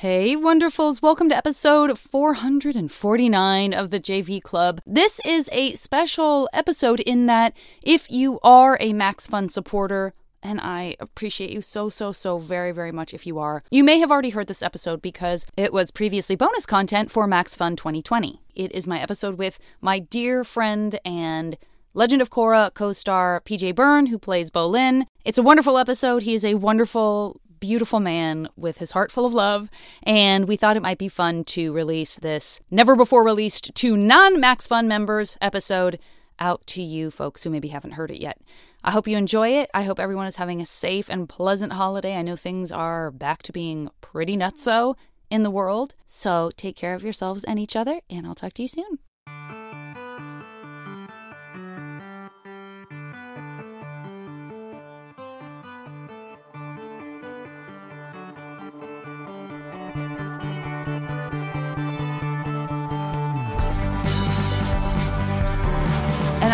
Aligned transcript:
Hey, 0.00 0.36
wonderfuls. 0.36 1.00
Welcome 1.00 1.30
to 1.30 1.36
episode 1.38 1.98
449 1.98 3.72
of 3.72 3.88
the 3.88 3.98
JV 3.98 4.42
Club. 4.42 4.82
This 4.84 5.22
is 5.24 5.48
a 5.52 5.74
special 5.74 6.50
episode 6.52 7.00
in 7.00 7.24
that 7.24 7.56
if 7.82 8.10
you 8.10 8.38
are 8.42 8.76
a 8.78 8.92
Max 8.92 9.26
Fun 9.26 9.48
supporter, 9.48 10.12
and 10.42 10.60
I 10.60 10.96
appreciate 11.00 11.48
you 11.48 11.62
so, 11.62 11.88
so, 11.88 12.12
so 12.12 12.36
very, 12.36 12.72
very 12.72 12.92
much 12.92 13.14
if 13.14 13.26
you 13.26 13.38
are. 13.38 13.62
You 13.70 13.82
may 13.82 13.98
have 13.98 14.10
already 14.10 14.28
heard 14.28 14.48
this 14.48 14.62
episode 14.62 15.00
because 15.00 15.46
it 15.56 15.72
was 15.72 15.90
previously 15.90 16.36
bonus 16.36 16.66
content 16.66 17.10
for 17.10 17.26
Max 17.26 17.54
Fun 17.54 17.74
2020. 17.74 18.42
It 18.54 18.72
is 18.72 18.86
my 18.86 19.00
episode 19.00 19.38
with 19.38 19.58
my 19.80 19.98
dear 19.98 20.44
friend 20.44 21.00
and 21.06 21.56
Legend 21.94 22.20
of 22.20 22.28
Korra 22.28 22.74
co 22.74 22.92
star 22.92 23.40
PJ 23.46 23.74
Byrne, 23.74 24.04
who 24.08 24.18
plays 24.18 24.50
Bolin. 24.50 25.06
It's 25.24 25.38
a 25.38 25.42
wonderful 25.42 25.78
episode. 25.78 26.24
He 26.24 26.34
is 26.34 26.44
a 26.44 26.56
wonderful, 26.56 27.40
beautiful 27.60 28.00
man 28.00 28.48
with 28.56 28.78
his 28.78 28.92
heart 28.92 29.10
full 29.10 29.26
of 29.26 29.34
love, 29.34 29.70
and 30.02 30.46
we 30.46 30.56
thought 30.56 30.76
it 30.76 30.82
might 30.82 30.98
be 30.98 31.08
fun 31.08 31.44
to 31.44 31.72
release 31.72 32.16
this 32.16 32.60
never 32.70 32.96
before 32.96 33.24
released 33.24 33.74
to 33.74 33.96
non 33.96 34.40
Max 34.40 34.66
Fun 34.66 34.88
members 34.88 35.36
episode 35.40 35.98
out 36.38 36.66
to 36.66 36.82
you 36.82 37.10
folks 37.10 37.42
who 37.42 37.50
maybe 37.50 37.68
haven't 37.68 37.92
heard 37.92 38.10
it 38.10 38.20
yet. 38.20 38.40
I 38.84 38.90
hope 38.90 39.08
you 39.08 39.16
enjoy 39.16 39.48
it. 39.48 39.70
I 39.74 39.82
hope 39.82 39.98
everyone 39.98 40.26
is 40.26 40.36
having 40.36 40.60
a 40.60 40.66
safe 40.66 41.08
and 41.08 41.28
pleasant 41.28 41.72
holiday. 41.72 42.16
I 42.16 42.22
know 42.22 42.36
things 42.36 42.70
are 42.70 43.10
back 43.10 43.42
to 43.44 43.52
being 43.52 43.90
pretty 44.00 44.36
nutso 44.36 44.96
in 45.30 45.42
the 45.42 45.50
world, 45.50 45.94
so 46.06 46.50
take 46.56 46.76
care 46.76 46.94
of 46.94 47.02
yourselves 47.02 47.42
and 47.42 47.58
each 47.58 47.74
other, 47.74 48.00
and 48.08 48.26
I'll 48.26 48.34
talk 48.34 48.52
to 48.54 48.62
you 48.62 48.68
soon. 48.68 48.98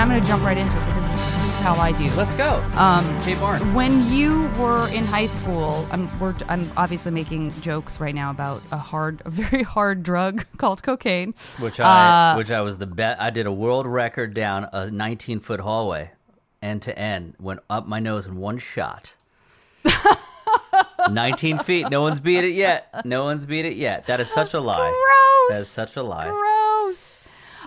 I'm 0.03 0.09
going 0.09 0.21
to 0.21 0.27
jump 0.27 0.43
right 0.43 0.59
into 0.59 0.77
it 0.77 0.87
because 0.87 1.09
this, 1.13 1.21
this 1.37 1.45
is 1.45 1.61
how 1.61 1.77
I 1.77 1.93
do. 1.93 2.11
Let's 2.17 2.35
go. 2.35 2.55
Um, 2.75 3.05
Jay 3.23 3.37
Barnes. 3.37 3.71
When 3.71 4.13
you 4.13 4.49
were 4.59 4.89
in 4.89 5.05
high 5.05 5.29
school, 5.29 5.87
I'm 5.93 6.19
we're, 6.19 6.35
I'm 6.49 6.69
obviously 6.77 7.13
making 7.13 7.53
jokes 7.61 8.01
right 8.01 8.13
now 8.13 8.33
about 8.33 8.65
a 8.73 8.79
hard, 8.79 9.23
a 9.25 9.31
very 9.31 9.63
hard 9.63 10.03
drug 10.03 10.45
called 10.59 10.83
cocaine. 10.83 11.35
which 11.61 11.79
I 11.79 12.33
uh, 12.33 12.37
which 12.37 12.51
I 12.51 12.63
was 12.63 12.79
the 12.79 12.87
best. 12.89 13.21
I 13.21 13.31
did 13.31 13.47
a 13.47 13.53
world 13.53 13.87
record 13.87 14.35
down 14.35 14.69
a 14.73 14.91
19 14.91 15.39
foot 15.39 15.61
hallway, 15.61 16.11
end 16.61 16.83
to 16.83 16.99
end, 16.99 17.35
went 17.39 17.61
up 17.71 17.87
my 17.87 18.01
nose 18.01 18.27
in 18.27 18.39
one 18.39 18.59
shot. 18.59 19.15
19 21.11 21.59
feet. 21.59 21.91
No 21.91 22.03
one's 22.03 22.19
beat 22.19 22.43
it 22.43 22.55
yet. 22.55 23.05
No 23.05 23.23
one's 23.23 23.47
beat 23.47 23.67
it 23.67 23.77
yet. 23.77 24.09
That 24.09 24.19
is 24.19 24.29
such 24.33 24.53
a 24.53 24.59
lie. 24.61 24.91
Gross. 24.91 25.57
That 25.57 25.61
is 25.61 25.69
such 25.69 25.97
a 25.97 26.03
lie. 26.03 26.29
Gross. 26.29 26.52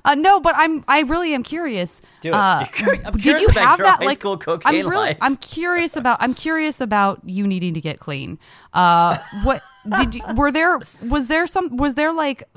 Uh, 0.05 0.15
no, 0.15 0.39
but 0.39 0.53
I'm. 0.55 0.85
I 0.87 1.01
really 1.01 1.33
am 1.33 1.43
curious. 1.43 2.01
Do 2.21 2.29
it. 2.29 2.35
Uh, 2.35 2.65
I'm 3.05 3.17
did 3.17 3.39
you 3.41 3.47
about 3.47 3.65
have 3.65 3.79
your 3.79 3.87
that 3.87 3.99
high 3.99 4.05
like 4.05 4.19
school 4.19 4.37
cocaine 4.37 4.85
I'm 4.85 4.89
really, 4.89 5.05
life. 5.07 5.17
I'm 5.19 5.35
curious 5.37 5.95
about. 5.97 6.17
I'm 6.21 6.33
curious 6.33 6.79
about 6.79 7.19
you 7.25 7.45
needing 7.47 7.73
to 7.73 7.81
get 7.81 7.99
clean. 7.99 8.37
Uh, 8.73 9.17
what 9.43 9.61
did 9.97 10.15
you? 10.15 10.21
Were 10.35 10.51
there? 10.51 10.79
Was 11.01 11.27
there 11.27 11.47
some? 11.47 11.75
Was 11.77 11.95
there 11.95 12.13
like? 12.13 12.47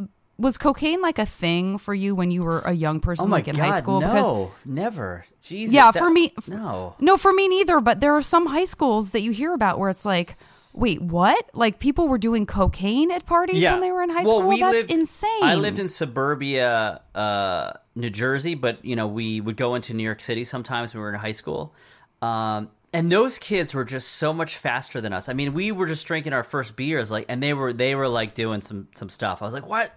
Was 0.41 0.57
cocaine 0.57 1.01
like 1.03 1.19
a 1.19 1.27
thing 1.27 1.79
for 1.79 1.93
you 1.95 2.15
when 2.15 2.31
you 2.31 2.45
were 2.45 2.61
a 2.61 2.73
young 2.73 3.01
person, 3.01 3.27
Oh 3.27 3.29
like 3.29 3.49
in 3.49 3.57
god, 3.57 3.71
high 3.73 3.79
school? 3.81 4.01
no, 4.01 4.53
never. 4.65 5.25
Jesus. 5.43 5.75
Yeah, 5.75 5.91
that- 5.91 5.99
for 5.99 6.11
me- 6.11 6.33
no. 6.47 6.95
No, 7.01 7.17
for 7.17 7.33
me 7.33 7.49
neither. 7.49 7.81
But 7.81 7.99
there 7.99 8.13
are 8.15 8.23
some 8.23 8.47
high 8.47 8.65
schools 8.67 9.11
that 9.11 9.23
you 9.23 9.33
hear 9.33 9.53
about 9.53 9.81
where 9.81 9.91
it's 9.91 10.05
like, 10.05 10.37
wait, 10.79 11.03
what? 11.03 11.51
Like 11.53 11.79
people 11.79 12.09
were 12.09 12.19
doing 12.19 12.47
cocaine 12.47 13.11
at 13.11 13.27
parties 13.27 13.62
when 13.65 13.81
they 13.81 13.91
were 13.91 14.03
in 14.03 14.11
high 14.11 14.23
well, 14.23 14.39
school. 14.39 14.48
We 14.48 14.61
That's 14.61 14.77
lived, 14.77 14.91
insane. 14.91 15.43
I 15.43 15.57
lived 15.57 15.79
in 15.79 15.89
suburbia, 15.89 17.03
uh, 17.15 17.73
New 17.95 18.11
Jersey, 18.11 18.55
but 18.55 18.85
you 18.85 18.97
know 18.97 19.07
we 19.07 19.41
would 19.41 19.57
go 19.57 19.75
into 19.75 19.93
New 19.95 20.05
York 20.05 20.20
City 20.20 20.45
sometimes 20.45 20.95
when 20.95 21.01
we 21.01 21.03
were 21.03 21.14
in 21.14 21.20
high 21.20 21.33
school. 21.33 21.75
Um, 22.23 22.70
and 22.92 23.13
those 23.13 23.39
kids 23.39 23.75
were 23.75 23.85
just 23.85 24.08
so 24.08 24.33
much 24.33 24.57
faster 24.57 25.01
than 25.01 25.13
us. 25.13 25.29
I 25.29 25.35
mean, 25.35 25.52
we 25.52 25.73
were 25.73 25.86
just 25.86 26.07
drinking 26.07 26.33
our 26.33 26.42
first 26.42 26.75
beers, 26.75 27.11
like, 27.11 27.27
and 27.29 27.42
they 27.42 27.52
were 27.52 27.73
they 27.73 27.95
were 27.95 28.08
like 28.08 28.35
doing 28.35 28.61
some 28.61 28.89
some 28.95 29.11
stuff. 29.11 29.42
I 29.42 29.45
was 29.45 29.55
like, 29.55 29.67
what? 29.67 29.92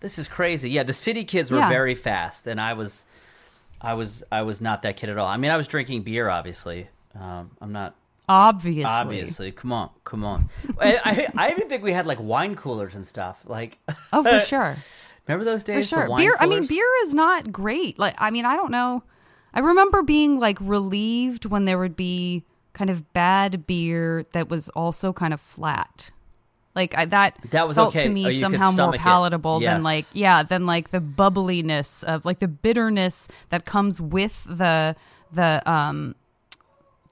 This 0.00 0.18
is 0.18 0.28
crazy. 0.28 0.68
Yeah, 0.68 0.82
the 0.82 0.92
city 0.92 1.24
kids 1.24 1.50
were 1.50 1.58
Yeah. 1.58 1.68
very 1.68 1.94
fast, 1.94 2.46
and 2.46 2.60
I 2.60 2.74
was, 2.74 3.06
I 3.80 3.94
was, 3.94 4.22
I 4.30 4.42
was 4.42 4.60
not 4.60 4.82
that 4.82 4.98
kid 4.98 5.08
at 5.08 5.16
all. 5.16 5.26
I 5.26 5.38
mean, 5.38 5.50
I 5.50 5.56
was 5.56 5.66
drinking 5.66 6.02
beer, 6.02 6.28
obviously. 6.28 6.88
Um, 7.18 7.52
I'm 7.62 7.72
not 7.72 7.94
Obviously. 8.28 8.84
Obviously, 8.84 9.52
come 9.52 9.72
on, 9.72 9.90
come 10.04 10.24
on. 10.24 10.48
I, 10.80 11.28
I, 11.36 11.46
I 11.46 11.50
even 11.50 11.68
think 11.68 11.82
we 11.82 11.92
had 11.92 12.06
like 12.06 12.18
wine 12.20 12.54
coolers 12.56 12.94
and 12.94 13.04
stuff. 13.04 13.42
Like, 13.44 13.78
Oh, 14.12 14.22
for 14.22 14.40
sure. 14.46 14.76
remember 15.26 15.44
those 15.44 15.62
For 15.62 15.66
days? 15.66 15.90
the 15.90 15.96
sure. 15.96 16.08
wine 16.08 16.20
Beer 16.22 16.36
I 16.40 16.46
mean 16.46 16.66
beer 16.66 16.86
is 17.02 17.14
not 17.14 17.52
great. 17.52 17.98
Like 17.98 18.14
I 18.18 18.30
mean, 18.30 18.44
I 18.46 18.56
don't 18.56 18.70
know. 18.70 19.02
I 19.52 19.60
remember 19.60 20.02
being 20.02 20.40
like 20.40 20.58
relieved 20.60 21.44
when 21.44 21.64
there 21.66 21.78
would 21.78 21.96
be 21.96 22.44
kind 22.72 22.90
of 22.90 23.12
bad 23.12 23.66
beer 23.66 24.26
that 24.32 24.48
was 24.48 24.68
also 24.70 25.12
kind 25.12 25.32
of 25.34 25.40
flat. 25.40 26.10
Like 26.74 26.96
I, 26.98 27.04
that, 27.04 27.38
That 27.52 27.68
was 27.68 27.76
felt 27.76 27.94
okay. 27.94 28.02
to 28.02 28.08
me 28.10 28.26
Oh, 28.26 28.40
somehow 28.40 28.72
more 28.72 28.92
palatable 28.94 29.60
than 29.60 29.82
like 29.82 30.06
yeah, 30.12 30.42
than 30.42 30.66
like 30.66 30.90
the 30.90 30.98
bubbliness 31.00 32.02
of 32.02 32.24
like 32.24 32.40
the 32.40 32.48
bitterness 32.48 33.28
that 33.50 33.64
comes 33.64 34.00
with 34.00 34.42
the 34.48 34.96
the 35.30 35.62
um 35.70 36.16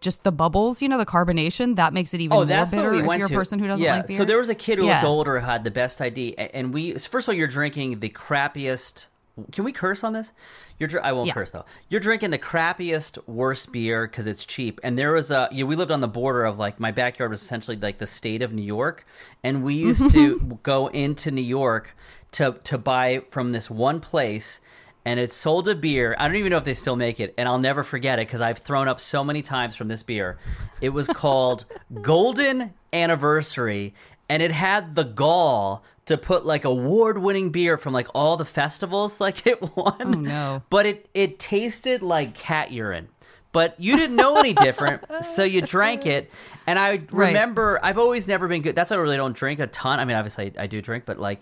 just 0.03 0.25
the 0.25 0.33
bubbles, 0.33 0.83
you 0.83 0.89
know, 0.89 0.99
the 0.99 1.07
carbonation 1.07 1.77
that 1.77 1.93
makes 1.93 2.13
it 2.13 2.21
even 2.21 2.33
Oh, 2.35 2.37
more 2.39 2.45
that's 2.47 2.73
bitter 2.73 2.85
what 2.85 2.93
we 2.93 2.99
if 3.01 3.07
went 3.07 3.19
you're 3.21 3.29
to. 3.29 3.35
a 3.35 3.39
person 3.39 3.59
who 3.59 3.67
doesn't 3.69 3.83
yeah. 3.85 3.97
like 3.97 4.07
beer. 4.09 4.17
So 4.19 4.25
there 4.25 4.39
was 4.39 4.49
a 4.49 4.55
kid 4.55 4.79
who 4.79 4.87
Yeah. 4.87 4.95
looked 4.95 5.05
older 5.05 5.41
who 5.41 5.47
had 5.47 5.65
the 5.65 5.71
best 5.71 6.01
ID, 6.01 6.35
a- 6.37 6.55
and 6.55 6.75
we 6.75 6.93
first 6.93 7.27
of 7.27 7.33
all, 7.33 7.35
you're 7.35 7.49
drinking 7.49 8.01
the 8.01 8.11
crappiest. 8.11 9.07
Can 9.51 9.65
we 9.65 9.73
curse 9.73 10.05
on 10.05 10.13
this? 10.13 10.33
You're 10.79 11.03
I 11.03 11.13
won't 11.13 11.29
Yeah. 11.29 11.33
curse 11.35 11.51
though. 11.53 11.65
You're 11.89 12.01
drinking 12.01 12.31
the 12.33 12.39
crappiest, 12.39 13.17
worst 13.27 13.73
beer 13.73 14.07
because 14.07 14.27
it's 14.27 14.45
cheap. 14.45 14.79
And 14.83 14.99
there 14.99 15.13
was 15.13 15.31
a 15.31 15.49
you 15.51 15.65
know, 15.65 15.69
we 15.69 15.77
lived 15.77 15.91
on 15.91 16.01
the 16.01 16.09
border 16.09 16.45
of 16.45 16.59
like 16.59 16.79
my 16.79 16.91
backyard 16.91 17.31
was 17.31 17.41
essentially 17.43 17.77
like 17.77 17.99
the 17.99 18.07
state 18.07 18.43
of 18.43 18.53
New 18.53 18.63
York, 18.63 19.07
and 19.43 19.63
we 19.63 19.75
used 19.75 20.11
to 20.11 20.37
mm-hmm. 20.37 20.53
go 20.63 20.89
into 20.89 21.31
New 21.31 21.41
York 21.41 21.97
to 22.33 22.57
to 22.65 22.77
buy 22.77 23.23
from 23.31 23.53
this 23.53 23.71
one 23.71 24.01
place. 24.01 24.61
And 25.05 25.19
it 25.19 25.33
sold 25.33 25.67
a 25.67 25.75
beer. 25.75 26.15
I 26.19 26.29
don't 26.29 26.37
even 26.37 26.51
know 26.51 26.59
if 26.59 26.65
they 26.65 26.75
still 26.75 26.95
make 26.95 27.19
it, 27.19 27.35
and 27.37 27.49
I'll 27.49 27.59
never 27.59 27.83
forget 27.83 28.21
it 28.21 28.29
because 28.29 28.41
I've 28.41 28.59
thrown 28.59 28.87
up 28.87 29.01
so 29.01 29.25
many 29.25 29.43
times 29.43 29.75
from 29.75 29.89
this 29.89 30.03
beer. 30.05 30.39
It 30.81 30.91
was 30.91 31.09
called 31.09 31.65
Golden 32.03 32.73
Anniversary, 32.93 33.95
and 34.29 34.43
it 34.43 34.53
had 34.53 34.95
the 34.95 35.05
gall 35.05 35.85
to 36.07 36.17
put 36.17 36.45
like 36.47 36.65
award-winning 36.65 37.51
beer 37.51 37.77
from 37.79 37.93
like 37.93 38.09
all 38.15 38.37
the 38.37 38.45
festivals 38.45 39.21
like 39.21 39.47
it 39.47 39.61
won. 39.77 39.97
Oh, 40.01 40.11
no. 40.11 40.63
But 40.71 40.87
it 40.87 41.09
it 41.15 41.39
tasted 41.39 42.03
like 42.03 42.35
cat 42.35 42.71
urine. 42.73 43.09
But 43.53 43.79
you 43.79 43.97
didn't 43.97 44.17
know 44.17 44.39
any 44.39 44.55
different, 44.55 45.05
so 45.23 45.43
you 45.45 45.61
drank 45.61 46.07
it. 46.07 46.31
And 46.67 46.79
I 46.79 47.03
Right. 47.11 47.27
remember 47.29 47.79
I've 47.83 47.99
always 47.99 48.27
never 48.27 48.49
been 48.49 48.63
good. 48.63 48.75
That's 48.75 48.89
why 48.91 48.97
I 48.97 49.01
really 49.01 49.19
don't 49.19 49.37
drink 49.37 49.61
a 49.61 49.67
ton. 49.67 50.01
I 50.01 50.07
mean, 50.07 50.17
obviously 50.17 50.53
I 50.59 50.67
do 50.67 50.81
drink, 50.81 51.05
but 51.05 51.19
like 51.19 51.41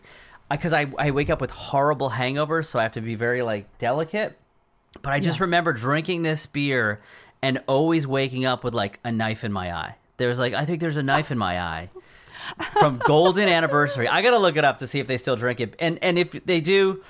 because 0.51 0.73
I, 0.73 0.87
I 0.99 1.11
wake 1.13 1.31
up 1.31 1.41
with 1.41 1.51
horrible 1.51 2.11
hangovers, 2.11 2.67
so 2.67 2.79
I 2.79 2.83
have 2.83 2.93
to 2.93 3.01
be 3.01 3.15
very 3.15 3.43
like 3.43 3.79
delicate. 3.79 4.39
But 5.03 5.13
I 5.13 5.21
just 5.21 5.39
Yeah. 5.39 5.45
remember 5.45 5.73
drinking 5.73 6.23
this 6.23 6.47
beer 6.47 7.01
and 7.43 7.63
always 7.69 8.07
waking 8.07 8.45
up 8.45 8.65
with 8.65 8.75
like 8.75 8.99
a 9.05 9.13
knife 9.13 9.45
in 9.45 9.53
my 9.53 9.73
eye. 9.75 9.97
There 10.17 10.29
was 10.29 10.39
like 10.39 10.53
I 10.55 10.65
think 10.65 10.81
there's 10.81 10.97
a 10.97 11.03
knife 11.03 11.31
in 11.31 11.39
my 11.39 11.61
eye 11.61 11.91
from 12.79 12.99
Golden 13.07 13.49
Anniversary. 13.49 14.09
I 14.09 14.23
gotta 14.23 14.39
look 14.39 14.57
it 14.57 14.65
up 14.65 14.79
to 14.79 14.87
see 14.87 14.99
if 14.99 15.07
they 15.07 15.17
still 15.19 15.37
drink 15.37 15.61
it. 15.61 15.75
And 15.79 15.99
and 16.03 16.19
if 16.19 16.33
they 16.45 16.61
do, 16.61 17.03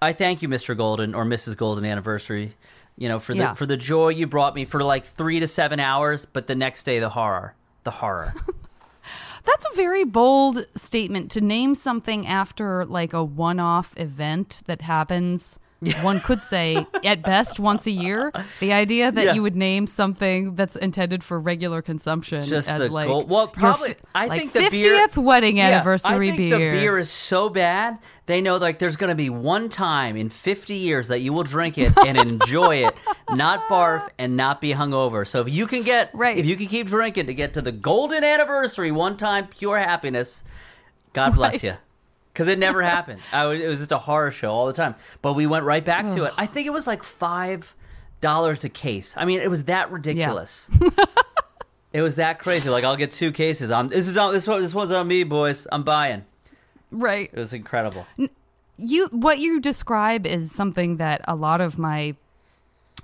I 0.00 0.12
thank 0.12 0.42
you, 0.42 0.48
Mr. 0.48 0.76
Golden 0.76 1.14
or 1.14 1.24
Mrs. 1.24 1.56
Golden 1.56 1.84
Anniversary. 1.84 2.54
You 2.98 3.08
know 3.08 3.20
for 3.20 3.32
the 3.32 3.38
Yeah. 3.38 3.54
for 3.54 3.64
the 3.66 3.76
joy 3.76 4.08
you 4.08 4.26
brought 4.26 4.54
me 4.54 4.64
for 4.66 4.82
like 4.82 5.04
three 5.06 5.40
to 5.40 5.46
seven 5.48 5.80
hours, 5.80 6.26
but 6.26 6.46
the 6.46 6.54
next 6.54 6.84
day 6.84 6.98
the 6.98 7.08
horror, 7.10 7.54
the 7.84 7.90
horror. 7.92 8.34
That's 9.44 9.66
a 9.72 9.76
very 9.76 10.04
bold 10.04 10.66
statement 10.76 11.30
to 11.32 11.40
name 11.40 11.74
something 11.74 12.26
after 12.26 12.84
like 12.84 13.12
a 13.12 13.24
one 13.24 13.58
off 13.58 13.94
event 13.96 14.62
that 14.66 14.82
happens. 14.82 15.58
One 16.02 16.20
could 16.20 16.40
say 16.40 16.86
at 17.04 17.22
best 17.22 17.58
once 17.58 17.86
a 17.86 17.90
year. 17.90 18.30
The 18.60 18.72
idea 18.72 19.10
that 19.10 19.24
Yeah. 19.24 19.32
you 19.34 19.42
would 19.42 19.56
name 19.56 19.86
something 19.86 20.54
that's 20.54 20.76
intended 20.76 21.24
for 21.24 21.40
regular 21.40 21.82
consumption 21.82 22.44
Just 22.44 22.70
as 22.70 22.78
the 22.80 22.88
like 22.88 23.06
gold- 23.08 23.28
well, 23.28 23.42
your 23.46 23.48
probably- 23.48 23.90
f- 23.90 23.96
I 24.14 24.26
like 24.28 24.38
think 24.40 24.52
the 24.52 24.70
beer- 24.70 25.08
50th 25.08 25.16
wedding 25.16 25.56
Yeah, 25.56 25.70
anniversary 25.70 26.30
I 26.30 26.36
think 26.36 26.50
beer. 26.52 26.72
the 26.72 26.78
beer 26.80 26.98
is 26.98 27.10
so 27.10 27.48
bad. 27.48 27.98
They 28.26 28.40
know 28.40 28.58
like 28.58 28.78
there's 28.78 28.94
going 28.96 29.08
to 29.08 29.16
be 29.16 29.28
one 29.28 29.68
time 29.68 30.16
in 30.16 30.28
50 30.30 30.74
years 30.74 31.08
that 31.08 31.18
you 31.20 31.32
will 31.32 31.42
drink 31.42 31.76
it 31.78 31.92
and 32.06 32.16
enjoy 32.16 32.76
it, 32.86 32.94
not 33.30 33.66
barf 33.68 34.08
and 34.18 34.36
not 34.36 34.60
be 34.60 34.74
hungover. 34.74 35.26
So 35.26 35.40
if 35.40 35.48
you 35.48 35.66
can 35.66 35.82
get 35.82 36.10
Right. 36.14 36.36
if 36.36 36.46
you 36.46 36.54
can 36.56 36.66
keep 36.66 36.86
drinking 36.86 37.26
to 37.26 37.34
get 37.34 37.52
to 37.54 37.60
the 37.62 37.72
golden 37.72 38.22
anniversary, 38.22 38.92
one 38.92 39.16
time 39.16 39.48
pure 39.48 39.78
happiness, 39.78 40.44
God 41.12 41.34
bless 41.34 41.54
Right. 41.54 41.62
you. 41.64 41.72
Because 42.32 42.48
it 42.48 42.58
never 42.58 42.82
happened. 42.96 43.20
I 43.32 43.46
was, 43.46 43.60
it 43.60 43.66
was 43.68 43.78
just 43.80 43.92
a 43.92 43.98
horror 43.98 44.30
show 44.30 44.50
all 44.50 44.66
the 44.66 44.72
time. 44.72 44.94
But 45.20 45.34
we 45.34 45.46
went 45.46 45.64
right 45.64 45.84
back 45.84 46.08
to 46.10 46.24
it. 46.24 46.32
I 46.38 46.46
think 46.46 46.66
it 46.66 46.70
was 46.72 46.86
like 46.86 47.02
five 47.02 47.74
dollars 48.20 48.64
a 48.64 48.68
case. 48.68 49.14
I 49.16 49.24
mean, 49.24 49.40
it 49.40 49.50
was 49.50 49.64
that 49.64 49.90
ridiculous. 49.90 50.70
it 51.92 52.02
was 52.02 52.16
that 52.16 52.38
crazy. 52.38 52.68
Like 52.70 52.84
I'll 52.84 52.96
get 52.96 53.10
two 53.10 53.32
cases. 53.32 53.70
I'm, 53.70 53.88
this 53.88 54.08
is 54.08 54.16
on 54.16 54.32
this 54.32 54.46
one. 54.46 54.60
This 54.60 54.74
one's 54.74 54.90
on 54.90 55.06
me, 55.08 55.24
boys. 55.24 55.66
I'm 55.70 55.82
buying. 55.82 56.24
right. 56.90 57.30
It 57.32 57.38
was 57.38 57.52
incredible. 57.52 58.06
You 58.78 59.08
what 59.08 59.38
you 59.38 59.60
describe 59.60 60.26
is 60.26 60.50
something 60.50 60.96
that 60.96 61.20
a 61.28 61.34
lot 61.36 61.60
of 61.60 61.78
my 61.78 62.14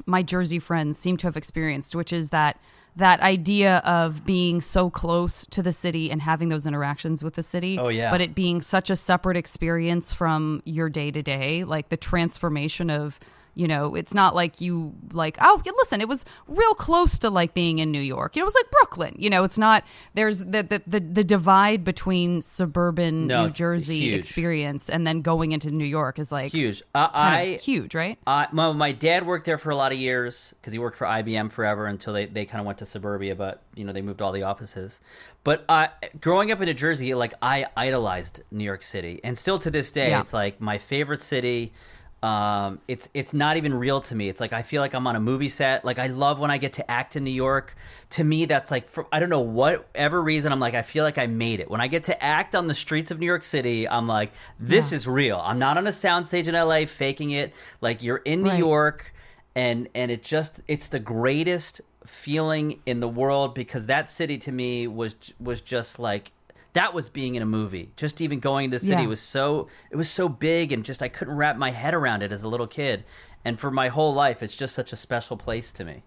my 0.06 0.22
Jersey 0.22 0.58
friends 0.58 0.98
seem 0.98 1.16
to 1.18 1.26
have 1.26 1.36
experienced, 1.36 1.94
which 1.94 2.12
is 2.12 2.30
that 2.30 2.58
that 2.98 3.20
idea 3.20 3.76
of 3.78 4.24
being 4.24 4.60
so 4.60 4.90
close 4.90 5.46
to 5.46 5.62
the 5.62 5.72
city 5.72 6.10
and 6.10 6.20
having 6.20 6.48
those 6.48 6.66
interactions 6.66 7.22
with 7.22 7.34
the 7.34 7.42
city. 7.42 7.78
Oh, 7.78 7.88
yeah. 7.88 8.10
But 8.10 8.20
it 8.20 8.34
being 8.34 8.60
such 8.60 8.90
a 8.90 8.96
separate 8.96 9.36
experience 9.36 10.12
from 10.12 10.62
your 10.64 10.88
day 10.88 11.12
to 11.12 11.22
day, 11.22 11.62
like 11.64 11.90
the 11.90 11.96
transformation 11.96 12.90
of 12.90 13.20
you 13.58 13.66
know, 13.66 13.96
it's 13.96 14.14
not 14.14 14.36
like 14.36 14.60
you 14.60 14.94
like, 15.12 15.36
oh, 15.40 15.60
listen, 15.78 16.00
it 16.00 16.08
was 16.08 16.24
real 16.46 16.74
close 16.74 17.18
to 17.18 17.28
like 17.28 17.54
being 17.54 17.80
in 17.80 17.90
New 17.90 18.00
York. 18.00 18.36
It 18.36 18.44
was 18.44 18.54
like 18.54 18.70
Brooklyn. 18.70 19.16
You 19.18 19.28
know, 19.30 19.42
it's 19.42 19.58
not 19.58 19.82
there's 20.14 20.38
the 20.38 20.62
the 20.62 20.82
the, 20.86 21.00
the 21.00 21.24
divide 21.24 21.82
between 21.82 22.40
suburban 22.40 23.26
No, 23.26 23.46
New 23.46 23.52
Jersey 23.52 23.98
huge. 23.98 24.18
experience 24.20 24.88
and 24.88 25.04
then 25.06 25.22
going 25.22 25.50
into 25.50 25.70
New 25.72 25.84
York 25.84 26.18
is 26.20 26.30
like 26.30 26.52
Huge. 26.52 26.82
Uh, 26.94 27.08
I 27.12 27.58
huge, 27.60 27.94
right? 27.96 28.16
Uh, 28.26 28.46
my, 28.52 28.70
my 28.72 28.92
dad 28.92 29.26
worked 29.26 29.44
there 29.44 29.58
for 29.58 29.70
a 29.70 29.76
lot 29.76 29.90
of 29.90 29.98
years 29.98 30.54
because 30.60 30.72
he 30.72 30.78
worked 30.78 30.96
for 30.96 31.06
IBM 31.06 31.50
forever 31.50 31.86
until 31.86 32.12
they, 32.12 32.26
they 32.26 32.44
kind 32.46 32.60
of 32.60 32.66
went 32.66 32.78
to 32.78 32.86
suburbia, 32.86 33.34
but 33.34 33.62
you 33.74 33.84
know 33.84 33.92
they 33.92 34.02
moved 34.02 34.22
all 34.22 34.30
the 34.32 34.44
offices. 34.44 35.00
But 35.42 35.64
uh, 35.68 35.88
growing 36.20 36.52
up 36.52 36.60
in 36.60 36.66
New 36.66 36.74
Jersey, 36.74 37.14
like 37.14 37.34
I 37.42 37.66
idolized 37.76 38.42
New 38.52 38.64
York 38.64 38.82
City, 38.82 39.20
and 39.24 39.36
still 39.36 39.58
to 39.58 39.70
this 39.70 39.90
day, 39.90 40.10
Yeah. 40.10 40.20
it's 40.20 40.32
like 40.32 40.60
my 40.60 40.78
favorite 40.78 41.22
city. 41.22 41.72
Um, 42.20 42.80
it's 42.88 43.08
it's 43.14 43.32
not 43.32 43.56
even 43.56 43.72
real 43.72 44.00
to 44.00 44.14
me. 44.14 44.28
It's 44.28 44.40
like 44.40 44.52
I 44.52 44.62
feel 44.62 44.82
like 44.82 44.92
I'm 44.92 45.06
on 45.06 45.14
a 45.14 45.20
movie 45.20 45.48
set. 45.48 45.84
Like 45.84 46.00
I 46.00 46.08
love 46.08 46.40
when 46.40 46.50
I 46.50 46.58
get 46.58 46.72
to 46.74 46.90
act 46.90 47.14
in 47.14 47.22
New 47.22 47.30
York. 47.30 47.76
To 48.10 48.24
me, 48.24 48.44
that's 48.46 48.72
like 48.72 48.88
for 48.88 49.06
I 49.12 49.20
don't 49.20 49.30
know 49.30 49.40
whatever 49.40 50.20
reason. 50.20 50.50
I'm 50.50 50.58
like 50.58 50.74
I 50.74 50.82
feel 50.82 51.04
like 51.04 51.16
I 51.16 51.28
made 51.28 51.60
it 51.60 51.70
when 51.70 51.80
I 51.80 51.86
get 51.86 52.02
to 52.04 52.20
act 52.24 52.56
on 52.56 52.66
the 52.66 52.74
streets 52.74 53.12
of 53.12 53.20
New 53.20 53.26
York 53.26 53.44
City. 53.44 53.88
I'm 53.88 54.08
like 54.08 54.32
this 54.58 54.90
is 54.92 55.06
real. 55.06 55.38
I'm 55.44 55.60
not 55.60 55.78
on 55.78 55.86
a 55.86 55.90
soundstage 55.90 56.48
in 56.48 56.54
LA 56.54 56.86
faking 56.86 57.30
it. 57.30 57.54
Like 57.80 58.02
you're 58.02 58.16
in 58.18 58.42
New 58.42 58.50
Right. 58.50 58.58
York, 58.58 59.14
and 59.54 59.88
and 59.94 60.10
it 60.10 60.24
just 60.24 60.60
it's 60.66 60.88
the 60.88 60.98
greatest 60.98 61.80
feeling 62.04 62.80
in 62.84 62.98
the 63.00 63.08
world 63.08 63.54
because 63.54 63.86
that 63.86 64.10
city 64.10 64.38
to 64.38 64.50
me 64.50 64.88
was 64.88 65.14
was 65.38 65.60
just 65.60 66.00
like 66.00 66.32
that 66.74 66.92
was 66.94 67.08
being 67.08 67.34
in 67.34 67.42
a 67.42 67.46
movie. 67.46 67.90
Just 67.96 68.20
even 68.20 68.40
going 68.40 68.70
to 68.70 68.76
the 68.76 68.80
city 68.84 69.02
Yeah. 69.02 69.08
was 69.08 69.20
so 69.20 69.68
it 69.90 69.96
was 69.96 70.08
so 70.10 70.28
big 70.28 70.72
and 70.72 70.84
just 70.84 71.02
I 71.02 71.08
couldn't 71.08 71.36
wrap 71.36 71.56
my 71.56 71.70
head 71.70 71.94
around 71.94 72.22
it 72.22 72.32
as 72.32 72.42
a 72.42 72.48
little 72.48 72.66
kid. 72.66 73.04
And 73.44 73.58
for 73.58 73.70
my 73.70 73.88
whole 73.88 74.12
life, 74.14 74.42
it's 74.42 74.56
just 74.56 74.74
such 74.74 74.92
a 74.92 74.96
special 74.96 75.36
place 75.36 75.72
to 75.72 75.84
me. 75.84 76.02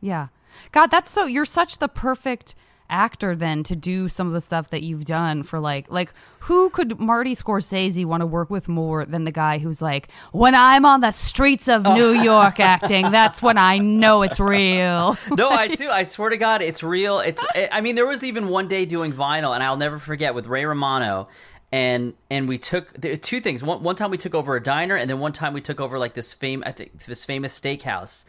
Yeah. 0.00 0.28
God, 0.72 0.86
that's 0.90 1.10
so 1.10 1.26
you're 1.26 1.44
such 1.44 1.78
the 1.78 1.88
perfect 1.88 2.54
actor 2.90 3.34
then 3.34 3.62
to 3.64 3.76
do 3.76 4.08
some 4.08 4.26
of 4.26 4.32
the 4.32 4.40
stuff 4.40 4.70
that 4.70 4.82
you've 4.82 5.04
done 5.04 5.42
for 5.42 5.60
like 5.60 5.90
like 5.90 6.12
who 6.40 6.70
could 6.70 6.98
Marty 6.98 7.34
Scorsese 7.34 8.04
want 8.04 8.20
to 8.22 8.26
work 8.26 8.50
with 8.50 8.68
more 8.68 9.04
than 9.04 9.24
the 9.24 9.32
guy 9.32 9.58
who's 9.58 9.82
like 9.82 10.08
when 10.32 10.54
I'm 10.54 10.84
on 10.84 11.00
the 11.00 11.10
streets 11.10 11.68
of 11.68 11.86
oh. 11.86 11.94
New 11.94 12.12
York 12.12 12.60
acting 12.60 13.10
that's 13.10 13.42
when 13.42 13.58
I 13.58 13.78
know 13.78 14.22
it's 14.22 14.40
real. 14.40 15.16
no, 15.30 15.50
I 15.50 15.68
do. 15.74 15.88
I 15.88 16.02
swear 16.04 16.30
to 16.30 16.36
God, 16.36 16.62
it's 16.62 16.82
real. 16.82 17.20
It's. 17.20 17.44
Eh, 17.54 17.68
I 17.70 17.80
mean, 17.80 17.94
there 17.94 18.06
was 18.06 18.22
even 18.22 18.48
one 18.48 18.68
day 18.68 18.86
doing 18.86 19.12
vinyl, 19.12 19.54
and 19.54 19.62
I'll 19.62 19.76
never 19.76 19.98
forget 19.98 20.34
with 20.34 20.46
Ray 20.46 20.64
Romano, 20.64 21.28
and 21.72 22.14
and 22.30 22.48
we 22.48 22.58
took 22.58 23.00
two 23.22 23.40
things. 23.40 23.62
One 23.62 23.82
one 23.82 23.96
time 23.96 24.10
we 24.10 24.18
took 24.18 24.34
over 24.34 24.56
a 24.56 24.62
diner, 24.62 24.96
and 24.96 25.08
then 25.08 25.18
one 25.18 25.32
time 25.32 25.52
we 25.52 25.60
took 25.60 25.80
over 25.80 25.98
like 25.98 26.14
this 26.14 26.32
fame. 26.32 26.62
I 26.66 26.72
think 26.72 27.04
this 27.04 27.24
famous 27.24 27.58
steakhouse, 27.58 28.24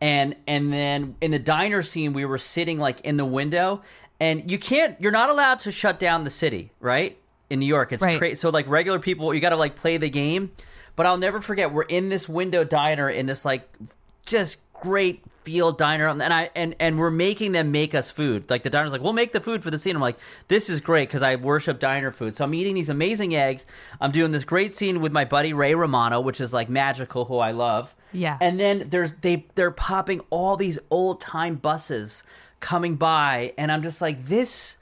and 0.00 0.36
and 0.46 0.72
then 0.72 1.16
in 1.20 1.30
the 1.30 1.38
diner 1.38 1.82
scene, 1.82 2.12
we 2.12 2.24
were 2.24 2.38
sitting 2.38 2.78
like 2.78 3.00
in 3.00 3.16
the 3.16 3.24
window, 3.24 3.82
and 4.20 4.50
you 4.50 4.58
can't. 4.58 4.96
You're 5.00 5.12
not 5.12 5.30
allowed 5.30 5.58
to 5.60 5.70
shut 5.70 5.98
down 5.98 6.24
the 6.24 6.30
city, 6.30 6.70
right? 6.80 7.16
In 7.50 7.60
New 7.60 7.66
York, 7.66 7.92
it's 7.92 8.02
Right. 8.04 8.18
crazy. 8.18 8.34
So 8.36 8.50
like 8.50 8.68
regular 8.68 8.98
people, 8.98 9.32
you 9.32 9.40
got 9.40 9.50
to 9.50 9.56
like 9.56 9.74
play 9.74 9.96
the 9.96 10.10
game. 10.10 10.52
But 10.96 11.06
I'll 11.06 11.16
never 11.16 11.40
forget. 11.40 11.72
We're 11.72 11.82
in 11.82 12.08
this 12.08 12.28
window 12.28 12.64
diner 12.64 13.08
in 13.08 13.26
this 13.26 13.44
like 13.44 13.68
just 14.26 14.58
great 14.80 15.22
field 15.42 15.78
diner 15.78 16.08
and 16.08 16.22
I 16.22 16.50
and 16.54 16.74
and 16.78 16.98
we're 16.98 17.10
making 17.10 17.52
them 17.52 17.72
make 17.72 17.94
us 17.94 18.10
food. 18.10 18.50
Like 18.50 18.64
the 18.64 18.70
diner's 18.70 18.92
like, 18.92 19.00
"We'll 19.00 19.14
make 19.14 19.32
the 19.32 19.40
food 19.40 19.62
for 19.62 19.70
the 19.70 19.78
scene." 19.78 19.96
I'm 19.96 20.02
like, 20.02 20.18
"This 20.48 20.68
is 20.68 20.80
great 20.80 21.08
cuz 21.08 21.22
I 21.22 21.36
worship 21.36 21.78
diner 21.78 22.10
food." 22.12 22.36
So 22.36 22.44
I'm 22.44 22.52
eating 22.52 22.74
these 22.74 22.90
amazing 22.90 23.34
eggs. 23.34 23.64
I'm 24.00 24.10
doing 24.10 24.30
this 24.30 24.44
great 24.44 24.74
scene 24.74 25.00
with 25.00 25.12
my 25.12 25.24
buddy 25.24 25.52
Ray 25.52 25.74
Romano, 25.74 26.20
which 26.20 26.40
is 26.40 26.52
like 26.52 26.68
magical 26.68 27.24
who 27.24 27.38
I 27.38 27.52
love. 27.52 27.94
Yeah. 28.12 28.36
And 28.40 28.60
then 28.60 28.88
there's 28.88 29.12
they 29.12 29.46
they're 29.54 29.70
popping 29.70 30.20
all 30.30 30.56
these 30.56 30.78
old-time 30.90 31.56
buses 31.56 32.24
coming 32.60 32.96
by 32.96 33.54
and 33.56 33.72
I'm 33.72 33.82
just 33.82 34.02
like, 34.02 34.26
"This 34.26 34.76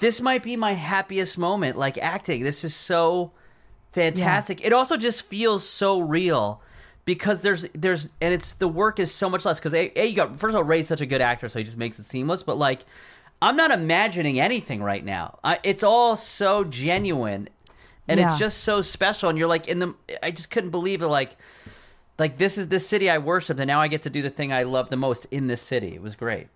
this 0.00 0.20
might 0.20 0.42
be 0.42 0.56
my 0.56 0.72
happiest 0.72 1.38
moment 1.38 1.76
like 1.78 1.96
acting. 1.98 2.42
This 2.42 2.64
is 2.64 2.74
so 2.74 3.30
fantastic. 3.92 4.64
It 4.64 4.72
also 4.72 4.96
just 4.96 5.22
feels 5.26 5.66
so 5.66 6.00
real 6.00 6.60
because 7.04 7.42
there's 7.42 7.66
there's 7.74 8.08
and 8.20 8.32
it's 8.32 8.54
the 8.54 8.68
work 8.68 8.98
is 8.98 9.12
so 9.12 9.28
much 9.28 9.44
less 9.44 9.58
because 9.58 9.74
a, 9.74 9.92
a 9.98 10.06
you 10.06 10.16
got 10.16 10.38
first 10.38 10.52
of 10.52 10.56
all 10.56 10.64
Ray's 10.64 10.88
such 10.88 11.00
a 11.00 11.06
good 11.06 11.20
actor 11.20 11.48
so 11.48 11.58
he 11.58 11.64
just 11.64 11.76
makes 11.76 11.98
it 11.98 12.06
seamless 12.06 12.42
but 12.42 12.56
like 12.56 12.84
I'm 13.42 13.56
not 13.56 13.70
imagining 13.70 14.40
anything 14.40 14.82
right 14.82 15.04
now. 15.04 15.38
I, 15.44 15.58
it's 15.62 15.84
all 15.84 16.16
so 16.16 16.64
genuine 16.64 17.48
and 18.08 18.20
it's 18.20 18.38
just 18.38 18.58
so 18.58 18.80
special 18.80 19.28
and 19.28 19.38
you're 19.38 19.48
like 19.48 19.68
in 19.68 19.80
the 19.80 19.94
I 20.22 20.30
just 20.30 20.50
couldn't 20.50 20.70
believe 20.70 21.02
it 21.02 21.08
like 21.08 21.36
like 22.18 22.38
this 22.38 22.56
is 22.56 22.68
this 22.68 22.88
city 22.88 23.10
I 23.10 23.18
worshipped 23.18 23.60
and 23.60 23.66
now 23.66 23.80
I 23.80 23.88
get 23.88 24.02
to 24.02 24.10
do 24.10 24.22
the 24.22 24.30
thing 24.30 24.52
I 24.52 24.62
love 24.62 24.88
the 24.88 24.96
most 24.96 25.26
in 25.30 25.46
this 25.46 25.62
city. 25.62 25.94
It 25.94 26.02
was 26.02 26.14
great. 26.14 26.48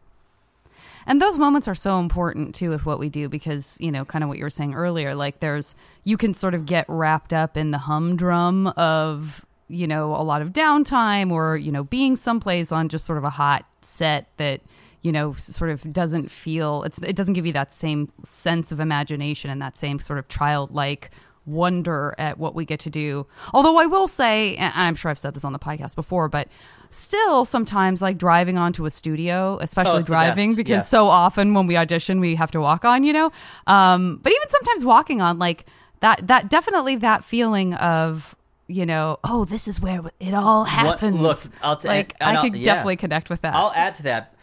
And 1.06 1.22
those 1.22 1.38
moments 1.38 1.66
are 1.68 1.74
so 1.74 1.98
important 1.98 2.54
too 2.54 2.68
with 2.70 2.84
what 2.84 2.98
we 2.98 3.08
do 3.08 3.28
because, 3.28 3.76
you 3.80 3.90
know, 3.90 4.04
kind 4.04 4.22
of 4.22 4.28
what 4.28 4.36
you 4.38 4.44
were 4.44 4.50
saying 4.50 4.74
earlier, 4.74 5.14
like 5.14 5.40
there's 5.40 5.74
you 6.04 6.16
can 6.16 6.34
sort 6.34 6.54
of 6.54 6.66
get 6.66 6.84
wrapped 6.88 7.32
up 7.32 7.56
in 7.56 7.70
the 7.70 7.78
humdrum 7.78 8.66
of, 8.68 9.44
you 9.68 9.86
know, 9.86 10.14
a 10.14 10.22
lot 10.22 10.42
of 10.42 10.52
downtime 10.52 11.30
or, 11.30 11.56
you 11.56 11.70
know, 11.70 11.84
being 11.84 12.16
someplace 12.16 12.72
on 12.72 12.88
just 12.88 13.04
sort 13.04 13.18
of 13.18 13.24
a 13.24 13.30
hot 13.30 13.64
set 13.82 14.28
that, 14.38 14.60
you 15.02 15.12
know, 15.12 15.32
sort 15.34 15.70
of 15.70 15.92
doesn't 15.92 16.30
feel 16.30 16.82
it's 16.84 16.98
it 16.98 17.14
doesn't 17.16 17.34
give 17.34 17.46
you 17.46 17.52
that 17.52 17.72
same 17.72 18.10
sense 18.24 18.72
of 18.72 18.80
imagination 18.80 19.50
and 19.50 19.60
that 19.62 19.76
same 19.76 19.98
sort 19.98 20.18
of 20.18 20.28
childlike 20.28 21.10
wonder 21.46 22.14
at 22.18 22.36
what 22.38 22.54
we 22.54 22.64
get 22.64 22.80
to 22.80 22.90
do. 22.90 23.26
Although 23.54 23.78
I 23.78 23.86
will 23.86 24.06
say, 24.08 24.56
and 24.56 24.72
I'm 24.74 24.94
sure 24.94 25.10
I've 25.10 25.18
said 25.18 25.34
this 25.34 25.44
on 25.44 25.52
the 25.52 25.58
podcast 25.58 25.94
before, 25.94 26.28
but 26.28 26.48
still 26.90 27.44
sometimes 27.44 28.02
like 28.02 28.18
driving 28.18 28.58
onto 28.58 28.84
a 28.86 28.90
studio, 28.90 29.58
especially 29.62 30.00
Oh, 30.00 30.02
driving 30.02 30.54
because 30.54 30.70
Yes. 30.70 30.88
so 30.88 31.08
often 31.08 31.54
when 31.54 31.66
we 31.66 31.76
audition 31.76 32.20
we 32.20 32.34
have 32.34 32.50
to 32.50 32.60
walk 32.60 32.84
on, 32.84 33.02
you 33.02 33.12
know. 33.12 33.30
Um, 33.66 34.20
but 34.22 34.32
even 34.32 34.48
sometimes 34.50 34.84
walking 34.84 35.20
on 35.22 35.38
like 35.38 35.64
that 36.00 36.26
that 36.28 36.48
definitely 36.50 36.96
that 36.96 37.24
feeling 37.24 37.74
of 37.74 38.34
you 38.68 38.84
know, 38.86 39.18
oh, 39.24 39.44
this 39.44 39.66
is 39.66 39.80
where 39.80 40.02
it 40.20 40.34
all 40.34 40.64
happens. 40.64 41.18
look, 41.20 41.38
I'll 41.62 41.76
t- 41.76 41.88
like 41.88 42.14
I 42.20 42.34
I'll- 42.34 42.42
could 42.42 42.54
yeah. 42.54 42.64
definitely 42.64 42.96
connect 42.96 43.30
with 43.30 43.40
that. 43.42 43.54
I'll 43.54 43.72
add 43.74 43.94
to 43.96 44.02
that. 44.04 44.34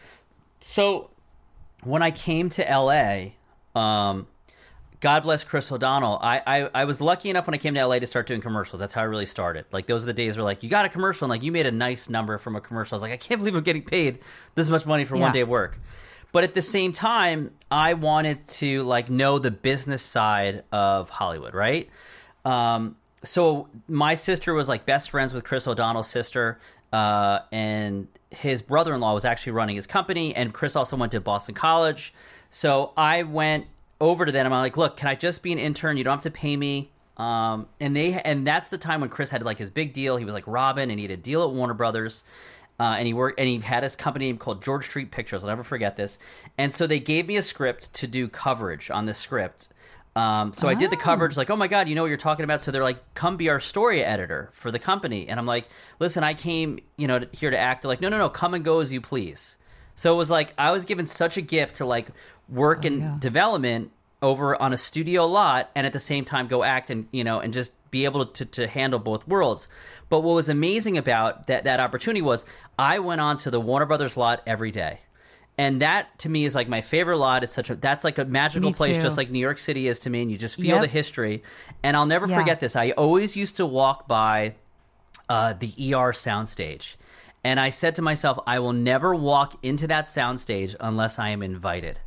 So, 0.62 1.10
when 1.84 2.02
I 2.02 2.10
came 2.12 2.50
to 2.50 2.64
LA, 2.64 3.34
um, 3.80 4.28
God 5.00 5.22
bless 5.24 5.44
Chris 5.44 5.72
O'Donnell. 5.72 6.18
I, 6.22 6.42
I 6.48 6.70
I 6.74 6.86
was 6.86 7.00
lucky 7.00 7.30
enough 7.30 7.46
when 7.46 7.54
I 7.54 7.58
came 7.60 7.76
to 7.76 7.86
LA 7.86 8.00
to 8.00 8.08
start 8.08 8.26
doing 8.26 8.42
commercials. 8.42 8.80
That's 8.80 8.94
how 8.96 9.02
I 9.02 9.06
really 9.06 9.28
started. 9.28 9.66
Like 9.72 9.86
those 9.86 10.02
are 10.02 10.08
the 10.08 10.14
days 10.14 10.36
where 10.38 10.44
like 10.44 10.64
you 10.64 10.70
got 10.70 10.86
a 10.86 10.90
commercial 10.90 11.26
and 11.26 11.30
like 11.30 11.44
you 11.44 11.52
made 11.52 11.68
a 11.68 11.72
nice 11.72 12.10
number 12.10 12.38
from 12.40 12.56
a 12.56 12.62
commercial. 12.62 12.96
I 12.96 12.98
was 12.98 13.02
like, 13.04 13.12
I 13.12 13.18
can't 13.18 13.40
believe 13.40 13.56
I'm 13.56 13.64
getting 13.64 13.84
paid 13.84 14.20
this 14.56 14.70
much 14.70 14.86
money 14.88 15.06
for 15.06 15.16
Yeah. 15.16 15.22
one 15.24 15.32
day 15.34 15.42
of 15.42 15.50
work. 15.50 15.80
But 16.32 16.44
at 16.44 16.54
the 16.56 16.64
same 16.64 16.92
time, 16.92 17.52
I 17.70 17.94
wanted 17.94 18.48
to 18.48 18.82
like 18.84 19.10
know 19.10 19.38
the 19.38 19.52
business 19.52 20.02
side 20.02 20.64
of 20.72 21.10
Hollywood, 21.12 21.54
right? 21.54 21.88
Um, 22.44 22.96
so 23.24 23.70
my 23.88 24.16
sister 24.16 24.54
was 24.54 24.70
like 24.70 24.86
best 24.86 25.10
friends 25.10 25.34
with 25.34 25.44
Chris 25.44 25.68
O'Donnell's 25.68 26.10
sister, 26.10 26.60
uh, 26.94 27.40
and 27.52 28.08
his 28.30 28.62
brother-in-law 28.62 29.14
was 29.14 29.26
actually 29.26 29.54
running 29.54 29.76
his 29.76 29.88
company. 29.88 30.36
And 30.36 30.54
Chris 30.54 30.76
also 30.76 30.96
went 30.96 31.12
to 31.14 31.22
Boston 31.22 31.56
College, 31.56 32.14
so 32.50 32.92
I 32.96 33.24
went 33.24 33.68
over 34.00 34.26
to 34.26 34.32
them. 34.32 34.46
I'm 34.46 34.52
like, 34.52 34.78
look, 34.78 34.98
can 34.98 35.08
I 35.08 35.16
just 35.16 35.42
be 35.42 35.52
an 35.52 35.60
intern? 35.60 35.98
You 35.98 36.04
don't 36.04 36.14
have 36.14 36.24
to 36.24 36.32
pay 36.32 36.56
me. 36.58 36.92
Um, 37.18 37.68
and 37.80 37.96
they 37.96 38.14
and 38.22 38.46
that's 38.46 38.70
the 38.70 38.78
time 38.78 39.00
when 39.02 39.10
Chris 39.10 39.30
had 39.30 39.42
like 39.44 39.58
his 39.58 39.72
big 39.72 39.94
deal. 39.94 40.18
He 40.18 40.26
was 40.26 40.34
like 40.34 40.48
Robin, 40.48 40.90
and 40.90 41.00
he 41.00 41.06
had 41.06 41.12
a 41.12 41.18
deal 41.18 41.44
at 41.44 41.52
Warner 41.52 41.74
Brothers. 41.74 42.24
Uh, 42.78 42.96
and 42.98 43.08
he 43.08 43.14
worked, 43.14 43.40
and 43.40 43.48
he 43.48 43.60
had 43.60 43.84
his 43.84 43.96
company 43.96 44.34
called 44.34 44.62
George 44.62 44.86
Street 44.86 45.10
Pictures. 45.10 45.44
I'll 45.44 45.48
never 45.48 45.64
forget 45.64 45.96
this. 45.96 46.18
And 46.58 46.74
so 46.74 46.86
they 46.86 47.00
gave 47.00 47.26
me 47.26 47.38
a 47.38 47.42
script 47.42 47.94
to 47.94 48.08
do 48.08 48.28
coverage 48.28 48.92
on 48.92 49.06
this 49.06 49.18
script. 49.18 49.70
Um, 50.16 50.54
so 50.54 50.70
I 50.70 50.76
did 50.76 50.92
the 50.92 50.98
coverage, 50.98 51.36
like, 51.36 51.50
oh 51.50 51.58
my 51.58 51.68
god, 51.68 51.90
you 51.90 51.96
know 51.96 52.02
what 52.02 52.08
you're 52.08 52.16
talking 52.16 52.46
about. 52.46 52.62
So 52.62 52.72
they're 52.72 52.84
like, 52.84 53.14
come 53.16 53.36
be 53.36 53.50
our 53.50 53.60
story 53.60 54.02
editor 54.02 54.50
for 54.54 54.72
the 54.72 54.80
company, 54.80 55.28
and 55.28 55.38
I'm 55.38 55.46
like, 55.46 55.68
listen, 56.00 56.24
I 56.24 56.34
came, 56.34 56.80
you 56.96 57.08
know, 57.08 57.26
here 57.34 57.52
to 57.52 57.58
act. 57.58 57.82
They're 57.82 57.90
like, 57.90 58.00
no, 58.00 58.08
no, 58.08 58.18
no, 58.18 58.30
come 58.30 58.54
and 58.54 58.64
go 58.64 58.80
as 58.80 58.94
you 58.94 59.02
please. 59.02 59.58
So 59.96 60.14
it 60.14 60.18
was 60.18 60.30
like 60.30 60.54
I 60.58 60.72
was 60.72 60.86
given 60.86 61.06
such 61.06 61.36
a 61.36 61.42
gift 61.42 61.78
to 61.78 61.86
like 61.86 62.08
work 62.48 62.86
in 62.86 63.02
yeah. 63.02 63.16
development 63.20 63.92
over 64.22 64.60
on 64.62 64.72
a 64.72 64.78
studio 64.78 65.26
lot, 65.26 65.70
and 65.76 65.86
at 65.86 65.92
the 65.92 66.00
same 66.00 66.24
time 66.24 66.48
go 66.48 66.64
act 66.64 66.90
and 66.90 67.08
you 67.12 67.24
know 67.24 67.40
and 67.40 67.54
just 67.54 67.72
be 67.92 68.06
able 68.06 68.26
to, 68.26 68.46
to 68.46 68.68
handle 68.68 69.00
both 69.00 69.28
worlds. 69.28 69.68
But 70.08 70.22
what 70.22 70.34
was 70.34 70.48
amazing 70.48 70.98
about 70.98 71.48
that 71.48 71.66
that 71.66 71.82
opportunity 71.82 72.22
was 72.22 72.46
I 72.80 73.00
went 73.00 73.20
on 73.20 73.36
to 73.38 73.52
the 73.52 73.60
Warner 73.60 73.86
Brothers 73.86 74.16
lot 74.16 74.42
every 74.46 74.72
day 74.72 75.00
And 75.58 75.82
that 75.82 76.20
to 76.20 76.30
me 76.30 76.44
is 76.44 76.54
like 76.54 76.68
my 76.68 76.82
favorite 76.82 77.18
lot. 77.18 77.44
It's 77.44 77.54
such 77.54 77.70
a 77.70 77.76
that's 77.76 78.04
like 78.04 78.18
a 78.18 78.26
magical 78.26 78.70
Me 78.72 78.74
place, 78.74 78.98
too. 78.98 79.04
just 79.04 79.16
like 79.18 79.30
New 79.30 79.40
York 79.40 79.58
City 79.58 79.88
is 79.88 80.00
to 80.02 80.10
me. 80.10 80.22
And 80.22 80.30
you 80.32 80.38
just 80.38 80.56
feel 80.58 80.76
Yep. 80.76 80.82
the 80.82 80.88
history. 80.88 81.44
And 81.82 81.96
I'll 81.96 82.06
never 82.06 82.28
Yeah. 82.28 82.36
forget 82.36 82.60
this. 82.60 82.76
I 82.76 82.92
always 82.92 83.36
used 83.38 83.56
to 83.58 83.66
walk 83.66 84.08
by 84.08 84.56
uh, 85.30 85.54
the 85.54 85.68
ER 85.94 86.12
soundstage. 86.12 86.96
And 87.44 87.60
I 87.60 87.70
said 87.70 87.96
to 87.96 88.02
myself, 88.02 88.38
I 88.46 88.60
will 88.60 88.74
never 88.74 89.16
walk 89.16 89.58
into 89.64 89.88
that 89.88 90.06
soundstage 90.06 90.76
unless 90.80 91.18
I 91.20 91.30
am 91.30 91.42
invited. 91.42 92.00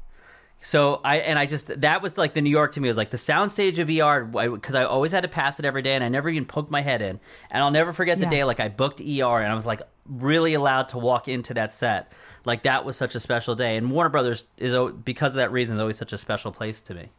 So 0.61 1.01
I 1.05 1.19
and 1.19 1.39
I 1.39 1.47
just 1.47 1.69
that 1.81 2.03
was 2.03 2.19
like 2.19 2.35
the 2.35 2.43
New 2.43 2.51
York 2.51 2.73
to 2.73 2.81
me 2.81 2.89
It 2.89 2.91
was 2.91 2.97
like 2.97 3.11
the 3.11 3.17
soundstage 3.17 3.79
of 3.79 3.89
ER 3.89 4.25
because 4.57 4.75
I, 4.75 4.83
always 4.85 5.13
had 5.13 5.23
to 5.23 5.29
pass 5.29 5.59
it 5.61 5.65
every 5.65 5.83
day 5.83 5.95
and 5.95 6.03
I 6.03 6.09
never 6.09 6.29
even 6.29 6.47
poked 6.47 6.71
my 6.71 6.81
head 6.81 7.01
in 7.01 7.21
and 7.51 7.63
I'll 7.63 7.71
never 7.71 7.93
forget 7.93 8.19
the 8.19 8.25
Yeah. 8.27 8.31
day 8.31 8.45
like 8.45 8.59
I 8.59 8.69
booked 8.69 9.01
ER 9.01 9.39
and 9.39 9.51
I 9.51 9.55
was 9.55 9.67
like 9.67 9.81
really 10.07 10.55
allowed 10.55 10.89
to 10.91 10.99
walk 10.99 11.29
into 11.29 11.55
that 11.55 11.73
set 11.73 12.13
like 12.49 12.65
that 12.65 12.85
was 12.85 12.97
such 12.97 13.15
a 13.15 13.21
special 13.21 13.55
day 13.55 13.77
and 13.77 13.91
Warner 13.91 14.11
Brothers 14.11 14.45
is 14.57 14.75
because 15.05 15.35
of 15.35 15.39
that 15.39 15.53
reason 15.53 15.77
is 15.77 15.81
always 15.81 15.99
such 15.99 16.13
a 16.13 16.19
special 16.19 16.51
place 16.51 16.81
to 16.81 16.95
me. 16.95 17.11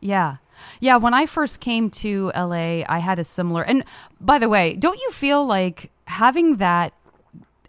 Yeah. 0.00 0.36
Yeah. 0.80 0.96
When 0.96 1.14
I 1.14 1.26
first 1.26 1.60
came 1.60 1.90
to 1.90 2.32
LA, 2.34 2.82
I 2.88 2.98
had 2.98 3.18
a 3.18 3.24
similar. 3.24 3.62
And 3.62 3.84
by 4.20 4.38
the 4.38 4.48
way, 4.48 4.74
don't 4.74 5.00
you 5.00 5.10
feel 5.10 5.46
like 5.46 5.90
having 6.06 6.56
that, 6.56 6.92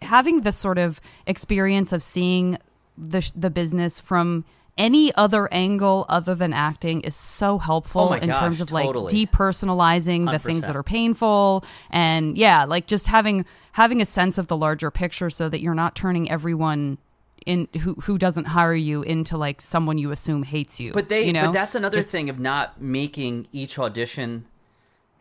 having 0.02 0.40
the 0.40 0.52
sort 0.52 0.78
of 0.78 1.00
experience 1.26 1.92
of 1.92 2.02
seeing 2.02 2.58
the, 2.98 3.30
the 3.36 3.50
business 3.50 4.00
from 4.00 4.44
any 4.76 5.14
other 5.14 5.52
angle 5.52 6.04
other 6.08 6.34
than 6.34 6.52
acting 6.52 7.00
is 7.02 7.14
so 7.14 7.58
helpful 7.58 8.08
Oh 8.10 8.14
in 8.14 8.28
gosh, 8.28 8.38
terms 8.40 8.60
of 8.60 8.72
like 8.72 8.86
totally. 8.86 9.26
depersonalizing 9.26 10.30
the 10.30 10.38
things 10.38 10.62
that 10.62 10.74
are 10.76 10.82
painful 10.82 11.64
and 11.90 12.36
yeah 12.36 12.64
like 12.64 12.86
just 12.86 13.06
having 13.06 13.44
having 13.72 14.02
a 14.02 14.06
sense 14.06 14.36
of 14.38 14.48
the 14.48 14.56
larger 14.56 14.90
picture 14.90 15.30
so 15.30 15.48
that 15.48 15.60
you're 15.60 15.74
not 15.74 15.94
turning 15.94 16.30
everyone 16.30 16.98
in 17.46 17.68
who 17.82 17.94
who 18.02 18.18
doesn't 18.18 18.46
hire 18.46 18.74
you 18.74 19.02
into 19.02 19.36
like 19.36 19.60
someone 19.60 19.98
you 19.98 20.10
assume 20.10 20.42
hates 20.42 20.80
you 20.80 20.92
But 20.92 21.08
they 21.08 21.26
you 21.26 21.32
know? 21.32 21.46
but 21.46 21.52
that's 21.52 21.74
another 21.74 21.98
Just- 21.98 22.10
thing 22.10 22.28
of 22.28 22.38
not 22.40 22.80
making 22.80 23.46
each 23.52 23.78
audition 23.78 24.46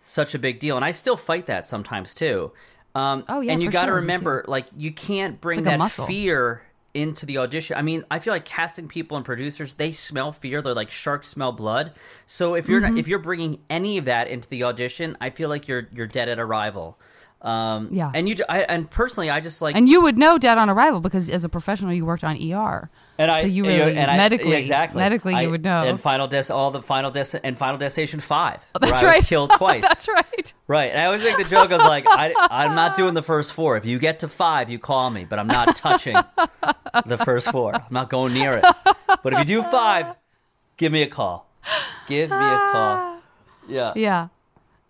such 0.02 0.34
a 0.34 0.40
big 0.40 0.60
deal 0.60 0.76
and 0.76 0.84
I 0.86 0.92
still 0.92 1.16
fight 1.18 1.46
that 1.46 1.68
sometimes 1.68 2.14
too. 2.16 2.52
Um, 2.96 3.24
Oh, 3.28 3.40
yeah, 3.42 3.54
and 3.54 3.64
you 3.64 3.72
got 3.72 3.86
to 3.86 3.90
sure, 3.90 3.96
remember, 3.96 4.46
like, 4.48 4.68
you 4.78 4.92
can't 4.92 5.42
bring 5.42 5.64
like 5.64 5.80
that 5.80 5.92
fear 6.06 6.62
into 6.94 7.26
the 7.26 7.40
audition. 7.40 7.76
I 7.78 7.82
mean, 7.82 8.04
I 8.12 8.20
feel 8.20 8.34
like 8.34 8.46
casting 8.46 8.88
people 8.88 9.18
and 9.18 9.26
producers, 9.26 9.74
they 9.76 9.92
smell 9.92 10.32
fear. 10.32 10.62
They're 10.62 10.74
like 10.74 10.92
sharks 10.92 11.28
smell 11.28 11.52
blood. 11.52 11.94
So 12.28 12.54
if 12.56 12.68
you're 12.70 12.82
Mm-hmm. 12.82 12.94
not, 12.96 13.00
if 13.00 13.08
you're 13.08 13.20
bringing 13.20 13.62
any 13.70 13.98
of 13.98 14.06
that 14.06 14.28
into 14.28 14.48
the 14.50 14.64
audition, 14.64 15.18
I 15.20 15.30
feel 15.32 15.50
like 15.50 15.68
you're 15.68 15.88
you're 15.92 16.08
dead 16.08 16.30
at 16.30 16.40
arrival. 16.40 17.00
Um, 17.42 17.90
Yeah. 17.92 18.12
And 18.14 18.30
you, 18.30 18.36
I, 18.48 18.62
and 18.62 18.90
personally, 18.90 19.30
I 19.30 19.40
just 19.42 19.62
like 19.62 19.76
And 19.76 19.90
you 19.90 20.02
would 20.02 20.18
know 20.18 20.38
dead 20.38 20.58
on 20.58 20.70
arrival 20.70 21.02
because 21.02 21.30
as 21.30 21.44
a 21.44 21.50
professional, 21.50 21.92
you 21.94 22.06
worked 22.06 22.24
on 22.24 22.38
ER. 22.42 22.90
And 23.18 23.30
I, 23.30 23.42
so 23.42 23.48
you 23.48 23.66
and 23.66 23.80
really 23.80 23.98
and 23.98 24.10
I- 24.10 24.18
medically, 24.18 24.54
exactly. 24.56 25.00
medically, 25.00 25.36
I- 25.36 25.42
you 25.42 25.52
would 25.52 25.64
know. 25.64 25.84
And 25.84 26.00
final 26.02 26.28
des, 26.28 26.46
all 26.52 26.72
the 26.72 26.82
final 26.82 27.12
des, 27.12 27.26
and 27.44 27.58
final 27.58 27.78
destination 27.78 28.20
five. 28.20 28.58
where 28.80 28.90
That's 28.90 29.04
I 29.04 29.06
was 29.06 29.12
right. 29.14 29.24
killed 29.24 29.52
twice. 29.58 29.82
That's 29.84 30.08
right. 30.08 30.54
Right. 30.68 30.92
And 30.92 31.00
I 31.00 31.06
always 31.06 31.24
make 31.24 31.38
the 31.38 31.44
joke. 31.44 31.72
I 31.72 31.78
was 31.78 31.86
like, 31.86 32.06
I, 32.08 32.34
I'm 32.50 32.74
not 32.76 32.96
doing 32.96 33.14
the 33.14 33.22
first 33.22 33.54
four. 33.54 33.78
If 33.78 33.86
you 33.86 34.00
get 34.00 34.20
to 34.20 34.28
five, 34.28 34.70
you 34.70 34.80
call 34.80 35.10
me, 35.12 35.26
but 35.26 35.38
I'm 35.38 35.48
not 35.48 35.76
touching 35.76 36.16
the 37.06 37.18
first 37.18 37.52
four. 37.52 37.76
I'm 37.76 37.84
not 37.92 38.10
going 38.10 38.34
near 38.34 38.54
it. 38.58 38.66
But 39.22 39.34
if 39.34 39.40
you 39.40 39.46
do 39.46 39.64
five, 39.64 40.16
give 40.78 40.92
me 40.92 41.04
a 41.04 41.08
call. 41.08 41.48
Give 42.08 42.30
me 42.30 42.36
a 42.36 42.58
call. 42.72 43.10
Yeah. 43.70 43.94
Yeah. 43.96 44.28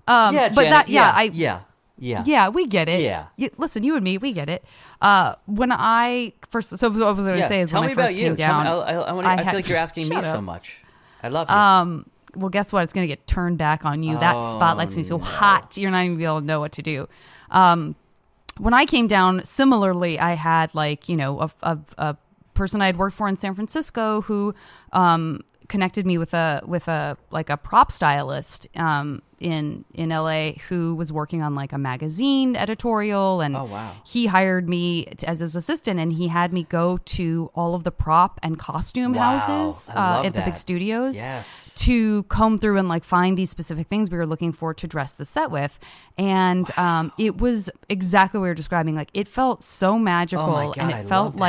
Um, 0.07 0.33
yeah, 0.33 0.49
but 0.49 0.63
Janet, 0.63 0.69
that, 0.71 0.89
yeah, 0.89 1.01
yeah, 1.05 1.13
I, 1.15 1.23
yeah, 1.31 1.59
yeah. 1.97 2.23
yeah, 2.25 2.49
we 2.49 2.65
get 2.67 2.89
it. 2.89 3.01
Yeah. 3.01 3.27
You, 3.37 3.49
listen, 3.57 3.83
you 3.83 3.95
and 3.95 4.03
me, 4.03 4.17
we 4.17 4.31
get 4.33 4.49
it. 4.49 4.63
Uh, 5.01 5.35
when 5.45 5.71
I 5.71 6.33
first, 6.49 6.77
so 6.77 6.89
what 6.89 6.93
was 6.97 7.01
I 7.01 7.11
was 7.11 7.25
going 7.25 7.33
to 7.35 7.39
Yeah. 7.41 7.47
say 7.47 7.61
is 7.61 7.71
Tell 7.71 7.81
when 7.81 7.87
me 7.87 7.91
I 7.93 7.95
first 7.95 8.13
about 8.13 8.17
you. 8.19 8.23
came 8.29 8.35
Tell 8.35 8.61
me, 8.61 8.67
I, 8.69 8.73
I, 8.73 8.93
I, 8.93 9.11
wanna, 9.11 9.27
I 9.27 9.31
I, 9.33 9.35
had- 9.37 9.45
feel 9.47 9.55
like 9.55 9.69
you're 9.69 9.77
asking 9.77 10.09
me 10.09 10.15
Shut 10.15 10.23
so 10.25 10.41
much. 10.41 10.81
I 11.21 11.29
love 11.29 11.49
you. 11.49 11.55
Um, 11.55 12.09
well, 12.35 12.49
guess 12.49 12.73
what? 12.73 12.83
It's 12.83 12.93
going 12.93 13.07
to 13.07 13.11
get 13.15 13.27
turned 13.27 13.57
back 13.57 13.85
on 13.85 14.01
you. 14.03 14.17
that 14.19 14.35
Oh, 14.35 14.51
spotlight's 14.53 14.95
going 14.95 15.03
to 15.05 15.09
be 15.15 15.19
so 15.19 15.23
hot, 15.23 15.77
you're 15.77 15.91
not 15.91 15.99
even 15.99 16.13
going 16.13 16.17
to 16.17 16.19
be 16.19 16.25
able 16.25 16.39
to 16.41 16.45
know 16.45 16.59
what 16.59 16.71
to 16.73 16.81
do. 16.81 17.07
Um, 17.51 17.95
when 18.57 18.73
I 18.73 18.85
came 18.85 19.07
down, 19.07 19.43
similarly, 19.45 20.19
I 20.19 20.33
had 20.33 20.73
like 20.75 21.07
you 21.09 21.15
know 21.15 21.39
a, 21.41 21.51
a, 21.63 21.77
a 21.97 22.17
person 22.55 22.81
I 22.81 22.87
had 22.87 22.97
worked 22.97 23.15
for 23.15 23.27
in 23.27 23.37
San 23.37 23.53
Francisco 23.55 24.21
who 24.21 24.53
um, 24.91 25.41
connected 25.69 26.05
me 26.05 26.17
with 26.17 26.33
a 26.33 26.61
with 26.65 26.87
a 26.87 27.17
like 27.31 27.49
a 27.49 27.57
prop 27.57 27.91
stylist 27.91 28.67
um, 28.75 29.21
in 29.43 29.85
in 29.93 30.09
LA 30.09 30.53
who 30.69 30.95
was 30.95 31.11
working 31.11 31.41
on 31.41 31.53
like 31.55 31.73
a 31.73 31.77
magazine 31.77 32.55
editorial, 32.55 33.41
and 33.41 33.55
Oh, 33.57 33.65
wow. 33.65 33.91
he 34.05 34.25
hired 34.27 34.67
me 34.69 35.05
t- 35.05 35.27
as 35.27 35.39
his 35.39 35.55
assistant, 35.55 35.99
and 35.99 36.13
he 36.13 36.29
had 36.29 36.53
me 36.53 36.63
go 36.63 36.97
to 36.97 37.51
all 37.53 37.75
of 37.75 37.83
the 37.83 37.91
prop 37.91 38.39
and 38.41 38.57
costume 38.57 39.13
Wow. 39.13 39.37
houses 39.37 39.89
uh, 39.93 40.23
at 40.25 40.33
the 40.33 40.41
big 40.41 40.57
studios 40.57 41.15
Yes. 41.17 41.73
to 41.79 42.23
comb 42.23 42.57
through 42.57 42.77
and 42.77 42.87
like 42.87 43.03
find 43.03 43.37
these 43.37 43.49
specific 43.49 43.87
things 43.87 44.09
we 44.09 44.17
were 44.17 44.25
looking 44.25 44.51
for 44.53 44.73
to 44.73 44.87
dress 44.87 45.13
the 45.15 45.25
set 45.25 45.51
with 45.51 45.77
and 46.17 46.69
um, 46.77 47.11
it 47.17 47.37
was 47.39 47.69
exactly 47.89 48.39
what 48.39 48.45
you're 48.47 48.55
describing 48.55 48.95
like 48.95 49.09
it 49.13 49.27
felt 49.27 49.63
so 49.63 49.99
magical 49.99 50.45
Oh 50.45 50.67
God, 50.73 50.77
and 50.77 50.91
it 50.91 50.95
I 50.95 51.03
felt 51.03 51.25
love 51.25 51.33
that. 51.33 51.39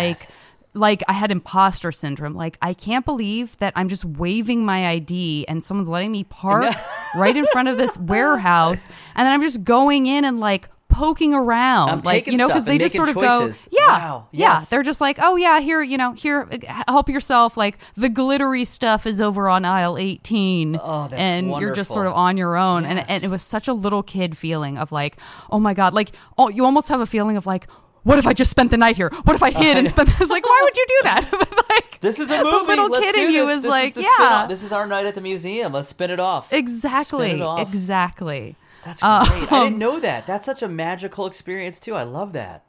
Like 0.75 1.03
i 1.09 1.13
had 1.13 1.31
imposter 1.31 1.93
syndrome. 1.93 2.35
Like 2.35 2.59
i 2.61 2.75
can't 2.75 3.05
believe 3.05 3.57
that 3.59 3.73
i'm 3.77 3.89
just 3.89 4.05
waving 4.05 4.65
my 4.65 4.89
id 4.89 5.47
and 5.49 5.65
someone's 5.65 5.89
letting 5.89 6.13
me 6.13 6.25
park 6.25 6.75
right 7.15 7.37
in 7.37 7.47
front 7.47 7.69
of 7.69 7.77
this 7.79 7.97
warehouse 7.99 8.89
and 9.15 9.27
then 9.27 9.33
i'm 9.33 9.43
just 9.43 9.65
going 9.65 10.07
in 10.07 10.25
and 10.25 10.41
like 10.41 10.69
poking 10.95 11.35
around. 11.35 11.89
I'm 11.89 12.01
like 12.03 12.27
you 12.27 12.37
know 12.37 12.47
because 12.47 12.65
they 12.65 12.79
just 12.79 12.95
sort 12.95 13.09
of 13.09 13.17
choices. 13.17 13.69
go 13.71 13.79
yeah. 13.79 13.87
Wow, 13.87 14.29
yeah. 14.31 14.65
They're 14.71 14.83
just 14.83 15.01
like 15.01 15.19
oh 15.21 15.37
yeah 15.37 15.61
here 15.61 15.83
you 15.83 15.99
know 15.99 16.13
here 16.13 16.49
uh, 16.51 16.85
help 16.87 17.09
yourself. 17.09 17.57
Like 17.57 17.79
the 17.97 18.09
glittery 18.09 18.65
stuff 18.65 19.07
is 19.07 19.21
over 19.21 19.49
on 19.49 19.65
aisle 19.65 19.99
18 19.99 20.79
Oh, 20.81 21.09
that's 21.09 21.15
and 21.15 21.51
you're 21.61 21.75
just 21.75 21.91
sort 21.91 22.07
of 22.07 22.13
on 22.13 22.37
your 22.37 22.57
own. 22.57 22.85
And, 22.85 23.05
and 23.11 23.25
it 23.25 23.29
was 23.29 23.43
such 23.43 23.67
a 23.67 23.73
little 23.73 24.03
kid 24.03 24.39
feeling 24.39 24.79
of 24.79 24.93
like 24.93 25.17
oh 25.51 25.59
my 25.59 25.75
god 25.75 25.95
like 25.95 26.13
oh, 26.39 26.49
you 26.49 26.65
almost 26.65 26.89
have 26.89 27.01
a 27.01 27.07
feeling 27.07 27.37
of 27.37 27.45
like 27.45 27.67
what 28.05 28.19
if 28.19 28.27
I 28.27 28.33
just 28.33 28.51
spent 28.51 28.71
the 28.71 28.77
night 28.77 28.97
here? 28.97 29.11
What 29.25 29.35
if 29.35 29.43
I 29.43 29.51
hid 29.51 29.77
and 29.77 29.91
spent? 29.91 30.09
It's 30.21 30.31
like, 30.31 30.45
why 30.47 30.61
would 30.63 30.77
you 30.77 30.87
do 30.89 31.01
that? 31.05 31.29
But, 31.31 31.69
like, 31.69 32.01
This 32.01 32.21
is 32.21 32.31
a 32.31 32.39
the 32.39 32.45
movie. 32.45 32.67
little 32.69 32.89
Let's 32.89 33.05
kid 33.07 33.15
do 33.17 33.27
in 33.29 33.35
you 33.35 33.47
this. 33.47 33.57
is 33.57 33.63
This 33.63 33.71
like, 33.71 33.95
the 33.95 34.07
yeah. 34.21 34.47
This 34.49 34.63
is 34.63 34.71
our 34.73 34.87
night 34.87 35.07
at 35.07 35.15
the 35.15 35.21
museum. 35.21 35.73
Let's 35.73 35.89
spin 35.89 36.11
it 36.11 36.21
off. 36.21 36.53
exactly, 36.53 37.31
it 37.33 37.41
off. 37.43 37.61
exactly. 37.61 38.57
That's 38.85 39.01
great. 39.01 39.11
I 39.11 39.29
didn't 39.41 39.53
Um, 39.53 39.79
know 39.79 39.99
that. 40.01 40.27
That's 40.27 40.45
such 40.45 40.63
a 40.63 40.69
magical 40.69 41.27
experience 41.27 41.81
too. 41.81 41.95
I 41.95 42.03
love 42.05 42.33
that. 42.35 42.65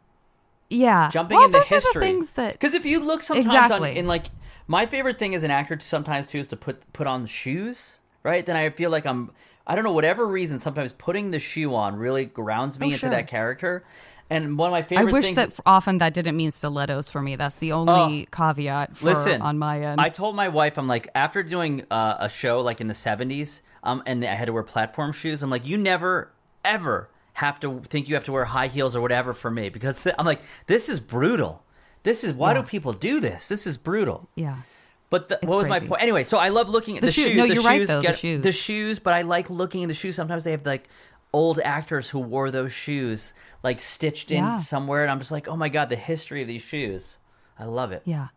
Yeah, 0.70 1.10
Jumping 1.10 1.38
well, 1.38 1.46
into 1.46 1.60
the 1.60 1.64
history. 1.66 2.20
because 2.54 2.74
if 2.74 2.86
you 2.86 3.00
look 3.00 3.22
sometimes 3.22 3.46
Exactly. 3.46 3.92
on 3.92 3.98
in 3.98 4.08
like 4.08 4.28
my 4.68 4.88
favorite 4.88 5.20
thing 5.20 5.36
as 5.36 5.44
an 5.44 5.52
actor 5.52 5.78
sometimes 5.80 6.28
too 6.28 6.40
is 6.40 6.48
to 6.48 6.56
put 6.58 6.92
put 6.94 7.06
on 7.06 7.22
the 7.22 7.28
shoes. 7.28 7.98
Right. 8.24 8.44
Then 8.44 8.56
I 8.56 8.70
feel 8.72 8.90
like 8.90 9.06
I'm. 9.06 9.30
I 9.68 9.76
don't 9.76 9.84
know 9.84 9.92
whatever 9.92 10.26
reason. 10.26 10.58
Sometimes 10.58 10.92
putting 10.94 11.30
the 11.32 11.38
shoe 11.40 11.76
on 11.76 11.96
really 11.98 12.26
grounds 12.26 12.80
me 12.80 12.88
Oh, 12.88 12.90
into 12.90 13.00
sure. 13.02 13.10
that 13.12 13.28
character. 13.28 13.84
And 14.30 14.58
one 14.58 14.70
of 14.70 14.72
my 14.72 14.82
favorite. 14.82 15.10
I 15.10 15.12
wish 15.12 15.26
things 15.26 15.36
that 15.36 15.54
often 15.68 16.00
that 16.00 16.14
didn't 16.16 16.36
mean 16.36 16.52
stilettos 16.52 17.12
for 17.12 17.22
me. 17.22 17.36
That's 17.36 17.60
the 17.60 17.74
only 17.74 18.28
caveat 18.32 18.98
for, 18.98 19.06
Listen, 19.06 19.42
on 19.42 19.60
my 19.60 19.82
end. 19.82 20.02
I 20.02 20.10
told 20.10 20.36
my 20.36 20.48
wife, 20.48 20.78
I'm 20.80 20.88
like, 20.88 21.08
after 21.14 21.44
doing 21.44 21.84
uh, 21.92 22.16
a 22.20 22.28
show 22.30 22.62
like 22.62 22.82
in 22.82 22.88
the 22.88 22.96
70s, 22.96 23.62
um, 23.84 24.02
and 24.08 24.26
I 24.26 24.30
had 24.34 24.46
to 24.46 24.54
wear 24.54 24.64
platform 24.64 25.12
shoes, 25.12 25.44
I'm 25.44 25.52
like, 25.52 25.68
you 25.68 25.78
never, 25.78 26.32
ever 26.64 27.10
have 27.34 27.60
to 27.60 27.82
think 27.88 28.10
you 28.10 28.16
have 28.16 28.24
to 28.24 28.32
wear 28.32 28.46
high 28.46 28.68
heels 28.68 28.96
or 28.96 29.02
whatever 29.02 29.32
for 29.34 29.52
me 29.52 29.70
because 29.70 30.08
I'm 30.18 30.26
like, 30.26 30.42
this 30.66 30.90
is 30.90 31.00
brutal. 31.00 31.64
This 32.02 32.24
is 32.24 32.34
why 32.34 32.54
Yeah. 32.54 32.62
do 32.62 32.68
people 32.68 32.94
do 32.94 33.20
this? 33.20 33.48
This 33.48 33.68
is 33.68 33.78
brutal. 33.78 34.28
yeah, 34.36 34.56
But 35.12 35.30
the, 35.30 35.40
what 35.44 35.58
was 35.58 35.68
my 35.68 35.80
point? 35.82 36.02
Anyway, 36.02 36.24
so 36.24 36.38
I 36.40 36.50
love 36.50 36.70
looking 36.70 36.96
at 36.98 37.02
The 37.02 37.08
the, 37.08 37.12
shoe- 37.12 37.22
shoes. 37.26 37.36
no, 37.38 37.44
the 37.48 37.54
you're 37.54 37.58
shoes 37.58 37.66
right, 37.66 37.88
though, 37.88 38.02
the 38.02 38.14
shoes. 38.14 38.44
the 38.44 38.52
shoes, 38.52 38.98
but 39.00 39.14
I 39.14 39.22
like 39.22 39.50
looking 39.52 39.84
at 39.84 39.88
the 39.88 39.94
shoes. 39.96 40.16
Sometimes 40.16 40.44
they 40.44 40.52
have 40.52 40.66
like 40.66 40.88
old 41.36 41.60
actors 41.64 42.10
who 42.12 42.20
wore 42.20 42.50
those 42.52 42.72
shoes 42.72 43.34
like 43.64 43.80
stitched 43.82 44.32
in 44.32 44.44
Yeah. 44.44 44.58
somewhere, 44.58 45.02
and 45.04 45.12
I'm 45.12 45.20
just 45.20 45.32
like, 45.32 45.48
oh 45.48 45.58
my 45.58 45.70
god, 45.70 45.90
the 45.90 45.96
history 46.12 46.42
of 46.42 46.48
these 46.48 46.62
shoes. 46.62 47.18
I 47.60 47.66
love 47.66 47.92
it. 47.92 48.02
yeah, 48.06 48.28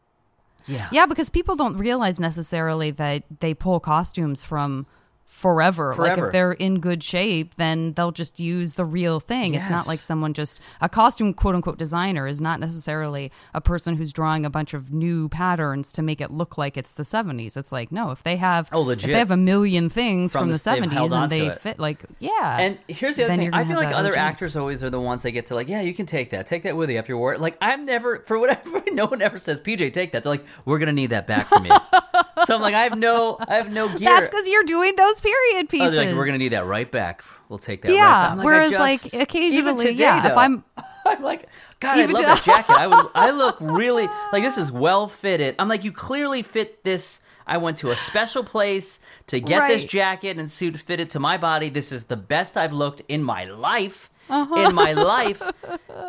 Yeah. 0.67 0.89
yeah. 0.93 1.07
Because 1.07 1.29
people 1.31 1.55
don't 1.57 1.77
realize 1.77 2.19
necessarily 2.21 2.91
that 2.93 3.23
they 3.41 3.53
pull 3.55 3.79
costumes 3.81 4.43
from 4.43 4.87
forever. 5.29 5.95
Like 5.97 6.19
if 6.19 6.33
they're 6.33 6.53
in 6.53 6.81
good 6.81 7.05
shape, 7.05 7.55
then 7.57 7.93
they'll 7.93 8.11
just 8.13 8.41
use 8.41 8.75
the 8.75 8.85
real 8.85 9.21
thing. 9.21 9.55
It's 9.55 9.71
not 9.71 9.87
like 9.87 10.01
someone 10.01 10.33
just 10.35 10.59
a 10.81 10.89
costume 10.89 11.33
quote 11.35 11.55
unquote 11.55 11.79
designer 11.79 12.27
is 12.27 12.41
not 12.41 12.59
necessarily 12.59 13.31
a 13.55 13.61
person 13.61 13.95
who's 13.97 14.13
drawing 14.13 14.45
a 14.45 14.51
bunch 14.51 14.75
of 14.75 14.91
new 14.93 15.29
patterns 15.29 15.93
to 15.93 16.03
make 16.03 16.21
it 16.21 16.31
look 16.33 16.59
like 16.59 16.77
it's 16.77 16.93
the 16.93 17.03
70s. 17.05 17.57
It's 17.57 17.71
like 17.71 17.93
no, 17.93 18.11
if 18.11 18.23
they 18.25 18.37
have 18.37 18.69
Oh, 18.73 18.81
if 18.83 18.87
legit. 18.89 19.11
they 19.11 19.19
have 19.19 19.31
a 19.31 19.37
million 19.37 19.89
things 19.91 20.33
From 20.33 20.41
from, 20.41 20.49
the- 20.49 20.55
the, 20.55 20.71
70s 20.71 21.13
and 21.23 21.31
they 21.31 21.47
it. 21.49 21.61
fit 21.61 21.79
like 21.79 22.05
yeah. 22.19 22.57
And 22.59 22.79
here's 22.89 23.17
the 23.17 23.25
other 23.27 23.37
thing. 23.37 23.53
I 23.55 23.65
feel 23.65 23.77
like 23.77 23.95
other 23.95 24.13
OG. 24.13 24.19
actors 24.19 24.57
always 24.57 24.83
are 24.83 24.91
the 24.91 25.01
ones 25.01 25.23
that 25.23 25.33
get 25.33 25.47
to 25.47 25.55
like, 25.55 25.69
yeah, 25.69 25.83
you 25.83 25.93
can 25.95 26.07
take 26.07 26.31
that. 26.31 26.47
Take 26.47 26.63
that 26.65 26.77
with 26.77 26.91
you 26.91 26.97
after 26.99 27.17
war. 27.17 27.37
Like 27.39 27.57
I'm 27.61 27.85
never 27.85 28.21
for 28.21 28.39
whatever 28.39 28.83
no 28.93 29.07
one 29.07 29.23
ever 29.23 29.39
says, 29.39 29.61
PJ, 29.61 29.93
take 29.93 30.13
that. 30.13 30.23
They're 30.25 30.33
like, 30.33 30.47
we're 30.65 30.79
gonna 30.79 30.93
need 30.93 31.11
that 31.11 31.27
back 31.27 31.49
from 31.49 31.67
you. 31.67 31.73
so 32.47 32.57
I'm 32.57 32.63
like, 32.63 32.75
I 32.75 32.83
have 32.85 32.99
no 32.99 33.37
I 33.47 33.57
have 33.57 33.71
no 33.71 33.89
gear. 33.89 33.99
That's 34.09 34.29
because 34.29 34.49
you're 34.49 34.65
doing 34.65 34.97
those 34.97 35.18
period 35.21 35.65
Oh, 35.65 35.69
pieces. 35.69 35.93
they're 35.93 36.07
like, 36.07 36.17
we're 36.17 36.27
gonna 36.27 36.39
need 36.39 36.49
that 36.53 36.67
right 36.67 36.91
back. 36.91 37.23
We'll 37.49 37.59
take 37.59 37.83
that. 37.83 37.89
right 37.89 37.95
yeah. 37.97 38.29
back. 38.29 38.37
Like, 38.39 38.45
Whereas, 38.45 38.71
just- 38.71 38.81
like, 38.81 39.07
even 39.07 39.21
occasionally, 39.23 39.85
today, 39.87 40.03
yeah, 40.03 40.27
if 40.31 40.37
I'm 40.37 40.65
I'm 41.07 41.23
like, 41.23 41.49
God, 41.81 41.99
Even 41.99 42.17
I 42.17 42.21
love 42.21 42.39
to- 42.39 42.45
that 42.51 42.67
jacket. 42.67 42.77
I 42.77 42.87
would, 42.87 43.07
I 43.15 43.31
look 43.31 43.57
really 43.61 44.07
like 44.33 44.43
this 44.43 44.59
is 44.59 44.71
well 44.71 45.09
fitted. 45.09 45.55
I'm 45.59 45.69
like, 45.69 45.85
you 45.85 45.93
clearly 45.93 46.43
fit 46.43 46.85
this. 46.85 47.21
I 47.47 47.57
went 47.57 47.79
to 47.79 47.91
a 47.91 47.97
special 47.97 48.45
place 48.45 49.01
to 49.29 49.41
get 49.41 49.69
this 49.69 49.87
jacket 49.87 50.37
and 50.37 50.51
suit 50.51 50.77
fitted 50.79 51.11
to 51.13 51.19
my 51.21 51.39
body. 51.39 51.71
This 51.71 51.93
is 51.93 52.05
the 52.05 52.17
best 52.17 52.59
I've 52.59 52.75
looked 52.75 53.01
in 53.09 53.23
my 53.23 53.45
life. 53.47 54.11
Uh-huh. 54.31 54.55
In 54.69 54.75
my 54.75 54.93
life, 54.93 55.41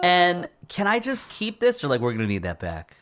and 0.03 0.49
can 0.67 0.87
I 0.87 0.99
just 0.99 1.27
keep 1.29 1.61
this? 1.61 1.81
Or 1.85 1.87
like, 1.87 2.01
we're 2.01 2.11
gonna 2.11 2.27
need 2.27 2.43
that 2.43 2.59
back. 2.59 2.97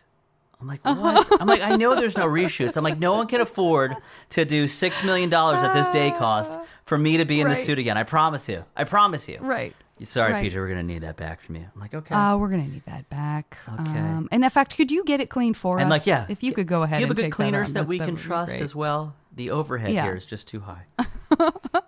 I'm 0.59 0.67
like, 0.67 0.83
what? 0.83 1.27
I'm 1.41 1.47
like, 1.47 1.61
I 1.61 1.75
know 1.75 1.95
there's 1.95 2.17
no 2.17 2.25
reshoots. 2.25 2.77
I'm 2.77 2.83
like, 2.83 2.97
no 2.97 3.15
one 3.15 3.27
can 3.27 3.41
afford 3.41 3.95
to 4.31 4.43
do 4.43 4.67
six 4.67 5.03
million 5.03 5.29
dollars 5.29 5.59
at 5.61 5.73
this 5.73 5.87
day 5.89 6.09
cost 6.11 6.57
for 6.85 6.97
me 6.97 7.17
to 7.17 7.25
be 7.25 7.41
in 7.41 7.47
the 7.47 7.55
suit 7.55 7.77
again. 7.77 7.97
I 7.97 8.03
promise 8.03 8.49
you. 8.49 8.65
I 8.75 8.83
promise 8.83 9.27
you. 9.27 9.37
Right. 9.39 9.75
Sorry, 10.03 10.31
Right. 10.33 10.43
Peter, 10.43 10.61
we're 10.61 10.69
gonna 10.69 10.83
need 10.83 11.01
that 11.01 11.15
back 11.15 11.41
from 11.41 11.55
you. 11.55 11.65
I'm 11.73 11.81
like, 11.81 11.93
okay. 11.93 12.13
Uh, 12.13 12.37
we're 12.37 12.49
gonna 12.49 12.67
need 12.67 12.85
that 12.85 13.09
back. 13.09 13.57
Okay. 13.67 13.97
Um, 13.99 14.29
and 14.31 14.43
in 14.43 14.49
fact, 14.51 14.75
could 14.77 14.91
you 14.91 15.03
get 15.03 15.19
it 15.19 15.29
cleaned 15.29 15.57
for 15.57 15.79
and 15.79 15.87
us? 15.87 15.89
like, 15.91 16.05
yeah, 16.07 16.25
if 16.29 16.43
you 16.43 16.53
could 16.53 16.67
go 16.67 16.83
ahead. 16.83 17.01
And 17.01 17.01
do 17.01 17.01
you 17.01 17.07
have 17.07 17.17
and 17.17 17.19
a 17.19 17.21
good 17.23 17.31
cleaners 17.31 17.67
that, 17.69 17.73
that, 17.73 17.79
on, 17.81 17.87
we 17.87 17.97
that 17.97 18.05
can 18.05 18.15
trust 18.15 18.61
as 18.61 18.75
well? 18.75 19.15
The 19.35 19.49
overhead 19.51 19.91
Yeah. 19.93 20.03
here 20.03 20.15
is 20.15 20.25
just 20.27 20.47
too 20.47 20.61
high. 20.61 20.85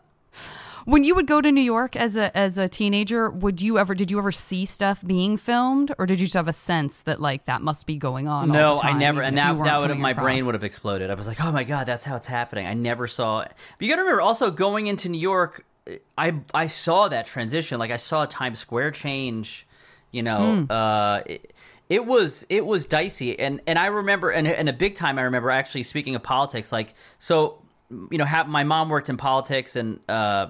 When 0.85 1.03
you 1.03 1.15
would 1.15 1.27
go 1.27 1.41
to 1.41 1.51
New 1.51 1.61
York 1.61 1.95
as 1.95 2.15
a 2.17 2.35
as 2.37 2.57
a 2.57 2.67
teenager, 2.67 3.29
would 3.29 3.61
you 3.61 3.77
ever 3.77 3.93
did 3.95 4.09
you 4.11 4.17
ever 4.17 4.31
see 4.31 4.65
stuff 4.65 5.01
being 5.05 5.37
filmed, 5.37 5.93
or 5.97 6.05
did 6.05 6.19
you 6.19 6.25
just 6.25 6.35
have 6.35 6.47
a 6.47 6.53
sense 6.53 7.01
that 7.03 7.19
like 7.21 7.45
that 7.45 7.61
must 7.61 7.85
be 7.85 7.95
going 7.97 8.27
on? 8.27 8.49
all 8.49 8.53
No, 8.55 8.75
the 8.77 8.85
I 8.85 8.93
never, 8.93 9.21
and 9.21 9.37
that 9.37 9.57
that 9.63 9.79
would 9.79 9.87
coming 9.89 10.01
my 10.01 10.11
across? 10.11 10.23
brain 10.23 10.45
would 10.45 10.55
have 10.55 10.63
exploded. 10.63 11.09
I 11.09 11.13
was 11.15 11.27
like, 11.27 11.43
oh 11.43 11.51
my 11.51 11.63
god, 11.63 11.85
that's 11.85 12.03
how 12.05 12.15
it's 12.15 12.27
happening. 12.27 12.67
I 12.67 12.73
never 12.73 13.07
saw. 13.07 13.41
it. 13.41 13.51
But 13.77 13.85
you 13.85 13.89
got 13.91 13.97
to 13.97 14.01
remember, 14.03 14.21
also 14.21 14.51
going 14.51 14.87
into 14.87 15.09
New 15.09 15.19
York, 15.21 15.65
I 16.17 16.35
I 16.53 16.67
saw 16.67 17.07
that 17.09 17.25
transition. 17.25 17.79
Like 17.79 17.91
I 17.91 17.97
saw 17.97 18.25
Times 18.25 18.59
Square 18.59 18.91
change. 18.91 19.65
You 20.11 20.23
know, 20.23 20.63
Hmm. 20.67 20.71
uh, 20.71 21.19
it, 21.27 21.53
it 21.87 22.05
was 22.05 22.45
it 22.49 22.65
was 22.65 22.87
dicey, 22.87 23.37
and 23.39 23.61
and 23.67 23.77
I 23.77 23.87
remember, 23.87 24.29
and 24.31 24.47
and 24.47 24.67
a 24.69 24.73
big 24.73 24.95
time. 24.95 25.19
I 25.19 25.23
remember 25.23 25.51
actually 25.51 25.83
speaking 25.83 26.15
of 26.15 26.23
politics, 26.23 26.71
like 26.71 26.93
so. 27.17 27.61
You 28.11 28.19
know, 28.19 28.25
have, 28.25 28.47
my 28.47 28.63
mom 28.63 28.89
worked 28.89 29.09
in 29.09 29.17
politics, 29.17 29.75
and 29.75 29.99
uh, 30.07 30.49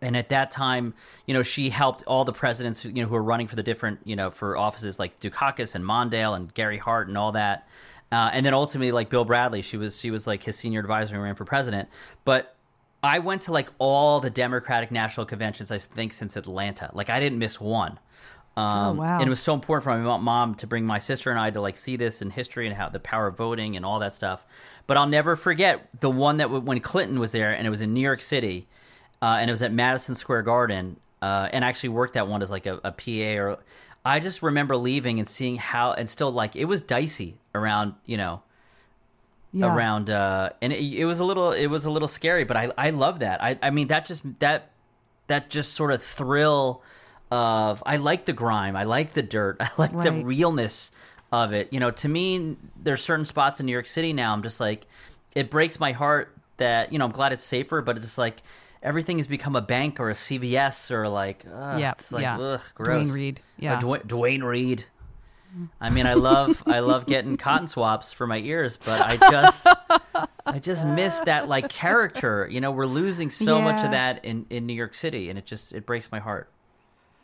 and 0.00 0.16
at 0.16 0.28
that 0.28 0.50
time, 0.50 0.94
you 1.26 1.34
know, 1.34 1.42
she 1.42 1.70
helped 1.70 2.02
all 2.06 2.24
the 2.24 2.32
presidents, 2.32 2.84
you 2.84 2.92
know, 2.92 3.06
who 3.06 3.14
were 3.14 3.22
running 3.22 3.46
for 3.46 3.56
the 3.56 3.62
different, 3.62 4.00
you 4.04 4.16
know, 4.16 4.30
for 4.30 4.56
offices 4.56 4.98
like 4.98 5.18
Dukakis 5.20 5.74
and 5.74 5.84
Mondale 5.84 6.36
and 6.36 6.52
Gary 6.52 6.78
Hart 6.78 7.08
and 7.08 7.16
all 7.16 7.32
that. 7.32 7.66
Uh, 8.12 8.28
and 8.32 8.44
then 8.44 8.54
ultimately, 8.54 8.92
like 8.92 9.08
Bill 9.08 9.24
Bradley, 9.24 9.62
she 9.62 9.76
was 9.76 9.98
she 9.98 10.10
was 10.10 10.26
like 10.26 10.42
his 10.42 10.56
senior 10.56 10.80
advisor 10.80 11.14
he 11.14 11.20
ran 11.20 11.34
for 11.34 11.44
president. 11.44 11.88
But 12.24 12.56
I 13.02 13.20
went 13.20 13.42
to 13.42 13.52
like 13.52 13.70
all 13.78 14.20
the 14.20 14.30
Democratic 14.30 14.90
national 14.90 15.26
conventions, 15.26 15.70
I 15.70 15.78
think, 15.78 16.12
since 16.12 16.36
Atlanta. 16.36 16.90
Like 16.92 17.08
I 17.08 17.20
didn't 17.20 17.38
miss 17.38 17.60
one. 17.60 17.98
Um, 18.56 18.98
Oh, 18.98 19.00
wow. 19.00 19.18
And 19.18 19.26
it 19.26 19.30
was 19.30 19.40
so 19.40 19.54
important 19.54 19.84
for 19.84 19.96
my 19.96 20.18
mom 20.18 20.54
to 20.56 20.66
bring 20.66 20.84
my 20.84 20.98
sister 20.98 21.30
and 21.30 21.38
I 21.38 21.50
to 21.50 21.60
like 21.60 21.76
see 21.76 21.96
this 21.96 22.20
in 22.20 22.30
history 22.30 22.66
and 22.66 22.76
how 22.76 22.88
the 22.88 23.00
power 23.00 23.28
of 23.28 23.36
voting 23.36 23.76
and 23.76 23.86
all 23.86 24.00
that 24.00 24.12
stuff. 24.12 24.44
But 24.86 24.96
I'll 24.96 25.06
never 25.06 25.36
forget 25.36 25.88
the 26.00 26.10
one 26.10 26.38
that 26.38 26.44
w- 26.44 26.62
when 26.62 26.80
Clinton 26.80 27.20
was 27.20 27.32
there 27.32 27.52
and 27.52 27.66
it 27.66 27.70
was 27.70 27.80
in 27.80 27.94
New 27.94 28.00
York 28.00 28.20
City, 28.20 28.66
uh, 29.22 29.36
and 29.40 29.50
it 29.50 29.52
was 29.52 29.62
at 29.62 29.72
Madison 29.72 30.14
Square 30.14 30.42
Garden, 30.42 30.96
uh, 31.22 31.48
and 31.52 31.64
I 31.64 31.68
actually 31.68 31.90
worked 31.90 32.14
that 32.14 32.26
one 32.28 32.42
as 32.42 32.50
like 32.50 32.66
a, 32.66 32.80
a 32.84 32.92
PA 32.92 33.40
or. 33.42 33.58
I 34.02 34.18
just 34.18 34.42
remember 34.42 34.78
leaving 34.78 35.18
and 35.18 35.28
seeing 35.28 35.56
how 35.56 35.92
and 35.92 36.08
still 36.08 36.32
like 36.32 36.56
it 36.56 36.64
was 36.64 36.80
dicey 36.80 37.36
around 37.54 37.94
you 38.06 38.16
know 38.16 38.40
Yeah. 39.52 39.66
around 39.66 40.08
uh 40.08 40.50
and 40.62 40.72
it, 40.72 40.80
it 40.82 41.04
was 41.04 41.20
a 41.20 41.24
little 41.24 41.52
it 41.52 41.66
was 41.66 41.84
a 41.84 41.90
little 41.90 42.08
scary 42.08 42.44
but 42.44 42.56
i 42.56 42.70
i 42.78 42.90
love 42.90 43.18
that 43.18 43.42
i 43.42 43.58
i 43.60 43.68
mean 43.68 43.88
that 43.88 44.06
just 44.06 44.22
that 44.40 44.70
that 45.26 45.50
just 45.50 45.74
sort 45.74 45.92
of 45.92 46.02
thrill 46.02 46.82
of 47.30 47.82
i 47.84 47.96
like 47.98 48.24
the 48.24 48.32
grime 48.32 48.74
i 48.74 48.84
like 48.84 49.12
the 49.12 49.22
dirt 49.22 49.56
i 49.60 49.68
like 49.76 49.92
the 49.92 50.12
realness 50.24 50.92
of 51.30 51.52
it 51.52 51.70
you 51.70 51.78
know 51.78 51.90
to 51.90 52.08
me 52.08 52.56
there's 52.82 53.02
certain 53.02 53.26
spots 53.26 53.60
in 53.60 53.66
new 53.66 53.72
york 53.72 53.86
city 53.86 54.14
now 54.14 54.32
i'm 54.32 54.42
just 54.42 54.60
like 54.60 54.86
it 55.34 55.50
breaks 55.50 55.78
my 55.78 55.92
heart 55.92 56.34
that 56.56 56.90
you 56.90 56.98
know 56.98 57.04
i'm 57.04 57.12
glad 57.12 57.32
it's 57.34 57.44
safer 57.44 57.82
but 57.82 57.96
it's 57.96 58.06
just 58.06 58.18
like 58.18 58.40
everything 58.82 59.18
has 59.18 59.26
become 59.26 59.56
a 59.56 59.60
bank 59.62 60.00
or 60.00 60.10
a 60.10 60.14
cvs 60.14 60.90
or 60.90 61.08
like 61.08 61.44
ugh, 61.52 61.80
Yeah, 61.80 61.92
it's 61.92 62.12
like 62.12 62.22
yeah. 62.22 62.38
ugh, 62.38 62.60
gross 62.74 63.06
Duane 63.08 63.14
Reade, 63.14 63.38
Uh, 63.40 63.42
yeah. 63.58 63.78
Duane, 63.78 64.02
Duane 64.06 64.42
Reade 64.44 64.84
I 65.80 65.90
mean, 65.90 66.06
I 66.06 66.14
love 66.14 66.62
I 66.66 66.78
love 66.78 67.06
getting 67.06 67.36
cotton 67.36 67.66
swabs 67.66 68.12
for 68.12 68.24
my 68.24 68.38
ears, 68.38 68.76
but 68.76 69.00
I 69.00 69.16
just 69.16 69.66
I 70.46 70.60
just 70.60 70.86
miss 70.86 71.18
that 71.22 71.48
like 71.48 71.68
character. 71.68 72.46
You 72.48 72.60
know, 72.60 72.70
we're 72.70 72.86
losing 72.86 73.30
so 73.32 73.60
much 73.60 73.84
of 73.84 73.90
that 73.90 74.24
in 74.24 74.46
in 74.48 74.64
New 74.66 74.74
York 74.74 74.94
City, 74.94 75.28
and 75.28 75.36
it 75.36 75.46
just 75.46 75.72
it 75.72 75.86
breaks 75.86 76.12
my 76.12 76.20
heart. 76.20 76.52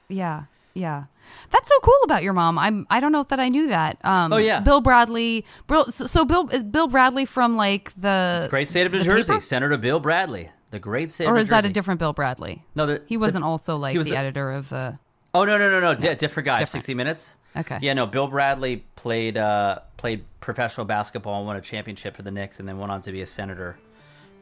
Yeah, 0.09 0.46
yeah. 0.74 1.04
That's 1.50 1.68
so 1.68 1.78
cool 1.81 2.00
about 2.02 2.24
your 2.24 2.33
mom. 2.33 2.59
I'm. 2.59 2.85
I 2.90 2.98
don't 2.98 3.12
know 3.12 3.22
that 3.22 3.38
I 3.38 3.48
knew 3.48 3.68
that. 3.68 4.04
Um, 4.04 4.33
Oh, 4.33 4.38
yeah. 4.38 4.59
Bill 4.59 4.81
Bradley. 4.81 5.44
Bill, 5.68 5.85
so, 5.92 6.07
so 6.07 6.24
Bill 6.24 6.48
is 6.48 6.64
Bill 6.64 6.88
Bradley 6.88 7.26
from 7.26 7.57
like 7.57 7.92
the 7.96 8.48
Great 8.50 8.68
state 8.68 8.87
of 8.87 8.92
New 8.92 9.04
Jersey, 9.04 9.35
paper? 9.35 9.40
Senator 9.40 9.76
Bill 9.76 10.00
Bradley, 10.00 10.50
the 10.70 10.79
great 10.79 11.11
state. 11.11 11.26
or 11.26 11.37
is 11.38 11.48
that 11.48 11.64
a 11.64 11.68
different 11.68 12.00
Bill 12.00 12.12
Bradley? 12.12 12.64
No, 12.74 12.87
the, 12.87 13.02
He 13.07 13.16
wasn't 13.16 13.44
also 13.44 13.76
like 13.76 13.96
was 13.96 14.07
the, 14.07 14.12
the- 14.12 14.18
editor 14.18 14.52
of 14.52 14.68
the. 14.68 14.98
Oh 15.35 15.44
no 15.44 15.59
no 15.59 15.70
no 15.70 15.81
no, 15.81 15.94
di- 15.94 16.14
different 16.14 16.46
guy. 16.46 16.59
Different. 16.61 16.70
Sixty 16.85 16.94
Minutes. 16.94 17.37
Okay. 17.55 17.79
Yeah, 17.83 17.92
no. 17.94 18.07
Bill 18.07 18.26
Bradley 18.26 18.85
played 18.96 19.37
uh, 19.37 19.81
played 19.98 20.24
professional 20.40 20.87
basketball 20.87 21.38
and 21.38 21.46
won 21.46 21.57
a 21.57 21.61
championship 21.61 22.16
for 22.16 22.22
the 22.22 22.31
Knicks, 22.31 22.59
and 22.59 22.68
then 22.68 22.79
went 22.79 22.90
on 22.90 23.02
to 23.02 23.12
be 23.12 23.20
a 23.20 23.26
senator 23.26 23.79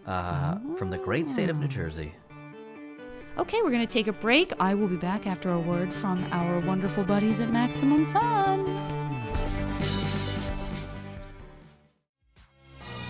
uh, 0.06 0.56
from 0.78 0.90
the 0.90 0.98
great 0.98 1.26
state 1.28 1.48
of 1.50 1.58
New 1.58 1.66
Jersey. 1.68 2.14
Okay, 3.38 3.60
we're 3.62 3.72
gonna 3.72 3.86
take 3.86 4.06
a 4.06 4.12
break. 4.12 4.52
I 4.60 4.74
will 4.74 4.86
be 4.86 4.96
back 4.96 5.26
after 5.26 5.50
a 5.52 5.58
word 5.58 5.92
from 5.92 6.24
our 6.30 6.60
wonderful 6.60 7.02
buddies 7.02 7.40
at 7.40 7.50
Maximum 7.50 8.06
Fun. 8.12 9.03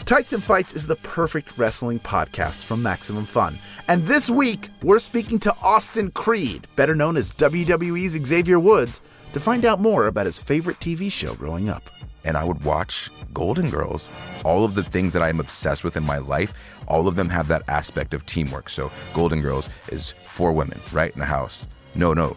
Tights 0.07 0.35
and 0.35 0.43
Fights 0.45 0.75
is 0.75 0.87
the 0.87 0.97
perfect 0.97 1.57
wrestling 1.57 1.99
podcast 1.99 2.63
from 2.65 2.83
Maximum 2.83 3.25
Fun. 3.25 3.59
And 3.89 4.07
this 4.07 4.29
week, 4.29 4.69
we're 4.83 4.99
speaking 4.99 5.39
to 5.41 5.55
Austin 5.63 6.11
Creed, 6.11 6.67
better 6.77 6.95
known 6.95 7.17
as 7.17 7.33
WWE's 7.33 8.23
Xavier 8.27 8.61
Woods, 8.61 9.01
to 9.33 9.41
find 9.41 9.65
out 9.65 9.81
more 9.81 10.07
about 10.07 10.27
his 10.27 10.39
favorite 10.39 10.79
TV 10.79 11.11
show 11.11 11.35
growing 11.35 11.69
up. 11.69 11.91
and 12.27 12.39
I 12.39 12.45
would 12.45 12.65
watch 12.65 13.11
Golden 13.35 13.69
Girls. 13.69 14.11
All 14.47 14.65
of 14.65 14.75
the 14.75 14.83
things 14.83 15.13
that 15.13 15.23
I'm 15.23 15.41
obsessed 15.41 15.85
with 15.85 15.95
in 15.99 16.05
my 16.05 16.17
life, 16.17 16.55
all 16.89 17.07
of 17.07 17.17
them 17.17 17.29
have 17.29 17.49
that 17.49 17.63
aspect 17.69 18.15
of 18.15 18.25
teamwork. 18.25 18.71
So 18.71 18.91
Golden 19.13 19.43
Girls 19.43 19.69
is 19.89 20.13
four 20.25 20.53
women, 20.53 20.81
right, 20.91 21.13
in 21.13 21.19
the 21.21 21.27
house. 21.27 21.67
No, 21.95 22.15
no. 22.15 22.35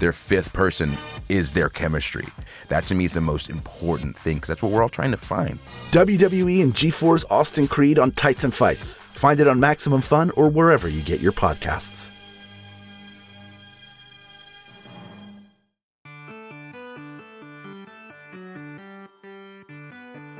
Their 0.00 0.12
fifth 0.14 0.54
person 0.54 0.96
is 1.28 1.52
their 1.52 1.68
chemistry. 1.68 2.24
That 2.68 2.84
to 2.84 2.94
me 2.94 3.04
is 3.04 3.12
the 3.12 3.20
most 3.20 3.50
important 3.50 4.16
thing 4.18 4.36
because 4.38 4.48
that's 4.48 4.62
what 4.62 4.72
we're 4.72 4.82
all 4.82 4.88
trying 4.88 5.10
to 5.10 5.18
find. 5.18 5.58
WWE 5.90 6.62
and 6.62 6.74
G4's 6.74 7.26
Austin 7.30 7.68
Creed 7.68 7.98
on 7.98 8.12
Tights 8.12 8.44
and 8.44 8.54
Fights. 8.54 8.96
Find 8.96 9.40
it 9.40 9.46
on 9.46 9.60
Maximum 9.60 10.00
Fun 10.00 10.30
or 10.36 10.48
wherever 10.48 10.88
you 10.88 11.02
get 11.02 11.20
your 11.20 11.32
podcasts. 11.32 12.08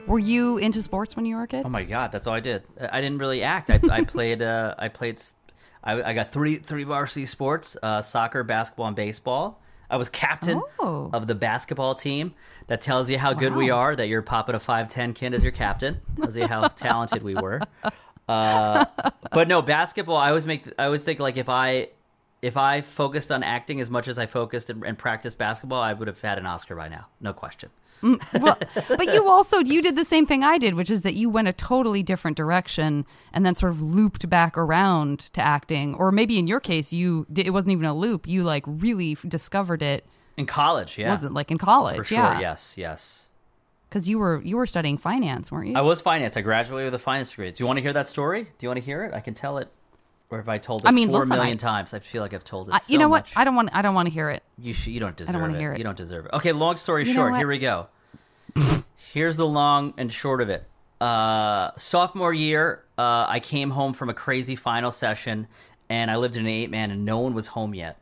Were 0.06 0.18
you 0.18 0.58
into 0.58 0.82
sports 0.82 1.14
when 1.14 1.24
you 1.24 1.36
were 1.36 1.42
a 1.42 1.46
kid? 1.46 1.64
Oh 1.64 1.68
my 1.68 1.84
god, 1.84 2.10
that's 2.10 2.26
all 2.26 2.34
I 2.34 2.40
did. 2.40 2.64
I 2.80 2.98
I 2.98 3.00
didn't 3.00 3.18
really 3.18 3.42
act. 3.44 3.70
I, 3.70 3.78
I 3.90 4.04
played. 4.16 4.42
Uh, 4.42 4.74
I 4.76 4.88
played. 4.88 5.20
I, 5.82 6.02
I 6.02 6.12
got 6.12 6.30
three 6.30 6.56
three 6.56 6.84
varsity 6.84 7.26
sports: 7.26 7.76
uh, 7.82 8.02
soccer, 8.02 8.42
basketball, 8.44 8.86
and 8.88 8.96
baseball. 8.96 9.60
I 9.88 9.96
was 9.96 10.08
captain 10.08 10.62
Oh. 10.78 11.10
of 11.12 11.26
the 11.26 11.34
basketball 11.34 11.94
team. 11.96 12.34
That 12.68 12.80
tells 12.80 13.10
you 13.10 13.18
how 13.18 13.32
good 13.32 13.56
we 13.56 13.70
are. 13.70 13.96
That 13.96 14.06
you're 14.08 14.22
popping 14.22 14.54
a 14.54 14.60
five 14.60 14.88
ten 14.88 15.14
kid 15.14 15.34
as 15.34 15.42
your 15.42 15.52
captain. 15.52 16.00
Tells 16.16 16.36
you 16.36 16.46
how 16.46 16.68
talented 16.68 17.22
we 17.22 17.34
were. 17.34 17.60
Uh, 18.28 18.84
but 19.32 19.48
no 19.48 19.62
basketball. 19.62 20.16
I 20.16 20.28
always 20.28 20.46
make. 20.46 20.64
I 20.78 20.84
always 20.84 21.02
think 21.02 21.18
like 21.18 21.36
if 21.36 21.48
I 21.48 21.88
if 22.42 22.56
I 22.56 22.80
focused 22.82 23.32
on 23.32 23.42
acting 23.42 23.80
as 23.80 23.90
much 23.90 24.06
as 24.06 24.18
I 24.18 24.26
focused 24.26 24.70
and, 24.70 24.84
and 24.84 24.96
practiced 24.96 25.38
basketball, 25.38 25.82
I 25.82 25.92
would 25.92 26.06
have 26.08 26.20
had 26.20 26.38
an 26.38 26.46
Oscar 26.46 26.76
by 26.76 26.88
now. 26.88 27.06
No 27.20 27.32
question. 27.32 27.70
Well, 28.02 28.58
but 28.88 29.12
you 29.12 29.28
also 29.28 29.58
you 29.58 29.82
did 29.82 29.96
the 29.96 30.04
same 30.04 30.26
thing 30.26 30.42
I 30.42 30.58
did, 30.58 30.74
which 30.74 30.90
is 30.90 31.02
that 31.02 31.14
you 31.14 31.28
went 31.30 31.48
a 31.48 31.52
totally 31.52 32.02
different 32.02 32.36
direction 32.36 33.04
and 33.32 33.44
then 33.44 33.54
sort 33.56 33.72
of 33.72 33.82
looped 33.82 34.28
back 34.30 34.56
around 34.56 35.20
to 35.34 35.40
acting, 35.40 35.94
or 35.94 36.10
maybe 36.12 36.38
in 36.38 36.46
your 36.46 36.60
case, 36.60 36.92
you 36.92 37.26
did, 37.32 37.46
it 37.46 37.50
wasn't 37.50 37.72
even 37.72 37.84
a 37.84 37.94
loop. 37.94 38.26
You 38.26 38.42
like 38.42 38.64
really 38.66 39.16
discovered 39.28 39.82
it. 39.82 40.06
In 40.36 40.46
college, 40.46 40.96
yeah, 40.96 41.10
Wasn't 41.10 41.34
like 41.34 41.50
in 41.50 41.58
college, 41.58 41.96
for 41.96 42.04
sure. 42.04 42.18
yeah, 42.18 42.40
Yes, 42.40 42.74
yes. 42.78 43.28
because 43.88 44.08
you 44.08 44.18
were 44.18 44.40
you 44.42 44.56
were 44.56 44.66
studying 44.66 44.96
finance, 44.96 45.52
weren't 45.52 45.68
you? 45.68 45.76
I 45.76 45.82
was 45.82 46.00
finance. 46.00 46.36
I 46.36 46.40
graduated 46.40 46.86
with 46.92 47.00
a 47.00 47.02
finance 47.04 47.30
degree. 47.30 47.50
Do 47.50 47.62
you 47.62 47.66
want 47.66 47.76
to 47.78 47.82
hear 47.82 47.92
that 47.92 48.08
story? 48.08 48.44
Do 48.44 48.50
you 48.60 48.68
want 48.68 48.78
to 48.78 48.84
hear 48.84 49.04
it? 49.04 49.12
I 49.12 49.20
can 49.20 49.34
tell 49.34 49.58
it. 49.58 49.68
Or 50.30 50.38
have 50.38 50.48
I 50.48 50.58
told 50.58 50.82
it 50.84 50.86
I 50.88 50.92
mean, 50.92 51.08
four 51.10 51.20
listen, 51.20 51.34
million 51.36 51.54
I- 51.54 51.56
times? 51.56 51.92
I 51.92 51.98
feel 51.98 52.22
like 52.22 52.32
I've 52.32 52.44
told 52.44 52.68
it. 52.68 52.74
I- 52.74 52.78
so 52.78 52.92
you 52.92 52.98
know 52.98 53.08
what? 53.08 53.22
much. 53.24 53.32
I 53.36 53.42
don't 53.44 53.56
want 53.56 53.70
I 53.72 53.82
don't 53.82 53.94
want 53.94 54.06
to 54.06 54.12
hear 54.14 54.30
it. 54.30 54.42
You 54.58 54.72
should, 54.72 54.92
you 54.92 55.00
don't 55.00 55.16
deserve 55.16 55.34
I 55.34 55.38
wanna 55.40 55.54
it. 55.54 55.58
hear 55.58 55.72
it. 55.72 55.78
You 55.78 55.84
don't 55.84 55.96
deserve 55.96 56.26
it. 56.26 56.32
Okay, 56.34 56.52
long 56.52 56.76
story 56.76 57.04
You 57.04 57.12
short, 57.12 57.36
here 57.36 57.48
we 57.48 57.58
go. 57.58 57.88
Here's 59.12 59.36
the 59.36 59.46
long 59.46 59.92
and 59.96 60.12
short 60.12 60.40
of 60.40 60.48
it. 60.48 60.64
Uh, 61.00 61.70
sophomore 61.76 62.32
year, 62.32 62.84
uh, 62.96 63.24
I 63.28 63.40
came 63.40 63.70
home 63.70 63.92
from 63.92 64.08
a 64.08 64.14
crazy 64.14 64.54
final 64.54 64.92
session, 64.92 65.48
and 65.88 66.10
I 66.10 66.16
lived 66.16 66.36
in 66.36 66.42
an 66.42 66.48
eight 66.50 66.70
man, 66.70 66.90
and 66.90 67.04
no 67.04 67.18
one 67.18 67.34
was 67.34 67.48
home 67.48 67.74
yet. 67.74 67.98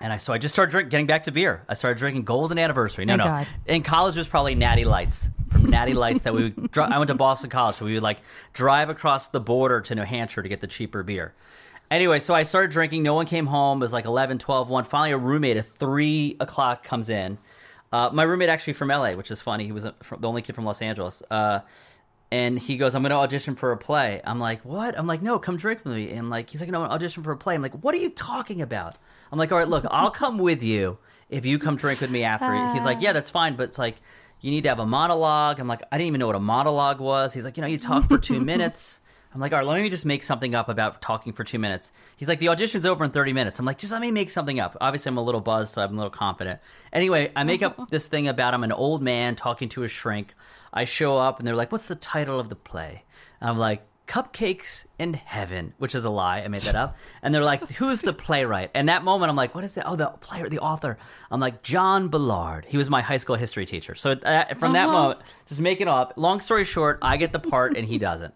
And 0.00 0.12
I 0.12 0.18
so 0.18 0.32
I 0.32 0.38
just 0.38 0.54
started 0.54 0.70
drink, 0.70 0.90
getting 0.90 1.06
back 1.06 1.24
to 1.24 1.32
beer. 1.32 1.64
I 1.68 1.74
started 1.74 1.98
drinking 1.98 2.24
Golden 2.24 2.58
Anniversary. 2.58 3.04
No, 3.04 3.16
Thank 3.16 3.28
no. 3.28 3.36
God. 3.36 3.46
In 3.66 3.82
college 3.82 4.16
it 4.16 4.20
was 4.20 4.28
probably 4.28 4.54
Natty 4.54 4.84
Lights 4.84 5.28
from 5.50 5.66
Natty 5.70 5.94
Lights 5.94 6.22
that 6.22 6.34
we. 6.34 6.44
Would, 6.44 6.70
dri- 6.70 6.84
I 6.84 6.98
went 6.98 7.08
to 7.08 7.14
Boston 7.14 7.50
College, 7.50 7.76
so 7.76 7.84
we 7.84 7.94
would 7.94 8.02
like 8.02 8.18
drive 8.52 8.90
across 8.90 9.28
the 9.28 9.40
border 9.40 9.80
to 9.80 9.94
New 9.94 10.02
Hampshire 10.02 10.42
to 10.42 10.48
get 10.48 10.60
the 10.60 10.66
cheaper 10.66 11.02
beer. 11.02 11.34
Anyway, 11.90 12.20
so 12.20 12.34
I 12.34 12.42
started 12.42 12.70
drinking. 12.70 13.02
No 13.02 13.14
one 13.14 13.26
came 13.26 13.46
home. 13.46 13.78
It 13.78 13.80
was 13.80 13.94
like 13.94 14.04
11, 14.04 14.38
12, 14.38 14.68
1. 14.68 14.84
Finally, 14.84 15.12
a 15.12 15.18
roommate 15.18 15.56
at 15.56 15.64
3 15.64 16.36
o'clock 16.38 16.82
comes 16.82 17.08
in. 17.08 17.38
Uh, 17.90 18.10
my 18.12 18.24
roommate 18.24 18.50
actually 18.50 18.74
from 18.74 18.88
LA, 18.88 19.12
which 19.12 19.30
is 19.30 19.40
funny. 19.40 19.64
He 19.64 19.72
was 19.72 19.84
a, 19.84 19.94
from, 20.02 20.20
the 20.20 20.28
only 20.28 20.42
kid 20.42 20.54
from 20.54 20.66
Los 20.66 20.82
Angeles. 20.82 21.22
Uh, 21.30 21.60
and 22.30 22.58
he 22.58 22.76
goes, 22.76 22.94
I'm 22.94 23.02
going 23.02 23.10
to 23.10 23.16
audition 23.16 23.56
for 23.56 23.72
a 23.72 23.76
play. 23.76 24.20
I'm 24.24 24.38
like, 24.38 24.64
what? 24.64 24.98
I'm 24.98 25.06
like, 25.06 25.22
no, 25.22 25.38
come 25.38 25.56
drink 25.56 25.84
with 25.84 25.94
me. 25.94 26.10
And 26.10 26.28
like, 26.28 26.50
he's 26.50 26.60
like, 26.60 26.70
no, 26.70 26.82
I'm 26.82 26.90
audition 26.90 27.22
for 27.22 27.32
a 27.32 27.36
play. 27.36 27.54
I'm 27.54 27.62
like, 27.62 27.82
what 27.82 27.94
are 27.94 27.98
you 27.98 28.10
talking 28.10 28.60
about? 28.60 28.96
I'm 29.32 29.38
like, 29.38 29.50
all 29.52 29.58
right, 29.58 29.68
look, 29.68 29.84
I'll 29.90 30.10
come 30.10 30.38
with 30.38 30.62
you 30.62 30.98
if 31.30 31.46
you 31.46 31.58
come 31.58 31.76
drink 31.76 32.00
with 32.00 32.10
me 32.10 32.24
after. 32.24 32.46
He's 32.74 32.84
like, 32.84 33.00
yeah, 33.00 33.12
that's 33.12 33.30
fine. 33.30 33.56
But 33.56 33.64
it's 33.64 33.78
like, 33.78 33.96
you 34.40 34.50
need 34.50 34.62
to 34.62 34.68
have 34.68 34.78
a 34.78 34.86
monologue. 34.86 35.58
I'm 35.58 35.68
like, 35.68 35.82
I 35.90 35.98
didn't 35.98 36.08
even 36.08 36.20
know 36.20 36.26
what 36.26 36.36
a 36.36 36.40
monologue 36.40 37.00
was. 37.00 37.34
He's 37.34 37.44
like, 37.44 37.56
you 37.56 37.60
know, 37.62 37.66
you 37.66 37.78
talk 37.78 38.08
for 38.08 38.18
two 38.18 38.40
minutes. 38.44 39.00
I'm 39.34 39.40
like, 39.40 39.52
all 39.52 39.58
right, 39.58 39.66
let 39.66 39.82
me 39.82 39.90
just 39.90 40.06
make 40.06 40.22
something 40.22 40.54
up 40.54 40.68
about 40.70 41.02
talking 41.02 41.34
for 41.34 41.44
two 41.44 41.58
minutes. 41.58 41.92
He's 42.16 42.28
like, 42.28 42.38
the 42.38 42.48
audition's 42.48 42.86
over 42.86 43.04
in 43.04 43.10
30 43.10 43.34
minutes. 43.34 43.58
I'm 43.58 43.66
like, 43.66 43.76
just 43.76 43.92
let 43.92 44.00
me 44.00 44.10
make 44.10 44.30
something 44.30 44.58
up. 44.58 44.76
Obviously, 44.80 45.10
I'm 45.10 45.18
a 45.18 45.22
little 45.22 45.42
buzzed, 45.42 45.74
so 45.74 45.82
I'm 45.82 45.92
a 45.92 45.96
little 45.96 46.10
confident. 46.10 46.60
Anyway, 46.92 47.30
I 47.36 47.44
make 47.44 47.62
up 47.62 47.78
this 47.90 48.06
thing 48.06 48.26
about 48.26 48.54
I'm 48.54 48.64
an 48.64 48.72
old 48.72 49.02
man 49.02 49.36
talking 49.36 49.68
to 49.70 49.82
a 49.82 49.88
shrink. 49.88 50.34
I 50.72 50.84
show 50.84 51.18
up, 51.18 51.38
and 51.38 51.46
they're 51.46 51.56
like, 51.56 51.72
what's 51.72 51.86
the 51.88 51.94
title 51.94 52.38
of 52.40 52.48
the 52.48 52.56
play? 52.56 53.04
And 53.40 53.50
I'm 53.50 53.58
like, 53.58 53.82
Cupcakes 54.06 54.86
in 54.98 55.12
Heaven, 55.12 55.74
which 55.76 55.94
is 55.94 56.02
a 56.04 56.08
lie. 56.10 56.38
I 56.40 56.48
made 56.48 56.62
that 56.62 56.74
up. 56.74 56.96
And 57.22 57.34
they're 57.34 57.44
like, 57.44 57.68
who's 57.72 58.00
the 58.00 58.14
playwright? 58.14 58.70
And 58.74 58.88
that 58.88 59.04
moment, 59.04 59.28
I'm 59.28 59.36
like, 59.36 59.54
what 59.54 59.64
is 59.64 59.76
it? 59.76 59.82
Oh, 59.86 59.96
the 59.96 60.06
player, 60.06 60.48
the 60.48 60.60
author. 60.60 60.96
I'm 61.30 61.40
like, 61.40 61.62
John 61.62 62.08
Ballard. 62.08 62.64
He 62.66 62.78
was 62.78 62.88
my 62.88 63.02
high 63.02 63.18
school 63.18 63.36
history 63.36 63.66
teacher. 63.66 63.94
So 63.94 64.12
uh, 64.12 64.54
from 64.54 64.72
that 64.72 64.88
Uh-huh. 64.88 64.98
moment, 64.98 65.20
just 65.46 65.60
make 65.60 65.82
it 65.82 65.88
up. 65.88 66.14
Long 66.16 66.40
story 66.40 66.64
short, 66.64 66.98
I 67.02 67.18
get 67.18 67.34
the 67.34 67.38
part, 67.38 67.76
and 67.76 67.86
he 67.86 67.98
doesn't. 67.98 68.32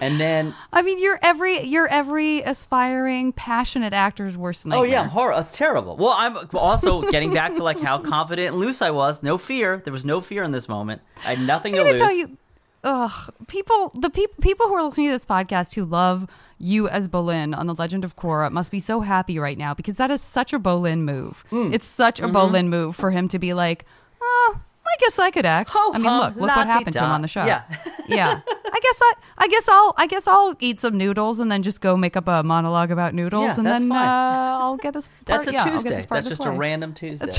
And 0.00 0.20
then, 0.20 0.54
I 0.72 0.82
mean, 0.82 0.98
you're 1.00 1.18
every 1.22 1.62
you're 1.64 1.88
every 1.88 2.40
aspiring, 2.42 3.32
passionate 3.32 3.92
actor's 3.92 4.36
worst 4.36 4.64
nightmare. 4.64 4.80
oh 4.86 4.88
yeah, 4.88 5.00
I'm 5.02 5.08
horror. 5.08 5.34
That's 5.34 5.56
terrible. 5.56 5.96
Well, 5.96 6.14
I'm 6.16 6.38
also 6.54 7.02
getting 7.10 7.32
back 7.34 7.54
to 7.54 7.62
like 7.64 7.80
how 7.80 7.98
confident 7.98 8.48
and 8.54 8.56
loose 8.58 8.80
I 8.80 8.90
was. 8.90 9.22
No 9.24 9.38
fear. 9.38 9.82
There 9.84 9.92
was 9.92 10.04
no 10.04 10.20
fear 10.20 10.44
in 10.44 10.52
this 10.52 10.68
moment. 10.68 11.02
I 11.24 11.34
had 11.34 11.44
nothing 11.46 11.74
to 11.74 11.82
lose. 11.82 11.98
tell 11.98 12.12
you, 12.12 12.38
ugh, 12.84 13.34
people, 13.48 13.90
the 13.94 14.08
people, 14.08 14.36
people 14.40 14.68
who 14.68 14.74
are 14.74 14.84
listening 14.84 15.08
to 15.08 15.12
this 15.14 15.24
podcast 15.26 15.74
who 15.74 15.84
love 15.84 16.28
you 16.60 16.88
as 16.88 17.08
Bolin 17.08 17.56
on 17.56 17.66
the 17.66 17.74
Legend 17.74 18.04
of 18.04 18.14
Korra 18.14 18.50
must 18.52 18.70
be 18.70 18.78
so 18.80 19.00
happy 19.00 19.38
right 19.38 19.58
now 19.58 19.74
because 19.74 19.96
that 19.96 20.10
is 20.12 20.20
such 20.20 20.52
a 20.52 20.60
Bolin 20.60 21.00
move. 21.00 21.44
Hmm. 21.50 21.72
It's 21.72 21.86
such 21.86 22.20
a 22.20 22.24
Mm-hmm. 22.24 22.36
Bolin 22.36 22.68
move 22.68 22.94
for 22.94 23.10
him 23.10 23.26
to 23.28 23.38
be 23.38 23.52
like, 23.52 23.84
oh, 24.20 24.60
I 24.88 24.96
guess 25.00 25.18
I 25.18 25.30
could 25.30 25.46
act. 25.46 25.70
Ho, 25.72 25.92
I 25.92 25.98
mean, 25.98 26.06
hum, 26.06 26.20
look, 26.20 26.36
look 26.36 26.56
what 26.56 26.66
happened 26.66 26.94
to 26.94 27.00
him 27.00 27.10
on 27.10 27.22
the 27.22 27.28
show. 27.28 27.44
Yeah. 27.44 27.62
yeah. 28.08 28.40
I 28.48 28.80
guess 28.82 28.98
I, 29.02 29.12
I 29.38 29.48
guess 29.48 29.68
I'll, 29.68 29.94
I 29.96 30.06
guess 30.06 30.26
I'll 30.26 30.54
eat 30.60 30.80
some 30.80 30.96
noodles 30.96 31.40
and 31.40 31.50
then 31.50 31.62
just 31.62 31.80
go 31.80 31.96
make 31.96 32.16
up 32.16 32.28
a 32.28 32.42
monologue 32.42 32.90
about 32.90 33.14
noodles, 33.14 33.44
Yeah, 33.44 33.56
and 33.56 33.66
then. 33.66 33.92
Uh, 33.92 34.58
I'll 34.60 34.76
get 34.76 34.94
this. 34.94 35.08
Part, 35.26 35.44
That's 35.44 35.48
a 35.48 35.52
yeah, 35.52 35.64
Tuesday. 35.64 35.96
this 35.96 36.06
part 36.06 36.18
of 36.20 36.24
That's 36.24 36.38
just 36.38 36.46
a 36.46 36.50
play. 36.50 36.56
random 36.58 36.94
Tuesday. 36.94 37.32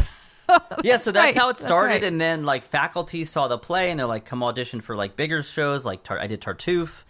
yeah, 0.83 0.97
so 0.97 1.11
that's 1.11 1.25
right. 1.27 1.35
how 1.35 1.49
it 1.49 1.57
started, 1.57 1.93
right. 1.95 2.03
and 2.03 2.19
then 2.19 2.43
like 2.43 2.63
faculty 2.63 3.23
saw 3.23 3.47
the 3.47 3.57
play, 3.57 3.91
and 3.91 3.99
they're 3.99 4.07
like, 4.07 4.25
"Come 4.25 4.41
audition 4.41 4.81
for 4.81 4.95
like 4.95 5.15
bigger 5.15 5.43
shows." 5.43 5.85
Like 5.85 6.03
Tar- 6.03 6.19
I 6.19 6.25
did 6.25 6.41
Tartuffe, 6.41 7.03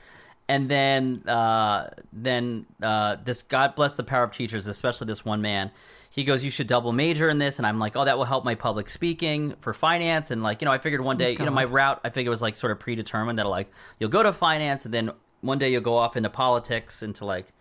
and 0.50 0.68
then 0.68 1.24
uh, 1.26 1.90
then 2.12 2.66
uh, 2.84 3.16
this 3.24 3.42
God 3.42 3.76
bless 3.76 3.96
the 3.96 4.04
power 4.04 4.24
of 4.24 4.34
teachers, 4.34 4.68
especially 4.68 5.08
this 5.08 5.24
one 5.24 5.42
man. 5.42 5.72
He 6.10 6.24
goes, 6.24 6.44
"You 6.44 6.50
should 6.52 6.68
double 6.68 6.92
major 6.92 7.30
in 7.30 7.38
this," 7.38 7.60
and 7.60 7.68
I'm 7.68 7.78
like, 7.80 7.96
"Oh, 7.96 8.04
that 8.06 8.18
will 8.18 8.26
help 8.26 8.44
my 8.44 8.56
public 8.56 8.90
speaking 8.90 9.54
for 9.60 9.74
finance." 9.74 10.32
And 10.32 10.42
like, 10.42 10.62
you 10.62 10.66
know, 10.66 10.72
I 10.72 10.80
figured 10.80 11.02
one 11.02 11.16
oh 11.18 11.20
day, 11.20 11.32
you 11.34 11.46
know, 11.46 11.52
my 11.52 11.66
route, 11.66 12.02
I 12.04 12.10
figured 12.10 12.32
was 12.32 12.42
like 12.42 12.56
sort 12.58 12.72
of 12.72 12.80
predetermined 12.80 13.38
that 13.40 13.48
like 13.48 13.72
you'll 14.00 14.10
go 14.10 14.24
to 14.24 14.34
finance, 14.34 14.86
and 14.86 14.94
then 14.94 15.12
one 15.42 15.60
day 15.60 15.72
you'll 15.72 15.82
go 15.82 15.98
off 15.98 16.18
into 16.18 16.30
politics, 16.30 17.04
into 17.04 17.26
like 17.26 17.54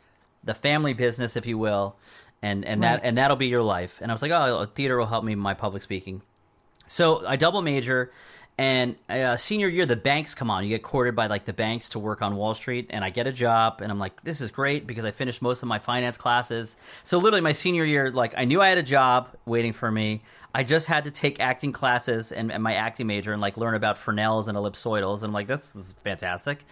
the 0.42 0.54
family 0.54 0.94
business, 0.94 1.36
if 1.36 1.46
you 1.46 1.58
will, 1.58 1.96
and 2.42 2.64
and 2.64 2.80
Right. 2.80 3.00
that 3.00 3.00
and 3.06 3.18
that'll 3.18 3.36
be 3.36 3.48
your 3.48 3.62
life. 3.62 3.98
And 4.00 4.10
I 4.10 4.14
was 4.14 4.22
like, 4.22 4.30
oh, 4.30 4.66
theater 4.74 4.96
will 4.96 5.06
help 5.06 5.24
me 5.24 5.34
my 5.34 5.54
public 5.54 5.82
speaking. 5.82 6.22
So 6.86 7.26
I 7.26 7.36
double 7.36 7.60
major, 7.60 8.10
and 8.58 8.96
uh, 9.08 9.36
senior 9.36 9.68
year 9.68 9.86
the 9.86 9.94
banks 9.94 10.34
come 10.34 10.50
on. 10.50 10.64
You 10.64 10.70
get 10.70 10.82
courted 10.82 11.14
by 11.14 11.28
like 11.28 11.44
the 11.44 11.52
banks 11.52 11.90
to 11.90 12.00
work 12.00 12.20
on 12.20 12.34
Wall 12.34 12.54
Street, 12.54 12.88
and 12.90 13.04
I 13.04 13.10
get 13.10 13.28
a 13.28 13.32
job, 13.32 13.80
and 13.80 13.92
I'm 13.92 14.00
like, 14.00 14.24
this 14.24 14.40
is 14.40 14.50
great 14.50 14.84
because 14.84 15.04
I 15.04 15.12
finished 15.12 15.40
most 15.40 15.62
of 15.62 15.68
my 15.68 15.78
finance 15.78 16.16
classes. 16.16 16.76
So 17.04 17.18
literally 17.18 17.40
my 17.40 17.52
senior 17.52 17.84
year, 17.84 18.10
like 18.10 18.34
I 18.36 18.44
knew 18.44 18.60
I 18.60 18.68
had 18.68 18.78
a 18.78 18.82
job 18.82 19.28
waiting 19.46 19.72
for 19.72 19.92
me. 19.92 20.22
I 20.52 20.64
just 20.64 20.88
had 20.88 21.04
to 21.04 21.12
take 21.12 21.38
acting 21.38 21.70
classes 21.70 22.32
and, 22.32 22.50
and 22.50 22.60
my 22.60 22.74
acting 22.74 23.06
major 23.06 23.32
and 23.32 23.40
like 23.40 23.56
learn 23.56 23.76
about 23.76 23.96
Fresnels 23.96 24.48
and 24.48 24.58
ellipsoidals. 24.58 25.18
And 25.18 25.26
I'm 25.26 25.32
like, 25.32 25.46
this 25.46 25.76
is 25.76 25.94
fantastic. 26.02 26.64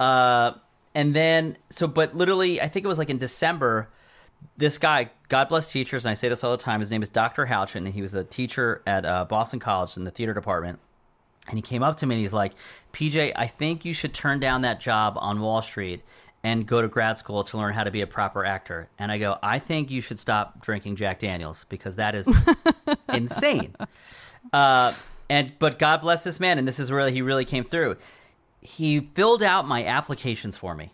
Uh, 0.00 0.52
and 0.94 1.14
then 1.14 1.58
so, 1.68 1.86
but 1.86 2.16
literally, 2.16 2.62
I 2.62 2.68
think 2.68 2.86
it 2.86 2.88
was 2.88 2.98
like 2.98 3.10
in 3.10 3.18
December 3.18 3.90
this 4.56 4.78
guy, 4.78 5.10
God 5.28 5.48
bless 5.48 5.70
teachers, 5.70 6.04
and 6.04 6.10
I 6.10 6.14
say 6.14 6.28
this 6.28 6.42
all 6.44 6.56
the 6.56 6.62
time. 6.62 6.80
His 6.80 6.90
name 6.90 7.02
is 7.02 7.08
Dr. 7.08 7.46
Houchin, 7.46 7.84
and 7.84 7.88
he 7.88 8.00
was 8.00 8.14
a 8.14 8.24
teacher 8.24 8.82
at 8.86 9.04
uh, 9.04 9.24
Boston 9.24 9.60
College 9.60 9.96
in 9.96 10.04
the 10.04 10.10
theater 10.10 10.32
department. 10.32 10.78
And 11.48 11.56
he 11.58 11.62
came 11.62 11.82
up 11.82 11.96
to 11.98 12.06
me 12.06 12.16
and 12.16 12.22
he's 12.22 12.32
like, 12.32 12.52
PJ, 12.92 13.32
I 13.36 13.46
think 13.46 13.84
you 13.84 13.92
should 13.94 14.12
turn 14.14 14.40
down 14.40 14.62
that 14.62 14.80
job 14.80 15.14
on 15.18 15.40
Wall 15.40 15.62
Street 15.62 16.02
and 16.42 16.66
go 16.66 16.80
to 16.82 16.88
grad 16.88 17.18
school 17.18 17.42
to 17.44 17.56
learn 17.56 17.72
how 17.74 17.84
to 17.84 17.90
be 17.90 18.00
a 18.00 18.06
proper 18.06 18.44
actor. 18.44 18.88
And 18.98 19.10
I 19.10 19.18
go, 19.18 19.38
I 19.42 19.58
think 19.58 19.90
you 19.90 20.00
should 20.00 20.18
stop 20.18 20.60
drinking 20.60 20.96
Jack 20.96 21.18
Daniels 21.18 21.64
because 21.68 21.96
that 21.96 22.14
is 22.14 22.32
insane. 23.12 23.74
Uh, 24.52 24.92
and 25.28 25.52
but 25.58 25.78
God 25.78 26.00
bless 26.02 26.22
this 26.22 26.38
man, 26.38 26.58
and 26.58 26.68
this 26.68 26.78
is 26.78 26.90
where 26.90 27.08
he 27.10 27.20
really 27.22 27.44
came 27.44 27.64
through. 27.64 27.96
He 28.60 29.00
filled 29.00 29.42
out 29.42 29.66
my 29.66 29.84
applications 29.84 30.56
for 30.56 30.74
me. 30.74 30.92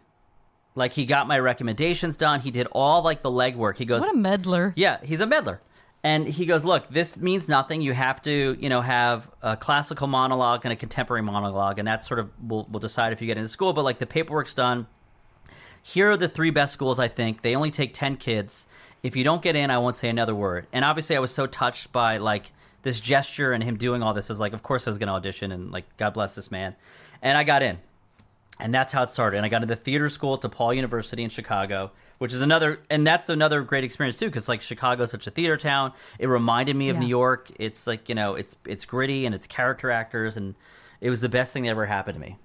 Like 0.75 0.95
he 0.95 1.05
got 1.05 1.27
my 1.29 1.39
recommendations 1.39 2.17
done. 2.17 2.41
He 2.41 2.51
did 2.51 2.67
all 2.73 3.03
like 3.03 3.21
the 3.23 3.31
legwork. 3.31 3.77
He 3.77 3.85
goes, 3.85 4.01
What 4.01 4.15
a 4.15 4.17
meddler. 4.17 4.73
yeah, 4.77 4.99
he's 5.03 5.21
a 5.21 5.27
meddler. 5.27 5.61
And 6.05 6.27
he 6.27 6.47
goes, 6.47 6.65
Look, 6.65 6.89
this 6.89 7.17
means 7.17 7.49
nothing. 7.49 7.81
You 7.81 7.93
have 7.93 8.21
to, 8.23 8.57
you 8.59 8.69
know, 8.69 8.81
have 8.81 9.31
a 9.41 9.57
classical 9.57 10.09
monologue 10.09 10.65
and 10.65 10.73
a 10.73 10.77
contemporary 10.77 11.23
monologue, 11.23 11.79
and 11.79 11.87
that 11.87 12.05
sort 12.05 12.19
of 12.21 12.31
will 12.43 12.67
will 12.71 12.81
decide 12.81 13.13
if 13.13 13.21
you 13.21 13.27
get 13.27 13.37
into 13.37 13.49
school. 13.49 13.73
But 13.73 13.85
like 13.85 13.99
the 13.99 14.07
paperwork's 14.07 14.55
done. 14.55 14.87
Here 15.85 16.11
are 16.11 16.17
the 16.17 16.29
three 16.29 16.51
best 16.51 16.73
schools, 16.73 16.99
I 17.01 17.09
think. 17.09 17.43
They 17.43 17.57
only 17.57 17.73
take 17.73 17.93
10 17.93 18.17
kids. 18.17 18.69
If 19.03 19.17
you 19.17 19.25
don't 19.25 19.43
get 19.43 19.57
in, 19.57 19.69
I 19.69 19.79
won't 19.79 19.97
say 19.97 20.09
another 20.09 20.35
word. 20.35 20.69
And 20.73 20.85
obviously, 20.85 21.17
I 21.17 21.19
was 21.19 21.33
so 21.33 21.47
touched 21.47 21.91
by 21.91 22.19
like 22.19 22.53
this 22.83 23.01
gesture 23.01 23.53
and 23.53 23.65
him 23.65 23.77
doing 23.77 24.01
all 24.01 24.15
this. 24.15 24.31
I 24.31 24.33
was 24.33 24.41
like, 24.41 24.53
of 24.53 24.63
course 24.63 24.87
I 24.87 24.91
was 24.91 24.99
going 24.99 25.09
to 25.09 25.15
audition, 25.15 25.51
and 25.51 25.73
like, 25.73 25.97
God 25.97 26.15
bless 26.15 26.35
this 26.35 26.51
man. 26.51 26.77
And 27.21 27.37
I 27.37 27.45
got 27.45 27.63
in 27.63 27.79
and 28.63 28.73
that's 28.73 28.93
how 28.93 29.03
it 29.03 29.09
started. 29.09 29.39
And 29.39 29.47
I 29.47 29.49
got 29.49 29.63
into 29.63 29.75
the 29.75 29.81
theater 29.81 30.09
school 30.09 30.35
at 30.35 30.41
DePaul 30.41 30.75
University 30.77 31.25
in 31.25 31.31
Chicago, 31.31 31.91
which 32.23 32.33
is 32.33 32.41
another, 32.41 32.79
and 32.89 33.05
that's 33.05 33.29
another 33.29 33.63
great 33.63 33.83
experience 33.83 34.17
too, 34.17 34.27
because 34.27 34.49
like 34.49 34.63
Chicago's 34.63 35.11
such 35.11 35.27
a 35.27 35.31
theater 35.31 35.57
town. 35.57 35.93
It 36.21 36.29
reminded 36.29 36.77
me 36.77 36.89
of 36.89 36.95
Yeah. 36.97 37.01
New 37.01 37.09
York. 37.09 37.51
It's 37.59 37.87
like 37.89 38.09
you 38.09 38.15
know, 38.15 38.37
it's 38.37 38.57
it's 38.65 38.85
gritty 38.85 39.27
and 39.27 39.35
it's 39.35 39.49
character 39.49 39.91
actors, 39.91 40.37
and 40.37 40.55
it 41.01 41.11
was 41.11 41.21
the 41.21 41.29
best 41.29 41.53
thing 41.53 41.65
that 41.65 41.71
ever 41.71 41.87
happened 41.87 42.15
to 42.15 42.21
me. 42.21 42.37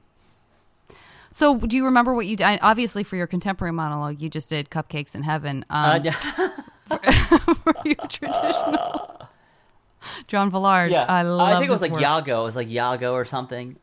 So, 1.31 1.55
do 1.59 1.77
you 1.77 1.85
remember 1.85 2.15
what 2.15 2.25
you 2.25 2.35
did? 2.35 2.57
Obviously, 2.63 3.03
for 3.03 3.15
your 3.17 3.27
contemporary 3.27 3.71
monologue, 3.71 4.19
you 4.19 4.29
just 4.29 4.49
did 4.49 4.71
"Cupcakes 4.71 5.13
in 5.13 5.21
Heaven." 5.21 5.63
Uh, 5.69 5.99
Um, 5.99 6.03
yeah, 6.03 6.49
were 7.65 7.73
you 7.85 7.93
traditional? 8.09 9.29
John 10.27 10.49
Villard. 10.49 10.89
yeah. 10.89 11.05
I 11.07 11.21
love. 11.21 11.59
think 11.59 11.69
it 11.69 11.71
was 11.71 11.81
like 11.81 11.91
work. 11.91 12.01
Iago. 12.01 12.41
It 12.41 12.45
was 12.45 12.55
like 12.55 12.69
Iago 12.69 13.13
or 13.13 13.25
something. 13.25 13.75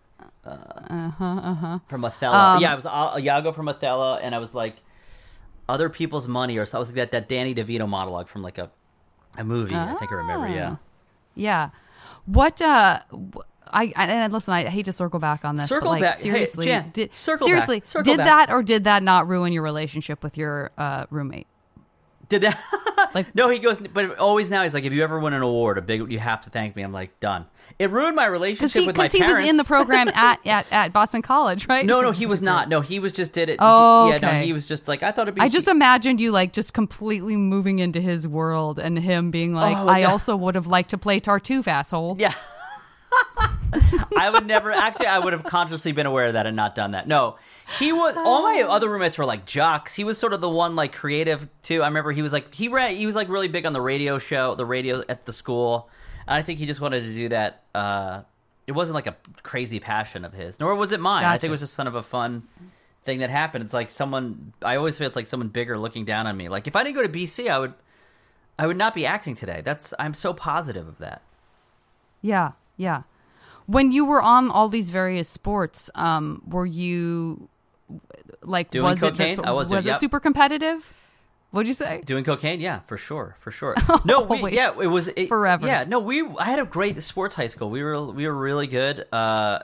Uh 0.44 0.57
huh. 1.11 1.24
Uh 1.24 1.54
huh. 1.54 1.78
From 1.87 2.04
Othello. 2.04 2.35
Um, 2.37 2.61
yeah, 2.61 2.72
it 2.72 2.76
was 2.76 2.87
uh, 2.87 3.16
Iago 3.20 3.52
from 3.52 3.68
Othello, 3.68 4.16
and 4.16 4.35
I 4.35 4.38
was 4.38 4.54
like 4.54 4.76
other 5.68 5.88
people's 5.88 6.29
money, 6.29 6.57
or 6.59 6.66
something 6.66 6.94
like 6.94 7.11
that 7.11 7.12
that 7.12 7.29
Danny 7.29 7.55
DeVito 7.55 7.88
monologue 7.88 8.29
from 8.29 8.42
like 8.42 8.59
a 8.59 8.70
a 9.37 9.44
movie. 9.44 9.74
I 9.74 9.94
think 9.94 10.12
I 10.12 10.16
remember. 10.16 10.48
Yeah. 10.48 10.77
Yeah. 11.35 11.70
What? 12.27 12.61
uh 12.62 13.00
I, 13.72 13.92
I 13.96 14.07
and 14.07 14.33
listen. 14.33 14.53
I 14.55 14.68
hate 14.68 14.85
to 14.85 14.92
circle 14.92 15.18
back 15.18 15.44
on 15.44 15.57
this. 15.57 15.68
Circle 15.68 15.88
but 15.88 15.92
like, 15.92 16.03
back. 16.03 16.16
Hey, 16.16 16.22
Seriously, 16.22 16.66
Jan, 16.66 16.90
did, 16.92 17.12
circle 17.14 17.46
back. 17.46 17.50
seriously, 17.50 17.81
Circle 17.81 18.12
did 18.12 18.18
back. 18.18 18.48
that 18.48 18.55
or 18.55 18.62
did 18.62 18.85
that 18.85 19.03
not 19.03 19.27
ruin 19.27 19.53
your 19.53 19.62
relationship 19.62 20.22
with 20.22 20.37
your 20.38 20.70
uh, 20.79 21.07
roommate? 21.11 21.48
Did 22.28 22.42
that? 22.42 22.60
Like- 23.14 23.32
no, 23.32 23.48
he 23.48 23.60
goes, 23.60 23.78
but 23.78 24.18
always 24.18 24.50
now 24.50 24.64
he's 24.64 24.74
like, 24.74 24.82
if 24.82 24.92
you 24.92 25.04
ever 25.04 25.20
win 25.20 25.34
an 25.34 25.42
award, 25.42 25.78
a 25.78 25.82
big, 25.82 26.10
you 26.10 26.18
have 26.18 26.40
to 26.42 26.50
thank 26.50 26.74
me. 26.74 26.82
I'm 26.82 26.90
like, 26.92 27.20
done. 27.20 27.46
It 27.78 27.90
ruined 27.92 28.16
my 28.16 28.24
Because 28.24 28.32
relationship 28.32 28.80
he, 28.80 28.87
with 28.88 28.96
my 28.96 29.04
'cause 29.04 29.12
he 29.12 29.18
parents. 29.20 29.42
was 29.42 29.50
in 29.50 29.56
the 29.56 29.62
program 29.62 30.08
at, 30.14 30.44
at, 30.44 30.72
at 30.72 30.92
Boston 30.92 31.22
College, 31.22 31.68
right? 31.68 31.87
No, 31.87 32.00
no, 32.00 32.10
he 32.10 32.26
was 32.26 32.42
not. 32.42 32.68
No, 32.68 32.80
he 32.80 32.98
was 32.98 33.12
just 33.12 33.32
did 33.32 33.48
it. 33.50 33.58
Oh, 33.60 34.06
he, 34.06 34.12
yeah, 34.14 34.18
no, 34.18 34.28
okay. 34.28 34.46
he 34.46 34.52
was 34.52 34.66
just 34.66 34.88
like 34.88 35.04
I 35.04 35.12
thought 35.12 35.22
it'd 35.28 35.37
be. 35.37 35.42
I 35.42 35.48
just 35.48 35.68
imagined 35.68 36.20
you 36.20 36.32
like 36.32 36.52
just 36.52 36.74
completely 36.74 37.37
moving 37.37 37.78
into 37.78 38.00
his 38.00 38.26
world 38.26 38.80
and 38.80 38.98
him 38.98 39.30
being 39.30 39.54
like, 39.54 39.76
Oh, 39.76 39.88
I 39.88 40.00
no. 40.00 40.08
also 40.08 40.34
would 40.34 40.56
have 40.56 40.66
liked 40.66 40.90
to 40.90 40.98
play 40.98 41.20
Tartuffe, 41.20 41.68
asshole. 41.68 42.16
yeah. 42.18 42.34
I 44.18 44.30
would 44.30 44.46
never 44.46 44.70
actually. 44.72 45.06
I 45.06 45.18
would 45.18 45.32
have 45.32 45.44
consciously 45.44 45.92
been 45.92 46.06
aware 46.06 46.26
of 46.26 46.34
that 46.34 46.46
and 46.46 46.56
not 46.56 46.74
done 46.74 46.92
that. 46.92 47.08
No, 47.08 47.37
he 47.78 47.92
was. 47.92 48.16
All 48.16 48.42
my 48.42 48.62
other 48.62 48.88
roommates 48.88 49.18
were 49.18 49.26
like 49.26 49.46
jocks. 49.46 49.94
He 49.94 50.04
was 50.04 50.18
sort 50.18 50.32
of 50.32 50.40
the 50.40 50.48
one 50.48 50.76
like 50.76 50.92
creative 50.92 51.48
too. 51.62 51.82
I 51.82 51.87
remember 51.87 52.12
he 52.12 52.22
was 52.22 52.32
like 52.32 52.54
he 52.54 52.68
ran. 52.68 52.94
He 52.96 53.06
was 53.06 53.14
like 53.14 53.28
really 53.28 53.48
big 53.48 53.66
on 53.66 53.72
the 53.72 53.80
radio 53.80 54.18
show, 54.18 54.54
the 54.54 54.66
radio 54.66 55.02
at 55.08 55.26
the 55.26 55.32
school. 55.32 55.88
And 56.26 56.37
I 56.37 56.42
think 56.42 56.58
he 56.58 56.66
just 56.66 56.80
wanted 56.80 57.02
to 57.02 57.14
do 57.14 57.28
that. 57.30 57.64
Uh, 57.74 58.22
it 58.66 58.72
wasn't 58.72 58.94
like 58.94 59.06
a 59.06 59.16
crazy 59.42 59.80
passion 59.80 60.24
of 60.24 60.32
his, 60.32 60.58
nor 60.58 60.74
was 60.74 60.92
it 60.92 61.00
mine. 61.00 61.24
I 61.24 61.37
think 61.38 61.48
it 61.48 61.52
was 61.52 61.60
just 61.60 61.76
kind 61.76 61.88
of 61.88 61.94
a 61.94 62.02
fun 62.02 62.44
thing 63.04 63.18
that 63.18 63.30
happened. 63.30 63.64
It's 63.64 63.74
like 63.74 63.90
someone. 63.90 64.52
I 64.62 64.76
always 64.76 64.96
feel 64.96 65.06
it's 65.06 65.16
like 65.16 65.26
someone 65.26 65.48
bigger 65.48 65.78
looking 65.78 66.04
down 66.04 66.26
on 66.26 66.37
me. 66.37 66.48
Like 66.48 66.66
if 66.66 66.76
I 66.76 66.82
didn't 66.84 66.96
go 66.96 67.02
to 67.02 67.08
BC, 67.08 67.48
I 67.48 67.58
would. 67.58 67.74
I 68.56 68.68
would 68.68 68.76
not 68.76 68.94
be 68.94 69.04
acting 69.04 69.34
today. 69.34 69.62
That's. 69.64 69.92
I'm 69.98 70.14
so 70.14 70.32
positive 70.32 70.87
of 70.87 70.98
that. 70.98 71.22
Yeah, 72.22 72.52
yeah. 72.76 73.02
When 73.66 73.92
you 73.92 74.05
were 74.05 74.20
on 74.20 74.50
all 74.50 74.68
these 74.68 74.90
various 74.90 75.29
sports, 75.29 75.90
um, 75.94 76.42
were 76.46 76.66
you 76.66 77.48
like 78.42 78.70
Doing 78.70 78.90
was 78.92 79.00
cocaine? 79.00 79.33
it 79.33 79.42
the, 79.42 79.48
I 79.48 79.53
was 79.53 79.68
doing- 79.68 79.81
it 79.81 79.87
yep. 79.87 80.00
super 80.00 80.20
competitive? 80.20 80.92
What'd 81.50 81.68
you 81.68 81.74
say? 81.74 82.03
Doing 82.05 82.24
cocaine, 82.24 82.61
yeah, 82.61 82.81
for 82.81 82.96
sure, 82.96 83.37
for 83.38 83.53
sure. 83.53 83.77
No, 84.05 84.22
we, 84.22 84.50
yeah, 84.53 84.70
it 84.70 84.88
was 84.88 85.07
it, 85.09 85.29
Forever. 85.29 85.64
Yeah, 85.64 85.85
no, 85.85 86.00
we. 86.00 86.27
I 86.37 86.46
had 86.46 86.59
a 86.59 86.64
great 86.64 87.00
sports 87.00 87.37
high 87.37 87.46
school. 87.46 87.70
We 87.70 87.81
were 87.81 88.05
we 88.07 88.27
were 88.27 88.35
really 88.35 88.66
good 88.66 89.07
uh, 89.12 89.61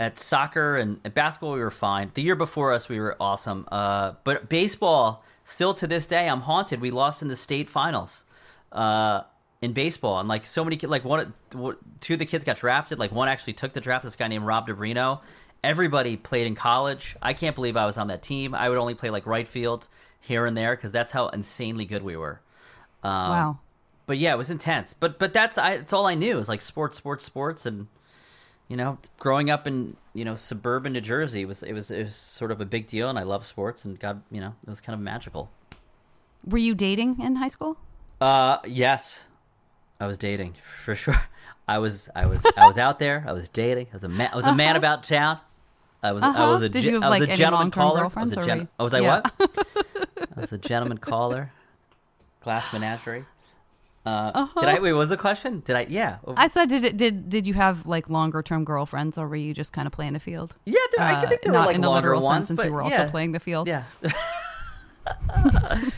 at 0.00 0.18
soccer 0.18 0.76
and 0.76 0.98
at 1.04 1.14
basketball. 1.14 1.52
We 1.52 1.60
were 1.60 1.70
fine. 1.70 2.10
The 2.14 2.22
year 2.22 2.34
before 2.34 2.72
us, 2.72 2.88
we 2.88 2.98
were 2.98 3.16
awesome. 3.20 3.68
Uh, 3.70 4.14
but 4.24 4.48
baseball, 4.48 5.22
still 5.44 5.72
to 5.74 5.86
this 5.86 6.08
day, 6.08 6.28
I'm 6.28 6.40
haunted. 6.40 6.80
We 6.80 6.90
lost 6.90 7.22
in 7.22 7.28
the 7.28 7.36
state 7.36 7.68
finals 7.68 8.24
uh, 8.72 9.22
in 9.62 9.72
baseball, 9.72 10.18
and 10.18 10.28
like 10.28 10.44
so 10.44 10.64
many 10.64 10.76
like 10.78 11.04
one, 11.04 11.32
two 12.00 12.12
of 12.12 12.18
the 12.18 12.26
kids 12.26 12.44
got 12.44 12.58
drafted. 12.58 12.98
Like 12.98 13.12
one 13.12 13.28
actually 13.28 13.54
took 13.54 13.72
the 13.72 13.80
draft. 13.80 14.04
This 14.04 14.16
guy 14.16 14.28
named 14.28 14.44
Rob 14.44 14.66
DeBrino. 14.66 15.20
Everybody 15.64 16.16
played 16.16 16.48
in 16.48 16.56
college. 16.56 17.16
I 17.22 17.32
can't 17.32 17.54
believe 17.54 17.76
I 17.76 17.86
was 17.86 17.96
on 17.96 18.08
that 18.08 18.20
team. 18.20 18.54
I 18.54 18.68
would 18.68 18.76
only 18.76 18.94
play 18.94 19.10
like 19.10 19.24
right 19.24 19.46
field 19.46 19.86
here 20.20 20.44
and 20.44 20.56
there 20.56 20.74
because 20.74 20.90
that's 20.90 21.12
how 21.12 21.28
insanely 21.28 21.84
good 21.84 22.02
we 22.02 22.16
were. 22.16 22.40
Um, 23.04 23.12
wow. 23.12 23.58
But 24.06 24.18
yeah, 24.18 24.34
it 24.34 24.38
was 24.38 24.50
intense. 24.50 24.94
But 24.94 25.20
but 25.20 25.32
that's 25.32 25.56
I, 25.56 25.78
that's 25.78 25.92
all 25.92 26.06
I 26.06 26.16
knew. 26.16 26.32
It 26.32 26.40
was 26.40 26.48
like 26.48 26.60
sports, 26.60 26.98
sports, 26.98 27.24
sports, 27.24 27.64
and 27.64 27.86
you 28.68 28.76
know, 28.76 28.98
growing 29.20 29.48
up 29.48 29.68
in 29.68 29.96
you 30.12 30.24
know 30.24 30.34
suburban 30.34 30.92
New 30.92 31.00
Jersey 31.00 31.44
was 31.44 31.62
it 31.62 31.72
was 31.72 31.92
it 31.92 32.02
was 32.02 32.16
sort 32.16 32.50
of 32.50 32.60
a 32.60 32.64
big 32.64 32.88
deal, 32.88 33.08
and 33.08 33.16
I 33.16 33.22
love 33.22 33.46
sports, 33.46 33.84
and 33.84 33.96
God, 33.98 34.22
you 34.32 34.40
know, 34.40 34.56
it 34.66 34.68
was 34.68 34.80
kind 34.80 34.94
of 34.94 35.00
magical. 35.00 35.50
Were 36.44 36.58
you 36.58 36.74
dating 36.74 37.20
in 37.20 37.36
high 37.36 37.48
school? 37.48 37.76
Uh, 38.20 38.58
yes, 38.66 39.26
I 40.02 40.06
was 40.06 40.18
dating 40.18 40.54
for 40.62 40.94
sure. 40.96 41.14
I 41.68 41.78
was 41.78 42.08
I 42.14 42.26
was 42.26 42.44
I 42.56 42.66
was 42.66 42.76
out 42.76 42.98
there. 42.98 43.24
I 43.26 43.32
was 43.32 43.48
dating. 43.48 43.86
I 43.92 43.94
was 43.94 44.04
a 44.04 44.08
man. 44.08 44.30
I 44.32 44.36
was 44.36 44.46
a 44.48 44.54
man 44.54 44.74
about 44.76 45.04
town. 45.04 45.38
I 46.02 46.10
was 46.10 46.24
I 46.24 46.28
Uh-huh. 46.30 46.46
was 46.52 46.62
a 46.62 46.68
Did 46.68 46.82
ge- 46.82 46.86
have, 46.86 47.02
I 47.04 47.08
was 47.10 47.20
like, 47.20 47.30
a 47.30 47.36
gentleman 47.36 47.70
caller. 47.70 48.10
I 48.16 48.20
was 48.20 48.32
a 48.32 48.42
gen- 48.44 48.68
oh, 48.80 48.84
was 48.84 48.94
I 48.94 49.00
Yeah. 49.00 49.20
what? 49.20 49.32
I 50.36 50.40
was 50.40 50.52
a 50.52 50.58
gentleman 50.58 50.98
caller. 50.98 51.52
Glass 52.40 52.72
menagerie. 52.72 53.24
Uh, 54.04 54.48
Did 54.58 54.64
I? 54.68 54.80
Wait, 54.80 54.92
what 54.92 54.98
was 54.98 55.10
the 55.10 55.16
question? 55.16 55.60
Did 55.64 55.76
I? 55.76 55.86
Yeah. 55.88 56.16
Uh-huh. 56.26 56.34
I 56.36 56.48
said, 56.48 56.68
did 56.68 56.82
it, 56.82 56.96
did 56.96 57.28
did 57.30 57.46
you 57.46 57.54
have 57.54 57.86
like 57.86 58.10
longer 58.10 58.42
term 58.42 58.64
girlfriends, 58.64 59.16
or 59.16 59.28
were 59.28 59.36
you 59.36 59.54
just 59.54 59.72
kind 59.72 59.86
of 59.86 59.92
playing 59.92 60.14
the 60.14 60.18
field? 60.20 60.56
Yeah, 60.64 60.80
there, 60.96 61.06
I 61.06 61.14
Uh, 61.14 61.28
think 61.28 61.42
there 61.42 61.52
not 61.52 61.60
were 61.60 61.66
like 61.66 61.76
in 61.76 61.82
longer 61.82 61.94
literal 62.08 62.22
ones, 62.22 62.48
sense, 62.48 62.58
since 62.60 62.66
you 62.66 62.72
were 62.74 62.82
also 62.82 63.08
playing 63.08 63.30
the 63.30 63.38
field. 63.38 63.68
Yeah. 63.68 63.84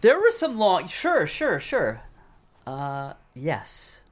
there 0.00 0.18
were 0.18 0.30
some 0.30 0.56
long. 0.58 0.86
Sure, 0.88 1.26
sure, 1.26 1.58
sure. 1.60 2.00
Uh, 2.66 3.14
yes. 3.34 4.02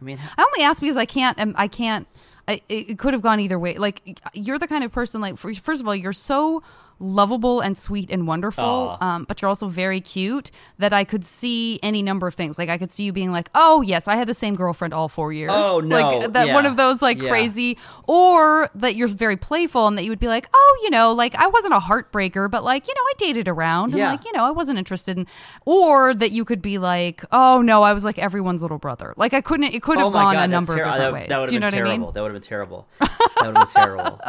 I 0.00 0.04
mean, 0.04 0.18
I 0.38 0.42
only 0.42 0.64
ask 0.64 0.80
because 0.80 0.96
I 0.96 1.04
can't. 1.04 1.38
um, 1.38 1.54
I 1.58 1.68
can't. 1.68 2.06
I, 2.48 2.62
it 2.68 2.90
it 2.90 2.98
could 2.98 3.12
have 3.12 3.22
gone 3.22 3.38
either 3.40 3.58
way. 3.58 3.74
Like 3.76 4.20
you're 4.34 4.58
the 4.58 4.66
kind 4.66 4.82
of 4.82 4.92
person. 4.92 5.20
Like 5.20 5.36
first 5.38 5.80
of 5.80 5.86
all, 5.86 5.94
you're 5.94 6.12
so 6.12 6.62
lovable 7.00 7.60
and 7.60 7.76
sweet 7.76 8.10
and 8.10 8.26
wonderful, 8.26 8.96
um, 9.00 9.24
but 9.24 9.40
you're 9.42 9.48
also 9.48 9.68
very 9.68 10.00
cute. 10.00 10.50
That 10.78 10.92
I 10.92 11.04
could 11.04 11.24
see 11.24 11.80
any 11.82 12.02
number 12.02 12.26
of 12.26 12.34
things. 12.34 12.58
Like 12.58 12.68
I 12.68 12.78
could 12.78 12.92
see 12.92 13.04
you 13.04 13.12
being 13.12 13.32
like, 13.32 13.48
"Oh 13.54 13.80
yes, 13.80 14.06
I 14.06 14.16
had 14.16 14.28
the 14.28 14.34
same 14.34 14.54
girlfriend 14.54 14.94
all 14.94 15.08
four 15.08 15.32
years." 15.32 15.50
Oh, 15.52 15.80
no. 15.84 15.96
like 16.20 16.32
that 16.34 16.52
one 16.54 16.66
of 16.66 16.76
those 16.76 17.02
like 17.02 17.20
Yeah. 17.20 17.30
crazy, 17.30 17.78
or 18.06 18.70
that 18.74 18.94
you're 18.96 19.08
very 19.08 19.36
playful 19.36 19.86
and 19.86 19.96
that 19.98 20.04
you 20.04 20.10
would 20.10 20.18
be 20.20 20.28
like, 20.28 20.48
"Oh, 20.54 20.80
you 20.84 20.90
know, 20.90 21.12
like 21.12 21.34
I 21.34 21.46
wasn't 21.48 21.74
a 21.74 21.80
heartbreaker, 21.80 22.50
but 22.50 22.62
like 22.64 22.86
you 22.86 22.94
know, 22.94 23.00
I 23.02 23.12
dated 23.18 23.48
around 23.48 23.92
and 23.94 24.00
like 24.02 24.24
you 24.24 24.32
know, 24.32 24.44
I 24.44 24.50
wasn't 24.50 24.78
interested 24.78 25.16
in," 25.18 25.26
or 25.64 26.14
that 26.14 26.32
you 26.32 26.44
could 26.44 26.60
be 26.62 26.78
like, 26.78 27.24
"Oh 27.32 27.62
no, 27.62 27.82
I 27.82 27.92
was 27.92 28.04
like 28.04 28.18
everyone's 28.18 28.62
little 28.62 28.78
brother." 28.78 29.14
Like 29.16 29.32
I 29.34 29.40
couldn't. 29.40 29.72
It 29.74 29.82
could 29.82 29.96
have 29.98 30.08
oh 30.08 30.10
gone 30.10 30.34
god, 30.34 30.44
a 30.44 30.48
number 30.48 30.74
that's 30.74 30.86
of 30.86 30.92
different 30.92 30.98
that, 30.98 31.12
ways. 31.12 31.28
That 31.28 31.40
would 31.40 31.48
Do 31.48 31.54
you 31.56 31.60
have 31.62 31.72
know 31.72 31.76
been 31.78 31.84
what 31.84 31.90
I 31.90 31.94
terrible. 31.96 32.06
mean? 32.06 32.14
That 32.14 32.22
would 32.22 32.32
have 32.32 32.42
been 32.42 32.48
terrible. 32.48 32.88
That 33.00 33.46
would 33.46 33.56
have 33.56 33.74
been 33.74 33.82
terrible. 33.82 34.20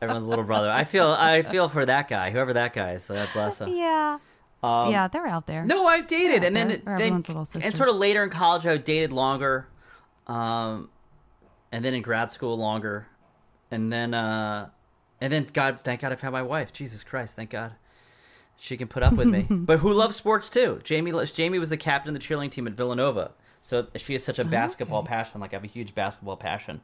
Everyone's 0.00 0.26
little 0.26 0.44
brother. 0.44 0.70
I 0.70 0.84
feel. 0.84 1.08
I 1.08 1.42
feel 1.42 1.68
for 1.68 1.84
that 1.86 2.05
guy, 2.08 2.30
whoever 2.30 2.52
that 2.54 2.72
guy 2.72 2.92
is. 2.92 3.04
So 3.04 3.14
God 3.14 3.28
bless 3.32 3.60
him. 3.60 3.68
Yeah. 3.70 4.18
yeah, 4.62 5.06
they're 5.08 5.26
out 5.26 5.46
there. 5.46 5.62
Um, 5.62 5.68
No, 5.68 5.86
I've 5.86 6.06
dated, 6.06 6.42
and 6.42 6.56
then 6.56 6.82
then 6.84 7.24
and 7.62 7.74
sort 7.74 7.88
of 7.88 7.96
later 7.96 8.24
in 8.24 8.30
college, 8.30 8.66
I 8.66 8.76
dated 8.78 9.12
longer, 9.12 9.68
um, 10.26 10.88
and 11.70 11.84
then 11.84 11.94
in 11.94 12.02
grad 12.02 12.30
school 12.30 12.56
longer, 12.56 13.06
and 13.70 13.92
then 13.92 14.14
uh, 14.14 14.70
and 15.20 15.32
then 15.32 15.46
God, 15.52 15.80
thank 15.84 16.00
God, 16.00 16.12
I 16.12 16.16
found 16.16 16.32
my 16.32 16.42
wife. 16.42 16.72
Jesus 16.72 17.04
Christ, 17.04 17.36
thank 17.36 17.50
God, 17.50 17.72
she 18.56 18.76
can 18.76 18.88
put 18.88 19.02
up 19.02 19.12
with 19.12 19.28
me. 19.28 19.42
but 19.50 19.80
who 19.80 19.92
loves 19.92 20.16
sports 20.16 20.48
too? 20.50 20.80
Jamie, 20.82 21.12
Jamie 21.26 21.58
was 21.58 21.70
the 21.70 21.76
captain 21.76 22.14
of 22.16 22.20
the 22.20 22.26
cheerleading 22.26 22.50
team 22.50 22.66
at 22.66 22.72
Villanova, 22.72 23.32
so 23.60 23.86
she 23.96 24.14
has 24.14 24.24
such 24.24 24.38
a 24.38 24.44
basketball 24.44 25.04
passion. 25.04 25.40
Like 25.40 25.52
I 25.52 25.56
have 25.56 25.64
a 25.64 25.68
huge 25.68 25.94
basketball 25.94 26.36
passion. 26.36 26.80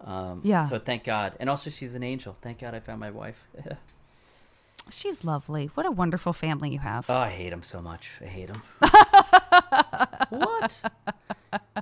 Um, 0.00 0.40
Yeah. 0.42 0.62
So 0.64 0.78
thank 0.78 1.04
God, 1.04 1.36
and 1.38 1.48
also 1.48 1.70
she's 1.70 1.94
an 1.94 2.02
angel. 2.02 2.32
Thank 2.32 2.58
God 2.60 2.74
I 2.74 2.80
found 2.80 2.98
my 3.00 3.10
wife. 3.10 3.44
She's 4.90 5.24
lovely. 5.24 5.66
What 5.74 5.86
a 5.86 5.90
wonderful 5.90 6.32
family 6.32 6.70
you 6.70 6.78
have. 6.80 7.08
Oh, 7.08 7.16
I 7.16 7.30
hate 7.30 7.52
him 7.52 7.62
so 7.62 7.80
much. 7.80 8.12
I 8.20 8.26
hate 8.26 8.50
him. 8.50 8.62
what? 10.28 10.82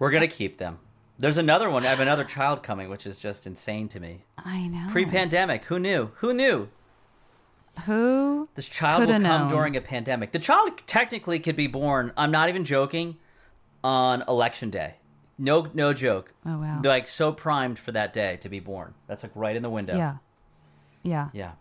We're 0.01 0.11
gonna 0.11 0.29
keep 0.29 0.59
them. 0.59 0.79
There's 1.19 1.39
another 1.39 1.69
one. 1.69 1.85
I 1.85 1.91
have 1.91 2.01
another 2.01 2.25
child 2.25 2.63
coming, 2.63 2.89
which 2.89 3.07
is 3.07 3.19
just 3.19 3.47
insane 3.47 3.89
to 3.89 4.01
me. 4.01 4.25
I 4.39 4.69
know. 4.69 4.87
Pre-pandemic, 4.91 5.67
who 5.67 5.79
knew? 5.79 6.11
Who 6.17 6.33
knew? 6.33 6.69
Who? 7.85 8.49
This 8.55 8.69
child 8.69 9.03
will 9.03 9.13
come 9.13 9.23
known. 9.23 9.49
during 9.49 9.77
a 9.77 9.81
pandemic. 9.81 10.33
The 10.33 10.39
child 10.39 10.81
technically 10.87 11.39
could 11.39 11.57
be 11.57 11.67
born. 11.67 12.13
I'm 12.17 12.31
not 12.31 12.49
even 12.49 12.65
joking. 12.65 13.17
On 13.83 14.23
election 14.29 14.69
day, 14.69 14.97
no, 15.39 15.69
no 15.73 15.95
joke. 15.95 16.35
Oh, 16.45 16.59
wow. 16.59 16.83
Like 16.85 17.09
so 17.09 17.33
primed 17.33 17.79
for 17.79 17.93
that 17.93 18.13
day 18.13 18.37
to 18.43 18.51
be 18.51 18.61
born. 18.61 18.93
That's 19.07 19.23
like 19.23 19.33
right 19.35 19.57
in 19.57 19.63
the 19.63 19.71
window. 19.71 19.97
Yeah. 19.97 20.17
Yeah. 21.03 21.29
Yeah. 21.33 21.53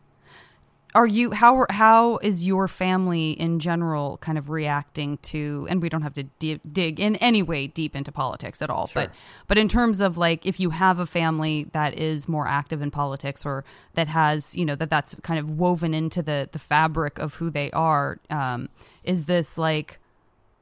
Are 0.96 1.06
you 1.06 1.32
how 1.32 1.66
how 1.70 2.18
is 2.18 2.48
your 2.48 2.68
family 2.68 3.32
in 3.32 3.60
general 3.60 4.18
kind 4.18 4.38
of 4.38 4.50
reacting 4.50 5.18
to 5.20 5.68
and 5.70 5.82
we 5.82 5.90
don't 5.90 6.02
have 6.02 6.14
to 6.16 6.24
di- 6.24 6.60
dig 6.72 7.00
in 7.00 7.16
any 7.18 7.44
way 7.44 7.68
deep 7.68 7.96
into 7.96 8.12
politics 8.12 8.60
at 8.62 8.70
all 8.72 8.88
Sure. 8.88 9.04
but 9.04 9.12
but 9.48 9.58
in 9.60 9.68
terms 9.68 10.02
of 10.02 10.18
like 10.18 10.46
if 10.46 10.60
you 10.60 10.72
have 10.72 10.98
a 11.00 11.06
family 11.06 11.68
that 11.74 11.94
is 11.98 12.28
more 12.28 12.48
active 12.48 12.82
in 12.82 12.90
politics 12.90 13.46
or 13.46 13.64
that 13.94 14.08
has 14.08 14.56
you 14.56 14.66
know 14.66 14.76
that 14.76 14.90
that's 14.90 15.16
kind 15.22 15.40
of 15.40 15.60
woven 15.60 15.94
into 15.94 16.24
the 16.24 16.50
the 16.52 16.60
fabric 16.60 17.20
of 17.20 17.36
who 17.36 17.52
they 17.52 17.70
are 17.72 18.20
um 18.32 18.68
is 19.04 19.26
this 19.26 19.58
like 19.60 20.00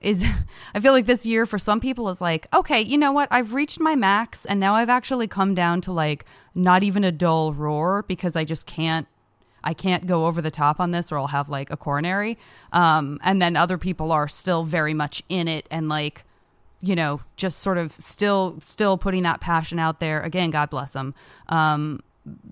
is 0.02 0.24
I 0.76 0.80
feel 0.82 0.92
like 0.92 1.06
this 1.06 1.26
year 1.26 1.46
for 1.46 1.58
some 1.58 1.80
people 1.80 2.08
is 2.10 2.22
like, 2.22 2.46
okay, 2.54 2.80
you 2.82 2.98
know 3.00 3.12
what? 3.12 3.28
I've 3.32 3.54
reached 3.56 3.80
my 3.80 3.96
max 3.96 4.46
and 4.46 4.60
now 4.60 4.76
I've 4.76 4.90
actually 4.90 5.28
come 5.28 5.56
down 5.56 5.82
to 5.82 5.92
like 5.92 6.24
not 6.54 6.84
even 6.84 7.04
a 7.04 7.12
dull 7.12 7.52
roar 7.54 8.04
because 8.08 8.36
I 8.36 8.44
just 8.44 8.68
can't 8.68 9.08
I 9.68 9.74
can't 9.74 10.08
go 10.08 10.26
over 10.26 10.42
the 10.42 10.50
top 10.50 10.80
on 10.80 10.92
this 10.92 11.12
or 11.12 11.18
I'll 11.18 11.28
have 11.28 11.50
like 11.50 11.70
a 11.70 11.78
coronary. 11.78 12.38
Um 12.72 13.20
and 13.22 13.42
then 13.42 13.56
other 13.56 13.78
people 13.78 14.12
are 14.12 14.28
still 14.28 14.64
very 14.64 14.94
much 14.94 15.22
in 15.30 15.48
it 15.48 15.68
and 15.70 15.90
like 15.90 16.24
you 16.80 16.96
know, 16.96 17.22
just 17.36 17.60
sort 17.60 17.78
of 17.78 17.92
still 17.94 18.60
still 18.62 18.98
putting 18.98 19.24
that 19.24 19.42
passion 19.42 19.78
out 19.80 20.00
there. 20.00 20.22
Again, 20.22 20.52
God 20.52 20.70
bless 20.70 20.94
them. 20.94 21.14
Um 21.50 22.00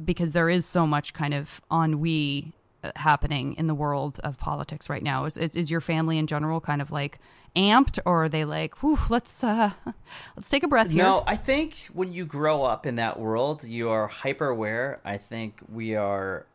because 0.03 0.33
there 0.33 0.49
is 0.49 0.65
so 0.65 0.85
much 0.85 1.13
kind 1.13 1.33
of 1.33 1.61
ennui 1.71 2.53
uh, 2.83 2.91
happening 2.95 3.53
in 3.53 3.67
the 3.67 3.75
world 3.75 4.19
of 4.23 4.37
politics 4.37 4.89
right 4.89 5.03
now. 5.03 5.25
Is, 5.25 5.37
is 5.37 5.55
is 5.55 5.71
your 5.71 5.81
family 5.81 6.17
in 6.17 6.27
general 6.27 6.59
kind 6.61 6.81
of 6.81 6.91
like 6.91 7.19
amped, 7.55 7.99
or 8.05 8.25
are 8.25 8.29
they 8.29 8.45
like, 8.45 8.81
"Whew, 8.83 8.99
let's 9.09 9.43
uh, 9.43 9.71
let's 10.35 10.49
take 10.49 10.63
a 10.63 10.67
breath 10.67 10.91
here"? 10.91 11.03
No, 11.03 11.23
I 11.25 11.35
think 11.35 11.89
when 11.93 12.13
you 12.13 12.25
grow 12.25 12.63
up 12.63 12.85
in 12.85 12.95
that 12.95 13.19
world, 13.19 13.63
you 13.63 13.89
are 13.89 14.07
hyper 14.07 14.47
aware. 14.47 14.99
I 15.03 15.17
think 15.17 15.61
we 15.71 15.95
are 15.95 16.45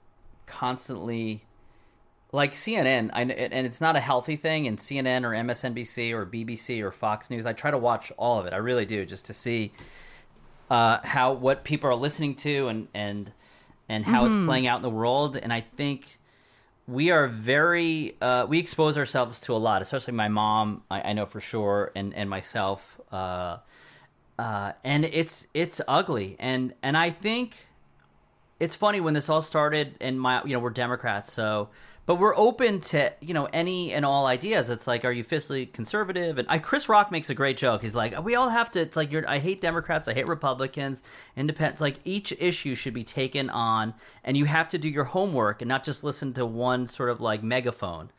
constantly 0.51 1.45
like 2.33 2.53
CNN, 2.53 3.11
I, 3.13 3.23
and 3.23 3.67
it's 3.67 3.81
not 3.81 3.97
a 3.97 4.01
healthy 4.01 4.37
thing. 4.37 4.67
And 4.67 4.79
CNN 4.79 5.25
or 5.25 5.31
MSNBC 5.31 6.13
or 6.13 6.27
BBC 6.27 6.83
or 6.83 6.93
Fox 6.93 7.31
News, 7.31 7.47
I 7.47 7.53
try 7.53 7.71
to 7.71 7.79
watch 7.79 8.13
all 8.17 8.39
of 8.39 8.47
it. 8.47 8.53
I 8.53 8.57
really 8.57 8.87
do, 8.87 9.05
just 9.05 9.25
to 9.27 9.33
see 9.33 9.73
uh, 10.71 10.99
how 11.03 11.33
what 11.33 11.65
people 11.65 11.91
are 11.91 11.95
listening 11.95 12.35
to 12.37 12.69
and 12.69 12.89
and 12.95 13.33
and 13.89 14.05
how 14.05 14.25
it's 14.27 14.37
playing 14.47 14.69
out 14.69 14.77
in 14.77 14.83
the 14.83 14.91
world. 14.91 15.37
And 15.37 15.53
I 15.53 15.63
think 15.63 16.19
we 16.87 17.11
are 17.11 17.27
very 17.27 18.17
uh, 18.21 18.47
we 18.49 18.59
expose 18.59 18.97
ourselves 18.97 19.41
to 19.43 19.55
a 19.55 19.59
lot, 19.59 19.83
especially 19.83 20.15
my 20.15 20.29
mom. 20.29 20.83
I, 20.91 21.11
I 21.11 21.13
know 21.13 21.27
for 21.27 21.41
sure, 21.41 21.91
and 21.95 22.15
and 22.15 22.31
myself. 22.31 23.01
Uh, 23.11 23.59
uh, 24.39 24.73
and 24.85 25.05
it's 25.05 25.47
it's 25.53 25.81
ugly, 25.87 26.37
and 26.39 26.73
and 26.83 26.97
I 26.97 27.11
think 27.11 27.67
it's 28.61 28.77
funny 28.77 29.01
when 29.01 29.14
this 29.14 29.29
all 29.29 29.42
started, 29.42 29.96
and 30.01 30.20
my 30.20 30.44
you 30.44 30.53
know 30.53 30.61
we're 30.61 30.70
Democrats, 30.70 31.33
so 31.33 31.70
but 32.07 32.16
we're 32.16 32.37
open 32.37 32.81
to 32.81 33.12
you 33.20 33.33
know 33.35 33.49
any 33.53 33.92
and 33.92 34.05
all 34.05 34.27
ideas. 34.27 34.68
It's 34.68 34.87
like, 34.87 35.05
are 35.05 35.12
you 35.12 35.25
fiscally 35.25 35.73
conservative? 35.73 36.38
And 36.38 36.49
I, 36.49 36.59
Chris 36.59 36.88
Rock 36.88 37.11
makes 37.11 37.31
a 37.31 37.35
great 37.35 37.57
joke. 37.57 37.83
He's 37.83 37.94
like, 37.94 38.23
we 38.23 38.35
all 38.35 38.51
have 38.51 38.70
to. 38.73 38.81
It's 38.81 38.96
like 38.96 39.11
you're. 39.11 39.29
I 39.29 39.38
hate 39.38 39.61
Democrats. 39.61 40.09
I 40.09 40.14
hate 40.14 40.29
Republicans. 40.29 41.03
Independents. 41.37 41.81
Like 41.81 41.96
each 42.05 42.33
issue 42.38 42.75
should 42.75 42.94
be 42.94 43.05
taken 43.05 43.49
on, 43.49 43.94
and 44.25 44.37
you 44.37 44.44
have 44.44 44.68
to 44.70 44.79
do 44.79 44.88
your 44.88 45.05
homework 45.05 45.62
and 45.62 45.68
not 45.68 45.85
just 45.85 46.05
listen 46.05 46.33
to 46.35 46.44
one 46.44 46.87
sort 46.87 47.11
of 47.11 47.20
like 47.20 47.42
megaphone. 47.42 48.11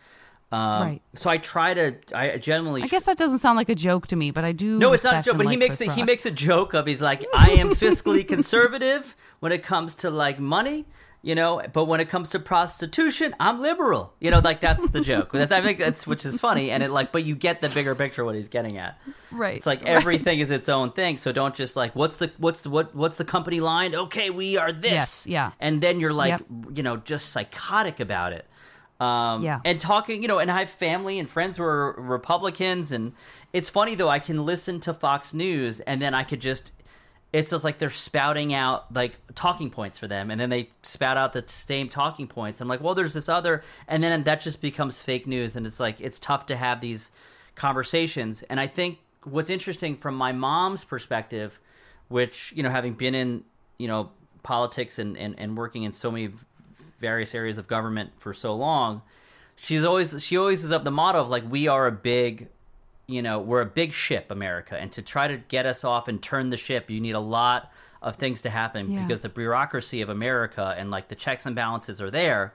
Um, 0.52 0.82
Right. 0.82 1.02
So 1.16 1.30
I 1.30 1.38
try 1.38 1.74
to. 1.74 1.96
I 2.14 2.38
generally. 2.38 2.82
I 2.84 2.88
guess 2.88 3.06
that 3.06 3.18
doesn't 3.18 3.40
sound 3.40 3.56
like 3.56 3.70
a 3.70 3.76
joke 3.76 4.08
to 4.08 4.16
me, 4.16 4.32
but 4.32 4.44
I 4.44 4.52
do. 4.52 4.78
No, 4.78 4.92
it's 4.94 5.04
not 5.04 5.16
a 5.20 5.22
joke. 5.22 5.38
But 5.38 5.48
he 5.50 5.58
makes 5.58 5.80
it. 5.82 5.92
He 5.92 6.04
makes 6.04 6.26
a 6.26 6.32
joke 6.32 6.74
of. 6.74 6.86
He's 6.86 7.02
like, 7.02 7.26
I 7.34 7.52
am 7.52 7.70
fiscally 7.72 8.28
conservative 8.36 9.16
when 9.40 9.52
it 9.52 9.64
comes 9.64 9.96
to 9.96 10.10
like 10.10 10.40
money, 10.40 10.86
you 11.22 11.36
know. 11.36 11.62
But 11.72 11.86
when 11.86 12.02
it 12.02 12.10
comes 12.10 12.32
to 12.32 12.40
prostitution, 12.40 13.34
I'm 13.40 13.62
liberal. 13.62 14.14
You 14.20 14.32
know, 14.32 14.40
like 14.40 14.60
that's 14.62 14.90
the 14.90 15.00
joke. 15.02 15.32
That- 15.34 15.52
I 15.54 15.62
think 15.62 15.80
that's 15.80 16.06
which 16.06 16.26
is 16.26 16.40
funny, 16.42 16.70
and 16.72 16.84
it 16.84 16.92
like, 16.92 17.12
but 17.14 17.24
you 17.24 17.36
get 17.36 17.62
the 17.62 17.70
bigger 17.70 17.96
picture 17.96 18.26
what 18.26 18.36
he's 18.36 18.50
getting 18.50 18.78
at. 18.78 19.00
right. 19.32 19.56
It's 19.56 19.66
like 19.66 19.82
right. 19.84 19.90
everything 19.92 20.40
is 20.40 20.52
its 20.52 20.68
own 20.68 20.92
thing. 20.92 21.18
So 21.18 21.32
don't 21.32 21.56
just 21.56 21.76
like 21.78 21.96
what's 21.96 22.18
the 22.18 22.30
what's 22.38 22.62
the 22.62 22.70
what 22.70 22.94
what's 22.94 23.16
the 23.16 23.26
company 23.26 23.62
line? 23.62 23.96
Okay, 23.96 24.30
we 24.30 24.58
are 24.58 24.74
this. 24.74 24.92
Yes, 24.92 25.28
yeah. 25.28 25.52
And 25.62 25.82
then 25.82 26.00
you're 26.02 26.14
like, 26.14 26.32
Yep. 26.32 26.46
you 26.78 26.84
know, 26.84 26.98
just 26.98 27.30
psychotic 27.30 28.00
about 28.02 28.34
it. 28.34 28.48
Um, 29.02 29.42
Yeah. 29.42 29.60
And 29.66 29.80
talking, 29.80 30.22
you 30.22 30.28
know, 30.28 30.38
and 30.38 30.52
I 30.52 30.60
have 30.60 30.70
family 30.70 31.18
and 31.18 31.28
friends 31.28 31.58
who 31.58 31.64
are 31.64 31.94
Republicans, 31.94 32.92
and 32.92 33.14
it's 33.52 33.68
funny 33.70 33.96
though. 33.96 34.10
I 34.10 34.20
can 34.20 34.46
listen 34.46 34.80
to 34.82 34.94
Fox 34.94 35.34
News, 35.34 35.80
and 35.82 36.02
then 36.02 36.14
I 36.14 36.24
could 36.24 36.40
just. 36.40 36.72
It's 37.34 37.52
just 37.52 37.64
like 37.64 37.78
they're 37.78 37.90
spouting 37.90 38.54
out 38.54 38.94
like 38.94 39.18
talking 39.36 39.70
points 39.70 39.98
for 39.98 40.08
them, 40.08 40.30
and 40.30 40.40
then 40.40 40.50
they 40.50 40.68
spout 40.84 41.18
out 41.18 41.32
the 41.32 41.44
same 41.48 41.88
talking 41.88 42.28
points. 42.28 42.60
I'm 42.60 42.68
like, 42.68 42.82
well, 42.82 42.94
there's 42.94 43.14
this 43.14 43.30
other, 43.30 43.64
and 43.88 44.04
then 44.04 44.24
that 44.24 44.42
just 44.42 44.62
becomes 44.62 45.02
fake 45.02 45.26
news, 45.26 45.56
and 45.56 45.66
it's 45.66 45.80
like 45.80 46.02
it's 46.02 46.20
tough 46.20 46.46
to 46.48 46.58
have 46.58 46.82
these 46.82 47.10
conversations. 47.56 48.44
And 48.44 48.60
I 48.60 48.68
think 48.68 49.00
what's 49.24 49.50
interesting 49.50 49.96
from 49.96 50.16
my 50.16 50.34
mom's 50.34 50.84
perspective, 50.84 51.58
which 52.10 52.54
you 52.56 52.64
know, 52.64 52.70
having 52.70 52.94
been 52.94 53.16
in 53.16 53.46
you 53.80 53.88
know 53.88 54.12
politics 54.44 55.00
and 55.00 55.18
and, 55.18 55.34
and 55.40 55.58
working 55.58 55.84
in 55.84 55.94
so 55.94 56.12
many 56.12 56.32
various 57.02 57.36
areas 57.36 57.58
of 57.58 57.68
government 57.68 58.12
for 58.16 58.34
so 58.34 58.56
long, 58.56 59.02
she's 59.58 59.84
always 59.84 60.24
she 60.24 60.38
always 60.38 60.62
was 60.62 60.72
up 60.72 60.84
the 60.86 60.92
motto 60.92 61.20
of 61.20 61.28
like 61.30 61.44
we 61.52 61.68
are 61.68 61.86
a 61.88 61.92
big 61.92 62.48
you 63.08 63.22
know 63.22 63.40
we're 63.40 63.62
a 63.62 63.66
big 63.66 63.92
ship 63.92 64.32
america 64.32 64.78
and 64.78 64.92
to 64.92 65.02
try 65.02 65.28
to 65.28 65.38
get 65.50 65.66
us 65.66 65.84
off 65.84 66.08
and 66.08 66.22
turn 66.22 66.50
the 66.50 66.56
ship 66.58 66.90
you 66.90 67.02
need 67.02 67.12
a 67.16 67.20
lot 67.20 67.72
of 68.02 68.16
things 68.16 68.42
to 68.44 68.50
happen 68.50 68.90
Yeah. 68.90 69.02
because 69.02 69.22
the 69.22 69.28
bureaucracy 69.30 70.02
of 70.02 70.08
america 70.10 70.74
and 70.78 70.90
like 70.92 71.10
the 71.10 71.16
checks 71.16 71.46
and 71.46 71.56
balances 71.56 72.00
are 72.00 72.10
there 72.12 72.54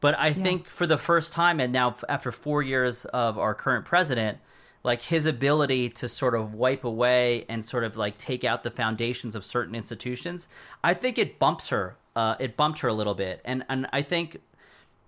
but 0.00 0.16
i 0.18 0.32
think 0.32 0.68
for 0.68 0.86
the 0.86 0.98
first 0.98 1.32
time 1.32 1.58
and 1.60 1.72
now 1.72 1.96
after 2.08 2.30
four 2.30 2.62
years 2.62 3.04
of 3.06 3.36
our 3.38 3.54
current 3.54 3.84
president 3.84 4.38
like 4.84 5.02
his 5.02 5.26
ability 5.26 5.88
to 5.88 6.08
sort 6.08 6.34
of 6.36 6.54
wipe 6.54 6.84
away 6.84 7.44
and 7.48 7.66
sort 7.66 7.82
of 7.82 7.96
like 7.96 8.16
take 8.16 8.44
out 8.44 8.62
the 8.62 8.70
foundations 8.70 9.34
of 9.34 9.44
certain 9.44 9.74
institutions 9.74 10.46
i 10.84 10.94
think 10.94 11.18
it 11.18 11.38
bumps 11.38 11.70
her 11.70 11.96
uh, 12.16 12.34
it 12.40 12.56
bumped 12.56 12.80
her 12.80 12.88
a 12.88 12.94
little 12.94 13.14
bit 13.14 13.40
and 13.44 13.64
and 13.68 13.86
i 13.92 14.02
think 14.02 14.40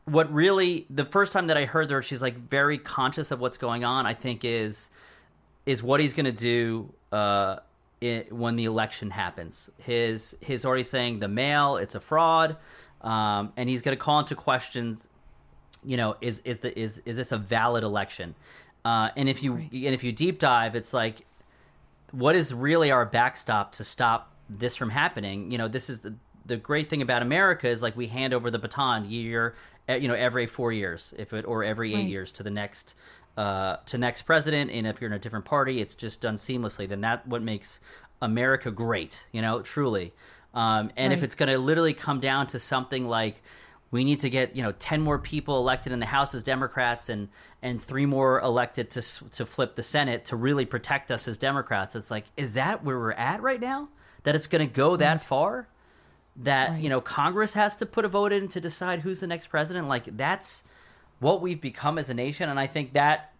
what 0.08 0.32
really 0.32 0.86
the 0.88 1.04
first 1.04 1.32
time 1.32 1.48
that 1.48 1.56
I 1.56 1.64
heard 1.64 1.90
her, 1.90 2.02
she's 2.02 2.22
like 2.22 2.36
very 2.36 2.78
conscious 2.78 3.30
of 3.30 3.40
what's 3.40 3.58
going 3.58 3.84
on. 3.84 4.06
I 4.06 4.14
think 4.14 4.44
is 4.44 4.90
is 5.66 5.82
what 5.82 6.00
he's 6.00 6.14
going 6.14 6.26
to 6.26 6.32
do 6.32 6.92
uh, 7.12 7.56
i 8.02 8.24
when 8.30 8.56
the 8.56 8.64
election 8.64 9.10
happens. 9.10 9.70
His 9.78 10.36
his 10.40 10.64
already 10.64 10.84
saying 10.84 11.20
the 11.20 11.28
mail 11.28 11.76
it's 11.76 11.94
a 11.94 12.00
fraud, 12.00 12.56
um, 13.02 13.52
and 13.56 13.68
he's 13.68 13.82
going 13.82 13.96
to 13.96 14.02
call 14.02 14.18
into 14.20 14.34
questions. 14.34 15.04
You 15.84 15.96
know, 15.96 16.16
is 16.20 16.40
is 16.44 16.58
the 16.60 16.76
is 16.78 17.02
is 17.04 17.16
this 17.16 17.32
a 17.32 17.38
valid 17.38 17.84
election? 17.84 18.34
Uh, 18.84 19.10
and 19.16 19.28
if 19.28 19.42
you 19.42 19.54
Right. 19.54 19.72
and 19.72 19.94
if 19.94 20.02
you 20.02 20.12
deep 20.12 20.38
dive, 20.38 20.74
it's 20.74 20.94
like 20.94 21.26
what 22.12 22.34
is 22.34 22.54
really 22.54 22.90
our 22.90 23.04
backstop 23.04 23.72
to 23.72 23.84
stop 23.84 24.32
this 24.48 24.76
from 24.76 24.90
happening? 24.90 25.50
You 25.50 25.58
know, 25.58 25.68
this 25.68 25.90
is 25.90 26.00
the 26.00 26.14
the 26.48 26.56
great 26.56 26.88
thing 26.90 27.02
about 27.02 27.22
America 27.22 27.68
is 27.68 27.80
like 27.82 27.96
we 27.96 28.08
hand 28.08 28.34
over 28.34 28.50
the 28.50 28.58
baton 28.58 29.08
year, 29.08 29.54
eh, 29.87 29.96
you 29.96 30.08
know, 30.08 30.14
every 30.14 30.46
four 30.46 30.72
years, 30.72 31.14
if 31.16 31.32
it 31.32 31.44
or 31.46 31.62
every 31.62 31.92
eight 31.94 31.96
Right. 31.98 32.08
years 32.08 32.32
to 32.32 32.42
the 32.42 32.50
next 32.50 32.94
uh, 33.37 33.76
to 33.87 33.98
next 33.98 34.22
president. 34.22 34.70
And 34.72 34.87
if 34.87 35.00
you're 35.00 35.08
in 35.11 35.14
a 35.14 35.18
different 35.20 35.44
party, 35.44 35.80
it's 35.80 35.94
just 35.94 36.20
done 36.20 36.37
seamlessly. 36.37 36.88
Then 36.88 37.02
that 37.02 37.26
what 37.28 37.40
makes 37.42 37.78
America 38.20 38.70
great, 38.72 39.26
you 39.30 39.40
know, 39.40 39.62
truly. 39.62 40.12
Um, 40.54 40.90
and 40.96 41.12
if 41.12 41.22
it's 41.22 41.37
going 41.37 41.48
to 41.50 41.58
literally 41.58 41.94
come 41.94 42.18
down 42.18 42.48
to 42.48 42.58
something 42.58 43.06
like 43.06 43.40
we 43.90 44.02
need 44.04 44.20
to 44.20 44.30
get 44.30 44.56
you 44.56 44.62
know 44.62 44.72
10 44.72 45.00
more 45.00 45.18
people 45.18 45.58
elected 45.58 45.92
in 45.92 45.98
the 46.00 46.06
house 46.06 46.34
as 46.34 46.42
democrats 46.42 47.08
and 47.08 47.28
and 47.62 47.82
three 47.82 48.04
more 48.06 48.40
elected 48.40 48.90
to 48.90 49.00
to 49.30 49.46
flip 49.46 49.76
the 49.76 49.82
senate 49.82 50.24
to 50.26 50.37
really 50.37 50.66
protect 50.66 51.11
us 51.11 51.26
as 51.28 51.38
democrats 51.38 51.96
it's 51.96 52.11
like 52.11 52.24
is 52.37 52.54
that 52.54 52.84
where 52.84 52.98
we're 52.98 53.12
at 53.12 53.40
right 53.40 53.61
now 53.61 53.88
that 54.24 54.34
it's 54.34 54.46
going 54.46 54.66
to 54.66 54.70
go 54.72 54.96
that 54.96 55.22
far 55.22 55.68
that 56.42 56.70
Right. 56.70 56.81
you 56.83 56.88
know 56.88 57.01
congress 57.01 57.53
has 57.55 57.74
to 57.77 57.87
put 57.87 58.05
a 58.05 58.09
vote 58.09 58.33
in 58.33 58.48
to 58.48 58.61
decide 58.61 59.01
who's 59.01 59.20
the 59.20 59.27
next 59.27 59.48
president 59.48 59.88
like 59.88 60.16
that's 60.16 60.62
what 61.20 61.40
we've 61.40 61.61
become 61.61 61.98
as 61.98 62.09
a 62.11 62.14
nation 62.14 62.48
and 62.48 62.59
i 62.61 62.66
think 62.66 62.92
that 62.92 63.33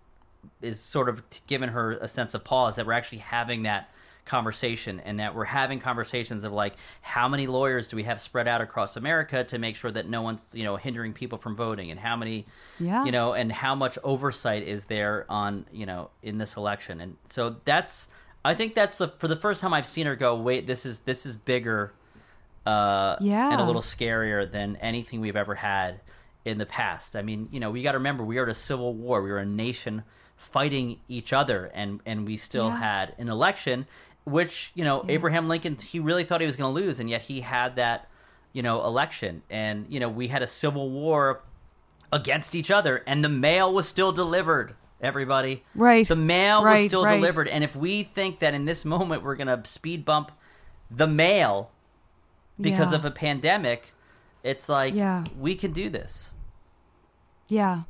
is 0.63 0.81
sort 0.81 1.09
of 1.09 1.23
given 1.47 1.69
her 1.71 1.93
a 1.99 2.09
sense 2.09 2.35
of 2.35 2.43
pause 2.45 2.77
that 2.77 2.87
we're 2.87 2.93
actually 2.93 3.19
having 3.19 3.63
that 3.65 3.91
conversation 4.25 5.01
and 5.01 5.19
that 5.21 5.35
we're 5.35 5.45
having 5.45 5.79
conversations 5.81 6.45
of 6.45 6.53
like 6.53 6.75
how 7.01 7.29
many 7.29 7.47
lawyers 7.47 7.89
do 7.89 7.97
we 7.97 8.03
have 8.03 8.21
spread 8.21 8.47
out 8.47 8.61
across 8.61 8.95
America 8.97 9.43
to 9.43 9.59
make 9.59 9.75
sure 9.75 9.91
that 9.91 10.07
no 10.09 10.21
one's 10.21 10.55
you 10.55 10.65
know 10.65 10.77
hindering 10.77 11.15
people 11.15 11.39
from 11.39 11.57
voting 11.57 11.91
and 11.91 11.99
how 11.99 12.15
many 12.15 12.45
Yeah. 12.79 13.05
you 13.07 13.11
know 13.13 13.33
and 13.33 13.51
how 13.51 13.75
much 13.75 13.99
oversight 14.05 14.65
is 14.69 14.85
there 14.85 15.25
on 15.31 15.65
you 15.73 15.87
know 15.87 16.11
in 16.23 16.37
this 16.39 16.57
election 16.57 17.01
and 17.01 17.17
so 17.25 17.57
that's 17.65 18.09
I 18.45 18.55
think 18.55 18.75
that's 18.75 18.99
the 18.99 19.09
for 19.19 19.29
the 19.29 19.37
first 19.37 19.61
time 19.63 19.73
I've 19.73 19.87
seen 19.87 20.07
her 20.07 20.15
go 20.15 20.35
wait 20.37 20.67
this 20.67 20.85
is 20.85 21.01
this 21.01 21.25
is 21.25 21.37
bigger 21.37 21.93
uh 22.69 23.17
Yeah. 23.21 23.51
and 23.53 23.61
a 23.61 23.65
little 23.65 23.83
scarier 23.83 24.51
than 24.51 24.77
anything 24.77 25.21
we've 25.21 25.37
ever 25.45 25.55
had 25.57 26.01
in 26.45 26.59
the 26.59 26.67
past. 26.67 27.17
I 27.17 27.23
mean, 27.23 27.49
you 27.51 27.61
know, 27.61 27.71
we 27.71 27.83
got 27.83 27.93
to 27.93 27.99
remember 27.99 28.23
we 28.25 28.37
were 28.37 28.43
at 28.45 28.49
a 28.49 28.55
civil 28.55 28.95
war. 28.95 29.23
We 29.23 29.31
were 29.31 29.39
a 29.39 29.47
nation 29.47 30.03
fighting 30.37 31.01
each 31.09 31.33
other, 31.33 31.71
and 31.75 32.01
and 32.07 32.27
we 32.27 32.37
still 32.37 32.69
Yeah. 32.69 32.79
had 32.79 33.15
an 33.19 33.29
election, 33.29 33.87
which 34.25 34.71
you 34.75 34.85
know 34.85 35.03
Yeah. 35.07 35.15
Abraham 35.17 35.49
Lincoln 35.49 35.77
he 35.77 35.99
really 35.99 36.25
thought 36.25 36.41
he 36.41 36.47
was 36.47 36.57
going 36.57 36.73
to 36.75 36.81
lose, 36.83 37.01
and 37.01 37.09
yet 37.11 37.23
he 37.23 37.41
had 37.41 37.77
that 37.77 38.09
you 38.53 38.63
know 38.63 38.85
election, 38.85 39.43
and 39.51 39.87
you 39.89 39.99
know 40.01 40.09
we 40.09 40.29
had 40.29 40.43
a 40.43 40.47
civil 40.47 40.91
war 40.91 41.43
against 42.13 42.55
each 42.55 42.71
other, 42.71 43.03
and 43.07 43.23
the 43.25 43.29
mail 43.29 43.73
was 43.73 43.87
still 43.89 44.13
delivered. 44.13 44.75
Everybody, 45.01 45.63
Right. 45.77 46.09
The 46.09 46.17
mail 46.17 46.65
was 46.65 46.85
still 46.87 47.05
right. 47.05 47.15
delivered, 47.15 47.47
and 47.49 47.63
if 47.63 47.77
we 47.77 48.03
think 48.03 48.41
that 48.41 48.53
in 48.55 48.65
this 48.65 48.85
moment 48.85 49.23
we're 49.23 49.37
going 49.37 49.47
to 49.47 49.61
speed 49.69 50.05
bump 50.05 50.33
the 50.91 51.07
mail 51.07 51.71
because 52.61 52.93
Yeah. 52.93 52.99
of 52.99 53.05
a 53.05 53.11
pandemic, 53.11 53.95
it's 54.43 54.69
like 54.69 54.95
Yeah. 54.95 55.25
we 55.39 55.55
can 55.55 55.73
do 55.73 55.89
this. 55.89 56.33
Yeah. 57.49 57.83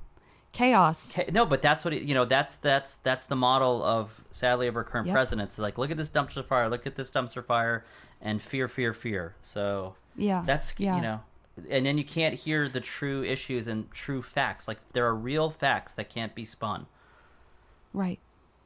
Chaos. 0.53 1.17
No, 1.33 1.45
but 1.47 1.63
that's 1.63 1.85
what 1.85 1.93
it, 1.95 2.03
you 2.03 2.15
know. 2.15 2.25
That's 2.25 2.57
that's 2.57 2.97
that's 2.97 3.27
the 3.27 3.37
model 3.37 3.83
of 3.83 4.23
sadly 4.31 4.67
of 4.67 4.77
our 4.77 4.85
current 4.85 5.07
Yep. 5.07 5.15
president. 5.15 5.49
It's 5.49 5.59
like 5.59 5.79
look 5.79 5.91
at 5.91 5.97
this 5.97 6.09
dumpster 6.11 6.45
fire, 6.45 6.69
look 6.69 6.87
at 6.87 6.97
this 6.97 7.11
dumpster 7.11 7.45
fire, 7.45 7.85
and 8.21 8.41
fear, 8.41 8.67
fear, 8.67 8.93
fear. 8.93 9.35
So 9.43 9.95
Yeah. 10.17 10.43
that's 10.47 10.75
yeah. 10.79 10.97
you 10.97 11.03
know, 11.03 11.21
and 11.71 11.85
then 11.85 11.99
you 11.99 12.05
can't 12.05 12.35
hear 12.35 12.69
the 12.69 12.81
true 12.81 13.23
issues 13.23 13.69
and 13.69 13.91
true 13.91 14.23
facts. 14.23 14.67
Like 14.67 14.79
there 14.95 15.07
are 15.07 15.15
real 15.15 15.51
facts 15.51 15.93
that 15.95 16.09
can't 16.09 16.35
be 16.35 16.45
spun. 16.45 16.87
Right. 17.93 18.19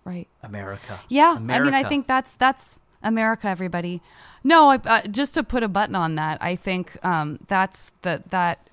Right. 0.05 0.29
America. 0.43 1.01
Yeah, 1.09 1.37
America. 1.37 1.63
I 1.63 1.65
mean, 1.65 1.87
I 1.87 1.89
think 1.89 2.07
that's 2.07 2.35
that's 2.35 2.81
America, 3.03 3.49
everybody. 3.49 4.01
No, 4.45 4.71
I, 4.71 4.77
uh, 4.77 5.03
just 5.03 5.35
to 5.35 5.43
put 5.43 5.63
a 5.63 5.69
button 5.69 5.95
on 5.95 6.15
that, 6.17 6.39
I 6.43 6.57
think 6.57 6.97
um, 7.05 7.39
that's 7.49 7.93
the 8.03 8.23
that 8.31 8.69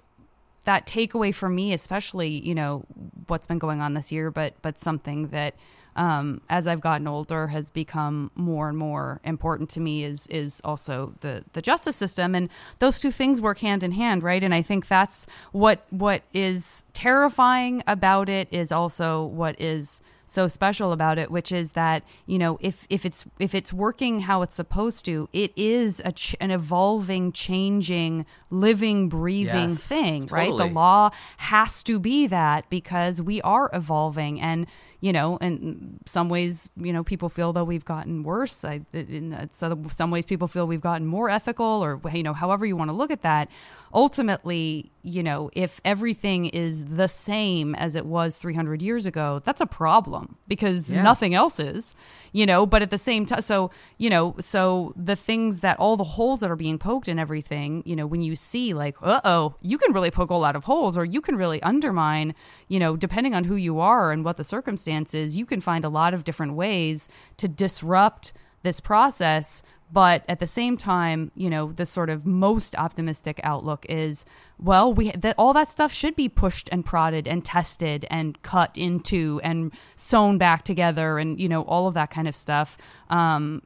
that 0.65 0.85
takeaway 0.85 1.33
for 1.33 1.49
me, 1.49 1.73
especially 1.73 2.29
you 2.29 2.55
know 2.55 2.83
what's 3.27 3.47
been 3.47 3.59
going 3.59 3.81
on 3.81 3.93
this 3.93 4.11
year, 4.11 4.31
but 4.31 4.53
but 4.61 4.79
something 4.79 5.27
that 5.29 5.55
um, 5.95 6.41
as 6.49 6.65
I've 6.65 6.81
gotten 6.81 7.07
older 7.07 7.47
has 7.47 7.69
become 7.69 8.31
more 8.35 8.69
and 8.69 8.77
more 8.77 9.19
important 9.23 9.69
to 9.71 9.79
me 9.79 10.03
is 10.03 10.27
is 10.27 10.61
also 10.63 11.13
the 11.19 11.43
the 11.53 11.61
justice 11.61 11.97
system, 11.97 12.35
and 12.35 12.49
those 12.79 12.99
two 12.99 13.11
things 13.11 13.41
work 13.41 13.59
hand 13.59 13.83
in 13.83 13.91
hand, 13.91 14.23
right? 14.23 14.43
And 14.43 14.53
I 14.53 14.61
think 14.61 14.87
that's 14.87 15.27
what 15.51 15.85
what 15.89 16.23
is 16.33 16.83
terrifying 16.93 17.83
about 17.85 18.29
it 18.29 18.47
is 18.51 18.71
also 18.71 19.23
what 19.25 19.59
is 19.59 20.01
so 20.29 20.47
special 20.47 20.91
about 20.91 21.17
it 21.17 21.31
which 21.31 21.51
is 21.51 21.71
that 21.73 22.03
you 22.25 22.37
know 22.37 22.57
if 22.61 22.85
if 22.89 23.05
it's 23.05 23.25
if 23.39 23.55
it's 23.55 23.73
working 23.73 24.21
how 24.21 24.41
it's 24.41 24.55
supposed 24.55 25.05
to 25.05 25.27
it 25.33 25.51
is 25.55 26.01
a 26.05 26.11
ch- 26.11 26.35
an 26.39 26.51
evolving 26.51 27.31
changing 27.31 28.25
living 28.49 29.09
breathing 29.09 29.69
Yes, 29.69 29.87
thing 29.87 30.27
right 30.27 30.55
the 30.55 30.65
law 30.65 31.09
has 31.37 31.83
to 31.83 31.99
be 31.99 32.27
that 32.27 32.69
because 32.69 33.21
we 33.21 33.41
are 33.41 33.69
evolving 33.73 34.39
and 34.39 34.67
you 35.01 35.13
know, 35.13 35.37
in 35.37 35.99
some 36.05 36.27
ways, 36.27 36.69
you 36.75 36.91
know, 36.91 37.03
people 37.03 37.29
feel 37.29 37.53
that 37.53 37.63
we've 37.63 37.85
gotten 37.85 38.23
worse. 38.23 38.65
I, 38.65 38.81
in 38.91 39.49
some 39.53 40.11
ways, 40.11 40.25
people 40.25 40.49
feel 40.49 40.67
we've 40.67 40.81
gotten 40.81 41.07
more 41.07 41.29
ethical, 41.29 41.65
or 41.65 42.01
you 42.13 42.23
know, 42.23 42.33
however 42.33 42.65
you 42.65 42.75
want 42.75 42.89
to 42.89 42.93
look 42.93 43.11
at 43.11 43.21
that. 43.21 43.49
Ultimately, 43.93 44.91
you 45.01 45.23
know, 45.23 45.49
if 45.53 45.79
everything 45.85 46.45
is 46.45 46.85
the 46.85 47.07
same 47.07 47.75
as 47.75 47.95
it 47.95 48.05
was 48.05 48.37
300 48.37 48.81
years 48.81 49.05
ago, 49.05 49.41
that's 49.45 49.61
a 49.61 49.65
problem 49.65 50.18
because 50.47 50.89
Yeah. 50.91 51.01
nothing 51.03 51.33
else 51.33 51.59
is, 51.59 51.93
you 52.31 52.45
know. 52.45 52.65
But 52.65 52.81
at 52.81 52.91
the 52.91 52.97
same 52.97 53.25
time, 53.25 53.41
so 53.41 53.71
you 53.97 54.09
know, 54.09 54.35
so 54.39 54.93
the 54.95 55.15
things 55.15 55.59
that 55.61 55.77
all 55.79 55.97
the 55.97 56.03
holes 56.03 56.39
that 56.39 56.49
are 56.51 56.55
being 56.55 56.77
poked 56.77 57.07
and 57.07 57.19
everything, 57.19 57.83
you 57.85 57.95
know, 57.95 58.07
when 58.07 58.21
you 58.21 58.35
see 58.35 58.73
like, 58.73 58.95
uh 59.01 59.21
oh, 59.23 59.55
you 59.61 59.77
can 59.77 59.93
really 59.93 60.11
poke 60.11 60.29
a 60.29 60.35
lot 60.35 60.55
of 60.55 60.63
holes, 60.65 60.97
or 60.97 61.05
you 61.05 61.21
can 61.21 61.35
really 61.35 61.61
undermine, 61.63 62.33
you 62.67 62.79
know, 62.79 62.95
depending 62.95 63.33
on 63.33 63.43
who 63.45 63.55
you 63.55 63.79
are 63.79 64.11
and 64.11 64.23
what 64.25 64.37
the 64.37 64.43
circumstances, 64.43 65.37
you 65.37 65.45
can 65.45 65.61
find 65.61 65.83
a 65.85 65.89
lot 65.89 66.13
of 66.13 66.23
different 66.23 66.53
ways 66.53 67.07
to 67.37 67.47
disrupt 67.47 68.33
this 68.63 68.79
process. 68.79 69.61
But 69.91 70.23
at 70.27 70.39
the 70.39 70.47
same 70.47 70.77
time, 70.77 71.31
you 71.35 71.49
know, 71.49 71.71
the 71.71 71.85
sort 71.85 72.09
of 72.09 72.25
most 72.25 72.75
optimistic 72.75 73.39
outlook 73.43 73.85
is, 73.89 74.23
well, 74.59 74.93
we 74.93 75.11
that 75.11 75.35
all 75.37 75.53
that 75.53 75.69
stuff 75.69 75.91
should 75.91 76.15
be 76.15 76.29
pushed 76.29 76.69
and 76.71 76.85
prodded 76.85 77.27
and 77.27 77.43
tested 77.43 78.05
and 78.09 78.39
cut 78.43 78.77
into 78.77 79.41
and 79.43 79.71
sewn 79.95 80.37
back 80.37 80.63
together 80.63 81.17
and 81.17 81.39
you 81.39 81.49
know 81.49 81.63
all 81.63 81.87
of 81.87 81.95
that 81.95 82.11
kind 82.11 82.27
of 82.27 82.35
stuff. 82.35 82.77
Um, 83.09 83.63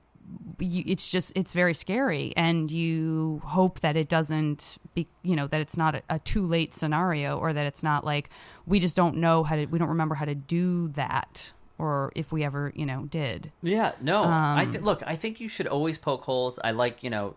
you, 0.60 0.84
it's 0.88 1.10
just 1.10 1.34
it's 1.36 1.52
very 1.52 1.74
scary, 1.74 2.34
and 2.38 2.72
you 2.72 3.42
hope 3.46 3.82
that 3.82 3.98
it 3.98 4.08
doesn't 4.08 4.78
be 4.94 5.08
you 5.24 5.36
know 5.36 5.48
that 5.48 5.60
it's 5.60 5.76
not 5.76 5.96
a, 5.96 6.02
a 6.10 6.20
too 6.20 6.46
late 6.46 6.74
scenario 6.74 7.38
or 7.38 7.52
that 7.52 7.66
it's 7.66 7.84
not 7.84 8.06
like 8.06 8.30
we 8.66 8.80
just 8.80 8.96
don't 8.96 9.18
know 9.18 9.44
how 9.44 9.56
to 9.56 9.66
we 9.66 9.78
don't 9.78 9.90
remember 9.90 10.16
how 10.16 10.26
to 10.26 10.36
do 10.36 10.88
that 10.90 11.52
or 11.78 12.12
if 12.16 12.32
we 12.32 12.44
ever 12.44 12.72
you 12.76 12.86
know 12.86 13.06
did. 13.06 13.52
Yeah, 13.62 13.94
no. 14.02 14.24
I 14.24 14.64
Um, 14.64 14.72
th- 14.72 14.84
look. 14.84 15.04
I 15.06 15.16
think 15.16 15.40
you 15.40 15.50
should 15.50 15.68
always 15.68 15.98
poke 15.98 16.24
holes. 16.24 16.60
I 16.64 16.72
like 16.72 17.04
you 17.04 17.10
know, 17.10 17.36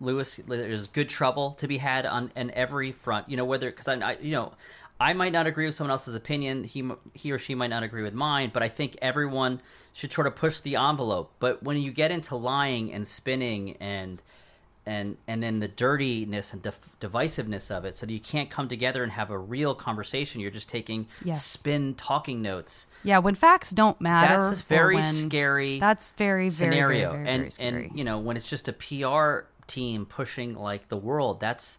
Lewis. 0.00 0.38
There's 0.46 0.86
good 0.88 1.08
trouble 1.08 1.52
to 1.58 1.66
be 1.68 1.78
had 1.78 2.06
on 2.06 2.30
in 2.36 2.50
every 2.52 2.92
front. 2.92 3.28
You 3.28 3.36
know 3.36 3.44
whether 3.44 3.70
because 3.70 3.88
I, 3.88 3.94
I 3.94 4.16
you 4.20 4.32
know 4.32 4.52
I 5.00 5.12
might 5.12 5.32
not 5.32 5.46
agree 5.46 5.66
with 5.66 5.74
someone 5.74 5.92
else's 5.92 6.14
opinion. 6.14 6.64
He 6.64 6.88
he 7.14 7.32
or 7.32 7.38
she 7.38 7.54
might 7.54 7.70
not 7.70 7.82
agree 7.82 8.02
with 8.02 8.14
mine. 8.14 8.50
But 8.52 8.62
I 8.62 8.68
think 8.68 8.96
everyone 9.00 9.60
should 9.92 10.12
sort 10.12 10.26
of 10.26 10.36
push 10.36 10.60
the 10.60 10.76
envelope. 10.76 11.32
But 11.38 11.62
when 11.62 11.76
you 11.78 11.90
get 11.92 12.10
into 12.10 12.36
lying 12.36 12.92
and 12.92 13.06
spinning 13.06 13.76
and 13.80 14.22
and 14.88 15.16
and 15.28 15.42
then 15.42 15.60
the 15.60 15.68
dirtiness 15.68 16.52
and 16.52 16.62
dif- 16.62 16.88
divisiveness 17.00 17.70
of 17.70 17.84
it, 17.84 17.96
so 17.96 18.06
that 18.06 18.12
you 18.12 18.18
can't 18.20 18.48
come 18.50 18.66
together 18.68 19.02
and 19.02 19.12
have 19.12 19.30
a 19.30 19.38
real 19.38 19.74
conversation. 19.74 20.40
You're 20.40 20.50
just 20.50 20.68
taking 20.68 21.06
Yes. 21.22 21.44
spin 21.44 21.94
talking 21.94 22.40
notes. 22.42 22.86
Yeah, 23.04 23.18
when 23.18 23.34
facts 23.34 23.70
don't 23.70 24.00
matter, 24.00 24.42
That's 24.42 24.60
a 24.60 24.64
very 24.64 25.02
scary 25.02 25.78
That's 25.78 26.10
very 26.12 26.48
very 26.48 26.48
scenario 26.48 27.10
very, 27.12 27.24
very, 27.24 27.28
and 27.28 27.40
very 27.42 27.50
scary. 27.50 27.86
and 27.88 27.98
you 27.98 28.04
know 28.04 28.18
when 28.18 28.36
it's 28.36 28.48
just 28.48 28.68
a 28.68 28.72
PR 28.72 29.46
team 29.66 30.06
pushing 30.06 30.54
like 30.54 30.88
the 30.88 30.96
world 30.96 31.40
that's 31.40 31.78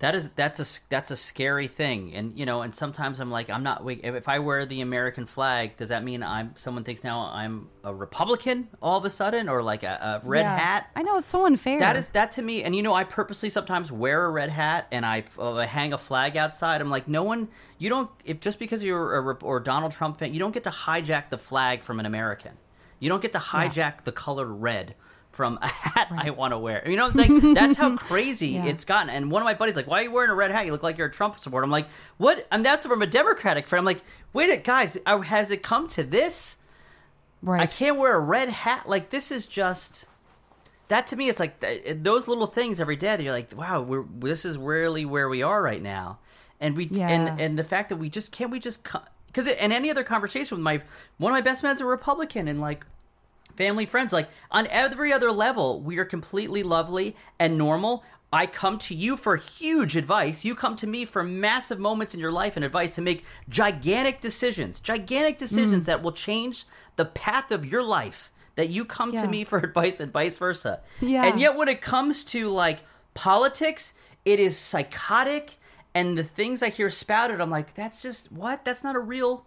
that 0.00 0.14
is 0.14 0.28
that's 0.30 0.60
a 0.60 0.80
that's 0.88 1.10
a 1.10 1.16
scary 1.16 1.66
thing 1.66 2.14
and 2.14 2.38
you 2.38 2.46
know 2.46 2.62
and 2.62 2.72
sometimes 2.72 3.18
I'm 3.18 3.30
like 3.32 3.50
I'm 3.50 3.64
not 3.64 3.82
if 3.90 4.14
if 4.14 4.28
I 4.28 4.38
wear 4.38 4.64
the 4.64 4.80
American 4.80 5.26
flag 5.26 5.76
does 5.76 5.88
that 5.88 6.04
mean 6.04 6.22
I'm 6.22 6.52
someone 6.54 6.84
thinks 6.84 7.02
now 7.02 7.28
I'm 7.32 7.68
a 7.82 7.92
Republican 7.92 8.68
all 8.80 8.96
of 8.98 9.04
a 9.04 9.10
sudden 9.10 9.48
or 9.48 9.60
like 9.62 9.82
a, 9.82 10.20
a 10.22 10.26
red 10.26 10.42
Yeah. 10.42 10.56
hat 10.56 10.90
I 10.94 11.02
know 11.02 11.18
it's 11.18 11.30
so 11.30 11.46
unfair. 11.46 11.80
that 11.80 11.96
is 11.96 12.10
that 12.10 12.30
to 12.32 12.42
me, 12.42 12.62
and 12.62 12.76
you 12.76 12.82
know, 12.82 12.94
I 12.94 13.02
purposely 13.04 13.50
sometimes 13.50 13.90
wear 13.90 14.24
a 14.24 14.30
red 14.30 14.50
hat 14.50 14.86
and 14.92 15.04
I, 15.04 15.24
uh, 15.38 15.54
I 15.54 15.66
hang 15.66 15.92
a 15.92 15.98
flag 15.98 16.36
outside. 16.36 16.80
I'm 16.80 16.90
like, 16.90 17.08
no 17.08 17.22
one, 17.24 17.48
you 17.78 17.88
don't, 17.88 18.10
if 18.24 18.40
just 18.40 18.58
because 18.58 18.82
you're 18.84 19.16
a 19.16 19.34
or 19.42 19.58
Donald 19.60 19.92
Trump 19.92 20.18
fan, 20.18 20.32
you 20.32 20.38
don't 20.38 20.52
get 20.54 20.64
to 20.64 20.70
hijack 20.70 21.30
the 21.30 21.38
flag 21.38 21.82
from 21.82 21.98
an 22.00 22.06
American. 22.06 22.52
You 23.00 23.08
don't 23.08 23.22
get 23.22 23.32
to 23.32 23.38
hijack 23.38 24.02
the 24.04 24.12
color 24.12 24.46
red 24.46 24.94
from 25.38 25.56
a 25.62 25.68
hat 25.68 26.08
I 26.10 26.30
want 26.30 26.50
to 26.52 26.58
wear. 26.58 26.82
You 26.84 26.96
know 26.96 27.06
what 27.06 27.14
I'm 27.16 27.40
saying? 27.40 27.54
That's 27.54 27.76
how 27.76 27.96
crazy 27.96 28.48
Yeah. 28.48 28.64
it's 28.66 28.84
gotten. 28.84 29.08
And 29.08 29.30
one 29.30 29.40
of 29.40 29.44
my 29.44 29.54
buddies 29.54 29.76
like, 29.76 29.86
"Why 29.86 30.00
are 30.00 30.02
you 30.02 30.10
wearing 30.10 30.32
a 30.32 30.34
red 30.34 30.50
hat? 30.50 30.66
You 30.66 30.72
look 30.72 30.82
like 30.82 30.98
you're 30.98 31.06
a 31.06 31.12
Trump 31.12 31.38
supporter." 31.38 31.62
I'm 31.64 31.70
like, 31.70 31.86
"What?" 32.16 32.44
And 32.50 32.66
that's 32.66 32.84
from 32.84 33.02
a 33.02 33.06
Democratic 33.06 33.68
friend. 33.68 33.80
I'm 33.82 33.84
like, 33.86 34.02
"Wait, 34.32 34.48
it, 34.50 34.64
guys, 34.64 34.98
uh, 35.06 35.20
has 35.20 35.52
it 35.52 35.62
come 35.62 35.86
to 35.90 36.02
this?" 36.02 36.56
right. 37.40 37.60
I 37.62 37.66
can't 37.66 37.96
wear 37.96 38.16
a 38.16 38.20
red 38.20 38.48
hat. 38.48 38.88
Like 38.88 39.10
this 39.10 39.30
is 39.30 39.46
just 39.46 40.06
that 40.88 41.06
to 41.06 41.16
me. 41.16 41.28
It's 41.28 41.38
like 41.38 41.60
th- 41.60 41.98
those 42.02 42.26
little 42.26 42.48
things 42.48 42.80
every 42.80 42.96
day. 42.96 43.14
That 43.16 43.22
you're 43.22 43.32
like, 43.32 43.56
wow, 43.56 43.80
we're 43.80 44.04
this 44.18 44.44
is 44.44 44.58
really 44.58 45.04
where 45.04 45.28
we 45.28 45.40
are 45.42 45.62
right 45.62 45.80
now, 45.80 46.18
and 46.60 46.76
we 46.76 46.86
Yeah. 46.90 47.08
and 47.08 47.40
and 47.40 47.56
the 47.56 47.62
fact 47.64 47.90
that 47.90 47.96
we 47.96 48.08
just 48.10 48.32
can't 48.32 48.50
we 48.50 48.58
just 48.58 48.80
because 49.28 49.46
in 49.46 49.70
any 49.70 49.88
other 49.88 50.02
conversation 50.02 50.56
with 50.58 50.64
my 50.64 50.82
one 51.18 51.32
of 51.32 51.36
my 51.36 51.42
best 51.42 51.60
friends 51.60 51.80
a 51.80 51.84
Republican 51.84 52.48
and 52.48 52.60
like 52.60 52.84
family 53.58 53.84
friends 53.86 54.12
like 54.12 54.28
on 54.50 54.66
every 54.68 55.12
other 55.12 55.32
level 55.32 55.80
we 55.82 55.98
are 55.98 56.04
completely 56.06 56.62
lovely 56.62 57.14
and 57.38 57.58
normal. 57.58 58.04
I 58.30 58.44
come 58.46 58.76
to 58.80 58.94
you 58.94 59.16
for 59.16 59.36
huge 59.36 59.96
advice. 59.96 60.44
You 60.44 60.54
come 60.54 60.76
to 60.76 60.86
me 60.86 61.06
for 61.06 61.22
massive 61.24 61.78
moments 61.78 62.12
in 62.12 62.20
your 62.20 62.30
life 62.30 62.56
and 62.56 62.64
advice 62.64 62.94
to 62.96 63.00
make 63.02 63.24
gigantic 63.48 64.20
decisions 64.20 64.80
gigantic 64.80 65.38
decisions 65.38 65.84
mm. 65.84 65.86
that 65.86 66.02
will 66.02 66.12
change 66.12 66.64
the 66.96 67.04
path 67.06 67.50
of 67.50 67.66
your 67.66 67.82
life 67.82 68.30
that 68.54 68.68
you 68.68 68.84
come 68.84 69.12
Yeah. 69.12 69.22
to 69.22 69.28
me 69.28 69.44
for 69.44 69.58
advice 69.68 69.98
and 69.98 70.12
vice 70.12 70.38
versa. 70.38 70.80
Yeah. 71.00 71.24
and 71.26 71.40
yet 71.40 71.56
when 71.56 71.68
it 71.68 71.80
comes 71.80 72.22
to 72.34 72.48
like 72.50 72.80
politics 73.14 73.92
it 74.24 74.38
is 74.38 74.56
psychotic 74.56 75.56
and 75.94 76.16
the 76.18 76.22
things 76.24 76.62
i 76.62 76.68
hear 76.68 76.90
spouted 76.90 77.40
i'm 77.40 77.50
like 77.50 77.74
that's 77.74 78.00
just 78.02 78.30
what? 78.30 78.64
That's 78.64 78.84
not 78.84 78.94
a 78.94 79.00
real 79.00 79.46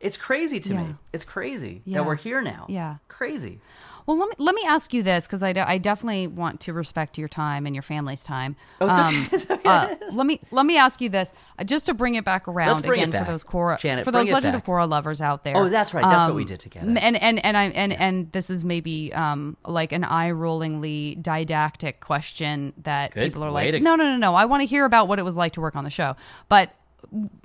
it's 0.00 0.16
crazy 0.16 0.58
to 0.60 0.72
Yeah. 0.74 0.82
me 0.84 0.94
it's 1.12 1.24
crazy 1.24 1.82
Yeah. 1.84 1.98
that 1.98 2.06
we're 2.06 2.16
here 2.16 2.40
now 2.42 2.66
Yeah. 2.68 2.96
crazy 3.08 3.60
Well, 4.06 4.16
let 4.18 4.28
me 4.30 4.34
let 4.38 4.54
me 4.56 4.64
ask 4.66 4.92
you 4.92 5.02
this 5.04 5.26
because 5.26 5.42
I, 5.42 5.50
I 5.50 5.78
definitely 5.78 6.26
want 6.26 6.58
to 6.62 6.72
respect 6.72 7.16
your 7.18 7.28
time 7.28 7.64
and 7.66 7.76
your 7.76 7.82
family's 7.82 8.24
time. 8.24 8.56
Oh, 8.80 8.88
it's 9.30 9.48
Um, 9.50 9.58
uh, 9.64 9.94
let 10.12 10.26
me 10.26 10.40
let 10.50 10.66
me 10.66 10.76
ask 10.78 11.00
you 11.00 11.08
this 11.10 11.32
uh, 11.58 11.64
just 11.64 11.86
to 11.86 11.94
bring 11.94 12.16
it 12.16 12.24
back 12.24 12.48
around 12.48 12.84
again 12.84 13.10
back. 13.10 13.26
for 13.26 13.30
those 13.30 13.44
Korra 13.44 13.78
Janet, 13.78 14.04
for 14.04 14.10
those 14.10 14.26
Legend 14.28 14.54
back. 14.54 14.62
of 14.62 14.66
Korra 14.66 14.88
lovers 14.88 15.20
out 15.22 15.44
there. 15.44 15.54
Um, 15.56 15.66
Oh, 15.66 15.68
that's 15.68 15.94
right. 15.94 16.02
That's 16.02 16.26
what 16.26 16.34
we 16.34 16.44
did 16.46 16.58
together. 16.58 16.86
And 16.88 17.16
and 17.22 17.44
and 17.44 17.56
I 17.56 17.64
and 17.66 17.92
and 17.92 18.32
this 18.32 18.50
is 18.50 18.64
maybe 18.64 19.12
um 19.12 19.56
like 19.66 19.92
an 19.92 20.02
eye 20.02 20.30
rollingly 20.30 21.22
didactic 21.22 22.00
question 22.00 22.72
that 22.82 23.12
Good 23.12 23.24
people 23.24 23.44
are 23.44 23.50
like, 23.52 23.70
to- 23.70 23.80
no, 23.80 23.94
no, 23.96 24.04
no, 24.10 24.16
no. 24.16 24.34
I 24.34 24.46
want 24.46 24.62
to 24.62 24.66
hear 24.66 24.86
about 24.86 25.06
what 25.08 25.18
it 25.20 25.24
was 25.24 25.36
like 25.36 25.52
to 25.52 25.60
work 25.60 25.76
on 25.76 25.84
the 25.84 25.90
show, 25.90 26.16
but 26.48 26.70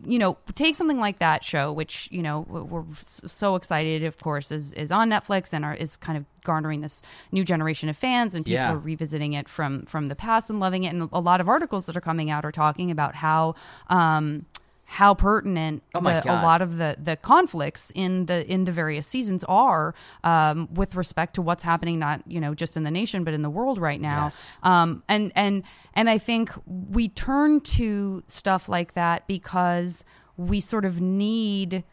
you 0.04 0.20
know, 0.20 0.38
take 0.56 0.76
something 0.76 1.00
like 1.00 1.20
that 1.20 1.44
show, 1.44 1.72
which 1.72 2.08
you 2.12 2.22
know 2.22 2.42
we're 2.50 2.84
so 3.02 3.56
excited, 3.56 4.04
of 4.04 4.18
course, 4.18 4.52
is 4.52 4.74
is 4.74 4.92
on 4.92 5.10
Netflix 5.10 5.54
and 5.54 5.66
are, 5.66 5.74
is 5.74 5.98
kind 5.98 6.18
of 6.18 6.26
garnering 6.44 6.82
this 6.82 7.02
new 7.32 7.44
generation 7.44 7.90
of 7.90 7.98
fans, 7.98 8.36
and 8.36 8.46
people 8.46 8.54
Yeah. 8.56 8.74
are 8.74 8.78
revisiting 8.78 9.34
it 9.34 9.50
from 9.50 9.86
from 9.86 10.08
the 10.08 10.16
past 10.16 10.50
and 10.50 10.60
loving 10.60 10.84
it. 10.84 10.94
And 10.94 11.10
a 11.12 11.20
lot 11.20 11.42
of 11.42 11.50
articles 11.50 11.86
that 11.88 11.98
are 11.98 12.02
coming 12.02 12.30
out 12.30 12.46
are 12.46 12.52
talking 12.52 12.92
about 12.92 13.16
how. 13.16 13.56
Um, 13.90 14.46
how 14.88 15.14
pertinent 15.16 15.82
Oh 15.96 16.00
the, 16.00 16.32
a 16.32 16.38
lot 16.44 16.62
of 16.62 16.78
the 16.78 16.96
the 17.02 17.16
conflicts 17.18 17.92
in 17.96 18.28
the 18.28 18.46
in 18.50 18.66
the 18.66 18.72
various 18.72 19.08
seasons 19.08 19.44
are 19.46 19.96
um, 20.24 20.68
with 20.74 20.94
respect 20.96 21.34
to 21.36 21.42
what's 21.42 21.64
happening 21.64 21.98
not 21.98 22.22
you 22.28 22.40
know 22.40 22.54
just 22.54 22.78
in 22.78 22.84
the 22.84 22.92
nation 22.92 23.24
but 23.24 23.34
in 23.34 23.42
the 23.42 23.50
world 23.50 23.80
right 23.80 24.00
now 24.00 24.26
Yes. 24.26 24.58
um, 24.64 25.04
and 25.10 25.32
and 25.36 25.64
and 25.96 26.10
I 26.10 26.18
think 26.20 26.52
we 26.68 27.08
turn 27.10 27.62
to 27.62 28.24
stuff 28.28 28.70
like 28.70 28.94
that 28.94 29.26
because 29.28 30.06
we 30.38 30.60
sort 30.60 30.86
of 30.86 31.02
need 31.02 31.84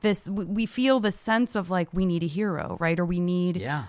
this 0.00 0.26
we- 0.26 0.44
we 0.44 0.66
feel 0.66 1.00
the 1.00 1.12
sense 1.12 1.54
of 1.54 1.70
like 1.70 1.88
we 1.92 2.04
need 2.06 2.22
a 2.22 2.26
hero 2.26 2.76
right 2.80 2.98
or 2.98 3.04
we 3.04 3.20
need 3.20 3.56
Yeah. 3.56 3.84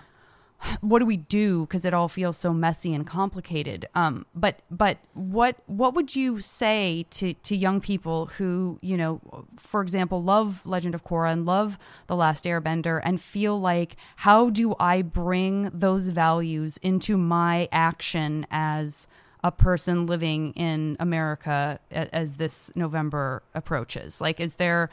What 0.80 0.98
do 0.98 1.06
we 1.06 1.16
do 1.16 1.62
because 1.62 1.84
it 1.84 1.94
all 1.94 2.08
feels 2.08 2.36
so 2.36 2.52
messy 2.52 2.94
and 2.94 3.06
complicated 3.06 3.86
um 3.94 4.24
but 4.34 4.60
but 4.70 4.98
what 5.12 5.56
what 5.66 5.94
would 5.94 6.14
you 6.16 6.40
say 6.40 7.06
to 7.10 7.34
to 7.34 7.56
young 7.56 7.80
people 7.80 8.26
who 8.38 8.78
you 8.80 8.96
know 8.96 9.20
for 9.58 9.82
example 9.82 10.22
love 10.22 10.64
legend 10.64 10.94
of 10.94 11.04
korra 11.04 11.32
and 11.32 11.44
love 11.44 11.78
the 12.06 12.16
last 12.16 12.44
airbender 12.44 13.00
and 13.04 13.20
feel 13.20 13.60
like 13.60 13.96
how 14.16 14.48
do 14.50 14.74
i 14.80 15.02
bring 15.02 15.70
those 15.72 16.08
values 16.08 16.78
into 16.78 17.16
my 17.16 17.68
action 17.72 18.46
as 18.50 19.06
a 19.42 19.52
person 19.52 20.06
living 20.06 20.54
in 20.54 20.96
America 20.98 21.78
as 21.90 22.36
this 22.38 22.70
November 22.74 23.42
approaches? 23.54 24.18
Like, 24.18 24.40
is 24.40 24.54
there, 24.54 24.88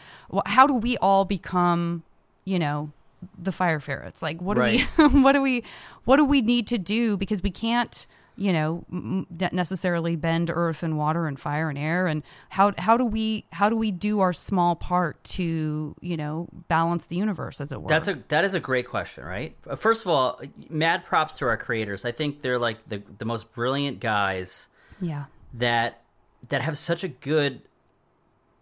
how 0.46 0.68
do 0.68 0.74
we 0.74 0.98
all 0.98 1.24
become, 1.24 2.04
you 2.44 2.60
know, 2.60 2.92
the 3.38 3.52
fire 3.52 3.80
ferrets? 3.80 4.22
Like, 4.22 4.42
what 4.42 4.56
do 4.56 4.62
we, 4.62 4.82
what 5.22 5.34
do 5.34 5.42
we, 5.42 5.64
what 6.06 6.18
do 6.18 6.26
we 6.26 6.42
need 6.42 6.68
to 6.68 6.78
do? 6.78 7.18
Because 7.18 7.42
we 7.44 7.52
can't, 7.52 8.06
you 8.36 8.54
know, 8.54 8.86
m- 8.92 9.28
m- 9.40 9.50
necessarily 9.52 10.16
bend 10.16 10.50
earth 10.54 10.84
and 10.84 10.98
water 10.98 11.28
and 11.28 11.40
fire 11.40 11.70
and 11.70 11.78
air. 11.78 12.08
And 12.08 12.24
how, 12.50 12.74
how 12.78 12.98
do 12.98 13.06
we, 13.06 13.46
how 13.52 13.70
do 13.70 13.76
we 13.76 13.92
do 13.92 14.20
our 14.20 14.34
small 14.34 14.76
part 14.76 15.24
to, 15.26 15.96
you 16.02 16.18
know, 16.18 16.48
balance 16.68 17.08
the 17.08 17.16
universe 17.16 17.62
as 17.62 17.72
it 17.72 17.82
were? 17.82 17.88
That's 17.88 18.08
a 18.08 18.20
that 18.30 18.44
is 18.44 18.54
a 18.54 18.60
great 18.60 18.88
question, 18.88 19.24
right? 19.24 19.56
Uh, 19.70 19.76
First 19.76 20.04
of 20.04 20.10
all, 20.10 20.42
mad 20.70 21.04
props 21.04 21.38
to 21.40 21.46
our 21.46 21.58
creators. 21.58 22.06
I 22.06 22.12
think 22.12 22.42
they're 22.42 22.60
like 22.60 22.78
the 22.88 23.02
the 23.18 23.26
most 23.26 23.52
brilliant 23.54 24.00
guys 24.00 24.70
yeah. 25.00 25.26
that 25.54 26.02
that 26.50 26.62
have 26.62 26.78
such 26.78 27.04
a 27.04 27.08
good 27.08 27.62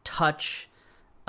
touch 0.04 0.69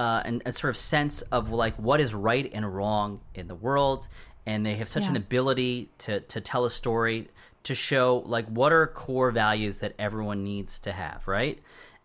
uh, 0.00 0.22
and 0.24 0.40
a 0.46 0.52
sort 0.52 0.70
of 0.70 0.76
sense 0.78 1.20
of 1.36 1.50
like 1.50 1.74
what 1.76 2.00
is 2.00 2.14
right 2.14 2.50
and 2.54 2.64
wrong 2.74 3.20
in 3.34 3.46
the 3.48 3.54
world, 3.54 4.08
and 4.46 4.64
they 4.64 4.76
have 4.76 4.88
such 4.88 5.04
Yeah. 5.04 5.10
an 5.10 5.16
ability 5.16 5.90
to 6.04 6.20
to 6.20 6.40
tell 6.40 6.64
a 6.64 6.70
story 6.70 7.28
to 7.64 7.74
show 7.74 8.22
like 8.34 8.46
what 8.46 8.72
are 8.72 8.86
core 8.86 9.30
values 9.30 9.80
that 9.80 9.92
everyone 9.98 10.42
needs 10.42 10.78
to 10.86 10.92
have, 10.92 11.28
right? 11.28 11.58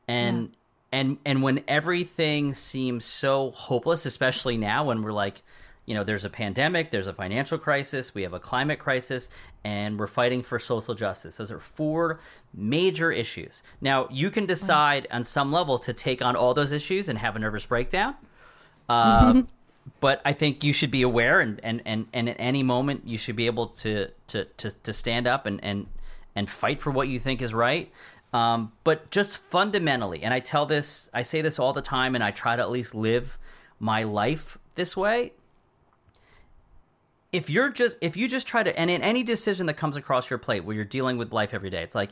And 0.08 0.52
and 0.92 1.18
and 1.26 1.42
when 1.42 1.64
everything 1.68 2.54
seems 2.54 3.06
so 3.06 3.52
hopeless, 3.52 4.06
especially 4.06 4.58
now 4.58 4.84
when 4.90 5.02
we're 5.02 5.14
like, 5.26 5.42
you 5.86 5.94
know, 5.94 6.04
there's 6.04 6.26
a 6.26 6.30
pandemic, 6.30 6.92
there's 6.92 7.08
a 7.08 7.14
financial 7.14 7.58
crisis, 7.58 8.16
we 8.16 8.24
have 8.24 8.34
a 8.34 8.40
climate 8.40 8.80
crisis, 8.80 9.30
and 9.64 10.00
we're 10.00 10.08
fighting 10.08 10.42
for 10.42 10.58
social 10.58 10.96
justice. 10.96 11.38
Those 11.38 11.52
are 11.52 11.60
four 11.60 12.20
major 12.54 13.12
issues. 13.12 13.62
Now, 13.82 14.08
you 14.12 14.32
can 14.32 14.46
decide 14.46 15.08
on 15.12 15.24
some 15.24 15.52
level 15.52 15.78
to 15.80 15.94
take 15.94 16.22
on 16.24 16.36
all 16.36 16.54
those 16.54 16.72
issues 16.72 17.08
and 17.08 17.20
have 17.20 17.36
a 17.36 17.40
nervous 17.40 17.66
breakdown. 17.66 18.16
Uh, 18.90 19.44
but 20.00 20.22
I 20.26 20.34
think 20.34 20.64
you 20.64 20.74
should 20.74 20.92
be 20.92 21.04
aware, 21.04 21.40
and, 21.40 21.60
and, 21.64 21.82
and, 21.86 22.08
and 22.14 22.30
at 22.30 22.36
any 22.40 22.64
moment, 22.64 23.08
you 23.08 23.18
should 23.18 23.36
be 23.36 23.46
able 23.46 23.68
to 23.68 24.10
to, 24.28 24.46
to, 24.46 24.72
to 24.72 24.94
stand 24.94 25.28
up 25.28 25.46
and, 25.46 25.64
and 25.64 25.88
and 26.36 26.50
fight 26.50 26.80
for 26.80 26.92
what 26.92 27.08
you 27.08 27.20
think 27.20 27.42
is 27.42 27.54
right. 27.54 27.92
Um, 28.34 28.74
but 28.84 29.10
just 29.12 29.38
fundamentally, 29.38 30.24
and 30.24 30.34
I 30.34 30.40
tell 30.40 30.66
this, 30.66 31.10
I 31.14 31.22
say 31.22 31.42
this 31.42 31.60
all 31.60 31.72
the 31.72 31.82
time, 31.82 32.16
and 32.16 32.24
I 32.24 32.32
try 32.32 32.56
to 32.56 32.62
at 32.62 32.70
least 32.70 32.94
live 32.94 33.38
my 33.80 34.04
life 34.04 34.58
this 34.76 34.98
way. 34.98 35.34
If 37.36 37.50
you're 37.50 37.70
just 37.70 37.98
if 38.00 38.16
you 38.16 38.30
just 38.30 38.48
try 38.48 38.64
to, 38.64 38.80
and 38.80 38.90
in 38.90 39.02
any 39.02 39.22
decision 39.22 39.66
that 39.66 39.74
comes 39.74 39.98
across 39.98 40.30
your 40.30 40.40
plate 40.40 40.64
where 40.64 40.74
you're 40.74 40.86
dealing 40.86 41.18
with 41.18 41.34
life 41.34 41.54
every 41.54 41.70
day, 41.70 41.84
it's 41.84 41.96
like, 41.96 42.12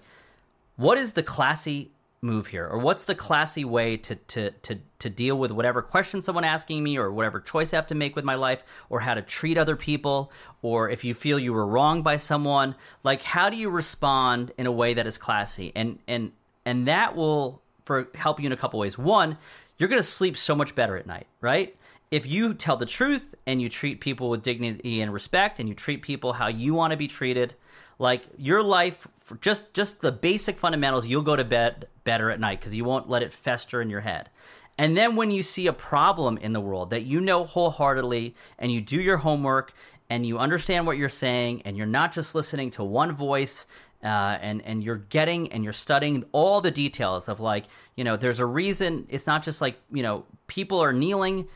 what 0.75 0.97
is 0.97 1.13
the 1.13 1.23
classy 1.23 1.91
move 2.21 2.47
here? 2.47 2.67
Or 2.67 2.77
what's 2.77 3.05
the 3.05 3.15
classy 3.15 3.63
way 3.63 3.95
to 3.97 4.15
to 4.15 4.51
to 4.51 4.79
to 4.99 5.09
deal 5.09 5.37
with 5.37 5.51
whatever 5.51 5.81
question 5.81 6.21
someone 6.21 6.43
asking 6.43 6.83
me 6.83 6.97
or 6.97 7.09
whatever 7.09 7.39
choice 7.39 7.73
I 7.73 7.77
have 7.77 7.87
to 7.87 7.95
make 7.95 8.17
with 8.17 8.25
my 8.25 8.35
life 8.35 8.63
or 8.89 8.99
how 8.99 9.13
to 9.13 9.21
treat 9.21 9.57
other 9.57 9.77
people? 9.77 10.29
Or 10.61 10.89
if 10.89 11.05
you 11.05 11.13
feel 11.13 11.39
you 11.39 11.53
were 11.53 11.65
wronged 11.65 12.03
by 12.03 12.17
someone 12.17 12.75
like 13.03 13.21
how 13.21 13.49
do 13.49 13.55
you 13.55 13.69
respond 13.69 14.51
in 14.57 14.65
a 14.65 14.73
way 14.73 14.93
that 14.93 15.07
is 15.07 15.17
classy? 15.17 15.71
And 15.73 15.99
and 16.05 16.33
and 16.65 16.85
that 16.89 17.15
will 17.15 17.61
for 17.85 18.09
help 18.15 18.41
you 18.41 18.47
in 18.47 18.51
a 18.51 18.57
couple 18.57 18.77
ways. 18.77 18.97
One 18.97 19.37
you're 19.77 19.89
going 19.89 20.01
to 20.01 20.07
sleep 20.07 20.37
so 20.37 20.55
much 20.55 20.75
better 20.75 20.97
at 20.97 21.07
night 21.07 21.27
right 21.41 21.75
if 22.13 22.27
you 22.27 22.53
tell 22.53 22.77
the 22.77 22.85
truth 22.85 23.33
and 23.47 23.59
you 23.59 23.67
treat 23.67 23.99
people 23.99 24.29
with 24.29 24.43
dignity 24.43 25.01
and 25.01 25.11
respect 25.11 25.59
and 25.59 25.67
you 25.67 25.73
treat 25.73 26.03
people 26.03 26.33
how 26.33 26.47
you 26.47 26.71
want 26.75 26.91
to 26.91 26.97
be 26.97 27.07
treated 27.07 27.55
like 27.97 28.27
your 28.37 28.61
life 28.61 29.07
just 29.41 29.73
just 29.73 30.01
the 30.01 30.11
basic 30.11 30.59
fundamentals 30.59 31.07
you'll 31.07 31.23
go 31.23 31.35
to 31.35 31.43
bed 31.43 31.87
better 32.03 32.29
at 32.29 32.39
night 32.39 32.59
because 32.59 32.75
you 32.75 32.85
won't 32.85 33.09
let 33.09 33.23
it 33.23 33.33
fester 33.33 33.81
in 33.81 33.89
your 33.89 34.01
head. 34.01 34.29
And 34.77 34.95
then 34.95 35.15
when 35.15 35.31
you 35.31 35.41
see 35.41 35.65
a 35.65 35.73
problem 35.73 36.37
in 36.37 36.53
the 36.53 36.61
world 36.61 36.91
that 36.91 37.01
you 37.01 37.19
know 37.19 37.45
wholeheartedly 37.45 38.35
and 38.59 38.71
you 38.71 38.79
do 38.79 39.01
your 39.01 39.17
homework 39.17 39.73
and 40.07 40.23
you 40.23 40.37
understand 40.37 40.85
what 40.85 40.97
you're 40.97 41.09
saying 41.09 41.63
and 41.65 41.75
you're 41.77 41.87
not 41.87 42.11
just 42.11 42.35
listening 42.35 42.69
to 42.71 42.83
one 42.83 43.15
voice 43.15 43.65
uh, 44.03 44.37
and 44.39 44.61
and 44.63 44.83
you're 44.83 44.97
getting 44.97 45.51
and 45.51 45.63
you're 45.63 45.73
studying 45.73 46.25
all 46.31 46.61
the 46.61 46.69
details 46.69 47.27
of 47.27 47.39
like 47.39 47.65
you 47.95 48.03
know 48.03 48.17
there's 48.17 48.39
a 48.39 48.45
reason 48.45 49.07
it's 49.09 49.25
not 49.25 49.41
just 49.41 49.61
like 49.61 49.79
you 49.91 50.03
know 50.03 50.25
people 50.45 50.77
are 50.77 50.93
kneeling 50.93 51.47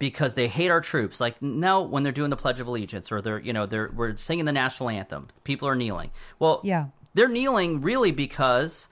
because 0.00 0.34
they 0.34 0.48
hate 0.48 0.70
our 0.70 0.80
troops. 0.80 1.20
Like 1.20 1.40
no, 1.40 1.82
when 1.82 2.02
they're 2.02 2.10
doing 2.12 2.30
the 2.30 2.36
Pledge 2.36 2.58
of 2.58 2.66
Allegiance 2.66 3.12
or 3.12 3.20
they're 3.22 3.38
you 3.38 3.52
know 3.52 3.66
they're 3.66 3.92
we're 3.94 4.16
singing 4.16 4.46
the 4.46 4.52
national 4.52 4.88
anthem, 4.90 5.28
people 5.44 5.68
are 5.68 5.76
kneeling. 5.76 6.10
Well, 6.40 6.60
Yeah. 6.64 6.86
they're 7.14 7.28
kneeling 7.28 7.80
really 7.82 8.10
because 8.10 8.88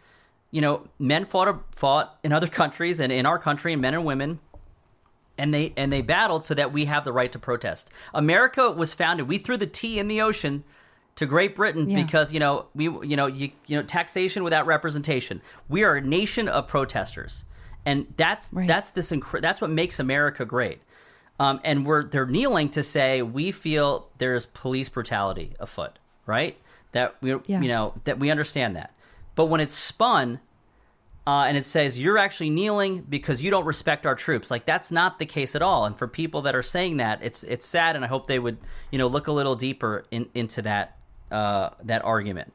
you 0.53 0.61
know 0.61 0.87
men 1.01 1.25
fought 1.25 1.75
fought 1.75 2.17
in 2.23 2.33
other 2.33 2.47
countries 2.61 3.01
and 3.01 3.11
in 3.11 3.27
our 3.27 3.41
country, 3.41 3.73
and 3.73 3.83
men 3.83 3.95
and 3.95 4.05
women. 4.05 4.39
And 5.41 5.55
they 5.55 5.73
and 5.77 5.93
they 5.93 6.03
battled 6.03 6.45
so 6.45 6.55
that 6.55 6.73
we 6.73 6.87
have 6.87 7.05
the 7.05 7.13
right 7.13 7.31
to 7.33 7.39
protest. 7.39 7.91
America 8.13 8.71
was 8.73 8.93
founded. 8.93 9.29
We 9.29 9.39
threw 9.39 9.57
the 9.57 9.69
tea 9.69 9.99
in 10.01 10.09
the 10.09 10.21
ocean 10.21 10.65
to 11.15 11.27
Great 11.27 11.55
Britain 11.55 11.89
Yeah. 11.89 12.03
because 12.03 12.33
you 12.33 12.41
know 12.41 12.67
we 12.75 12.85
you 12.85 13.17
know 13.17 13.27
you 13.27 13.51
you 13.67 13.77
know 13.77 13.83
taxation 13.85 14.43
without 14.43 14.67
representation. 14.67 15.41
We 15.69 15.85
are 15.85 15.95
a 15.95 16.01
nation 16.01 16.49
of 16.49 16.67
protesters, 16.67 17.45
and 17.87 18.13
that's 18.17 18.51
Right. 18.53 18.67
that's 18.67 18.91
this 18.91 19.13
incre- 19.13 19.41
that's 19.41 19.61
what 19.61 19.71
makes 19.71 20.01
America 20.01 20.45
great. 20.45 20.81
Um, 21.41 21.61
and 21.65 21.87
we're 21.87 22.05
they're 22.05 22.27
kneeling 22.27 22.69
to 22.71 22.83
say 22.83 23.23
we 23.23 23.53
feel 23.53 24.09
there's 24.19 24.47
police 24.47 24.89
brutality 24.89 25.55
afoot, 25.61 25.99
right? 26.27 26.59
That 26.93 27.15
we 27.21 27.37
Yeah. 27.47 27.61
you 27.61 27.69
know 27.69 27.95
that 28.05 28.19
we 28.19 28.31
understand 28.31 28.75
that, 28.77 28.93
but 29.35 29.47
when 29.47 29.61
it's 29.61 29.75
spun. 29.75 30.41
Uh, 31.27 31.45
and 31.45 31.59
it 31.59 31.67
says 31.67 31.99
you're 31.99 32.17
actually 32.17 32.49
kneeling 32.49 33.03
because 33.07 33.43
you 33.43 33.51
don't 33.51 33.67
respect 33.67 34.07
our 34.07 34.15
troops. 34.15 34.51
Like 34.51 34.65
that's 34.65 34.91
not 34.91 35.19
the 35.19 35.27
case 35.27 35.55
at 35.55 35.61
all. 35.61 35.85
And 35.85 35.95
for 35.95 36.09
people 36.09 36.41
that 36.41 36.55
are 36.55 36.63
saying 36.63 36.97
that, 36.97 37.19
it's 37.23 37.45
it's 37.45 37.67
sad. 37.67 37.97
And 37.97 38.03
I 38.05 38.09
hope 38.09 38.29
they 38.29 38.39
would 38.39 38.57
you 38.91 38.99
know 38.99 39.09
look 39.09 39.27
a 39.27 39.33
little 39.33 39.55
deeper 39.55 40.07
in, 40.11 40.31
into 40.33 40.63
that 40.63 40.97
uh, 41.31 41.69
that 41.85 42.03
argument. 42.03 42.55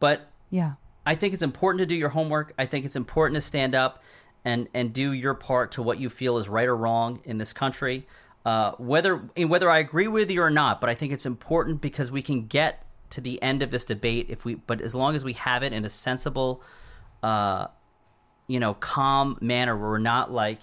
But 0.00 0.26
Yeah. 0.50 0.72
I 1.06 1.14
think 1.14 1.32
it's 1.32 1.44
important 1.44 1.78
to 1.78 1.86
do 1.86 1.94
your 1.94 2.08
homework. 2.08 2.52
I 2.58 2.66
think 2.66 2.84
it's 2.84 2.96
important 2.96 3.36
to 3.36 3.40
stand 3.40 3.76
up 3.76 4.02
and 4.44 4.68
and 4.74 4.92
do 4.92 5.12
your 5.12 5.34
part 5.34 5.72
to 5.72 5.82
what 5.82 5.98
you 5.98 6.10
feel 6.10 6.38
is 6.38 6.48
right 6.48 6.68
or 6.68 6.76
wrong 6.76 7.20
in 7.24 7.38
this 7.38 7.52
country. 7.52 8.06
Uh, 8.44 8.72
whether 8.78 9.16
whether 9.36 9.70
I 9.70 9.78
agree 9.78 10.08
with 10.08 10.30
you 10.30 10.42
or 10.42 10.50
not, 10.50 10.80
but 10.80 10.88
I 10.88 10.94
think 10.94 11.12
it's 11.12 11.26
important 11.26 11.80
because 11.80 12.10
we 12.10 12.22
can 12.22 12.46
get 12.46 12.84
to 13.10 13.20
the 13.20 13.40
end 13.42 13.62
of 13.62 13.70
this 13.70 13.84
debate 13.84 14.26
if 14.28 14.44
we. 14.44 14.54
But 14.54 14.80
as 14.80 14.94
long 14.94 15.14
as 15.14 15.24
we 15.24 15.34
have 15.34 15.62
it 15.62 15.72
in 15.72 15.84
a 15.84 15.88
sensible, 15.88 16.62
uh, 17.22 17.66
you 18.46 18.60
know, 18.60 18.74
calm 18.74 19.38
manner, 19.40 19.76
where 19.76 19.90
we're 19.90 19.98
not 19.98 20.32
like 20.32 20.60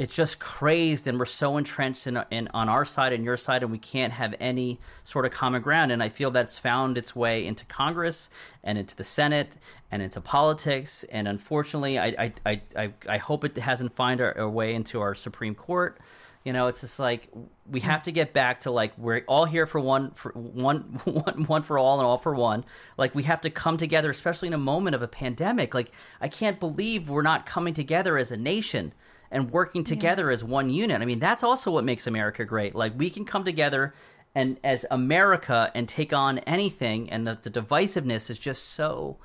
it's 0.00 0.16
just 0.16 0.38
crazed 0.38 1.06
and 1.06 1.18
we're 1.18 1.26
so 1.26 1.58
entrenched 1.58 2.06
in, 2.06 2.24
in 2.30 2.48
on 2.54 2.70
our 2.70 2.86
side 2.86 3.12
and 3.12 3.22
your 3.22 3.36
side 3.36 3.62
and 3.62 3.70
we 3.70 3.76
can't 3.76 4.14
have 4.14 4.34
any 4.40 4.80
sort 5.04 5.26
of 5.26 5.30
common 5.30 5.60
ground. 5.60 5.92
And 5.92 6.02
i 6.02 6.08
feel 6.08 6.30
that's 6.30 6.58
found 6.58 6.96
its 6.96 7.14
way 7.14 7.46
into 7.46 7.66
congress 7.66 8.30
and 8.64 8.78
into 8.78 8.96
the 8.96 9.04
senate 9.04 9.58
and 9.90 10.00
into 10.00 10.22
politics. 10.22 11.04
And 11.04 11.28
unfortunately 11.28 11.98
i 11.98 12.32
i 12.46 12.62
i, 12.74 12.92
I, 13.06 13.18
hope 13.18 13.44
it 13.44 13.58
hasn't 13.58 13.92
found 13.92 14.22
our, 14.22 14.36
our 14.38 14.48
way 14.48 14.72
into 14.74 15.02
our 15.02 15.14
supreme 15.14 15.54
court. 15.54 16.00
You 16.44 16.54
know 16.54 16.68
it's 16.68 16.80
just 16.80 16.98
like 16.98 17.28
we 17.68 17.80
hmm. 17.80 17.86
have 17.86 18.02
to 18.04 18.10
get 18.10 18.32
back 18.32 18.60
to 18.60 18.70
like 18.70 18.96
we're 18.96 19.22
all 19.28 19.44
here 19.44 19.66
for 19.66 19.80
one 19.80 20.12
for 20.12 20.32
one 20.32 20.80
one 21.04 21.44
one 21.44 21.62
for 21.62 21.78
all 21.78 21.98
and 21.98 22.06
all 22.06 22.16
for 22.16 22.34
one. 22.34 22.64
Like 22.96 23.14
we 23.14 23.24
have 23.24 23.42
to 23.42 23.50
come 23.50 23.76
together 23.76 24.08
especially 24.08 24.48
in 24.48 24.54
a 24.54 24.64
moment 24.72 24.94
of 24.96 25.02
a 25.02 25.08
pandemic. 25.08 25.74
Like 25.74 25.92
i 26.22 26.28
can't 26.28 26.58
believe 26.58 27.10
we're 27.10 27.20
not 27.20 27.44
coming 27.44 27.74
together 27.74 28.16
as 28.16 28.30
a 28.30 28.38
nation 28.38 28.94
and 29.30 29.50
working 29.50 29.84
together 29.84 30.30
as 30.30 30.42
one 30.42 30.70
unit. 30.70 31.00
I 31.00 31.04
mean, 31.04 31.20
that's 31.20 31.42
also 31.42 31.70
what 31.70 31.84
makes 31.84 32.06
America 32.06 32.44
great. 32.44 32.74
Like 32.74 32.98
we 32.98 33.10
can 33.10 33.24
come 33.24 33.44
together 33.44 33.94
and 34.34 34.58
as 34.62 34.86
America 34.90 35.70
and 35.74 35.88
take 35.88 36.12
on 36.12 36.38
anything, 36.40 37.10
and 37.10 37.26
the, 37.26 37.38
the 37.40 37.50
divisiveness 37.50 38.30
is 38.30 38.38
just 38.38 38.64
so 38.68 39.16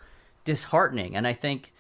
disheartening. 0.44 1.16
And 1.16 1.28
I 1.28 1.34
think, 1.34 1.74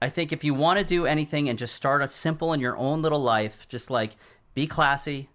I 0.00 0.08
think 0.08 0.32
if 0.32 0.42
you 0.42 0.54
want 0.54 0.78
to 0.78 0.84
do 0.84 1.06
anything 1.06 1.48
and 1.48 1.58
just 1.58 1.74
start 1.74 2.02
a 2.02 2.08
simple 2.08 2.52
in 2.52 2.60
your 2.60 2.76
own 2.76 3.02
little 3.02 3.20
life, 3.22 3.66
just 3.68 3.90
like 3.90 4.16
be 4.54 4.66
classy 4.66 5.28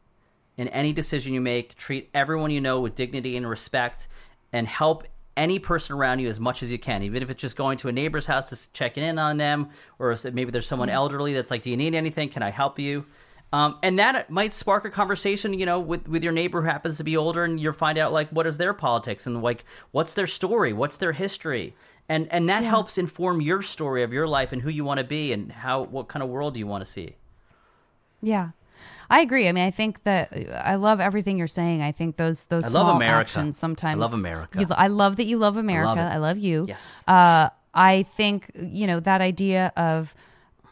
in 0.57 0.67
any 0.69 0.93
decision 0.93 1.33
you 1.33 1.41
make, 1.41 1.75
treat 1.75 2.09
everyone 2.13 2.51
you 2.51 2.61
know 2.61 2.79
with 2.79 2.95
dignity 2.95 3.37
and 3.37 3.47
respect, 3.47 4.07
and 4.51 4.67
help 4.67 5.03
any 5.37 5.59
person 5.59 5.95
around 5.95 6.19
you 6.19 6.27
as 6.27 6.39
much 6.39 6.61
as 6.63 6.71
you 6.71 6.79
can, 6.79 7.03
even 7.03 7.23
if 7.23 7.29
it's 7.29 7.41
just 7.41 7.55
going 7.55 7.77
to 7.79 7.87
a 7.87 7.91
neighbor's 7.91 8.25
house 8.25 8.49
to 8.49 8.73
check 8.73 8.97
in 8.97 9.17
on 9.17 9.37
them, 9.37 9.69
or 9.99 10.11
if 10.11 10.23
maybe 10.25 10.51
there's 10.51 10.67
someone 10.67 10.89
elderly 10.89 11.33
that's 11.33 11.51
like, 11.51 11.61
"Do 11.61 11.69
you 11.69 11.77
need 11.77 11.95
anything? 11.95 12.29
Can 12.29 12.43
I 12.43 12.49
help 12.49 12.79
you?" 12.79 13.05
Um, 13.53 13.77
and 13.83 13.99
that 13.99 14.29
might 14.29 14.53
spark 14.53 14.85
a 14.85 14.89
conversation, 14.89 15.53
you 15.53 15.65
know, 15.65 15.79
with, 15.79 16.07
with 16.07 16.23
your 16.23 16.31
neighbor 16.31 16.61
who 16.61 16.67
happens 16.67 16.97
to 16.97 17.03
be 17.03 17.17
older, 17.17 17.43
and 17.43 17.59
you 17.59 17.71
find 17.73 17.97
out 17.97 18.13
like 18.13 18.29
what 18.29 18.47
is 18.47 18.57
their 18.57 18.73
politics 18.73 19.27
and 19.27 19.41
like 19.41 19.65
what's 19.91 20.13
their 20.13 20.27
story, 20.27 20.71
what's 20.71 20.97
their 20.97 21.11
history, 21.11 21.75
and 22.07 22.27
and 22.31 22.47
that 22.49 22.63
helps 22.63 22.97
inform 22.97 23.41
your 23.41 23.61
story 23.61 24.03
of 24.03 24.13
your 24.13 24.27
life 24.27 24.51
and 24.51 24.61
who 24.61 24.69
you 24.69 24.85
want 24.85 24.99
to 24.99 25.03
be 25.03 25.33
and 25.33 25.51
how 25.51 25.81
what 25.83 26.07
kind 26.07 26.23
of 26.23 26.29
world 26.29 26.53
do 26.53 26.59
you 26.59 26.67
want 26.67 26.83
to 26.83 26.89
see. 26.89 27.15
Yeah. 28.21 28.51
I 29.11 29.19
agree. 29.19 29.49
I 29.49 29.51
mean, 29.51 29.65
I 29.65 29.71
think 29.71 30.03
that 30.03 30.31
I 30.63 30.75
love 30.75 31.01
everything 31.01 31.37
you're 31.37 31.47
saying. 31.47 31.81
I 31.81 31.91
think 31.91 32.15
those 32.15 32.45
those 32.45 32.63
I 32.63 32.69
love 32.69 32.87
small 32.87 32.95
America. 32.95 33.19
actions 33.19 33.57
sometimes. 33.57 33.99
I 33.99 34.01
love 34.01 34.13
America. 34.13 34.59
You, 34.61 34.67
I 34.71 34.87
love 34.87 35.17
that 35.17 35.25
you 35.25 35.37
love 35.37 35.57
America. 35.57 35.89
love. 35.89 35.97
I 35.97 36.17
love 36.17 36.37
you. 36.37 36.65
Yes. 36.67 37.03
Uh, 37.07 37.49
I 37.73 38.03
think 38.15 38.51
you 38.55 38.87
know 38.87 39.01
that 39.01 39.19
idea 39.19 39.73
of 39.75 40.15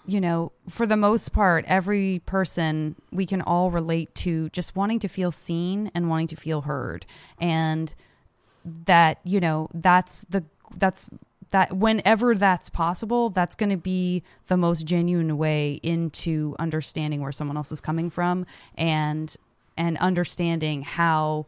you 0.05 0.21
know 0.21 0.53
for 0.69 0.85
the 0.85 0.95
most 0.95 1.33
part 1.33 1.65
every 1.67 2.21
person 2.25 2.95
we 3.11 3.25
can 3.25 3.41
all 3.41 3.71
relate 3.71 4.15
to 4.15 4.49
just 4.49 4.73
wanting 4.73 4.99
to 4.99 5.09
feel 5.09 5.31
seen 5.31 5.91
and 5.93 6.09
wanting 6.09 6.27
to 6.27 6.37
feel 6.37 6.61
heard 6.61 7.05
and 7.39 7.93
that 8.85 9.19
you 9.23 9.39
know 9.39 9.69
that's 9.73 10.25
the 10.29 10.43
that's 10.77 11.07
that 11.51 11.75
whenever 11.75 12.35
that's 12.35 12.69
possible 12.69 13.29
that's 13.29 13.55
going 13.55 13.69
to 13.69 13.77
be 13.77 14.23
the 14.47 14.57
most 14.57 14.85
genuine 14.85 15.37
way 15.37 15.79
into 15.83 16.55
understanding 16.59 17.21
where 17.21 17.31
someone 17.31 17.57
else 17.57 17.71
is 17.71 17.81
coming 17.81 18.09
from 18.09 18.45
and 18.75 19.35
and 19.77 19.97
understanding 19.97 20.83
how 20.83 21.45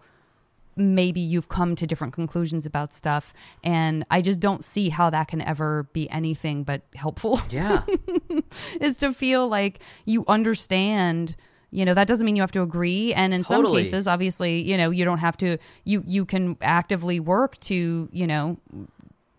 maybe 0.76 1.20
you've 1.20 1.50
come 1.50 1.76
to 1.76 1.86
different 1.86 2.14
conclusions 2.14 2.66
about 2.66 2.92
stuff. 2.92 3.34
And 3.64 4.06
i 4.10 4.22
just 4.22 4.40
don't 4.40 4.64
see 4.64 4.90
how 4.90 5.10
that 5.10 5.28
can 5.28 5.42
ever 5.42 5.84
be 5.94 6.10
anything 6.10 6.64
but 6.64 6.82
helpful. 6.96 7.42
Yeah. 7.50 7.84
is 8.80 8.96
to 8.98 9.14
feel 9.14 9.48
like 9.48 9.80
you 10.06 10.24
understand 10.28 11.36
you 11.74 11.86
know 11.86 11.94
that 11.94 12.06
doesn't 12.06 12.26
mean 12.26 12.36
you 12.36 12.42
have 12.42 12.52
to 12.52 12.62
agree. 12.62 13.14
And 13.14 13.34
in 13.34 13.44
some 13.44 13.66
cases 13.72 14.08
obviously 14.08 14.62
you 14.62 14.78
know 14.78 14.90
you 14.90 15.06
don't 15.06 15.20
have 15.20 15.38
to 15.38 15.58
you 15.84 16.04
you 16.06 16.26
can 16.26 16.58
actively 16.62 17.20
work 17.20 17.60
to 17.62 18.10
you 18.12 18.28
know 18.28 18.58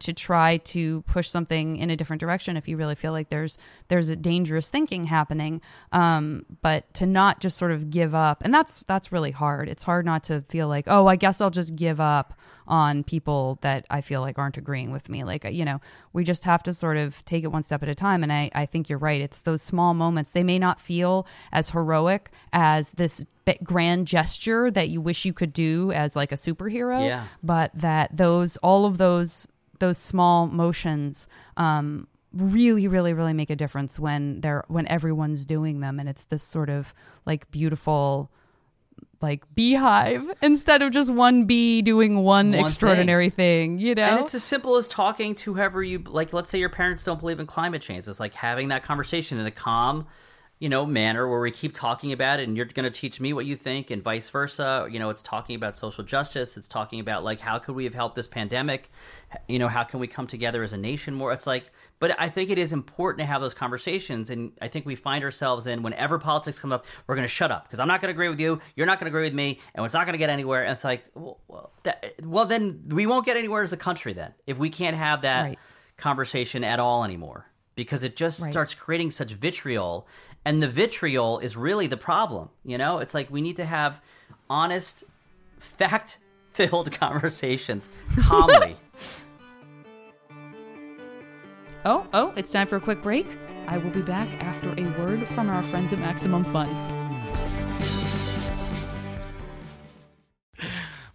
to 0.03 0.13
try 0.13 0.59
to 0.59 1.03
push 1.03 1.29
something 1.29 1.77
in 1.77 1.91
a 1.91 1.97
different 1.97 2.21
direction 2.21 2.57
if 2.57 2.69
you 2.69 2.77
really 2.77 2.95
feel 2.95 3.13
like 3.13 3.29
there's 3.29 3.59
there's 3.89 4.09
a 4.11 4.17
dangerous 4.17 4.69
thinking 4.71 5.05
happening. 5.05 5.61
Um 5.91 6.45
but 6.63 6.93
to 6.95 7.07
not 7.07 7.41
just 7.41 7.57
sort 7.57 7.73
of 7.73 7.91
give 7.91 8.15
up 8.15 8.43
and 8.45 8.53
that's 8.55 8.85
that's 8.87 9.11
really 9.11 9.31
hard. 9.33 9.69
It's 9.69 9.83
hard 9.83 10.05
not 10.05 10.25
to 10.25 10.43
feel 10.43 10.69
like 10.69 10.85
oh 10.87 11.07
i 11.07 11.17
guess 11.17 11.41
i'll 11.41 11.51
just 11.51 11.75
give 11.77 12.01
up 12.01 12.35
on 12.69 13.03
people 13.03 13.59
that 13.61 13.85
i 13.91 14.01
feel 14.01 14.21
like 14.21 14.39
aren't 14.39 14.57
agreeing 14.57 14.93
with 14.93 15.09
me. 15.09 15.25
Like 15.25 15.45
you 15.51 15.65
know 15.65 15.81
we 16.13 16.23
just 16.25 16.45
have 16.45 16.63
to 16.65 16.73
sort 16.73 16.97
of 16.97 17.25
take 17.25 17.43
it 17.45 17.49
one 17.49 17.63
step 17.63 17.83
at 17.83 17.89
a 17.89 17.95
time. 17.95 18.23
And 18.23 18.33
i 18.33 18.51
i 18.55 18.67
think 18.67 18.89
you're 18.89 18.99
right. 18.99 19.21
It's 19.21 19.41
those 19.43 19.63
small 19.63 19.95
moments. 19.95 20.33
They 20.33 20.45
may 20.45 20.59
not 20.59 20.81
feel 20.81 21.27
as 21.51 21.71
heroic 21.71 22.31
as 22.53 22.93
this 22.93 23.25
grand 23.65 24.07
gesture 24.07 24.71
that 24.71 24.89
you 24.89 25.01
wish 25.01 25.25
you 25.25 25.33
could 25.33 25.53
do 25.53 25.91
as 25.91 26.15
like 26.15 26.31
a 26.31 26.37
superhero 26.37 27.05
Yeah. 27.05 27.25
but 27.43 27.73
that 27.75 28.17
those 28.17 28.57
all 28.59 28.87
of 28.87 28.99
those 28.99 29.49
those 29.83 29.99
small 29.99 30.47
motions 30.47 31.27
um, 31.59 32.07
really 32.33 32.89
really 32.89 33.13
really 33.13 33.35
make 33.35 33.51
a 33.51 33.57
difference 33.57 33.99
when 33.99 34.41
they're 34.41 34.65
when 34.69 34.87
everyone's 34.87 35.45
doing 35.45 35.81
them 35.81 36.01
and 36.01 36.09
it's 36.09 36.25
this 36.25 36.43
sort 36.43 36.71
of 36.71 36.95
like 37.27 37.51
beautiful 37.51 38.31
like 39.21 39.43
beehive 39.55 40.31
instead 40.43 40.83
of 40.83 40.93
just 40.93 41.13
one 41.13 41.45
bee 41.45 41.83
doing 41.83 42.23
one, 42.23 42.53
One 42.53 42.67
extraordinary 42.67 43.31
thing. 43.31 43.79
you 43.79 43.95
know 43.95 44.05
And 44.05 44.21
it's 44.21 44.35
as 44.35 44.43
simple 44.45 44.77
as 44.77 44.89
talking 44.89 45.35
to 45.37 45.55
whoever 45.55 45.83
you 45.83 45.99
like. 46.07 46.33
Let's 46.33 46.51
say 46.51 46.59
your 46.59 46.69
parents 46.69 47.05
don't 47.05 47.21
believe 47.21 47.39
in 47.41 47.47
climate 47.47 47.83
change. 47.83 48.09
It's 48.09 48.19
like 48.21 48.35
having 48.35 48.69
that 48.69 48.83
conversation 48.83 49.39
in 49.39 49.47
a 49.47 49.51
calm, 49.51 50.07
you 50.63 50.69
know, 50.69 50.87
manner 50.87 51.27
where 51.27 51.41
we 51.41 51.51
keep 51.51 51.75
talking 51.75 52.13
about 52.13 52.39
it, 52.39 52.47
and 52.47 52.57
you're 52.57 52.67
going 52.67 52.85
to 52.85 52.91
teach 52.91 53.21
me 53.21 53.33
what 53.33 53.45
you 53.47 53.57
think, 53.57 53.91
and 53.91 54.01
vice 54.01 54.29
versa. 54.29 54.87
You 54.89 55.01
know, 55.01 55.11
it's 55.11 55.21
talking 55.21 55.57
about 55.57 55.77
social 55.77 56.05
justice. 56.05 56.57
It's 56.57 56.69
talking 56.69 57.01
about 57.01 57.25
like 57.25 57.41
how 57.41 57.59
could 57.59 57.75
we 57.75 57.83
have 57.83 57.95
helped 57.95 58.15
this 58.15 58.29
pandemic. 58.29 58.89
You 59.49 59.59
know, 59.59 59.67
how 59.67 59.83
can 59.83 59.99
we 59.99 60.07
come 60.07 60.29
together 60.29 60.63
as 60.63 60.73
a 60.73 60.77
nation 60.77 61.15
more? 61.15 61.33
It's 61.33 61.49
like, 61.49 61.73
but 61.99 62.15
I 62.17 62.29
think 62.29 62.49
it 62.49 62.59
is 62.59 62.73
important 62.73 63.19
to 63.23 63.27
have 63.27 63.41
those 63.41 63.55
conversations, 63.55 64.31
and 64.31 64.53
I 64.63 64.69
think 64.69 64.87
we 64.87 64.95
find 64.95 65.25
ourselves 65.25 65.67
in 65.67 65.83
whenever 65.83 66.21
politics 66.21 66.61
come 66.61 66.71
up, 66.71 66.87
we're 67.09 67.17
going 67.17 67.25
to 67.27 67.35
shut 67.35 67.51
up 67.51 67.65
because 67.65 67.81
I'm 67.81 67.89
not 67.89 68.01
going 68.01 68.11
to 68.11 68.13
agree 68.13 68.29
with 68.29 68.39
you, 68.39 68.61
you're 68.77 68.87
not 68.87 69.01
going 69.01 69.11
to 69.11 69.17
agree 69.17 69.27
with 69.27 69.35
me, 69.35 69.59
and 69.75 69.85
it's 69.85 69.95
not 69.95 70.07
going 70.07 70.15
to 70.15 70.19
get 70.19 70.31
anywhere. 70.31 70.63
And 70.63 70.71
it's 70.71 70.85
like, 70.85 71.03
well, 71.17 71.41
well, 71.49 71.73
that, 71.83 72.15
well, 72.23 72.47
then 72.47 72.85
we 72.87 73.07
won't 73.07 73.27
get 73.27 73.37
anywhere 73.37 73.65
as 73.65 73.73
a 73.73 73.77
country 73.77 74.13
then 74.13 74.33
if 74.47 74.59
we 74.59 74.71
can't 74.71 74.97
have 74.97 75.23
that 75.23 75.43
Right. 75.43 75.59
conversation 75.97 76.63
at 76.63 76.79
all 76.79 77.03
anymore 77.05 77.47
because 77.75 78.03
it 78.03 78.17
just 78.17 78.41
Right. 78.41 78.51
starts 78.53 78.75
creating 78.75 79.11
such 79.11 79.33
vitriol 79.33 80.07
and 80.45 80.63
the 80.63 80.69
vitriol 80.69 81.39
is 81.39 81.57
really 81.57 81.87
the 81.87 81.97
problem 81.97 82.51
you 82.65 82.77
know 82.79 82.99
it's 82.99 83.15
like 83.15 83.31
we 83.31 83.41
need 83.41 83.57
to 83.57 83.65
have 83.65 84.01
honest 84.51 85.05
fact 85.59 86.19
filled 86.53 86.91
conversations 87.01 87.89
calmly 88.21 88.77
Oh, 91.85 92.07
oh, 92.13 92.33
it's 92.37 92.49
time 92.53 92.69
for 92.69 92.77
a 92.77 92.81
quick 92.81 93.03
break. 93.03 93.37
I 93.67 93.77
will 93.77 93.91
be 93.91 94.03
back 94.03 94.33
after 94.35 94.71
a 94.79 94.85
word 95.01 95.27
from 95.27 95.51
our 95.51 95.65
friends 95.65 95.93
at 95.93 95.99
Maximum 95.99 96.45
Fun. 96.45 96.69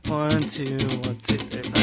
One, 0.08 0.42
two, 0.44 0.78
one, 0.78 1.18
two, 1.18 1.38
three, 1.38 1.62
four. 1.64 1.82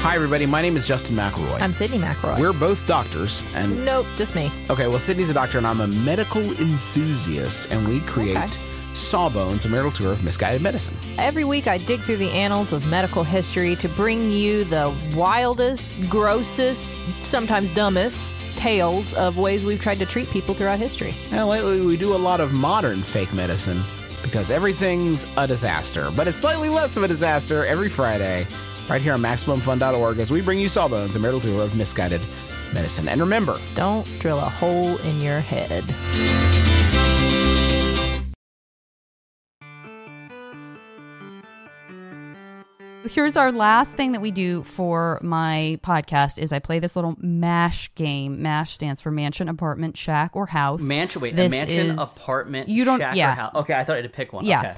Hi, 0.00 0.14
everybody. 0.14 0.46
My 0.46 0.62
name 0.62 0.76
is 0.76 0.86
Justin 0.88 1.16
McElroy. 1.16 1.60
I'm 1.60 1.72
Sydnee 1.72 1.98
McElroy. 2.00 2.38
We're 2.40 2.52
both 2.54 2.86
doctors, 2.86 3.42
and 3.54 3.84
nope, 3.84 4.06
just 4.16 4.34
me. 4.34 4.50
okay, 4.70 4.86
well, 4.86 4.98
Sydnee's 4.98 5.28
a 5.30 5.34
doctor, 5.34 5.58
and 5.58 5.66
I'm 5.66 5.80
a 5.80 5.86
medical 5.86 6.40
enthusiast, 6.42 7.70
and 7.70 7.86
we 7.86 8.00
create 8.00 8.36
Okay. 8.36 8.48
Sawbones, 8.94 9.64
a 9.66 9.68
marital 9.68 9.92
tour 9.92 10.12
of 10.12 10.24
misguided 10.24 10.62
medicine. 10.62 10.94
Every 11.18 11.44
week 11.44 11.68
I 11.68 11.78
dig 11.78 12.00
through 12.00 12.16
the 12.16 12.30
annals 12.30 12.72
of 12.72 12.88
medical 12.90 13.22
history 13.22 13.76
to 13.76 13.88
bring 13.90 14.30
you 14.30 14.64
the 14.64 14.92
wildest, 15.14 15.90
grossest, 16.08 16.90
sometimes 17.24 17.70
dumbest 17.74 18.34
tales 18.56 19.14
of 19.14 19.36
ways 19.38 19.62
we've 19.64 19.80
tried 19.80 19.98
to 20.00 20.06
treat 20.06 20.28
people 20.30 20.54
throughout 20.54 20.78
history. 20.78 21.14
And 21.30 21.46
lately, 21.46 21.80
we 21.82 21.96
do 21.96 22.14
a 22.14 22.16
lot 22.18 22.40
of 22.40 22.52
modern 22.54 23.02
fake 23.02 23.32
medicine 23.34 23.80
because 24.22 24.50
everything's 24.50 25.26
a 25.36 25.46
disaster, 25.46 26.10
but 26.16 26.26
it's 26.28 26.38
slightly 26.38 26.68
less 26.68 26.96
of 26.96 27.02
a 27.02 27.08
disaster 27.08 27.64
every 27.64 27.88
Friday, 27.88 28.46
right 28.88 29.02
here 29.02 29.14
on 29.14 29.20
MaximumFun.org, 29.20 30.18
as 30.18 30.30
we 30.30 30.40
bring 30.40 30.58
you 30.58 30.68
Sawbones, 30.68 31.16
a 31.16 31.18
marital 31.18 31.40
tour 31.40 31.62
of 31.62 31.74
misguided 31.76 32.20
medicine. 32.74 33.08
And 33.08 33.20
remember, 33.20 33.58
Don't 33.74 34.06
drill 34.18 34.38
a 34.38 34.48
hole 34.48 34.96
in 34.98 35.20
your 35.20 35.40
head. 35.40 35.84
Here's 43.08 43.36
our 43.36 43.50
last 43.50 43.94
thing 43.94 44.12
that 44.12 44.20
we 44.20 44.30
do 44.30 44.62
for 44.64 45.18
my 45.22 45.78
podcast 45.82 46.38
is 46.38 46.52
I 46.52 46.58
play 46.58 46.78
this 46.78 46.94
little 46.94 47.16
MASH 47.18 47.90
game. 47.94 48.42
MASH 48.42 48.72
stands 48.72 49.00
for 49.00 49.10
mansion, 49.10 49.48
apartment, 49.48 49.96
shack, 49.96 50.36
or 50.36 50.46
house. 50.46 50.82
mansion 50.82 51.22
wait 51.22 51.32
a 51.32 51.36
This 51.36 51.50
mansion 51.50 51.90
is- 51.92 52.16
apartment 52.16 52.68
You 52.68 52.84
don't 52.84 52.98
shack 52.98 53.16
yeah. 53.16 53.32
or 53.32 53.34
house 53.34 53.54
okay 53.56 53.74
i 53.74 53.84
thought 53.84 53.94
i 53.94 53.96
had 53.96 54.02
to 54.02 54.08
pick 54.10 54.32
one 54.32 54.44
Yeah. 54.44 54.60
okay 54.60 54.74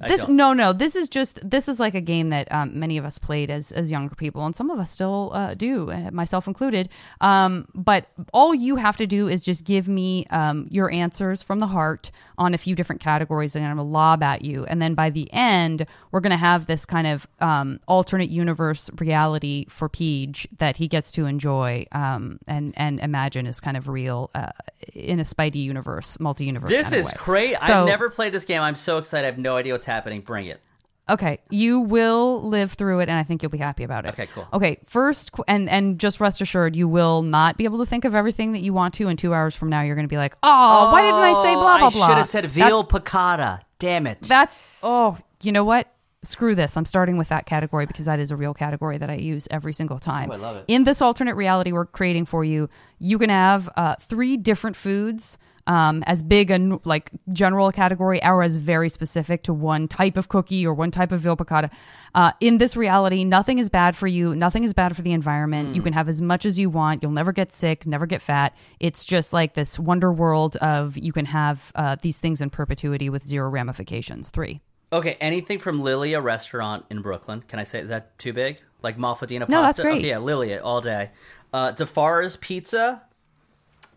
I 0.00 0.08
This 0.08 0.22
don't. 0.22 0.34
no 0.36 0.52
no 0.52 0.72
this 0.72 0.96
is 0.96 1.08
just 1.08 1.38
this 1.48 1.68
is 1.68 1.78
like 1.78 1.94
a 1.94 2.00
game 2.00 2.28
that 2.28 2.50
um, 2.50 2.78
many 2.78 2.98
of 2.98 3.04
us 3.04 3.16
played 3.18 3.48
as 3.48 3.70
as 3.70 3.92
younger 3.92 4.14
people 4.16 4.44
and 4.44 4.54
some 4.56 4.68
of 4.70 4.78
us 4.80 4.90
still 4.90 5.30
uh, 5.32 5.54
do 5.54 5.90
uh, 5.90 6.10
myself 6.10 6.48
included. 6.48 6.88
Um, 7.20 7.68
but 7.74 8.08
all 8.32 8.54
you 8.54 8.74
have 8.76 8.96
to 8.96 9.06
do 9.06 9.28
is 9.28 9.42
just 9.42 9.62
give 9.64 9.86
me 9.86 10.26
um, 10.30 10.66
your 10.70 10.90
answers 10.90 11.42
from 11.44 11.60
the 11.60 11.68
heart 11.68 12.10
on 12.38 12.54
a 12.54 12.58
few 12.58 12.74
different 12.74 13.00
categories 13.00 13.54
and 13.54 13.64
I'm 13.64 13.76
gonna 13.76 13.88
lob 13.88 14.22
at 14.24 14.44
you. 14.44 14.64
And 14.64 14.82
then 14.82 14.94
by 14.94 15.10
the 15.10 15.32
end 15.32 15.86
we're 16.10 16.20
gonna 16.20 16.36
have 16.36 16.66
this 16.66 16.84
kind 16.84 17.06
of 17.06 17.28
um, 17.40 17.78
alternate 17.86 18.30
universe 18.30 18.90
reality 18.98 19.66
for 19.68 19.88
Peach 19.88 20.48
that 20.58 20.78
he 20.78 20.88
gets 20.88 21.12
to 21.12 21.26
enjoy 21.26 21.86
um, 21.92 22.40
and 22.48 22.74
and 22.76 22.98
imagine 22.98 23.46
is 23.46 23.60
kind 23.60 23.76
of 23.76 23.86
real 23.88 24.30
uh, 24.34 24.50
in 24.92 25.20
a 25.20 25.24
Spidey 25.24 25.62
universe 25.62 26.18
multi 26.18 26.44
universe 26.46 26.70
this 26.70 26.92
is 26.92 27.12
great. 27.12 27.56
So- 27.60 27.82
i've 27.82 27.86
never 27.86 28.10
played 28.10 28.32
this 28.32 28.44
game. 28.44 28.60
I'm 28.60 28.74
so 28.74 28.98
excited. 28.98 29.24
I 29.26 29.30
have 29.30 29.38
no 29.38 29.56
idea 29.56 29.72
what's 29.72 29.83
happening 29.84 30.20
bring 30.20 30.46
it 30.46 30.60
Okay, 31.06 31.40
you 31.50 31.80
will 31.80 32.42
live 32.48 32.72
through 32.72 33.00
it, 33.00 33.10
and 33.10 33.18
I 33.18 33.24
think 33.24 33.42
you'll 33.42 33.50
be 33.50 33.58
happy 33.58 33.84
about 33.84 34.06
it. 34.06 34.14
Okay, 34.14 34.26
cool. 34.32 34.48
Okay, 34.54 34.78
first, 34.86 35.32
qu- 35.32 35.44
and 35.46 35.68
and 35.68 36.00
just 36.00 36.18
rest 36.18 36.40
assured, 36.40 36.74
you 36.74 36.88
will 36.88 37.20
not 37.20 37.58
be 37.58 37.64
able 37.64 37.76
to 37.80 37.84
think 37.84 38.06
of 38.06 38.14
everything 38.14 38.52
that 38.52 38.60
you 38.60 38.72
want 38.72 38.94
to. 38.94 39.08
And 39.08 39.18
two 39.18 39.34
hours 39.34 39.54
from 39.54 39.68
now, 39.68 39.82
you're 39.82 39.96
going 39.96 40.06
to 40.06 40.12
be 40.12 40.16
like, 40.16 40.34
"Oh, 40.42 40.90
why 40.92 41.02
didn't 41.02 41.20
I 41.20 41.32
say 41.42 41.54
blah 41.54 41.78
blah 41.78 41.90
blah?" 41.90 42.04
i 42.06 42.08
should 42.08 42.16
have 42.16 42.26
said 42.26 42.46
veal 42.46 42.84
piccata 42.84 43.60
damn 43.78 44.06
it 44.06 44.22
That's 44.22 44.64
oh, 44.82 45.18
you 45.42 45.52
know 45.52 45.62
what? 45.64 45.92
Screw 46.22 46.54
this. 46.54 46.74
I'm 46.74 46.86
starting 46.86 47.18
with 47.18 47.28
that 47.28 47.44
category 47.44 47.84
because 47.84 48.06
that 48.06 48.18
is 48.18 48.30
a 48.30 48.36
real 48.36 48.54
category 48.54 48.96
that 48.96 49.10
I 49.10 49.16
use 49.16 49.46
every 49.50 49.74
single 49.74 49.98
time. 49.98 50.30
Oh, 50.30 50.34
I 50.34 50.38
love 50.38 50.56
it. 50.56 50.64
In 50.68 50.84
this 50.84 51.02
alternate 51.02 51.34
reality 51.34 51.70
we're 51.70 51.84
creating 51.84 52.24
for 52.24 52.46
you, 52.46 52.70
you 52.98 53.18
can 53.18 53.28
have 53.28 53.68
uh, 53.76 53.96
three 53.96 54.38
different 54.38 54.74
foods. 54.74 55.36
Um, 55.66 56.02
as 56.06 56.22
big 56.22 56.50
a 56.50 56.58
like 56.84 57.10
general 57.32 57.72
category, 57.72 58.22
or 58.22 58.42
as 58.42 58.58
very 58.58 58.90
specific 58.90 59.42
to 59.44 59.54
one 59.54 59.88
type 59.88 60.18
of 60.18 60.28
cookie 60.28 60.66
or 60.66 60.74
one 60.74 60.90
type 60.90 61.10
of 61.10 61.20
veal 61.20 61.36
piccata. 61.38 61.70
Uh, 62.14 62.32
in 62.40 62.58
this 62.58 62.76
reality, 62.76 63.24
nothing 63.24 63.58
is 63.58 63.70
bad 63.70 63.96
for 63.96 64.06
you. 64.06 64.34
Nothing 64.34 64.64
is 64.64 64.74
bad 64.74 64.94
for 64.94 65.00
the 65.00 65.12
environment. 65.12 65.74
You 65.74 65.80
Hmm. 65.80 65.84
can 65.86 65.92
have 65.94 66.08
as 66.08 66.20
much 66.20 66.44
as 66.44 66.58
you 66.58 66.68
want. 66.68 67.02
You'll 67.02 67.12
never 67.12 67.32
get 67.32 67.50
sick, 67.50 67.86
never 67.86 68.04
get 68.04 68.20
fat. 68.20 68.54
It's 68.78 69.06
just 69.06 69.32
like 69.32 69.54
this 69.54 69.78
wonder 69.78 70.12
world 70.12 70.56
of 70.56 70.98
you 70.98 71.12
can 71.14 71.24
have 71.24 71.72
uh, 71.74 71.96
these 72.02 72.18
things 72.18 72.42
in 72.42 72.50
perpetuity 72.50 73.08
with 73.08 73.26
zero 73.26 73.48
ramifications. 73.48 74.28
Three. 74.28 74.60
Okay, 74.92 75.16
anything 75.18 75.58
from 75.58 75.80
Lilia 75.80 76.20
restaurant 76.20 76.84
in 76.90 77.00
Brooklyn. 77.00 77.42
Can 77.48 77.58
I 77.58 77.62
say 77.62 77.80
is 77.80 77.88
that 77.88 78.18
too 78.18 78.34
big? 78.34 78.58
Like 78.82 78.98
Malfadina 78.98 79.40
pasta? 79.40 79.50
No, 79.52 79.62
that's 79.62 79.80
great. 79.80 79.96
Okay, 79.98 80.08
yeah, 80.10 80.18
Lilia 80.18 80.60
all 80.62 80.82
day. 80.82 81.10
Uh 81.54 81.70
Di 81.70 81.86
Fara's 81.86 82.36
pizza. 82.36 83.00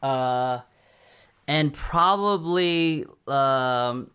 Uh 0.01 0.59
and 1.48 1.74
probably 1.74 3.06
um 3.28 4.10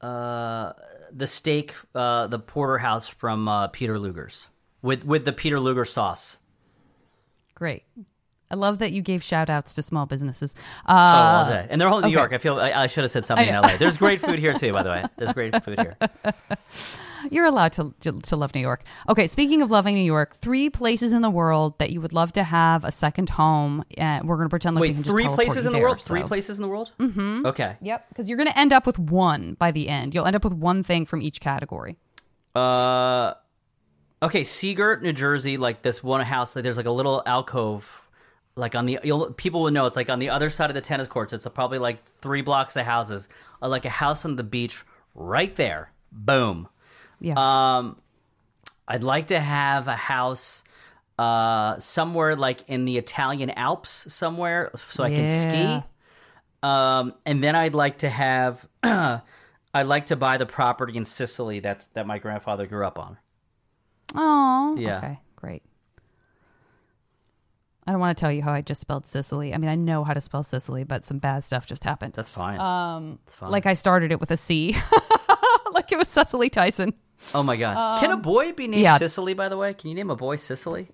uh 0.00 0.72
the 1.12 1.26
steak 1.26 1.74
uh 1.94 2.26
the 2.26 2.38
porterhouse 2.38 3.08
from 3.08 3.48
uh 3.48 3.68
Peter 3.68 3.98
Luger's 3.98 4.48
with 4.82 5.04
with 5.04 5.24
the 5.24 5.32
Peter 5.32 5.58
Luger 5.60 5.84
sauce. 5.84 6.38
Great. 7.54 7.84
I 8.48 8.54
love 8.54 8.78
that 8.78 8.92
you 8.92 9.02
gave 9.02 9.24
shout 9.24 9.50
outs 9.50 9.74
to 9.74 9.82
small 9.82 10.06
businesses. 10.06 10.54
Oh, 10.86 10.94
Uh, 10.94 11.48
day. 11.48 11.66
And 11.68 11.80
they're 11.80 11.88
all 11.88 11.98
in 11.98 12.02
New 12.02 12.08
okay. 12.08 12.14
York. 12.14 12.32
I 12.32 12.38
feel 12.38 12.60
I, 12.60 12.70
I 12.70 12.86
should 12.86 13.02
have 13.02 13.10
said 13.10 13.26
something 13.26 13.48
in 13.48 13.54
LA. 13.54 13.76
There's 13.76 13.96
great 13.96 14.20
food 14.20 14.38
here 14.38 14.54
too, 14.54 14.72
by 14.72 14.82
the 14.84 14.90
way. 14.90 15.04
There's 15.16 15.32
great 15.32 15.64
food 15.64 15.80
here. 15.80 15.96
You're 17.30 17.46
allowed 17.46 17.72
to, 17.74 17.94
to 18.00 18.12
to 18.12 18.36
love 18.36 18.54
New 18.54 18.60
York. 18.60 18.82
Okay, 19.08 19.26
speaking 19.26 19.62
of 19.62 19.70
loving 19.70 19.94
New 19.94 20.04
York, 20.04 20.36
three 20.36 20.70
places 20.70 21.12
in 21.12 21.22
the 21.22 21.30
world 21.30 21.78
that 21.78 21.90
you 21.90 22.00
would 22.00 22.12
love 22.12 22.32
to 22.34 22.44
have 22.44 22.84
a 22.84 22.92
second 22.92 23.30
home. 23.30 23.84
Uh, 23.98 24.20
we're 24.24 24.36
going 24.36 24.46
to 24.46 24.50
pretend 24.50 24.76
like 24.76 24.82
we 24.82 24.88
Wait, 24.88 24.94
can 24.94 25.02
just 25.04 25.10
three 25.14 25.28
places 25.28 25.66
in 25.66 25.72
the 25.72 25.78
there, 25.78 25.88
world? 25.88 26.00
Three 26.00 26.22
places 26.22 26.58
in 26.58 26.62
the 26.62 26.68
world? 26.68 26.92
Mm-hmm. 26.98 27.46
Okay. 27.46 27.76
Yep, 27.80 28.08
because 28.08 28.28
you're 28.28 28.38
going 28.38 28.48
to 28.48 28.58
end 28.58 28.72
up 28.72 28.86
with 28.86 28.98
one 28.98 29.54
by 29.54 29.70
the 29.70 29.88
end. 29.88 30.14
You'll 30.14 30.26
end 30.26 30.36
up 30.36 30.44
with 30.44 30.52
one 30.52 30.82
thing 30.82 31.06
from 31.06 31.22
each 31.22 31.40
category. 31.40 31.96
Uh, 32.54 33.34
okay, 34.22 34.44
Sea 34.44 34.74
Girt, 34.74 35.02
New 35.02 35.12
Jersey. 35.12 35.56
Like 35.56 35.82
this 35.82 36.02
one 36.02 36.20
house. 36.22 36.56
Like 36.56 36.62
there's 36.62 36.76
like 36.76 36.86
a 36.86 36.90
little 36.90 37.22
alcove. 37.26 38.02
Like 38.54 38.74
on 38.74 38.86
the 38.86 38.98
you'll, 39.04 39.32
people 39.32 39.62
would 39.62 39.74
know 39.74 39.84
it's 39.84 39.96
like 39.96 40.08
on 40.08 40.18
the 40.18 40.30
other 40.30 40.48
side 40.48 40.70
of 40.70 40.74
the 40.74 40.80
tennis 40.80 41.08
courts. 41.08 41.32
It's 41.32 41.46
probably 41.48 41.78
like 41.78 42.02
three 42.04 42.40
blocks 42.40 42.76
of 42.76 42.86
houses. 42.86 43.28
Uh, 43.60 43.68
like 43.68 43.84
a 43.84 43.90
house 43.90 44.24
on 44.24 44.36
the 44.36 44.42
beach 44.42 44.82
right 45.14 45.54
there. 45.56 45.92
Boom. 46.10 46.68
Yeah. 47.20 47.34
Um, 47.36 47.96
I'd 48.88 49.02
like 49.02 49.28
to 49.28 49.40
have 49.40 49.88
a 49.88 49.96
house 49.96 50.62
uh, 51.18 51.78
somewhere 51.78 52.36
like 52.36 52.62
in 52.68 52.84
the 52.84 52.98
Italian 52.98 53.50
Alps 53.50 54.12
somewhere 54.12 54.70
so 54.90 55.02
I 55.02 55.10
can 55.10 55.24
Yeah. 55.26 55.80
ski. 55.80 55.88
Um, 56.62 57.14
and 57.24 57.42
then 57.42 57.54
I'd 57.56 57.74
like 57.74 57.98
to 57.98 58.08
have 58.10 58.66
I'd 58.82 59.22
like 59.86 60.06
to 60.06 60.16
buy 60.16 60.36
the 60.38 60.46
property 60.46 60.96
in 60.96 61.04
Sicily 61.04 61.60
that's 61.60 61.86
that 61.88 62.06
my 62.06 62.18
grandfather 62.18 62.66
grew 62.66 62.86
up 62.86 62.98
on. 62.98 63.18
Oh, 64.14 64.76
Yeah. 64.78 64.98
Okay, 64.98 65.18
great. 65.36 65.62
I 67.86 67.92
don't 67.92 68.00
want 68.00 68.16
to 68.16 68.20
tell 68.20 68.32
you 68.32 68.42
how 68.42 68.52
I 68.52 68.62
just 68.62 68.80
spelled 68.80 69.06
Sicily. 69.06 69.54
I 69.54 69.58
mean, 69.58 69.70
I 69.70 69.76
know 69.76 70.02
how 70.02 70.12
to 70.12 70.20
spell 70.20 70.42
Sicily, 70.42 70.82
but 70.82 71.04
some 71.04 71.18
bad 71.18 71.44
stuff 71.44 71.66
just 71.66 71.84
happened. 71.84 72.14
That's 72.14 72.30
fine. 72.30 72.58
Um, 72.58 73.20
That's 73.24 73.36
fine. 73.36 73.50
like 73.52 73.64
I 73.66 73.74
started 73.74 74.10
it 74.10 74.18
with 74.18 74.30
a 74.32 74.36
C, 74.36 74.76
like 75.72 75.92
it 75.92 75.98
was 75.98 76.08
Cicely 76.08 76.50
Tyson. 76.50 76.94
Oh 77.34 77.42
my 77.42 77.56
god. 77.56 78.00
Can 78.00 78.10
a 78.10 78.16
boy 78.16 78.52
be 78.52 78.68
named 78.68 78.82
yeah. 78.82 78.98
Sicily 78.98 79.34
by 79.34 79.48
the 79.48 79.56
way? 79.56 79.74
Can 79.74 79.90
you 79.90 79.96
name 79.96 80.10
a 80.10 80.16
boy 80.16 80.36
Sicily? 80.36 80.88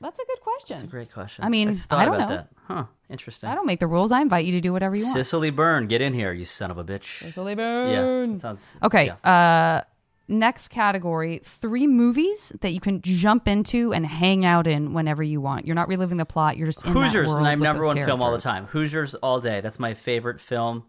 That's 0.00 0.18
a 0.18 0.24
good 0.26 0.40
question. 0.42 0.76
That's 0.76 0.86
a 0.86 0.90
great 0.90 1.12
question. 1.12 1.44
I 1.44 1.48
mean, 1.48 1.72
thought 1.74 1.98
I 1.98 2.04
don't 2.04 2.14
about 2.16 2.28
know. 2.28 2.36
that. 2.36 2.48
Huh. 2.68 2.84
Interesting. 3.08 3.48
I 3.48 3.54
don't 3.54 3.66
make 3.66 3.80
the 3.80 3.86
rules. 3.86 4.12
I 4.12 4.20
invite 4.20 4.44
you 4.44 4.52
to 4.52 4.60
do 4.60 4.72
whatever 4.72 4.94
you 4.94 5.04
want. 5.04 5.14
Cicely 5.16 5.50
Byrne, 5.50 5.86
get 5.86 6.02
in 6.02 6.12
here, 6.12 6.32
you 6.32 6.44
son 6.44 6.70
of 6.70 6.76
a 6.78 6.84
bitch. 6.84 7.20
Cicely 7.22 7.52
Yeah. 7.52 7.54
Byrne. 7.56 8.32
that 8.34 8.40
Sounds 8.40 8.76
Okay. 8.82 9.06
yeah. 9.24 9.30
Uh, 9.30 9.84
next 10.28 10.68
category: 10.68 11.40
three 11.44 11.86
movies 11.86 12.52
that 12.60 12.72
you 12.72 12.80
can 12.80 13.00
jump 13.00 13.48
into 13.48 13.92
and 13.94 14.04
hang 14.04 14.44
out 14.44 14.66
in 14.66 14.92
whenever 14.92 15.22
you 15.22 15.40
want. 15.40 15.66
You're 15.66 15.76
not 15.76 15.88
reliving 15.88 16.18
the 16.18 16.26
plot. 16.26 16.58
You're 16.58 16.66
just 16.66 16.84
in 16.84 16.92
that 16.92 16.98
Hoosiers, 16.98 17.28
world 17.28 17.42
my 17.42 17.54
number 17.54 17.86
one 17.86 17.96
film 17.96 18.20
all 18.20 18.32
the 18.32 18.38
time. 18.38 18.66
Hoosiers 18.66 19.14
all 19.14 19.40
day. 19.40 19.60
That's 19.62 19.78
my 19.78 19.94
favorite 19.94 20.40
film 20.40 20.84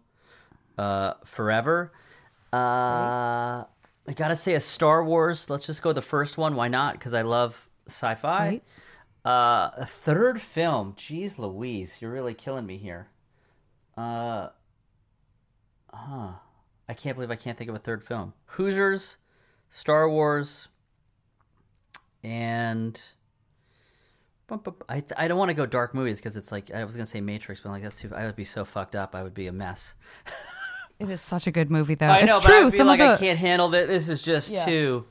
uh, 0.76 1.14
forever. 1.24 1.92
Uh, 2.52 3.64
I 4.08 4.14
gotta 4.14 4.36
say 4.36 4.54
a 4.54 4.60
Star 4.60 5.04
Wars. 5.04 5.50
Let's 5.50 5.66
just 5.66 5.82
go 5.82 5.92
the 5.92 6.00
first 6.00 6.38
one. 6.38 6.56
Why 6.56 6.68
not? 6.68 6.94
Because 6.94 7.12
I 7.12 7.20
love 7.20 7.68
sci-fi. 7.88 8.48
Right. 8.48 8.62
Uh, 9.22 9.70
a 9.76 9.86
third 9.86 10.40
film. 10.40 10.94
Jeez, 10.94 11.38
Louise, 11.38 12.00
you're 12.00 12.10
really 12.10 12.32
killing 12.32 12.64
me 12.64 12.78
here. 12.78 13.08
Uh, 13.98 14.48
huh. 15.92 16.30
I 16.88 16.94
can't 16.94 17.16
believe 17.16 17.30
I 17.30 17.36
can't 17.36 17.58
think 17.58 17.68
of 17.68 17.76
a 17.76 17.80
third 17.80 18.02
film. 18.02 18.32
Hoosiers, 18.46 19.18
Star 19.68 20.08
Wars, 20.08 20.68
and 22.24 22.98
I, 24.88 25.02
I 25.18 25.28
don't 25.28 25.36
want 25.36 25.50
to 25.50 25.54
go 25.54 25.66
dark 25.66 25.94
movies 25.94 26.16
because 26.16 26.34
it's 26.34 26.50
like 26.50 26.70
I 26.70 26.84
was 26.84 26.96
gonna 26.96 27.04
say 27.04 27.20
Matrix, 27.20 27.60
but 27.60 27.68
like 27.68 27.82
that's 27.82 28.00
too. 28.00 28.10
I 28.14 28.24
would 28.24 28.36
be 28.36 28.44
so 28.44 28.64
fucked 28.64 28.96
up. 28.96 29.14
I 29.14 29.22
would 29.22 29.34
be 29.34 29.48
a 29.48 29.52
mess. 29.52 29.92
It 30.98 31.10
is 31.10 31.20
such 31.20 31.46
a 31.46 31.50
good 31.52 31.70
movie, 31.70 31.94
though. 31.94 32.06
I 32.06 32.22
know, 32.22 32.36
it's 32.38 32.46
but 32.46 32.50
true. 32.58 32.66
I 32.66 32.70
feel 32.70 32.78
Some 32.78 32.86
like 32.88 33.00
of 33.00 33.10
I 33.10 33.16
can't 33.18 33.38
handle 33.38 33.68
that. 33.68 33.86
This 33.88 34.08
is 34.08 34.22
just 34.22 34.50
Yeah. 34.52 34.64
too. 34.64 35.04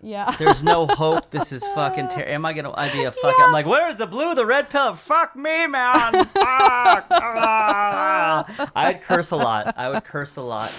yeah. 0.00 0.36
There's 0.38 0.62
no 0.62 0.86
hope. 0.90 1.30
This 1.30 1.50
is 1.52 1.66
fucking 1.74 2.08
terrible. 2.08 2.32
Am 2.32 2.44
I 2.46 2.52
gonna? 2.52 2.72
I'd 2.76 2.92
be 2.92 3.02
a 3.04 3.10
fucking. 3.10 3.44
I'm 3.44 3.50
like, 3.52 3.66
where's 3.66 3.96
the 3.96 4.06
blue, 4.06 4.34
the 4.36 4.46
red 4.46 4.70
pill? 4.70 4.94
Fuck 4.94 5.34
me, 5.34 5.66
man. 5.66 6.12
Fuck. 6.34 7.06
Ah. 7.10 8.70
I'd 8.76 9.02
curse 9.02 9.30
a 9.32 9.36
lot. 9.36 9.74
I 9.76 9.88
would 9.90 10.04
curse 10.04 10.36
a 10.36 10.42
lot. 10.42 10.70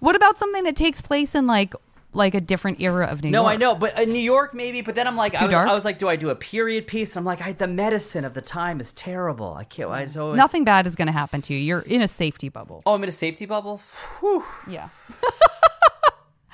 What 0.00 0.16
about 0.16 0.38
something 0.38 0.64
that 0.64 0.76
takes 0.76 1.00
place 1.02 1.34
in 1.34 1.46
like 1.46 1.74
like 2.14 2.34
a 2.34 2.40
different 2.40 2.80
era 2.80 3.06
of 3.06 3.22
New 3.22 3.30
No, 3.30 3.42
York? 3.42 3.46
No, 3.46 3.52
I 3.52 3.56
know, 3.56 3.74
but 3.78 3.98
in 3.98 4.12
New 4.12 4.18
York 4.18 4.54
maybe. 4.54 4.80
But 4.80 4.94
then 4.94 5.06
I'm 5.06 5.16
like, 5.16 5.34
I 5.34 5.46
was? 5.46 5.54
I 5.54 5.74
was 5.74 5.84
like, 5.84 5.98
do 5.98 6.08
I 6.08 6.16
do 6.16 6.30
a 6.30 6.34
period 6.34 6.86
piece? 6.86 7.10
And 7.12 7.18
I'm 7.18 7.24
like, 7.24 7.40
I, 7.42 7.52
the 7.52 7.66
medicine 7.66 8.24
of 8.24 8.34
the 8.34 8.42
time 8.42 8.80
is 8.80 8.92
terrible. 8.92 9.54
I 9.54 9.64
can't. 9.64 9.90
I 9.90 10.02
was 10.02 10.16
always, 10.16 10.38
Nothing 10.38 10.64
bad 10.64 10.86
is 10.86 10.96
going 10.96 11.06
to 11.06 11.12
happen 11.12 11.42
to 11.42 11.54
you. 11.54 11.60
You're 11.60 11.80
in 11.80 12.02
a 12.02 12.08
safety 12.08 12.48
bubble. 12.48 12.82
Oh, 12.86 12.94
I'm 12.94 13.02
in 13.02 13.08
a 13.08 13.12
safety 13.12 13.46
bubble. 13.46 13.80
Whew. 14.20 14.44
Yeah. 14.68 14.88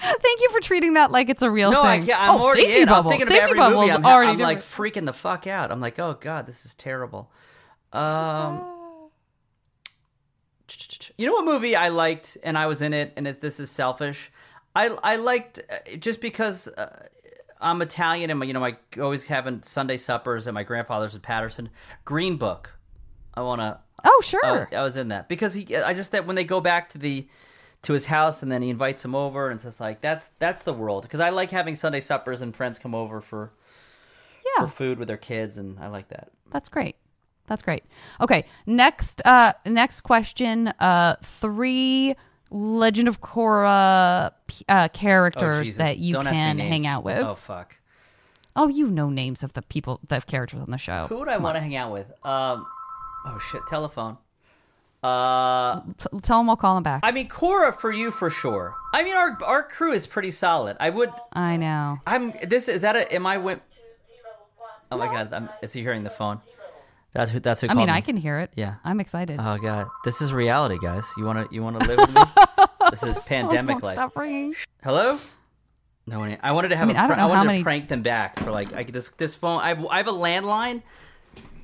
Thank 0.01 0.41
you 0.41 0.51
for 0.51 0.61
treating 0.61 0.95
that 0.95 1.11
like 1.11 1.29
it's 1.29 1.43
a 1.43 1.51
real 1.51 1.71
No, 1.71 1.83
thing. 1.83 2.01
No, 2.01 2.05
I 2.05 2.07
can't. 2.07 2.23
I'm 2.23 2.41
oh, 2.41 2.45
already 2.45 2.63
safety 2.63 2.81
in. 2.83 2.89
bubble. 2.89 3.11
I'm 3.11 3.19
thinking 3.19 3.29
safety 3.29 3.39
of 3.39 3.51
every 3.51 3.59
bubble 3.59 3.81
movie. 3.81 3.93
I'm, 3.93 4.07
already 4.07 4.31
I'm 4.33 4.39
like 4.39 4.59
freaking 4.59 5.05
the 5.07 5.13
fuck 5.13 5.47
out. 5.47 5.71
I'm 5.71 5.81
like, 5.81 5.99
oh 5.99 6.17
god, 6.19 6.47
this 6.47 6.65
is 6.65 6.75
terrible. 6.75 7.31
Um, 7.93 8.65
you 11.17 11.27
know 11.27 11.35
what 11.35 11.45
movie 11.45 11.77
I 11.77 11.89
liked 11.89 12.39
and 12.43 12.57
I 12.57 12.67
was 12.67 12.81
in 12.81 12.95
it, 12.95 13.13
and 13.17 13.29
if 13.29 13.41
this 13.41 13.61
is 13.61 13.71
selfish, 13.71 14.31
I 14.75 14.89
I 15.03 15.17
liked 15.17 15.61
uh, 15.71 15.97
just 15.97 16.21
because. 16.21 16.69
Uh, 16.69 17.07
I'm 17.63 17.83
Italian, 17.83 18.31
and 18.31 18.41
my, 18.41 18.47
you 18.47 18.55
know, 18.55 18.65
I 18.65 18.79
always 18.99 19.25
having 19.25 19.63
Sunday 19.63 19.99
suppers 19.99 20.49
at 20.49 20.55
my 20.55 20.63
grandfather's 20.63 21.15
in 21.15 21.21
Paterson. 21.21 21.69
Green 22.07 22.39
Book. 22.39 22.73
I 23.35 23.43
want 23.43 23.61
to. 23.61 23.79
oh, 24.03 24.23
sure. 24.25 24.67
I 24.75 24.83
was 24.83 24.97
in 24.97 25.09
that 25.09 25.29
because 25.29 25.53
he. 25.53 25.77
I 25.77 25.93
just 25.93 26.13
that 26.13 26.27
when 26.27 26.37
they 26.37 26.45
go 26.45 26.63
back 26.63 26.89
to 26.91 26.99
the 26.99 27.29
to 27.83 27.93
his 27.93 28.07
house 28.07 28.43
and 28.43 28.53
then 28.53 28.63
he 28.63 28.69
invites 28.69 29.05
him 29.05 29.15
over 29.15 29.49
and 29.49 29.57
it's 29.57 29.65
just 29.65 29.81
like 29.81 30.01
that's 30.01 30.29
that's 30.39 30.63
the 30.65 30.73
world 30.73 31.03
because 31.03 31.21
I 31.21 31.31
like 31.31 31.51
having 31.51 31.75
Sunday 31.75 32.01
suppers 32.01 32.43
and 32.43 32.55
friends 32.55 32.79
come 32.79 32.95
over 32.95 33.21
for 33.21 33.53
yeah. 34.45 34.65
for 34.65 34.71
food 34.71 34.99
with 34.99 35.09
their 35.09 35.17
kids 35.17 35.57
and 35.57 35.79
I 35.79 35.89
like 35.89 36.09
that. 36.09 36.31
That's 36.51 36.69
great. 36.69 36.97
That's 37.47 37.63
great. 37.63 37.85
Okay, 38.21 38.45
next 38.67 39.23
uh 39.25 39.55
next 39.65 40.03
question 40.03 40.69
uh 40.79 41.17
3 41.23 42.15
Legend 42.51 43.09
of 43.09 43.21
Korra 43.21 44.31
uh, 44.31 44.31
Oh, 44.69 44.89
characters 44.93 45.61
Jesus. 45.61 45.79
that 45.79 45.99
you 45.99 46.15
Don't 46.15 46.25
can 46.25 46.59
hang 46.59 46.87
out 46.87 47.05
with. 47.05 47.19
Oh 47.19 47.35
fuck. 47.35 47.77
Oh, 48.57 48.69
you 48.69 48.89
know 48.89 49.09
names 49.11 49.45
of 49.45 49.53
the 49.53 49.63
people, 49.63 50.01
the 50.09 50.21
characters 50.21 50.61
on 50.61 50.71
the 50.71 50.79
show. 50.79 51.07
Who 51.09 51.19
would 51.19 51.29
I 51.29 51.37
want 51.37 51.57
to 51.57 51.61
hang 51.61 51.77
out 51.77 51.93
with? 51.93 52.11
Um. 52.25 52.67
Oh 53.25 53.39
shit. 53.39 53.63
Telephone. 53.69 54.19
Uh. 55.03 55.81
T- 55.99 56.19
tell 56.23 56.39
them 56.39 56.51
I'll 56.51 56.57
call 56.57 56.75
them 56.75 56.83
back. 56.83 57.01
I 57.05 57.13
mean, 57.13 57.29
Korra 57.29 57.75
for 57.75 57.93
you 57.93 58.11
for 58.11 58.29
sure. 58.29 58.75
I 58.93 59.03
mean, 59.03 59.17
our 59.17 59.39
our 59.45 59.63
crew 59.63 59.93
is 59.93 60.07
pretty 60.07 60.31
solid. 60.33 60.77
I 60.81 60.91
would. 60.91 61.11
I 61.33 61.57
know. 61.57 62.01
I'm. 62.07 62.33
This 62.47 62.69
is 62.69 62.83
that. 62.83 62.97
A, 62.97 63.15
am 63.15 63.27
I? 63.27 63.39
Went, 63.39 63.63
oh 64.91 64.99
my 64.99 65.07
god. 65.07 65.33
I'm, 65.33 65.49
is 65.63 65.73
he 65.73 65.81
hearing 65.83 66.03
the 66.05 66.11
phone? 66.11 66.41
That's 67.13 67.31
who. 67.31 67.41
That's 67.41 67.61
who. 67.61 67.69
I 67.69 67.75
mean, 67.75 67.87
me. 67.87 67.93
I 67.93 68.01
can 68.01 68.17
hear 68.17 68.39
it. 68.39 68.53
Yeah. 68.57 68.77
I'm 68.85 69.01
excited. 69.01 69.39
Oh 69.41 69.59
god, 69.59 69.89
this 70.05 70.23
is 70.23 70.33
reality, 70.33 70.79
guys. 70.81 71.05
You 71.17 71.25
wanna 71.25 71.47
you 71.51 71.63
wanna 71.63 71.79
live 71.81 71.99
with 71.99 72.15
me? 72.15 72.23
this 72.91 73.03
is 73.03 73.19
pandemic 73.21 73.83
life. 73.83 73.97
Stop 73.97 74.17
ringing. 74.17 74.55
Hello. 74.83 75.19
No 76.07 76.19
one. 76.21 76.39
I 76.43 76.53
wanted 76.53 76.69
to 76.69 76.77
have. 76.77 76.87
mean, 76.89 76.97
a 76.97 77.01
I 77.01 77.07
pr- 77.07 77.09
don't 77.15 77.19
know 77.19 77.25
I 77.25 77.29
wanted 77.29 77.41
to 77.43 77.47
many- 77.49 77.63
prank 77.63 77.89
them 77.89 78.03
back 78.03 78.39
for 78.39 78.51
like 78.51 78.73
I, 78.73 78.85
this 78.85 79.09
this 79.11 79.35
phone. 79.35 79.61
I 79.61 79.69
have, 79.69 79.87
I 79.87 79.97
have 79.99 80.09
a 80.09 80.13
landline. 80.13 80.83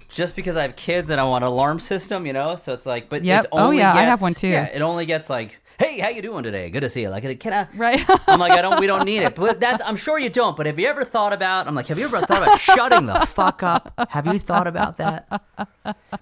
Just 0.09 0.36
because 0.36 0.57
I 0.57 0.62
have 0.62 0.76
kids 0.76 1.11
and 1.11 1.20
I 1.20 1.24
want 1.24 1.42
an 1.44 1.49
alarm 1.51 1.80
system, 1.80 2.26
you 2.26 2.32
know, 2.32 2.55
so 2.57 2.72
it's 2.72 2.86
like, 2.86 3.09
but 3.09 3.24
Yep. 3.24 3.38
it's 3.44 3.49
Oh, 3.53 3.59
only 3.59 3.78
yeah, 3.78 3.92
I 3.92 4.03
have 4.03 4.22
one 4.22 4.34
too. 4.34 4.47
Yeah, 4.49 4.64
it 4.66 4.80
only 4.80 5.05
gets 5.05 5.28
like, 5.28 5.61
"Hey, 5.79 5.99
how 5.99 6.09
you 6.09 6.22
doing 6.22 6.43
today? 6.43 6.70
Good 6.70 6.81
to 6.81 6.89
see 6.89 7.03
you." 7.03 7.09
Like, 7.11 7.39
can 7.41 7.53
I? 7.53 7.66
Right. 7.77 8.05
I'm 8.27 8.39
like, 8.41 8.53
I 8.53 8.62
don't. 8.62 8.81
We 8.81 8.87
don't 8.87 9.05
need 9.05 9.22
it. 9.22 9.35
But 9.35 9.61
that's. 9.61 9.83
I'm 9.85 9.97
sure 9.97 10.18
you 10.18 10.31
don't. 10.31 10.57
But 10.57 10.66
have 10.66 10.79
you 10.79 10.87
ever 10.87 11.05
thought 11.05 11.33
about? 11.33 11.66
I'm 11.66 11.74
like, 11.74 11.87
have 11.89 11.99
you 11.99 12.05
ever 12.07 12.20
thought 12.20 12.43
about 12.43 12.61
shutting 12.61 13.07
the 13.07 13.20
fuck 13.27 13.62
up? 13.62 13.93
Have 14.11 14.27
you 14.27 14.39
thought 14.39 14.66
about 14.66 14.97
that? 14.99 15.29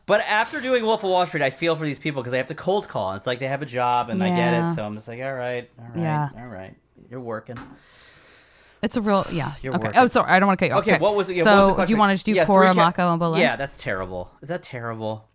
But 0.07 0.21
after 0.23 0.61
doing 0.61 0.85
Wolf 0.85 1.05
of 1.05 1.11
Wall 1.11 1.27
Street, 1.27 1.43
I 1.43 1.51
feel 1.51 1.77
for 1.77 1.85
these 1.85 1.99
people 1.99 2.23
because 2.23 2.33
they 2.33 2.39
have 2.39 2.49
to 2.49 2.55
cold 2.55 2.89
call. 2.89 3.13
It's 3.15 3.27
like 3.27 3.39
they 3.41 3.49
have 3.49 3.63
a 3.63 3.67
job 3.67 4.11
and 4.11 4.23
I 4.23 4.35
get 4.35 4.55
it. 4.55 4.75
So 4.75 4.85
I'm 4.85 4.95
just 4.95 5.09
like, 5.09 5.21
all 5.21 5.33
right, 5.35 5.71
all 5.79 5.85
right, 5.95 6.01
Yeah. 6.01 6.29
all 6.37 6.47
right. 6.47 6.75
You're 7.11 7.21
working. 7.21 7.57
It's 8.83 8.97
a 8.99 9.01
real, 9.01 9.27
yeah. 9.33 9.53
You're 9.63 9.75
okay. 9.77 9.85
working. 9.87 10.01
Oh, 10.01 10.09
sorry. 10.09 10.31
I 10.31 10.39
don't 10.39 10.47
want 10.47 10.59
to 10.59 10.65
cut 10.69 10.71
you 10.73 10.79
off. 10.79 10.87
Okay, 10.87 10.99
what 10.99 11.17
was 11.17 11.31
it? 11.31 11.37
Yeah, 11.37 11.45
so, 11.45 11.51
what 11.51 11.59
was 11.69 11.77
the 11.77 11.87
do 11.87 11.93
you 11.95 11.99
want 11.99 12.11
to 12.11 12.15
just 12.17 12.27
do 12.27 12.33
Yeah, 12.33 12.45
ca- 12.45 12.73
Mako, 12.75 13.13
and 13.13 13.21
Bolin? 13.21 13.39
Yeah, 13.39 13.57
that's 13.57 13.79
terrible. 13.79 14.31
Is 14.43 14.51
that 14.51 14.63
terrible? 14.63 15.27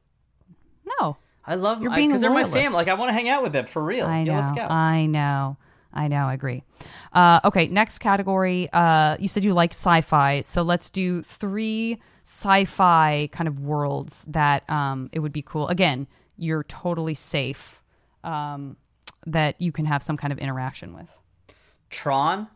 No. 1.00 1.18
I 1.50 1.56
love 1.56 1.82
You're 1.82 1.90
them 1.90 1.98
being 1.98 2.10
because 2.10 2.22
they're 2.22 2.30
my 2.30 2.46
family. 2.46 2.76
Like 2.76 2.88
I 2.88 2.94
want 2.94 3.10
to 3.10 3.14
hang 3.14 3.28
out 3.28 3.44
with 3.44 3.54
them 3.54 3.66
for 3.66 3.84
real. 3.84 4.06
I 4.06 4.24
know. 4.24 4.32
Yeah, 4.32 4.40
let's 4.40 4.52
go. 4.52 4.62
I 4.62 5.06
know. 5.08 5.58
I 5.92 6.08
know. 6.08 6.28
I 6.28 6.34
agree. 6.36 6.64
Uh, 7.12 7.40
okay. 7.44 7.68
Next 7.68 8.00
category. 8.00 8.70
Uh, 8.72 9.18
you 9.20 9.28
said 9.28 9.44
you 9.44 9.54
like 9.54 9.74
sci-fi, 9.74 10.42
so 10.42 10.62
let's 10.62 10.90
do 10.90 11.24
three 11.24 12.00
sci-fi 12.24 13.30
kind 13.32 13.48
of 13.48 13.60
worlds 13.60 14.24
that 14.28 14.70
um, 14.70 15.10
it 15.12 15.20
would 15.20 15.34
be 15.34 15.42
cool. 15.42 15.68
Again, 15.68 16.08
you're 16.38 16.64
totally 16.64 17.16
safe. 17.16 17.82
Um, 18.24 18.78
that 19.26 19.60
you 19.60 19.72
can 19.72 19.86
have 19.86 20.04
some 20.04 20.18
kind 20.18 20.32
of 20.32 20.40
interaction 20.40 20.94
with. 20.94 21.08
Tron. 21.90 22.48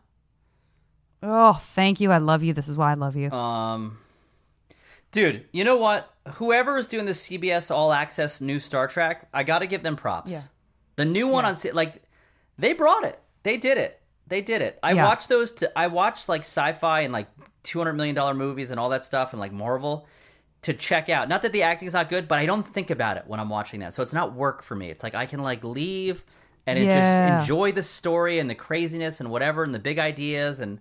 Oh, 1.22 1.54
thank 1.54 2.00
you. 2.00 2.12
I 2.12 2.18
love 2.18 2.42
you. 2.42 2.52
This 2.52 2.68
is 2.68 2.76
why 2.76 2.90
I 2.90 2.94
love 2.94 3.16
you. 3.16 3.30
Um, 3.30 3.98
dude, 5.10 5.46
you 5.52 5.64
know 5.64 5.76
what? 5.76 6.13
Whoever 6.34 6.78
is 6.78 6.86
doing 6.86 7.04
the 7.04 7.12
CBS 7.12 7.70
All 7.70 7.92
Access 7.92 8.40
new 8.40 8.58
Star 8.58 8.88
Trek, 8.88 9.28
I 9.32 9.42
got 9.42 9.58
to 9.58 9.66
give 9.66 9.82
them 9.82 9.96
props. 9.96 10.30
Yeah. 10.32 10.42
The 10.96 11.04
new 11.04 11.28
one 11.28 11.44
on 11.44 11.56
C- 11.56 11.72
like 11.72 12.02
they 12.58 12.72
brought 12.72 13.04
it. 13.04 13.18
They 13.42 13.56
did 13.58 13.76
it. 13.78 14.00
They 14.26 14.40
did 14.40 14.62
it. 14.62 14.78
I 14.82 14.92
Yeah. 14.92 15.04
watched 15.04 15.28
those. 15.28 15.50
T- 15.50 15.66
I 15.76 15.88
watched 15.88 16.28
like 16.28 16.40
sci-fi 16.42 17.00
and 17.00 17.12
like 17.12 17.28
two 17.62 17.78
hundred 17.78 17.94
million 17.94 18.14
dollar 18.14 18.32
movies 18.32 18.70
and 18.70 18.80
all 18.80 18.88
that 18.90 19.04
stuff 19.04 19.32
and 19.32 19.40
like 19.40 19.52
Marvel 19.52 20.06
to 20.62 20.72
check 20.72 21.10
out. 21.10 21.28
Not 21.28 21.42
that 21.42 21.52
the 21.52 21.62
acting 21.62 21.88
is 21.88 21.94
not 21.94 22.08
good, 22.08 22.26
but 22.26 22.38
I 22.38 22.46
don't 22.46 22.66
think 22.66 22.90
about 22.90 23.18
it 23.18 23.24
when 23.26 23.38
I'm 23.38 23.50
watching 23.50 23.80
that. 23.80 23.92
So 23.92 24.02
it's 24.02 24.14
not 24.14 24.32
work 24.34 24.62
for 24.62 24.74
me. 24.74 24.88
It's 24.88 25.02
like 25.02 25.14
I 25.14 25.26
can 25.26 25.42
like 25.42 25.62
leave 25.62 26.24
and 26.66 26.78
it 26.78 26.84
Yeah. 26.86 27.38
just 27.38 27.42
enjoy 27.42 27.72
the 27.72 27.82
story 27.82 28.38
and 28.38 28.48
the 28.48 28.54
craziness 28.54 29.20
and 29.20 29.30
whatever 29.30 29.62
and 29.62 29.74
the 29.74 29.78
big 29.78 29.98
ideas 29.98 30.60
and 30.60 30.80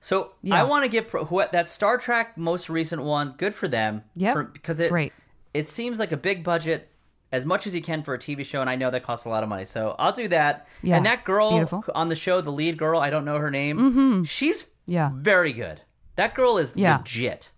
so 0.00 0.32
Yeah. 0.42 0.60
I 0.60 0.62
want 0.64 0.84
to 0.84 0.90
get 0.90 1.08
pro- 1.08 1.24
who, 1.24 1.42
that 1.50 1.68
Star 1.70 1.98
Trek 1.98 2.36
most 2.36 2.68
recent 2.68 3.02
one 3.02 3.34
good 3.36 3.54
for 3.54 3.68
them 3.68 4.02
for- 4.18 4.44
because 4.44 4.80
it 4.80 4.90
Great. 4.90 5.12
it 5.54 5.68
seems 5.68 5.98
like 5.98 6.12
a 6.12 6.16
big 6.16 6.44
budget 6.44 6.88
as 7.30 7.44
much 7.44 7.66
as 7.66 7.74
you 7.74 7.82
can 7.82 8.02
for 8.02 8.14
a 8.14 8.18
TV 8.18 8.44
show 8.44 8.60
and 8.60 8.70
I 8.70 8.76
know 8.76 8.90
that 8.90 9.02
costs 9.02 9.26
a 9.26 9.28
lot 9.28 9.42
of 9.42 9.48
money 9.48 9.64
so 9.64 9.94
I'll 9.98 10.12
do 10.12 10.28
that 10.28 10.66
Yeah. 10.82 10.96
and 10.96 11.06
that 11.06 11.24
girl 11.24 11.50
Beautiful. 11.50 11.84
on 11.94 12.08
the 12.08 12.16
show 12.16 12.40
the 12.40 12.52
lead 12.52 12.78
girl 12.78 13.00
I 13.00 13.10
don't 13.10 13.24
know 13.24 13.38
her 13.38 13.50
name 13.50 13.76
mm-hmm. 13.78 14.22
she's 14.24 14.66
Yeah. 14.86 15.10
very 15.14 15.52
good 15.52 15.82
that 16.16 16.34
girl 16.34 16.58
is 16.58 16.72
Yeah. 16.76 16.98
legit 16.98 17.50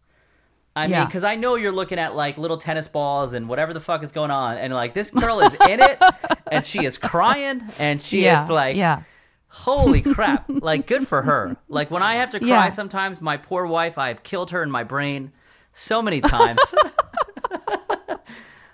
I 0.77 0.87
mean, 0.87 1.05
because 1.05 1.25
I 1.25 1.35
know 1.35 1.57
you're 1.57 1.73
looking 1.73 1.99
at 1.99 2.15
like 2.15 2.39
little 2.39 2.57
tennis 2.57 2.87
balls 2.89 3.33
and 3.33 3.49
whatever 3.49 3.75
the 3.75 3.81
fuck 3.81 4.05
is 4.05 4.13
going 4.13 4.31
on, 4.31 4.57
and 4.57 4.73
like 4.73 4.95
this 4.95 5.11
girl 5.11 5.41
is 5.41 5.53
in 5.69 5.81
it, 5.81 5.99
and 6.51 6.65
she 6.65 6.85
is 6.85 6.97
crying, 6.97 7.61
and 7.79 8.01
she 8.01 8.23
yeah. 8.25 8.43
is 8.43 8.49
like, 8.49 8.77
yeah. 8.77 9.03
Holy 9.51 10.01
crap, 10.01 10.45
like 10.49 10.87
good 10.87 11.07
for 11.07 11.23
her. 11.23 11.57
Like 11.69 11.91
when 11.91 12.03
I 12.03 12.15
have 12.15 12.31
to 12.31 12.39
cry, 12.39 12.49
Yeah. 12.49 12.69
sometimes 12.71 13.21
my 13.21 13.37
poor 13.37 13.67
wife, 13.67 13.99
I've 13.99 14.23
killed 14.23 14.53
her 14.53 14.63
in 14.63 14.71
my 14.71 14.85
brain 14.85 15.33
so 15.73 16.01
many 16.01 16.21
times. 16.21 16.61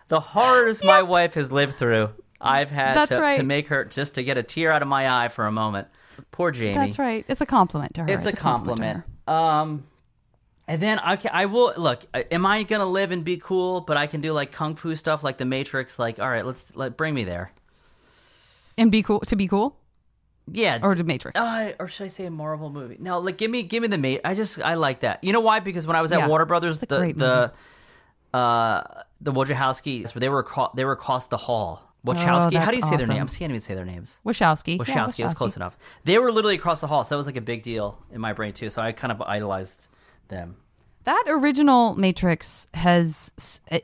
the 0.08 0.20
horrors 0.20 0.84
my 0.84 1.02
wife 1.02 1.34
has 1.34 1.50
lived 1.50 1.78
through, 1.78 2.10
I've 2.40 2.70
had 2.70 3.06
to, 3.06 3.32
to 3.38 3.42
make 3.42 3.68
her 3.68 3.84
just 3.84 4.14
to 4.14 4.22
get 4.22 4.38
a 4.38 4.42
tear 4.42 4.70
out 4.70 4.82
of 4.82 4.88
my 4.88 5.24
eye 5.24 5.28
for 5.28 5.46
a 5.46 5.52
moment. 5.52 5.88
Poor 6.30 6.50
Jamie. 6.50 6.86
That's 6.86 6.98
right. 6.98 7.24
It's 7.28 7.40
a 7.40 7.46
compliment 7.46 7.94
to 7.94 8.02
her. 8.02 8.08
It's 8.08 8.26
a 8.26 8.30
to 8.30 8.36
compliment. 8.36 9.02
her. 9.26 9.32
Um, 9.32 9.84
and 10.68 10.80
then 10.80 10.98
I 10.98 11.16
can, 11.16 11.30
I 11.32 11.46
will 11.46 11.72
look. 11.76 12.04
Am 12.14 12.44
I 12.44 12.62
gonna 12.64 12.86
live 12.86 13.12
and 13.12 13.24
be 13.24 13.36
cool? 13.36 13.80
But 13.80 13.96
I 13.96 14.06
can 14.06 14.20
do 14.20 14.32
like 14.32 14.52
kung 14.52 14.76
fu 14.76 14.94
stuff, 14.96 15.22
like 15.24 15.38
the 15.38 15.44
Matrix. 15.44 15.98
Like, 15.98 16.18
all 16.18 16.28
right, 16.28 16.44
let's 16.44 16.74
let 16.76 16.96
bring 16.96 17.14
me 17.14 17.24
there. 17.24 17.52
And 18.78 18.90
be 18.90 19.02
cool 19.02 19.20
to 19.20 19.36
be 19.36 19.48
cool 19.48 19.76
Yeah, 20.50 20.78
or 20.82 20.94
the 20.94 21.02
Matrix. 21.04 21.38
uh, 21.40 21.72
or 21.80 21.88
should 21.88 22.04
I 22.04 22.08
say 22.08 22.26
a 22.26 22.30
Marvel 22.30 22.70
movie? 22.70 22.96
No, 23.00 23.18
like 23.18 23.36
give 23.36 23.50
me 23.50 23.62
give 23.64 23.82
me 23.82 23.88
the 23.88 23.98
mate. 23.98 24.20
I 24.24 24.34
just 24.34 24.60
I 24.62 24.74
like 24.74 25.00
that. 25.00 25.22
You 25.24 25.32
know 25.32 25.40
why? 25.40 25.60
Because 25.60 25.86
when 25.86 25.96
I 25.96 26.02
was 26.02 26.12
at 26.12 26.20
Yeah, 26.20 26.28
Warner 26.28 26.44
Brothers, 26.44 26.78
the 26.78 26.86
the 26.86 27.52
uh 28.36 28.82
the 29.20 29.32
Wojciechowskis, 29.32 30.12
they 30.12 30.28
were 30.28 30.40
across, 30.40 30.72
they 30.74 30.84
were 30.84 30.92
across 30.92 31.26
the 31.26 31.36
hall. 31.36 31.82
Wachowski. 32.06 32.56
How 32.56 32.70
do 32.70 32.76
you 32.76 32.82
say 32.82 32.90
their 32.90 33.06
awesome. 33.06 33.16
names? 33.16 33.34
I 33.34 33.38
can't 33.38 33.50
even 33.50 33.60
say 33.60 33.74
their 33.74 33.84
names. 33.84 34.20
Wachowski. 34.24 34.78
Wachowski. 34.78 35.18
Yeah, 35.18 35.24
It 35.24 35.28
was 35.28 35.34
close 35.34 35.56
enough. 35.56 35.76
They 36.04 36.18
were 36.18 36.30
literally 36.30 36.54
across 36.54 36.80
the 36.80 36.86
hall, 36.86 37.02
so 37.02 37.14
that 37.14 37.16
was 37.16 37.26
like 37.26 37.36
a 37.36 37.40
big 37.40 37.62
deal 37.62 37.98
in 38.12 38.20
my 38.20 38.32
brain 38.32 38.52
too. 38.52 38.70
So 38.70 38.80
I 38.80 38.92
kind 38.92 39.10
of 39.10 39.20
idolized 39.22 39.88
them. 40.28 40.56
That 41.04 41.24
original 41.28 41.94
Matrix 41.96 42.68
has 42.74 43.32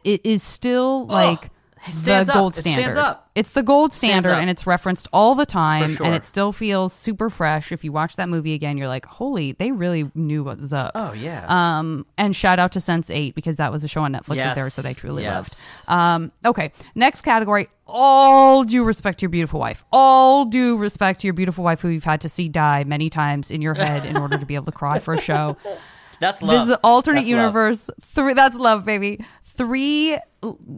it 0.04 0.20
is 0.24 0.42
still 0.44 1.06
like 1.06 1.46
Oh, 1.46 1.48
it 1.88 1.94
stands 1.94 2.28
the 2.28 2.32
up. 2.34 2.38
gold 2.38 2.56
It 2.56 2.60
stands 2.60 2.80
standard. 2.82 2.98
up. 3.00 3.30
It's 3.34 3.52
the 3.52 3.62
gold 3.62 3.92
standard, 3.94 4.32
and 4.34 4.50
it's 4.50 4.66
referenced 4.66 5.08
all 5.12 5.34
the 5.34 5.46
time, 5.46 5.94
sure. 5.94 6.04
and 6.06 6.14
it 6.14 6.24
still 6.24 6.52
feels 6.52 6.92
super 6.92 7.30
fresh. 7.30 7.72
If 7.72 7.82
you 7.82 7.90
watch 7.92 8.16
that 8.16 8.28
movie 8.28 8.52
again, 8.54 8.76
you're 8.78 8.88
like, 8.88 9.06
"Holy, 9.06 9.52
they 9.52 9.72
really 9.72 10.10
knew 10.14 10.44
what 10.44 10.60
was 10.60 10.72
up." 10.72 10.92
Oh 10.94 11.12
yeah. 11.12 11.46
Um, 11.48 12.04
and 12.18 12.36
shout 12.36 12.58
out 12.58 12.72
to 12.72 12.78
Sense8 12.78 13.34
because 13.34 13.56
that 13.56 13.72
was 13.72 13.82
a 13.84 13.88
show 13.88 14.02
on 14.02 14.12
Netflix 14.12 14.36
that 14.36 14.54
there 14.54 14.64
Yes. 14.66 14.76
that 14.76 14.86
I 14.86 14.92
truly 14.92 15.22
Yes. 15.22 15.66
loved. 15.88 15.98
Um, 15.98 16.32
okay, 16.44 16.72
next 16.94 17.22
category. 17.22 17.68
All 17.86 18.64
due 18.64 18.84
respect 18.84 19.18
to 19.18 19.24
your 19.24 19.30
beautiful 19.30 19.60
wife. 19.60 19.84
All 19.92 20.44
due 20.44 20.76
respect 20.76 21.20
to 21.22 21.26
your 21.26 21.34
beautiful 21.34 21.62
wife 21.64 21.80
who 21.82 21.88
you've 21.88 22.04
had 22.04 22.20
to 22.22 22.28
see 22.28 22.48
die 22.48 22.84
many 22.84 23.10
times 23.10 23.50
in 23.50 23.60
your 23.60 23.74
head 23.74 24.04
in 24.06 24.16
order 24.16 24.38
to 24.38 24.46
be 24.46 24.54
able 24.54 24.64
to 24.66 24.72
cry 24.72 24.98
for 24.98 25.14
a 25.14 25.20
show. 25.20 25.56
That's 26.20 26.40
love. 26.42 26.66
This 26.68 26.74
is 26.76 26.80
alternate 26.84 27.22
That's 27.22 27.30
love. 27.32 27.38
universe. 27.40 27.90
Three. 28.00 28.32
That's 28.34 28.56
love, 28.56 28.84
baby. 28.84 29.24
Three, 29.56 30.16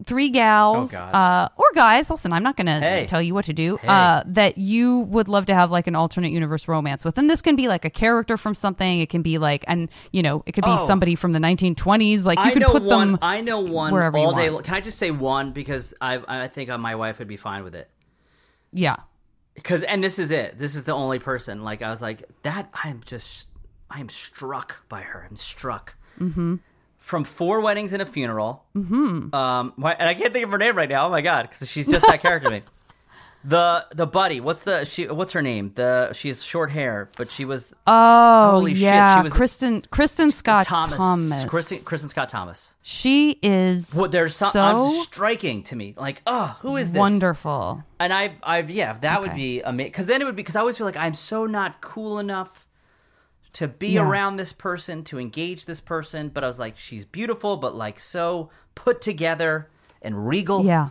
three 0.07 0.29
gals, 0.29 0.95
Oh, 0.95 0.99
uh, 0.99 1.49
or 1.57 1.65
guys. 1.75 2.11
Listen, 2.11 2.33
I'm 2.33 2.43
not 2.43 2.57
going 2.57 2.67
to 2.67 2.79
Hey. 2.81 3.07
tell 3.07 3.23
you 3.23 3.35
what 3.35 3.47
to 3.47 3.53
do. 3.53 3.77
Hey. 3.79 3.89
Uh, 3.89 4.23
that 4.27 4.59
you 4.59 5.01
would 5.01 5.27
love 5.29 5.47
to 5.47 5.55
have 5.55 5.71
like 5.71 5.87
an 5.87 5.97
alternate 5.97 6.31
universe 6.33 6.69
romance 6.69 7.05
with, 7.05 7.17
and 7.19 7.31
this 7.31 7.41
can 7.43 7.57
be 7.57 7.67
like 7.69 7.85
a 7.85 7.91
character 7.91 8.37
from 8.37 8.55
something. 8.55 9.01
It 9.01 9.09
can 9.09 9.23
be 9.23 9.39
like, 9.39 9.65
and 9.67 9.89
you 10.13 10.23
know, 10.23 10.43
it 10.47 10.53
could 10.53 10.65
be 10.65 10.71
Oh. 10.71 10.87
somebody 10.87 11.15
from 11.15 11.33
the 11.33 11.39
1920s. 11.39 12.25
Like 12.25 12.39
you 12.39 12.45
I 12.45 12.51
could 12.53 12.63
know 12.63 12.73
put 12.73 12.83
one. 12.83 13.13
them. 13.13 13.19
I 13.23 13.41
know 13.41 13.61
one 13.61 13.93
wherever 13.93 14.19
you 14.19 14.25
all 14.25 14.35
day. 14.35 14.51
want. 14.51 14.65
Can 14.67 14.75
I 14.75 14.81
just 14.81 14.99
say 14.99 15.11
one 15.11 15.53
because 15.53 15.95
I 16.01 16.21
I 16.29 16.49
think 16.49 16.69
my 16.79 16.95
wife 16.95 17.19
would 17.19 17.29
be 17.29 17.37
fine 17.37 17.65
with 17.65 17.75
it. 17.75 17.91
yeah, 18.73 18.97
Because 19.55 19.83
and 19.85 20.03
this 20.05 20.19
is 20.19 20.31
it. 20.31 20.59
This 20.59 20.75
is 20.77 20.85
the 20.85 20.93
only 20.93 21.19
person. 21.19 21.63
Like 21.63 21.81
I 21.83 21.91
was 21.91 22.03
like 22.03 22.23
that. 22.43 22.69
I'm 22.85 23.03
just. 23.07 23.49
I 23.91 24.01
am 24.01 24.09
struck 24.09 24.89
by 24.89 25.03
her. 25.03 25.27
I'm 25.31 25.37
struck. 25.37 25.95
Mm-hmm. 26.19 26.57
From 27.05 27.25
four 27.25 27.61
weddings 27.61 27.93
and 27.93 28.01
a 28.01 28.07
funeral. 28.07 28.65
Mm-hmm. 28.75 29.35
Um, 29.35 29.75
and 29.77 30.09
I 30.09 30.15
can't 30.15 30.33
think 30.33 30.47
of 30.47 30.51
her 30.51 30.57
name 30.59 30.75
right 30.75 30.89
now. 30.89 31.07
Oh 31.07 31.11
my 31.11 31.21
god, 31.21 31.49
because 31.51 31.71
she's 31.71 31.87
just 31.87 32.07
that 32.07 32.21
character 32.23 32.49
to 32.49 32.55
me. 32.57 32.63
The 33.47 33.85
the 33.95 34.07
buddy. 34.07 34.41
What's 34.41 34.65
the 34.65 34.87
she? 34.87 35.07
What's 35.07 35.33
her 35.33 35.43
name? 35.43 35.73
The 35.75 36.15
she 36.15 36.29
has 36.29 36.43
short 36.43 36.71
hair, 36.71 37.11
but 37.19 37.31
she 37.31 37.45
was 37.45 37.75
Oh 37.87 38.53
Holy 38.53 38.73
shit, 38.73 38.85
yeah, 38.85 39.19
she 39.19 39.23
was- 39.25 39.35
Kristin 39.35 39.87
Kristin 39.89 40.33
Scott 40.33 40.65
Thomas. 40.65 40.97
Thomas. 40.97 41.45
Kristin, 41.45 41.85
Kristin 41.85 42.09
Scott 42.09 42.31
Thomas. 42.31 42.75
She 42.81 43.33
is 43.43 43.95
Well, 43.95 44.09
there's 44.09 44.35
some 44.35 44.51
so 44.51 44.63
I'm 44.63 45.03
striking 45.03 45.63
to 45.65 45.77
me. 45.77 45.93
Like, 45.99 46.23
oh, 46.27 46.57
who 46.61 46.77
is 46.79 46.93
this? 46.93 46.99
wonderful. 46.99 47.85
And 48.01 48.15
I, 48.15 48.37
I've, 48.43 48.71
yeah, 48.71 48.95
that 48.95 49.21
would 49.21 49.35
be 49.35 49.61
amazing. 49.61 49.91
Because 49.91 50.07
then 50.07 50.23
it 50.23 50.25
would 50.25 50.37
be 50.37 50.43
because 50.43 50.57
I 50.57 50.61
always 50.61 50.79
feel 50.79 50.87
like 50.87 50.97
I'm 50.97 51.13
so 51.15 51.45
not 51.45 51.83
cool 51.83 52.19
enough 52.19 52.67
to 53.55 53.69
be 53.69 53.89
Yeah. 53.89 54.03
around 54.07 54.37
this 54.37 54.53
person 54.53 55.03
to 55.05 55.19
engage 55.19 55.65
this 55.67 55.81
person. 55.81 56.29
But 56.29 56.45
I 56.45 56.47
was 56.47 56.59
like, 56.59 56.77
she's 56.77 57.05
beautiful, 57.05 57.57
but 57.57 57.75
like 57.75 57.99
so 57.99 58.51
put 58.75 59.01
together 59.01 59.69
and 60.03 60.27
regal. 60.29 60.65
Yeah. 60.65 60.91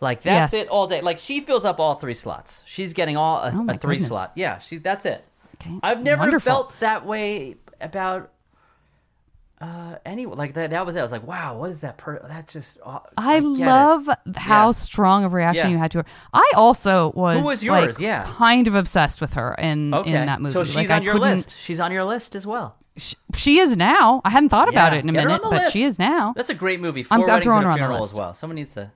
like 0.00 0.22
that's 0.22 0.52
Yes. 0.52 0.66
it 0.66 0.68
all 0.70 0.86
day. 0.86 1.00
Like 1.00 1.18
she 1.18 1.40
fills 1.40 1.64
up 1.64 1.80
all 1.80 1.94
three 1.96 2.14
slots. 2.14 2.62
She's 2.66 2.92
getting 2.92 3.16
all 3.16 3.38
a, 3.38 3.50
Oh 3.54 3.64
a 3.68 3.78
three 3.78 3.96
goodness. 3.96 4.08
slot. 4.08 4.32
Yeah, 4.34 4.58
she. 4.58 4.76
That's 4.78 5.04
it. 5.06 5.24
Okay. 5.60 5.78
I've 5.82 6.02
never 6.02 6.20
Wonderful. 6.20 6.52
felt 6.52 6.80
that 6.80 7.06
way 7.06 7.56
about. 7.80 8.30
Uh, 9.58 9.96
any 10.04 10.26
like 10.26 10.52
that. 10.52 10.68
That 10.70 10.84
was 10.84 10.96
it. 10.96 10.98
I 10.98 11.02
was 11.02 11.12
like, 11.12 11.26
wow, 11.26 11.56
what 11.56 11.70
is 11.70 11.80
that? 11.80 11.96
Per- 11.96 12.24
that's 12.28 12.52
just. 12.52 12.78
aw- 12.84 13.00
I, 13.16 13.36
it. 13.38 13.42
love 13.42 14.06
how 14.36 14.66
Yeah. 14.66 14.70
strong 14.72 15.24
of 15.24 15.32
a 15.32 15.36
reaction 15.36 15.66
Yeah. 15.70 15.72
you 15.72 15.78
had 15.78 15.90
to 15.92 15.98
her. 15.98 16.04
I 16.34 16.52
also 16.54 17.10
was, 17.12 17.38
Who 17.38 17.44
was 17.46 17.64
yours? 17.64 17.96
like, 17.96 18.02
Yeah. 18.04 18.30
kind 18.36 18.68
of 18.68 18.74
obsessed 18.74 19.20
with 19.22 19.32
her 19.32 19.54
in 19.54 19.94
Okay, 19.94 20.12
in 20.14 20.26
that 20.26 20.42
movie. 20.42 20.52
so 20.52 20.62
she's 20.62 20.76
Like, 20.76 20.90
on 20.90 21.00
I 21.00 21.04
your 21.04 21.18
list. 21.18 21.56
She's 21.58 21.80
on 21.80 21.90
your 21.90 22.04
list 22.04 22.34
as 22.34 22.46
well. 22.46 22.76
She, 22.98 23.16
she 23.34 23.58
is 23.58 23.76
now. 23.78 24.20
I 24.26 24.30
hadn't 24.30 24.50
thought 24.50 24.68
about 24.68 24.92
it 24.92 25.02
in 25.02 25.08
a 25.08 25.12
get 25.12 25.24
minute, 25.26 25.40
but 25.42 25.50
list. 25.52 25.72
she 25.72 25.84
is 25.84 25.98
now. 25.98 26.34
That's 26.36 26.50
a 26.50 26.54
great 26.54 26.80
movie. 26.80 27.00
I'm- 27.10 27.20
Four 27.20 27.28
I'm 27.28 27.34
weddings 27.34 27.44
throwing 27.44 27.58
and 27.58 27.64
her 27.64 27.70
a 27.70 27.72
on 27.72 27.78
the 27.78 27.78
funeral 27.84 28.00
list. 28.02 28.12
as 28.12 28.18
well. 28.18 28.34
Someone 28.34 28.54
needs 28.56 28.74
to. 28.74 28.90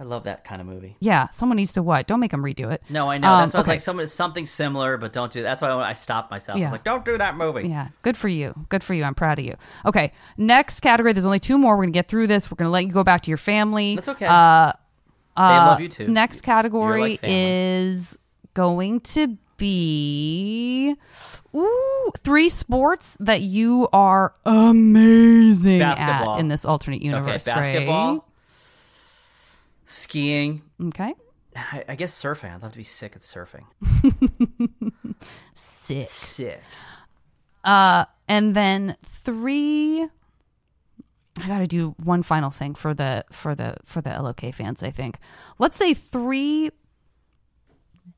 I 0.00 0.04
love 0.04 0.24
that 0.24 0.44
kind 0.44 0.62
of 0.62 0.66
movie. 0.66 0.96
Yeah, 0.98 1.28
someone 1.28 1.56
needs 1.56 1.74
to 1.74 1.82
what? 1.82 2.06
Don't 2.06 2.20
make 2.20 2.30
them 2.30 2.42
redo 2.42 2.72
it. 2.72 2.82
No, 2.88 3.10
I 3.10 3.18
know. 3.18 3.30
Um, 3.30 3.40
That's 3.40 3.52
why 3.52 3.58
I 3.58 3.60
was 3.60 3.68
like 3.68 3.80
some, 3.82 4.06
something 4.06 4.46
similar, 4.46 4.96
but 4.96 5.12
don't 5.12 5.30
do. 5.30 5.42
That's 5.42 5.60
why 5.60 5.68
I 5.68 5.92
stopped 5.92 6.30
myself. 6.30 6.58
I 6.58 6.62
was 6.62 6.72
like, 6.72 6.84
don't 6.84 7.04
do 7.04 7.18
that 7.18 7.36
movie. 7.36 7.68
Yeah, 7.68 7.88
good 8.00 8.16
for 8.16 8.28
you. 8.28 8.66
Good 8.70 8.82
for 8.82 8.94
you. 8.94 9.04
I'm 9.04 9.14
proud 9.14 9.38
of 9.38 9.44
you. 9.44 9.56
Okay, 9.84 10.12
next 10.38 10.80
category. 10.80 11.12
There's 11.12 11.26
only 11.26 11.38
two 11.38 11.58
more. 11.58 11.76
We're 11.76 11.82
gonna 11.84 11.92
get 11.92 12.08
through 12.08 12.28
this. 12.28 12.50
We're 12.50 12.56
gonna 12.56 12.70
let 12.70 12.86
you 12.86 12.92
go 12.92 13.04
back 13.04 13.20
to 13.22 13.30
your 13.30 13.36
family. 13.36 13.96
That's 13.96 14.08
okay. 14.08 14.24
Uh, 14.26 14.72
they 15.36 15.42
uh, 15.42 15.66
love 15.66 15.80
you 15.80 15.88
too. 15.88 16.08
Next 16.08 16.40
category 16.40 17.12
like 17.12 17.20
is 17.22 18.18
going 18.54 19.00
to 19.00 19.36
be 19.58 20.96
ooh 21.54 22.12
three 22.18 22.48
sports 22.48 23.18
that 23.20 23.42
you 23.42 23.86
are 23.92 24.34
amazing 24.46 25.80
Basketball. 25.80 26.34
at 26.36 26.40
in 26.40 26.48
this 26.48 26.64
alternate 26.64 26.96
okay, 26.96 27.04
universe. 27.04 27.44
basketball, 27.44 28.26
skiing. 29.90 30.62
Okay. 30.88 31.14
I, 31.56 31.84
I 31.88 31.94
guess 31.96 32.12
surfing. 32.20 32.54
I'd 32.54 32.62
love 32.62 32.72
to 32.72 32.78
be 32.78 32.84
sick 32.84 33.16
at 33.16 33.22
surfing. 33.22 33.64
Sick. 35.54 36.08
Sick. 36.08 36.62
Uh, 37.64 38.04
and 38.28 38.54
then 38.54 38.96
three. 39.04 40.02
I 41.42 41.46
got 41.48 41.58
to 41.58 41.66
do 41.66 41.94
one 42.02 42.22
final 42.22 42.50
thing 42.50 42.74
for 42.74 42.94
the 42.94 43.24
for 43.32 43.54
the 43.54 43.76
for 43.84 44.00
the 44.00 44.10
LOK 44.10 44.54
fans. 44.54 44.82
I 44.82 44.90
think. 44.90 45.18
Let's 45.58 45.76
say 45.76 45.92
three. 45.94 46.70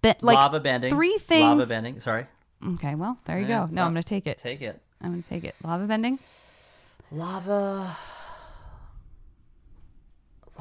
Be- 0.02 0.14
like 0.20 0.36
Lava 0.36 0.60
bending. 0.60 0.90
Three 0.90 1.16
things. 1.18 1.58
Lava 1.58 1.66
bending. 1.66 2.00
Sorry. 2.00 2.26
Okay, 2.74 2.94
well 2.94 3.18
there 3.24 3.38
you 3.38 3.46
Yeah, 3.46 3.60
go. 3.60 3.66
No, 3.66 3.68
fuck. 3.68 3.86
I'm 3.86 3.92
gonna 3.92 4.02
take 4.02 4.26
it. 4.26 4.36
Take 4.38 4.60
it. 4.62 4.80
I'm 5.00 5.08
gonna 5.10 5.22
take 5.22 5.44
it. 5.44 5.54
Lava 5.64 5.86
bending. 5.86 6.18
Lava. 7.10 7.96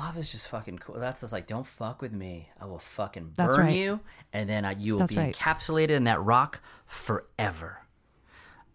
Lava's 0.01 0.31
just 0.31 0.47
fucking 0.47 0.79
cool. 0.79 0.95
That's 0.97 1.21
just 1.21 1.31
like, 1.31 1.45
don't 1.45 1.65
fuck 1.65 2.01
with 2.01 2.11
me. 2.11 2.49
I 2.59 2.65
will 2.65 2.79
fucking 2.79 3.33
burn 3.37 3.59
right. 3.59 3.75
you, 3.75 3.99
and 4.33 4.49
then 4.49 4.65
I, 4.65 4.71
you 4.71 4.93
will 4.93 4.99
That's 4.99 5.13
be 5.13 5.17
right. 5.19 5.35
encapsulated 5.35 5.91
in 5.91 6.05
that 6.05 6.21
rock 6.21 6.61
forever. 6.85 7.79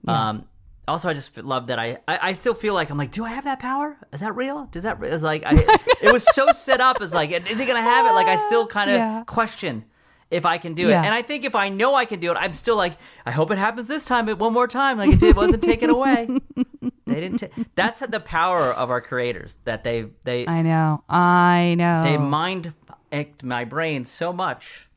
Um. 0.07 0.47
Also, 0.89 1.09
I 1.09 1.15
just 1.15 1.37
love 1.37 1.67
that 1.67 1.81
I, 1.81 1.99
I 2.07 2.19
I 2.29 2.33
still 2.35 2.55
feel 2.55 2.73
like 2.73 2.91
I'm 2.91 2.99
like, 2.99 3.11
do 3.11 3.25
I 3.25 3.31
have 3.31 3.43
that 3.43 3.59
power? 3.59 3.99
Is 4.13 4.21
that 4.21 4.37
real? 4.37 4.67
Does 4.71 4.85
that 4.85 5.03
is 5.03 5.21
like 5.21 5.43
I? 5.45 5.55
it 6.01 6.13
was 6.13 6.25
so 6.33 6.53
set 6.53 6.81
up 6.81 7.01
as 7.01 7.13
like, 7.13 7.33
is 7.33 7.59
he 7.59 7.67
gonna 7.67 7.81
have 7.83 8.07
it? 8.07 8.13
Like 8.13 8.29
I 8.29 8.37
still 8.37 8.69
kind 8.69 8.91
of 8.91 8.97
Yeah. 8.99 9.25
question 9.25 9.85
if 10.31 10.45
I 10.47 10.59
can 10.59 10.75
do 10.75 10.89
Yeah. 10.89 11.03
it, 11.03 11.07
and 11.07 11.15
I 11.15 11.23
think 11.23 11.45
if 11.45 11.55
I 11.55 11.69
know 11.69 11.95
I 11.95 12.05
can 12.05 12.19
do 12.21 12.31
it, 12.33 12.37
I'm 12.41 12.53
still 12.53 12.77
like, 12.77 12.95
I 13.25 13.31
hope 13.31 13.51
it 13.51 13.59
happens 13.59 13.87
this 13.89 14.05
time, 14.05 14.27
but 14.27 14.39
one 14.39 14.53
more 14.53 14.67
time, 14.69 14.99
like 14.99 15.11
it 15.13 15.21
did, 15.21 15.37
wasn't 15.37 15.63
taken 15.63 15.91
away. 15.91 16.29
They 17.07 17.21
didn't. 17.21 17.39
ta- 17.39 17.63
that's 17.77 18.01
the 18.01 18.19
power 18.19 18.73
of 18.73 18.91
our 18.91 19.01
creators 19.01 19.59
that 19.65 19.85
they 19.85 20.07
they 20.25 20.45
I 20.49 20.63
know. 20.63 21.05
I 21.09 21.75
know. 21.79 22.03
they 22.03 22.17
mind 22.19 22.75
my 23.45 23.65
brain 23.65 24.05
so 24.05 24.33
much 24.33 24.89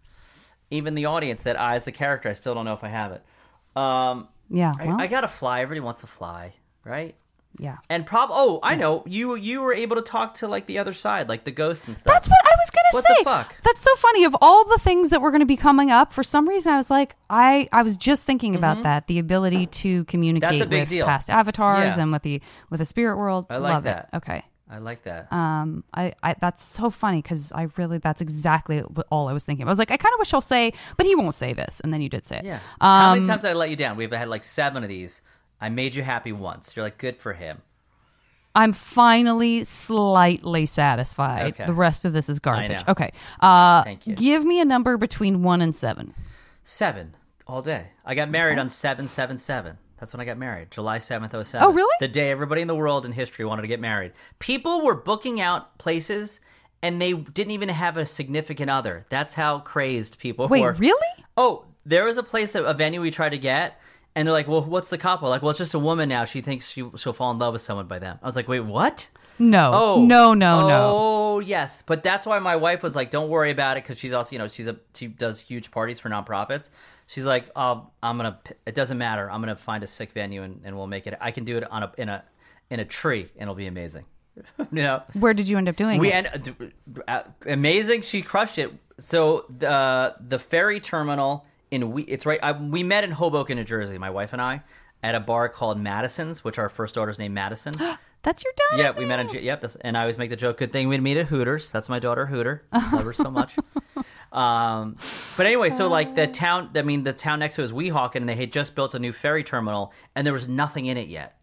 even 0.72 0.96
the 0.96 1.06
audience 1.06 1.44
that 1.44 1.60
I, 1.60 1.76
as 1.76 1.86
the 1.86 1.92
character, 1.92 2.28
I 2.30 2.34
still 2.34 2.54
don't 2.56 2.66
know 2.66 2.74
if 2.74 2.84
I 2.84 2.88
have 2.90 3.12
it. 3.12 3.24
Um, 3.76 4.28
Yeah. 4.50 4.74
I, 4.80 4.86
Well, 4.88 5.00
I 5.02 5.06
gotta 5.08 5.28
fly. 5.28 5.62
Everybody 5.62 5.82
wants 5.84 6.02
to 6.02 6.08
fly, 6.08 6.54
right? 6.84 7.16
yeah. 7.60 7.78
And 7.90 8.06
prob. 8.06 8.30
Oh, 8.32 8.60
I 8.64 8.76
know. 8.76 9.04
You 9.06 9.36
you 9.36 9.62
were 9.62 9.74
able 9.74 9.96
to 9.96 10.02
talk 10.02 10.34
to 10.36 10.48
like 10.48 10.66
the 10.66 10.78
other 10.80 10.94
side, 10.94 11.28
like 11.30 11.44
the 11.44 11.52
ghosts 11.52 11.88
and 11.88 11.98
stuff. 11.98 12.14
That's 12.14 12.28
what 12.30 12.38
I 12.39 12.39
was 12.60 12.70
gonna 12.70 12.88
What 12.92 13.04
say. 13.06 13.14
the 13.20 13.24
fuck? 13.24 13.56
That's 13.64 13.82
so 13.82 13.96
funny. 13.96 14.24
Of 14.26 14.36
all 14.42 14.66
the 14.68 14.78
things 14.80 15.10
that 15.10 15.22
were 15.22 15.32
going 15.32 15.40
to 15.42 15.46
be 15.46 15.58
coming 15.58 15.90
up, 15.92 16.12
for 16.14 16.24
some 16.24 16.48
reason, 16.48 16.72
I 16.74 16.78
was 16.78 16.90
like, 16.90 17.16
I 17.30 17.68
I 17.72 17.82
was 17.84 17.98
just 17.98 18.26
thinking 18.26 18.56
about 18.56 18.84
that. 18.84 19.08
The 19.08 19.20
ability 19.20 19.66
to 19.68 20.04
communicate 20.06 20.50
Mm-hmm. 20.50 20.60
That's 20.60 20.66
a 20.68 20.70
big 20.70 20.80
with 20.82 20.90
deal. 20.90 21.06
past 21.06 21.30
avatars 21.30 21.96
Yeah. 21.98 22.04
and 22.04 22.12
with 22.12 22.24
the 22.24 22.42
with 22.70 22.80
the 22.80 22.86
spirit 22.86 23.18
world. 23.18 23.46
I 23.50 23.58
like 23.58 23.74
Love 23.74 23.84
that. 23.84 24.10
It. 24.14 24.18
Okay. 24.18 24.44
I 24.72 24.78
like 24.78 25.02
that. 25.04 25.34
Um, 25.34 25.84
I, 25.96 26.14
I 26.22 26.36
that's 26.40 26.64
so 26.64 26.92
funny 26.92 27.24
because 27.24 27.52
I 27.54 27.70
really 27.78 27.98
that's 27.98 28.22
exactly 28.22 28.84
all 29.10 29.28
I 29.28 29.34
was 29.34 29.44
thinking. 29.44 29.66
I 29.66 29.70
was 29.70 29.80
like, 29.80 29.90
I 29.90 29.98
kind 29.98 30.14
of 30.14 30.20
wish 30.20 30.30
he'll 30.30 30.42
say, 30.42 30.74
but 30.96 31.08
he 31.08 31.16
won't 31.16 31.34
say 31.34 31.54
this, 31.54 31.80
and 31.84 31.92
then 31.92 32.02
you 32.02 32.10
did 32.10 32.24
say 32.28 32.38
it. 32.38 32.46
yeah. 32.46 32.60
How 32.80 33.10
many 33.14 33.22
Um, 33.22 33.28
times 33.28 33.42
did 33.42 33.50
I 33.50 33.54
let 33.54 33.72
you 33.72 33.76
down? 33.76 33.98
We've 33.98 34.12
had 34.12 34.28
like 34.30 34.44
seven 34.44 34.84
of 34.84 34.90
these. 34.90 35.24
I 35.60 35.70
made 35.70 35.96
you 35.96 36.04
happy 36.04 36.32
once. 36.32 36.76
You're 36.76 36.86
like, 36.86 37.00
good 37.00 37.16
for 37.18 37.34
him. 37.34 37.64
I'm 38.56 38.74
finally 38.74 39.64
slightly 39.64 40.66
satisfied. 40.66 41.54
Okay. 41.54 41.66
The 41.66 41.74
rest 41.74 42.04
of 42.06 42.14
this 42.14 42.30
is 42.30 42.40
garbage. 42.40 42.84
Okay. 42.88 43.12
Uh, 43.40 43.84
Thank 43.84 44.08
you. 44.08 44.16
Give 44.16 44.44
me 44.44 44.60
a 44.60 44.66
number 44.66 44.98
between 44.98 45.44
one 45.44 45.62
and 45.62 45.76
seven. 45.76 46.14
Seven 46.64 47.16
all 47.48 47.62
day. 47.62 47.88
I 48.06 48.16
got 48.16 48.30
married 48.30 48.60
on 48.60 48.70
seven 48.70 49.08
seven 49.08 49.38
seven. 49.38 49.78
That's 50.00 50.14
when 50.14 50.22
I 50.22 50.26
got 50.26 50.38
married, 50.38 50.72
July 50.72 50.98
seventh, 51.00 51.34
oh 51.36 51.44
seven. 51.44 51.68
Oh, 51.68 51.72
really? 51.74 51.94
The 52.00 52.08
day 52.08 52.32
everybody 52.32 52.62
in 52.62 52.68
the 52.68 52.76
world 52.76 53.06
in 53.06 53.12
history 53.12 53.44
wanted 53.44 53.64
to 53.64 53.68
get 53.68 53.82
married. 53.82 54.14
People 54.40 54.82
were 54.84 54.96
booking 54.96 55.42
out 55.42 55.78
places, 55.78 56.40
and 56.82 57.02
they 57.02 57.14
didn't 57.14 57.52
even 57.52 57.70
have 57.70 57.98
a 57.98 58.06
significant 58.06 58.70
other. 58.70 59.06
That's 59.10 59.36
how 59.36 59.60
crazed 59.60 60.18
people 60.18 60.48
Wait, 60.48 60.62
were. 60.62 60.72
really? 60.74 61.26
Oh, 61.36 61.66
there 61.86 62.06
was 62.06 62.18
a 62.18 62.24
place, 62.24 62.56
a 62.56 62.74
venue 62.74 63.02
we 63.02 63.12
tried 63.12 63.30
to 63.30 63.38
get, 63.38 63.80
and 64.16 64.28
they're 64.28 64.34
like, 64.34 64.48
"Well, 64.48 64.62
what's 64.62 64.90
the 64.90 64.98
couple?" 64.98 65.30
Like, 65.30 65.42
"Well, 65.42 65.52
it's 65.52 65.60
just 65.60 65.74
a 65.74 65.80
woman 65.80 66.10
now. 66.10 66.26
She 66.26 66.42
thinks 66.42 66.70
she 66.70 66.84
she'll 66.98 67.14
fall 67.14 67.32
in 67.32 67.40
love 67.40 67.54
with 67.54 67.62
someone 67.62 67.88
by 67.88 68.00
them." 68.00 68.20
I 68.22 68.26
was 68.26 68.36
like, 68.36 68.48
"Wait, 68.48 68.62
what?" 68.62 69.10
No. 69.38 69.72
Oh, 69.74 70.06
no, 70.06 70.34
no, 70.34 70.68
no. 70.68 70.92
Oh, 70.96 71.40
yes, 71.40 71.82
but 71.86 72.04
that's 72.04 72.26
why 72.26 72.40
my 72.40 72.56
wife 72.56 72.84
was 72.84 72.96
like, 72.96 73.10
"Don't 73.10 73.30
worry 73.30 73.52
about 73.52 73.78
it," 73.78 73.84
because 73.84 74.00
she's 74.00 74.14
also, 74.14 74.32
you 74.34 74.40
know, 74.40 74.48
she's 74.48 74.68
a 74.68 74.78
she 74.94 75.08
does 75.08 75.40
huge 75.40 75.72
parties 75.72 76.00
for 76.00 76.10
nonprofits. 76.10 76.70
She's 77.08 77.26
like, 77.26 77.50
"Oh, 77.56 77.88
I'm 78.04 78.18
gonna. 78.18 78.40
It 78.66 78.76
doesn't 78.76 78.98
matter. 78.98 79.30
I'm 79.32 79.42
gonna 79.42 79.56
find 79.56 79.84
a 79.84 79.88
sick 79.88 80.12
venue 80.12 80.44
and, 80.44 80.62
and 80.64 80.76
we'll 80.76 80.88
make 80.88 81.08
it. 81.08 81.16
I 81.22 81.32
can 81.32 81.44
do 81.46 81.58
it 81.58 81.72
on 81.72 81.84
a 81.84 81.92
in 81.98 82.10
a 82.10 82.24
in 82.70 82.80
a 82.80 82.86
tree 82.86 83.30
and 83.36 83.44
it'll 83.44 83.56
be 83.56 83.68
amazing." 83.68 84.06
you 84.60 84.84
know, 84.84 85.04
Where 85.14 85.34
did 85.34 85.48
you 85.50 85.58
end 85.58 85.68
up 85.68 85.76
doing 85.76 86.00
we 86.00 86.12
it? 86.14 86.28
end 86.34 86.72
uh, 87.08 87.24
amazing. 87.46 88.04
She 88.04 88.22
crushed 88.22 88.58
it. 88.58 88.72
So 88.98 89.46
the 89.50 90.16
the 90.20 90.40
ferry 90.40 90.80
terminal 90.80 91.46
in 91.72 91.92
we 91.92 92.04
it's 92.04 92.26
right. 92.26 92.40
I, 92.42 92.52
we 92.52 92.84
met 92.84 93.04
in 93.04 93.12
Hoboken, 93.12 93.58
New 93.58 93.64
Jersey. 93.64 93.98
My 93.98 94.10
wife 94.10 94.34
and 94.34 94.42
I 94.42 94.64
at 95.02 95.16
a 95.16 95.20
bar 95.20 95.50
called 95.50 95.80
Madison's, 95.80 96.44
which 96.44 96.58
our 96.60 96.70
first 96.70 96.96
daughter's 96.96 97.20
named 97.20 97.34
Madison. 97.34 97.74
That's 98.22 98.44
your 98.44 98.52
daughter. 98.58 98.84
Yeah, 98.84 98.92
we 98.92 99.06
met 99.06 99.22
in. 99.22 99.30
Yep, 99.30 99.62
that's, 99.62 99.76
and 99.78 99.96
I 99.98 100.02
always 100.02 100.18
make 100.18 100.30
the 100.30 100.36
joke. 100.36 100.58
Good 100.58 100.74
thing 100.74 100.90
we'd 100.90 101.02
meet 101.02 101.16
at 101.16 101.28
Hooters. 101.28 101.72
That's 101.72 101.88
my 101.88 102.00
daughter 102.00 102.26
Hooter. 102.26 102.66
Love 102.74 103.06
her 103.06 103.14
so 103.14 103.32
much. 103.32 103.56
Um, 104.34 104.98
but 105.38 105.46
anyway, 105.46 105.70
so 105.70 105.88
like 105.88 106.16
the 106.16 106.28
town. 106.28 106.72
I 106.76 106.82
mean, 106.82 107.06
the 107.06 107.14
town 107.14 107.40
next 107.40 107.56
to 107.56 107.64
us, 107.64 107.72
Weehawken, 107.72 108.18
and 108.18 108.28
they 108.28 108.36
had 108.36 108.52
just 108.52 108.76
built 108.76 108.94
a 108.94 109.00
new 109.00 109.14
ferry 109.14 109.46
terminal, 109.46 109.94
and 110.18 110.28
there 110.28 110.34
was 110.34 110.50
nothing 110.50 110.86
in 110.86 110.98
it 110.98 111.08
yet. 111.08 111.40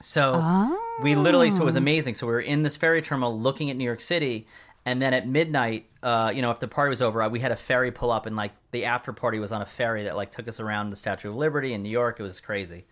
So 0.00 0.76
we 1.02 1.16
literally, 1.16 1.50
so 1.50 1.62
it 1.62 1.64
was 1.64 1.74
amazing. 1.74 2.14
So 2.14 2.28
we 2.28 2.34
were 2.34 2.40
in 2.40 2.62
this 2.62 2.76
ferry 2.76 3.02
terminal 3.02 3.36
looking 3.38 3.68
at 3.70 3.76
New 3.76 3.84
York 3.84 4.00
City, 4.00 4.46
and 4.86 5.02
then 5.02 5.12
at 5.12 5.26
midnight, 5.26 5.86
uh, 6.02 6.30
you 6.32 6.40
know, 6.40 6.52
if 6.52 6.60
the 6.60 6.68
party 6.68 6.90
was 6.90 7.02
over, 7.02 7.28
we 7.28 7.40
had 7.40 7.50
a 7.50 7.56
ferry 7.56 7.90
pull 7.90 8.12
up, 8.12 8.24
and 8.24 8.36
like 8.36 8.52
the 8.70 8.84
after 8.84 9.12
party 9.12 9.40
was 9.40 9.50
on 9.50 9.60
a 9.60 9.66
ferry 9.66 10.04
that 10.04 10.14
like 10.16 10.30
took 10.30 10.46
us 10.46 10.60
around 10.60 10.90
the 10.90 10.96
Statue 10.96 11.28
of 11.28 11.34
Liberty 11.34 11.74
in 11.74 11.82
New 11.82 11.90
York. 11.90 12.20
It 12.20 12.22
was 12.22 12.40
crazy. 12.40 12.86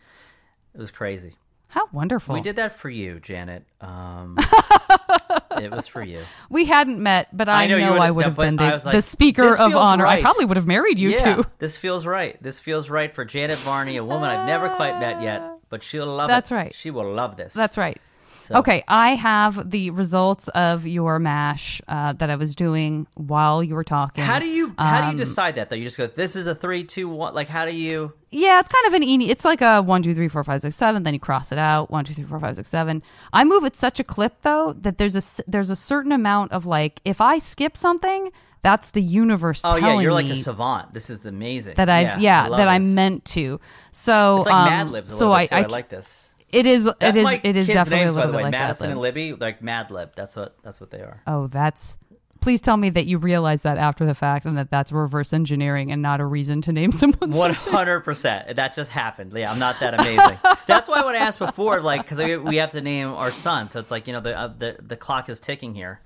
It 0.74 0.78
was 0.78 0.90
crazy. 0.90 1.36
How 1.68 1.88
wonderful. 1.92 2.34
We 2.34 2.40
did 2.40 2.56
that 2.56 2.76
for 2.76 2.90
you, 2.90 3.20
Janet. 3.20 3.64
Um, 3.80 4.36
it 5.60 5.70
was 5.70 5.86
for 5.86 6.02
you. 6.02 6.22
We 6.50 6.64
hadn't 6.64 7.00
met, 7.00 7.36
but 7.36 7.48
I, 7.48 7.64
I 7.64 7.66
know 7.68 7.78
know, 7.78 7.94
I 7.96 8.10
would 8.10 8.24
have 8.24 8.36
been 8.36 8.56
the, 8.56 8.80
like, 8.84 8.92
the 8.92 9.02
speaker 9.02 9.56
of 9.56 9.74
honor. 9.74 10.06
I 10.06 10.20
probably 10.20 10.44
would 10.46 10.56
have 10.56 10.66
married 10.66 10.98
you 10.98 11.10
yeah, 11.10 11.36
too. 11.36 11.44
this 11.58 11.76
feels 11.76 12.06
right. 12.06 12.40
This 12.42 12.58
feels 12.58 12.90
right 12.90 13.14
for 13.14 13.24
Janet 13.24 13.58
Varney, 13.58 13.96
a 13.96 14.04
woman 14.04 14.30
I've 14.30 14.46
never 14.46 14.68
quite 14.70 14.98
met 14.98 15.22
yet, 15.22 15.42
but 15.68 15.84
she'll 15.84 16.06
love 16.06 16.28
it. 16.28 16.32
That's 16.32 16.50
right. 16.50 16.74
She 16.74 16.90
will 16.90 17.12
love 17.12 17.36
this. 17.36 17.54
That's 17.54 17.76
right. 17.76 18.00
So- 18.44 18.56
Okay, 18.56 18.84
I 18.86 19.14
have 19.14 19.70
the 19.70 19.90
results 19.90 20.48
of 20.48 20.86
your 20.86 21.18
mash 21.18 21.80
uh, 21.88 22.12
that 22.12 22.28
I 22.28 22.36
was 22.36 22.54
doing 22.54 23.06
while 23.14 23.62
you 23.64 23.74
were 23.74 23.84
talking. 23.84 24.22
How 24.22 24.38
do 24.38 24.46
you 24.46 24.74
how 24.78 24.98
do 25.00 25.04
you 25.06 25.10
Um, 25.12 25.16
decide 25.16 25.54
that 25.54 25.70
though? 25.70 25.76
You 25.76 25.84
just 25.84 25.96
go, 25.96 26.06
this 26.06 26.36
is 26.36 26.46
a 26.46 26.54
three, 26.54 26.84
two, 26.84 27.08
one. 27.08 27.32
Like, 27.34 27.48
how 27.48 27.64
do 27.64 27.74
you? 27.74 28.12
Yeah, 28.30 28.60
it's 28.60 28.68
kind 28.68 28.86
of 28.86 28.92
an 28.92 29.02
eeny. 29.02 29.30
It's 29.30 29.44
like 29.46 29.62
a 29.62 29.80
one, 29.80 30.02
two, 30.02 30.14
three, 30.14 30.28
four, 30.28 30.44
five, 30.44 30.60
six, 30.60 30.76
seven. 30.76 31.04
Then 31.04 31.14
you 31.14 31.20
cross 31.20 31.52
it 31.52 31.58
out. 31.58 31.90
One, 31.90 32.04
two, 32.04 32.12
three, 32.12 32.24
four, 32.24 32.38
five, 32.38 32.56
six, 32.56 32.68
seven. 32.68 33.02
I 33.32 33.44
move 33.44 33.64
at 33.64 33.76
such 33.76 33.98
a 33.98 34.04
clip 34.04 34.42
though 34.42 34.74
that 34.74 34.98
there's 34.98 35.16
a 35.16 35.42
there's 35.50 35.70
a 35.70 35.76
certain 35.76 36.12
amount 36.12 36.52
of 36.52 36.66
like 36.66 37.00
if 37.04 37.20
I 37.22 37.38
skip 37.38 37.76
something, 37.78 38.30
that's 38.62 38.90
the 38.90 39.00
universe 39.02 39.62
Oh 39.64 39.76
yeah, 39.76 39.98
you're 40.00 40.12
like 40.12 40.26
a 40.26 40.36
savant. 40.36 40.92
This 40.92 41.08
is 41.10 41.24
amazing. 41.26 41.76
that 41.76 41.88
I've 41.88 42.20
yeah, 42.20 42.44
I 42.44 42.48
love 42.48 42.58
that 42.58 42.68
I'm 42.68 42.94
meant 42.94 43.24
to. 43.26 43.60
So 43.92 44.38
It's 44.38 44.46
like 44.46 44.54
um, 44.54 44.64
Mad 44.66 44.90
Libs 44.90 45.10
a 45.12 45.16
so 45.16 45.28
little 45.28 45.32
I, 45.34 45.42
bit. 45.44 45.52
I, 45.52 45.62
I, 45.62 45.66
like 45.66 45.88
this. 45.88 46.30
It 46.54 46.66
is 46.66 46.84
That's 46.84 46.96
it 47.02 47.16
is 47.16 47.24
my 47.24 47.40
it 47.42 47.56
is 47.56 47.66
kids' 47.66 47.74
definitely 47.74 48.04
names, 48.04 48.14
a 48.14 48.18
by 48.18 48.26
the 48.26 48.32
bit 48.32 48.36
way. 48.36 48.42
like 48.44 48.52
Madison 48.52 48.86
Mad 48.88 48.92
and 48.92 49.00
Libby, 49.00 49.32
like 49.34 49.62
Mad 49.62 49.90
Lib. 49.90 50.12
That's 50.14 50.36
what 50.36 50.56
that's 50.62 50.80
what 50.80 50.90
they 50.90 51.00
are. 51.00 51.22
Oh, 51.26 51.46
that's. 51.48 51.98
Please 52.40 52.60
tell 52.60 52.76
me 52.76 52.90
that 52.90 53.06
you 53.06 53.16
realize 53.16 53.62
that 53.62 53.78
after 53.78 54.04
the 54.04 54.14
fact 54.14 54.44
and 54.44 54.58
that 54.58 54.70
that's 54.70 54.92
reverse 54.92 55.32
engineering 55.32 55.90
and 55.90 56.02
not 56.02 56.20
a 56.20 56.26
reason 56.26 56.60
to 56.62 56.72
name 56.72 56.92
someone. 56.92 57.30
One 57.30 57.54
hundred 57.54 58.00
percent. 58.00 58.56
That 58.56 58.74
just 58.74 58.90
happened. 58.90 59.32
Yeah, 59.34 59.50
I'm 59.50 59.58
not 59.58 59.80
that 59.80 59.98
amazing. 59.98 60.38
That's 60.66 60.86
why 60.86 61.02
when 61.04 61.14
I 61.14 61.18
asked 61.18 61.38
before, 61.38 61.80
like, 61.80 62.02
because 62.02 62.18
we 62.42 62.56
have 62.56 62.72
to 62.72 62.82
name 62.82 63.08
our 63.08 63.30
son, 63.30 63.70
so 63.70 63.80
it's 63.80 63.90
like 63.90 64.06
you 64.06 64.12
know 64.12 64.20
the 64.20 64.38
uh, 64.38 64.48
the 64.48 64.76
the 64.82 64.96
clock 64.96 65.28
is 65.30 65.40
ticking 65.40 65.74
here. 65.74 66.00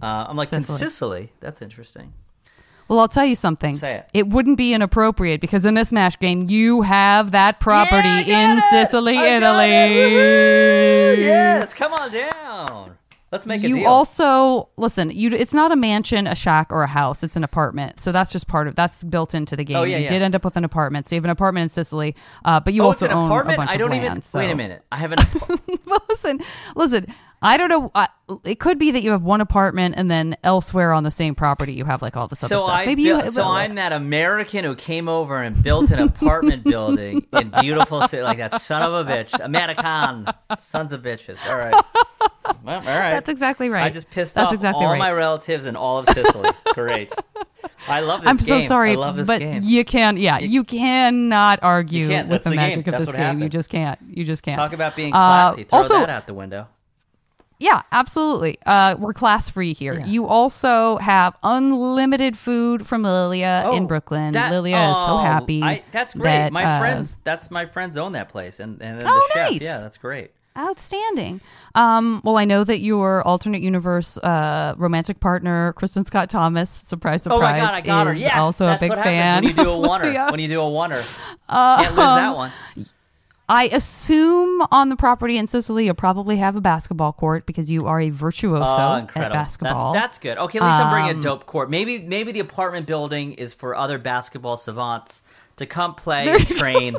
Uh, 0.00 0.26
I'm 0.28 0.36
like. 0.36 0.48
Sicily. 0.50 1.32
That's 1.40 1.60
interesting. 1.60 2.12
Well, 2.90 2.98
I'll 2.98 3.08
tell 3.08 3.24
you 3.24 3.36
something. 3.36 3.78
Say 3.78 3.98
it. 3.98 4.10
It 4.12 4.26
wouldn't 4.26 4.58
be 4.58 4.74
inappropriate 4.74 5.40
because 5.40 5.64
in 5.64 5.74
this 5.74 5.92
mash 5.92 6.18
game, 6.18 6.50
you 6.50 6.82
have 6.82 7.30
that 7.30 7.60
property 7.60 8.08
Yeah, 8.08 8.52
in 8.52 8.58
it! 8.58 8.64
Sicily, 8.68 9.16
I! 9.16 9.36
Italy. 9.36 11.22
Yes, 11.24 11.72
come 11.72 11.92
on 11.92 12.10
down. 12.10 12.96
Let's 13.30 13.46
make 13.46 13.62
a 13.62 13.68
You 13.68 13.86
also 13.86 14.70
listen. 14.76 15.12
You, 15.12 15.30
it's 15.30 15.54
not 15.54 15.70
a 15.70 15.76
mansion, 15.76 16.26
a 16.26 16.34
shack, 16.34 16.72
or 16.72 16.82
a 16.82 16.88
house. 16.88 17.22
It's 17.22 17.36
an 17.36 17.44
apartment. 17.44 18.00
So 18.00 18.10
that's 18.10 18.32
just 18.32 18.48
part 18.48 18.66
of 18.66 18.74
that's 18.74 19.04
built 19.04 19.34
into 19.34 19.54
the 19.54 19.62
game. 19.62 19.76
Oh, 19.76 19.84
yeah, 19.84 19.98
you 19.98 20.04
yeah. 20.04 20.08
did 20.10 20.22
end 20.22 20.34
up 20.34 20.44
with 20.44 20.56
an 20.56 20.64
apartment. 20.64 21.06
So 21.06 21.14
you 21.14 21.18
have 21.20 21.26
an 21.26 21.30
apartment 21.30 21.62
in 21.62 21.68
Sicily, 21.68 22.16
uh, 22.44 22.58
but 22.58 22.74
you 22.74 22.82
oh, 22.82 22.90
it's 22.90 23.02
also 23.02 23.12
an 23.12 23.18
own 23.18 23.26
apartment. 23.26 23.54
a 23.54 23.58
bunch 23.58 23.70
I 23.70 23.74
of 23.74 23.78
don't 23.78 23.90
land. 23.90 24.04
even. 24.04 24.22
so. 24.22 24.40
Wait 24.40 24.50
a 24.50 24.56
minute. 24.56 24.82
I 24.90 24.96
have 24.96 25.12
an. 25.12 25.18
well, 25.86 26.02
listen, 26.08 26.40
listen. 26.74 27.06
I 27.42 27.56
don't 27.56 27.68
know. 27.70 27.90
Uh, 27.94 28.06
it 28.44 28.60
could 28.60 28.78
be 28.78 28.90
that 28.90 29.02
you 29.02 29.12
have 29.12 29.22
one 29.22 29.40
apartment 29.40 29.94
and 29.96 30.10
then 30.10 30.36
elsewhere 30.44 30.92
on 30.92 31.04
the 31.04 31.10
same 31.10 31.34
property 31.34 31.72
you 31.72 31.86
have 31.86 32.02
like 32.02 32.14
all 32.16 32.28
this 32.28 32.44
other 32.44 32.54
so 32.56 32.58
stuff. 32.60 32.70
I 32.70 32.84
Maybe 32.86 33.04
built, 33.04 33.24
you. 33.24 33.30
so 33.30 33.44
I'm 33.44 33.76
that 33.76 33.92
American 33.92 34.64
who 34.64 34.74
came 34.74 35.08
over 35.08 35.42
and 35.42 35.60
built 35.62 35.90
an 35.90 36.00
apartment 36.00 36.64
building 36.64 37.26
in 37.32 37.50
beautiful 37.60 38.06
city, 38.08 38.22
like 38.22 38.38
that 38.38 38.60
son 38.60 38.82
of 38.82 38.92
a 38.92 39.10
bitch, 39.10 39.32
American, 39.42 40.26
sons 40.58 40.92
of 40.92 41.02
bitches. 41.02 41.44
All 41.48 41.56
right. 41.56 41.74
Well, 42.62 42.76
all 42.76 42.82
right. 42.84 43.12
That's 43.12 43.28
exactly 43.30 43.70
right. 43.70 43.84
I 43.84 43.88
just 43.90 44.10
pissed 44.10 44.34
That's 44.34 44.48
off 44.48 44.52
exactly 44.54 44.84
all 44.84 44.92
right. 44.92 44.98
my 44.98 45.10
relatives 45.12 45.64
in 45.66 45.76
all 45.76 45.98
of 45.98 46.08
Sicily. 46.08 46.50
Great. 46.74 47.10
I 47.88 48.00
love 48.00 48.20
this 48.20 48.28
I'm 48.30 48.36
game. 48.36 48.60
so 48.62 48.66
sorry, 48.66 48.92
I 48.92 48.94
love 48.96 49.16
this 49.16 49.26
but 49.26 49.38
game. 49.38 49.62
you 49.64 49.84
can't. 49.84 50.18
Yeah, 50.18 50.38
you 50.40 50.62
cannot 50.64 51.60
argue 51.62 52.06
can't. 52.08 52.28
with 52.28 52.44
the 52.44 52.50
the 52.50 52.56
magic 52.56 52.86
of 52.86 52.92
That's 52.92 53.06
this 53.06 53.14
game. 53.14 53.40
You 53.40 53.48
just 53.48 53.70
can't. 53.70 53.98
You 54.08 54.24
just 54.24 54.42
can't. 54.42 54.56
Talk 54.56 54.72
about 54.74 54.94
being 54.94 55.14
Uh, 55.14 55.18
classy. 55.18 55.64
Throw 55.64 55.78
also- 55.78 56.00
that 56.00 56.10
out 56.10 56.26
the 56.26 56.34
window. 56.34 56.68
Yeah, 57.60 57.82
absolutely. 57.92 58.56
Uh, 58.64 58.96
we're 58.98 59.12
class 59.12 59.50
free 59.50 59.74
here. 59.74 60.00
You 60.06 60.26
also 60.26 60.96
have 60.96 61.36
unlimited 61.42 62.36
food 62.38 62.86
from 62.86 63.02
Lilia 63.02 63.68
in 63.74 63.84
Oh, 63.84 63.86
Brooklyn. 63.86 64.32
that- 64.32 64.50
Lilia 64.50 64.78
is 64.90 64.96
so 64.96 65.04
oh, 65.10 65.18
happy. 65.18 65.62
I, 65.62 65.82
that's 65.92 66.14
great. 66.14 66.24
that, 66.24 66.52
my 66.52 66.64
uh, 66.64 66.80
friends, 66.80 67.16
that's 67.22 67.50
my 67.50 67.66
friends 67.66 67.98
own 67.98 68.12
that 68.12 68.30
place, 68.30 68.60
and 68.60 68.80
and 68.82 69.02
Oh, 69.04 69.14
the 69.14 69.34
chef. 69.34 69.50
nice. 69.52 69.60
Yeah, 69.60 69.78
that's 69.78 69.98
great. 69.98 70.30
Outstanding. 70.58 71.40
Um, 71.74 72.22
well, 72.24 72.36
I 72.38 72.44
know 72.44 72.64
that 72.64 72.78
your 72.80 73.22
alternate 73.22 73.62
universe 73.62 74.18
uh, 74.18 74.74
romantic 74.78 75.20
partner, 75.20 75.74
Kristin 75.76 76.06
Scott 76.06 76.28
Thomas, 76.30 76.70
surprise, 76.70 77.22
surprise, 77.22 77.38
Oh 77.38 77.42
my 77.42 77.58
god, 77.58 77.74
I 77.74 77.80
got 77.82 78.06
her. 78.08 78.14
Yes, 78.14 78.36
also 78.36 78.66
that's 78.66 78.82
a 78.82 78.84
big 78.84 78.90
what 78.90 78.98
fan. 79.04 79.44
happens 79.44 79.56
when 79.56 79.56
you 79.56 79.64
do 79.64 79.70
a 79.70 79.88
oneer. 79.88 80.30
When 80.30 80.40
you 80.40 80.48
do 80.48 80.60
a 80.60 80.64
oneer, 80.64 81.18
can't 81.48 81.94
lose 81.94 82.04
that 82.04 82.34
one. 82.36 82.52
I 83.50 83.64
assume 83.72 84.62
on 84.70 84.88
the 84.90 84.96
property 84.96 85.36
in 85.36 85.46
Sicily 85.46 85.84
you'll 85.86 85.94
probably 85.94 86.36
have 86.36 86.54
a 86.56 86.60
basketball 86.60 87.12
court 87.12 87.44
because 87.46 87.70
you 87.70 87.86
are 87.86 88.00
a 88.00 88.10
virtuoso 88.10 88.64
Oh, 88.64 89.06
at 89.20 89.32
basketball. 89.32 89.92
That's 89.92 90.04
that's 90.04 90.18
good. 90.18 90.38
Okay, 90.38 90.58
at 90.58 90.64
least 90.64 90.80
I'm 90.80 90.90
bringing 90.92 91.10
Um, 91.14 91.18
a 91.18 91.22
dope 91.22 91.46
court. 91.46 91.68
Maybe 91.68 91.98
maybe 91.98 92.32
the 92.32 92.40
apartment 92.40 92.86
building 92.86 93.32
is 93.34 93.52
for 93.52 93.74
other 93.74 93.98
basketball 93.98 94.56
savants 94.56 95.22
to 95.56 95.66
come 95.66 95.94
play 95.94 96.28
and 96.30 96.46
train 96.46 96.96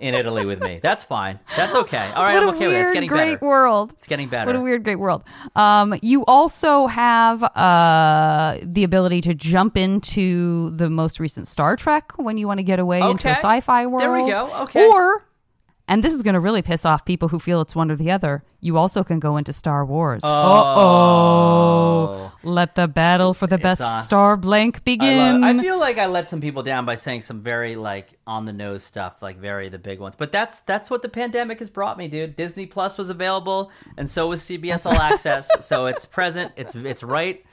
in 0.00 0.14
Italy 0.14 0.46
with 0.46 0.62
me. 0.62 0.80
That's 0.82 1.04
fine. 1.04 1.38
That's 1.56 1.74
okay. 1.74 2.10
All 2.14 2.22
right, 2.24 2.34
what 2.34 2.42
I'm 2.44 2.48
okay 2.54 2.66
with 2.68 2.76
it. 2.76 2.80
It's 2.82 2.90
getting 2.92 3.08
great 3.08 3.34
better. 3.34 3.46
world. 3.46 3.92
It's 3.92 4.06
getting 4.06 4.28
better. 4.28 4.46
What 4.46 4.56
a 4.56 4.60
weird, 4.60 4.84
great 4.84 4.96
world. 4.96 5.22
Um, 5.54 5.94
you 6.02 6.24
also 6.26 6.86
have 6.86 7.42
uh, 7.42 8.56
the 8.62 8.84
ability 8.84 9.20
to 9.22 9.34
jump 9.34 9.76
into 9.76 10.70
the 10.76 10.88
most 10.90 11.20
recent 11.20 11.46
Star 11.48 11.76
Trek 11.76 12.12
when 12.16 12.36
you 12.38 12.46
want 12.48 12.58
to 12.58 12.64
get 12.64 12.78
away 12.78 13.00
into 13.00 13.28
a 13.28 13.32
sci-fi 13.32 13.86
world. 13.86 14.02
There 14.02 14.12
we 14.12 14.30
go. 14.30 14.50
Okay. 14.62 14.88
Or, 14.88 15.24
and 15.92 16.02
this 16.02 16.14
is 16.14 16.22
going 16.22 16.34
to 16.34 16.40
really 16.40 16.62
piss 16.62 16.86
off 16.86 17.04
people 17.04 17.28
who 17.28 17.38
feel 17.38 17.60
it's 17.60 17.76
one 17.76 17.90
or 17.90 17.96
the 17.96 18.10
other. 18.10 18.42
You 18.60 18.78
also 18.78 19.04
can 19.04 19.20
go 19.20 19.36
into 19.36 19.52
Star 19.52 19.84
Wars. 19.84 20.22
Oh. 20.24 20.28
Uh-oh. 20.30 22.32
Let 22.44 22.74
the 22.74 22.88
battle 22.88 23.34
for 23.34 23.46
the 23.46 23.54
It's 23.56 23.62
best 23.62 23.80
on. 23.82 24.02
star 24.02 24.36
blank 24.36 24.78
I, 24.78 24.80
begin. 24.84 25.40
love, 25.42 25.56
I 25.56 25.60
feel 25.60 25.78
like 25.78 25.98
I 25.98 26.06
let 26.06 26.28
some 26.28 26.40
people 26.40 26.62
down 26.62 26.84
by 26.86 26.94
saying 26.96 27.22
some 27.22 27.40
very 27.42 27.76
like 27.76 28.18
on 28.26 28.46
the 28.46 28.52
nose 28.52 28.82
stuff, 28.82 29.22
like 29.22 29.38
very 29.38 29.68
the 29.68 29.78
big 29.78 30.00
ones. 30.00 30.16
But 30.16 30.32
that's 30.32 30.60
that's 30.60 30.90
what 30.90 31.02
the 31.02 31.08
pandemic 31.08 31.58
has 31.60 31.70
brought 31.70 31.98
me, 31.98 32.08
dude. 32.08 32.34
Disney 32.36 32.66
Plus 32.66 32.98
was 32.98 33.10
available, 33.10 33.70
and 33.96 34.08
so 34.08 34.28
was 34.28 34.42
CBS 34.42 34.86
All 34.86 35.00
Access. 35.00 35.48
so 35.60 35.86
it's 35.86 36.06
present. 36.06 36.52
It's 36.56 36.74
it's 36.74 37.02
right. 37.02 37.44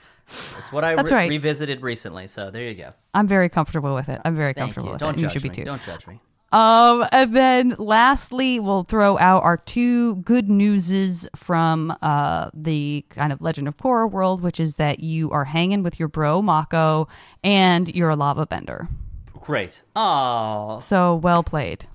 It's 0.58 0.72
what 0.72 0.84
I 0.84 0.94
That's 0.94 1.10
re- 1.10 1.18
right. 1.18 1.28
revisited 1.28 1.82
recently. 1.82 2.26
So 2.28 2.50
there 2.50 2.62
you 2.64 2.74
go. 2.74 2.92
I'm 3.14 3.26
very 3.26 3.48
comfortable 3.48 3.94
with 3.94 4.08
it. 4.08 4.20
I'm 4.24 4.36
very 4.36 4.52
Thank 4.54 4.66
comfortable 4.74 4.88
you. 4.88 4.92
with 4.92 5.00
Don't 5.00 5.10
it. 5.10 5.12
and 5.14 5.20
judge 5.22 5.34
you 5.34 5.40
should 5.40 5.42
me. 5.42 5.48
be 5.50 5.54
too. 5.56 5.64
Don't 5.64 5.82
judge 5.82 6.06
me. 6.06 6.20
Um, 6.52 7.06
and 7.12 7.34
then 7.36 7.76
lastly, 7.78 8.58
we'll 8.58 8.82
throw 8.82 9.16
out 9.18 9.42
our 9.44 9.56
two 9.56 10.16
good 10.16 10.48
newses 10.50 11.28
from 11.36 11.96
uh, 12.02 12.50
the 12.52 13.04
kind 13.08 13.32
of 13.32 13.40
Legend 13.40 13.68
of 13.68 13.76
Korra 13.76 14.10
world, 14.10 14.42
which 14.42 14.58
is 14.58 14.74
that 14.74 14.98
you 15.00 15.30
are 15.30 15.44
hanging 15.44 15.82
with 15.84 15.98
your 16.00 16.08
bro 16.08 16.42
Mako 16.42 17.06
and 17.44 17.88
you're 17.94 18.10
a 18.10 18.16
lava 18.16 18.46
bender. 18.46 18.88
Great. 19.40 19.82
Oh, 19.94 20.78
So 20.80 21.14
well 21.14 21.42
played. 21.44 21.86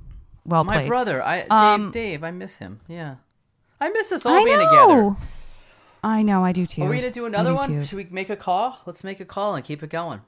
Well 0.45 0.63
my 0.63 0.77
played. 0.77 0.87
brother. 0.87 1.21
I 1.23 1.41
Dave. 1.41 1.51
Um, 1.51 1.91
Dave. 1.91 2.23
I 2.23 2.31
miss 2.31 2.57
him. 2.57 2.79
Yeah. 2.87 3.15
I 3.81 3.89
miss 3.89 4.11
us 4.13 4.25
all 4.25 4.35
I 4.39 4.43
being 4.45 4.57
know. 4.57 4.69
together. 4.69 5.15
I 6.03 6.21
know, 6.21 6.45
I 6.45 6.51
do 6.53 6.65
too. 6.65 6.83
Are 6.83 6.89
we 6.89 6.97
gonna 6.97 7.11
do 7.11 7.25
another 7.25 7.49
do 7.49 7.55
one? 7.55 7.69
too. 7.69 7.83
Should 7.83 7.97
we 7.97 8.07
make 8.09 8.29
a 8.29 8.35
call? 8.35 8.79
Let's 8.85 9.03
make 9.03 9.19
a 9.19 9.25
call 9.25 9.55
and 9.55 9.65
keep 9.65 9.81
it 9.83 9.89
going. 9.89 10.21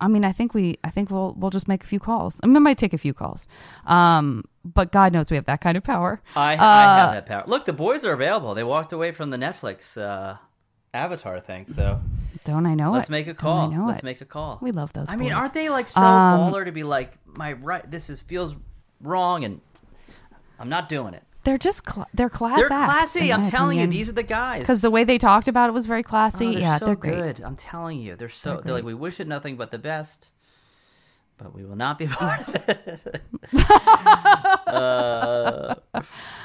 I 0.00 0.08
mean, 0.08 0.24
I 0.24 0.32
think 0.32 0.54
we, 0.54 0.78
I 0.84 0.90
think 0.90 1.10
we'll, 1.10 1.34
we'll 1.36 1.50
just 1.50 1.66
make 1.68 1.82
a 1.82 1.86
few 1.86 1.98
calls. 1.98 2.38
I 2.42 2.46
mean, 2.46 2.56
it 2.56 2.60
might 2.60 2.78
take 2.78 2.92
a 2.92 2.98
few 2.98 3.12
calls. 3.12 3.46
Um, 3.86 4.44
but 4.64 4.92
God 4.92 5.12
knows 5.12 5.30
we 5.30 5.36
have 5.36 5.46
that 5.46 5.60
kind 5.60 5.76
of 5.76 5.82
power. 5.82 6.20
I, 6.36 6.52
I 6.52 6.54
Uh, 6.54 6.96
have 6.96 7.12
that 7.12 7.26
power. 7.26 7.44
Look, 7.46 7.64
the 7.64 7.72
boys 7.72 8.04
are 8.04 8.12
available. 8.12 8.54
They 8.54 8.64
walked 8.64 8.92
away 8.92 9.10
from 9.12 9.30
the 9.30 9.36
Netflix 9.36 10.00
uh, 10.00 10.36
Avatar 10.94 11.40
thing. 11.40 11.66
So 11.66 12.00
Don't 12.44 12.64
I 12.66 12.74
know 12.74 12.92
let's 12.92 13.08
it? 13.08 13.12
make 13.12 13.26
a 13.26 13.34
call. 13.34 13.72
I 13.72 13.86
Let's 13.86 14.00
it? 14.00 14.04
make 14.04 14.20
a 14.20 14.24
call. 14.24 14.58
We 14.62 14.70
love 14.70 14.92
those. 14.92 15.08
I 15.10 15.16
mean, 15.16 15.32
aren't 15.32 15.54
they 15.54 15.68
like 15.68 15.88
so 15.88 16.00
Um, 16.00 16.50
baller 16.52 16.64
to 16.64 16.72
be 16.72 16.84
like 16.84 17.12
my 17.26 17.52
right? 17.54 17.88
This 17.90 18.08
is 18.10 18.20
feels 18.20 18.54
wrong, 19.00 19.44
and 19.44 19.60
I'm 20.60 20.68
not 20.68 20.88
doing 20.88 21.14
it. 21.14 21.22
They're 21.48 21.56
just 21.56 21.82
cl- 21.90 22.06
they're 22.12 22.28
class. 22.28 22.58
They're 22.58 22.68
classy. 22.68 23.32
I'm 23.32 23.42
telling 23.42 23.78
opinion. 23.78 23.92
you, 23.92 23.98
these 24.00 24.10
are 24.10 24.12
the 24.12 24.22
guys. 24.22 24.60
because 24.60 24.82
the 24.82 24.90
way 24.90 25.02
they 25.04 25.16
talked 25.16 25.48
about 25.48 25.70
it 25.70 25.72
was 25.72 25.86
very 25.86 26.02
classy. 26.02 26.48
Oh, 26.48 26.52
they're 26.52 26.60
yeah, 26.60 26.76
so 26.76 26.84
they're 26.84 26.94
great. 26.94 27.14
good. 27.36 27.40
I'm 27.40 27.56
telling 27.56 28.00
you, 28.00 28.16
they're 28.16 28.28
so. 28.28 28.56
They're 28.56 28.60
They're, 28.64 28.74
like 28.74 28.84
we 28.84 28.92
wish 28.92 29.18
it 29.18 29.26
nothing 29.26 29.56
but 29.56 29.70
the 29.70 29.78
best, 29.78 30.28
but 31.38 31.54
we 31.54 31.64
will 31.64 31.74
not 31.74 31.96
be 31.96 32.06
part 32.08 32.46
of 32.54 32.68
it. 32.68 33.22
uh, 34.66 35.74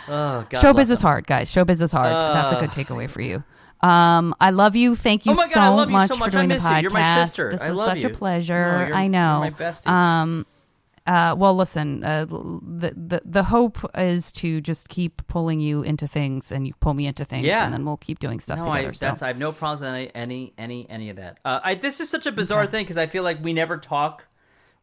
oh. 0.07 0.45
Showbiz 0.51 0.89
is 0.89 1.01
hard, 1.01 1.27
guys. 1.27 1.51
Showbiz 1.51 1.81
is 1.81 1.91
hard. 1.91 2.13
That's 2.13 2.53
a 2.53 2.59
good 2.61 2.71
takeaway 2.71 3.09
for 3.09 3.21
you. 3.21 3.43
Um, 3.81 4.33
I 4.39 4.51
love 4.51 4.77
you. 4.77 4.95
Thank 4.95 5.25
you 5.25 5.33
Oh 5.33 5.35
my 5.35 5.47
God, 5.47 5.53
so 5.53 5.59
I 5.59 5.67
love 5.67 5.89
you 5.89 5.93
much 5.93 6.07
so 6.07 6.13
for 6.15 6.19
much. 6.21 6.33
I 6.33 6.37
doing 6.37 6.47
the 6.47 6.55
you. 6.55 6.61
podcast. 6.61 6.81
You're 6.83 6.91
my 6.91 7.15
sister. 7.15 7.51
This 7.51 7.61
I 7.61 7.69
was 7.71 7.77
love 7.77 7.87
such 7.89 8.03
you. 8.03 8.07
a 8.07 8.11
pleasure. 8.13 8.71
No, 8.71 8.79
you're- 8.85 8.93
I 8.93 9.07
know. 9.07 9.39
my 9.41 9.49
bestie. 9.51 9.87
Um, 9.87 10.45
uh, 11.05 11.35
well, 11.37 11.55
listen. 11.55 12.03
Uh, 12.03 12.25
the, 12.25 12.93
the 12.95 13.21
the 13.25 13.43
hope 13.43 13.79
is 13.97 14.31
to 14.33 14.61
just 14.61 14.87
keep 14.89 15.25
pulling 15.27 15.59
you 15.59 15.81
into 15.81 16.07
things, 16.07 16.51
and 16.51 16.65
you 16.65 16.73
pull 16.79 16.93
me 16.93 17.05
into 17.07 17.25
things, 17.25 17.45
Yeah. 17.45 17.65
and 17.65 17.73
then 17.73 17.83
we'll 17.85 17.97
keep 17.97 18.19
doing 18.19 18.39
stuff 18.39 18.59
No, 18.59 18.65
together. 18.65 18.89
I, 18.89 18.91
so. 18.93 19.05
that's 19.07 19.21
I 19.21 19.27
have 19.27 19.37
no 19.37 19.51
problems 19.51 19.81
with 19.81 19.89
any 19.89 20.11
any 20.15 20.53
any 20.57 20.89
any 20.89 21.09
of 21.09 21.17
that. 21.17 21.39
Uh, 21.43 21.59
I 21.63 21.75
this 21.75 21.99
is 21.99 22.09
such 22.09 22.25
a 22.25 22.31
bizarre 22.31 22.67
thing 22.67 22.83
because 22.83 22.97
I 22.97 23.07
feel 23.07 23.23
like 23.23 23.43
we 23.43 23.51
never 23.53 23.77
talk 23.77 24.27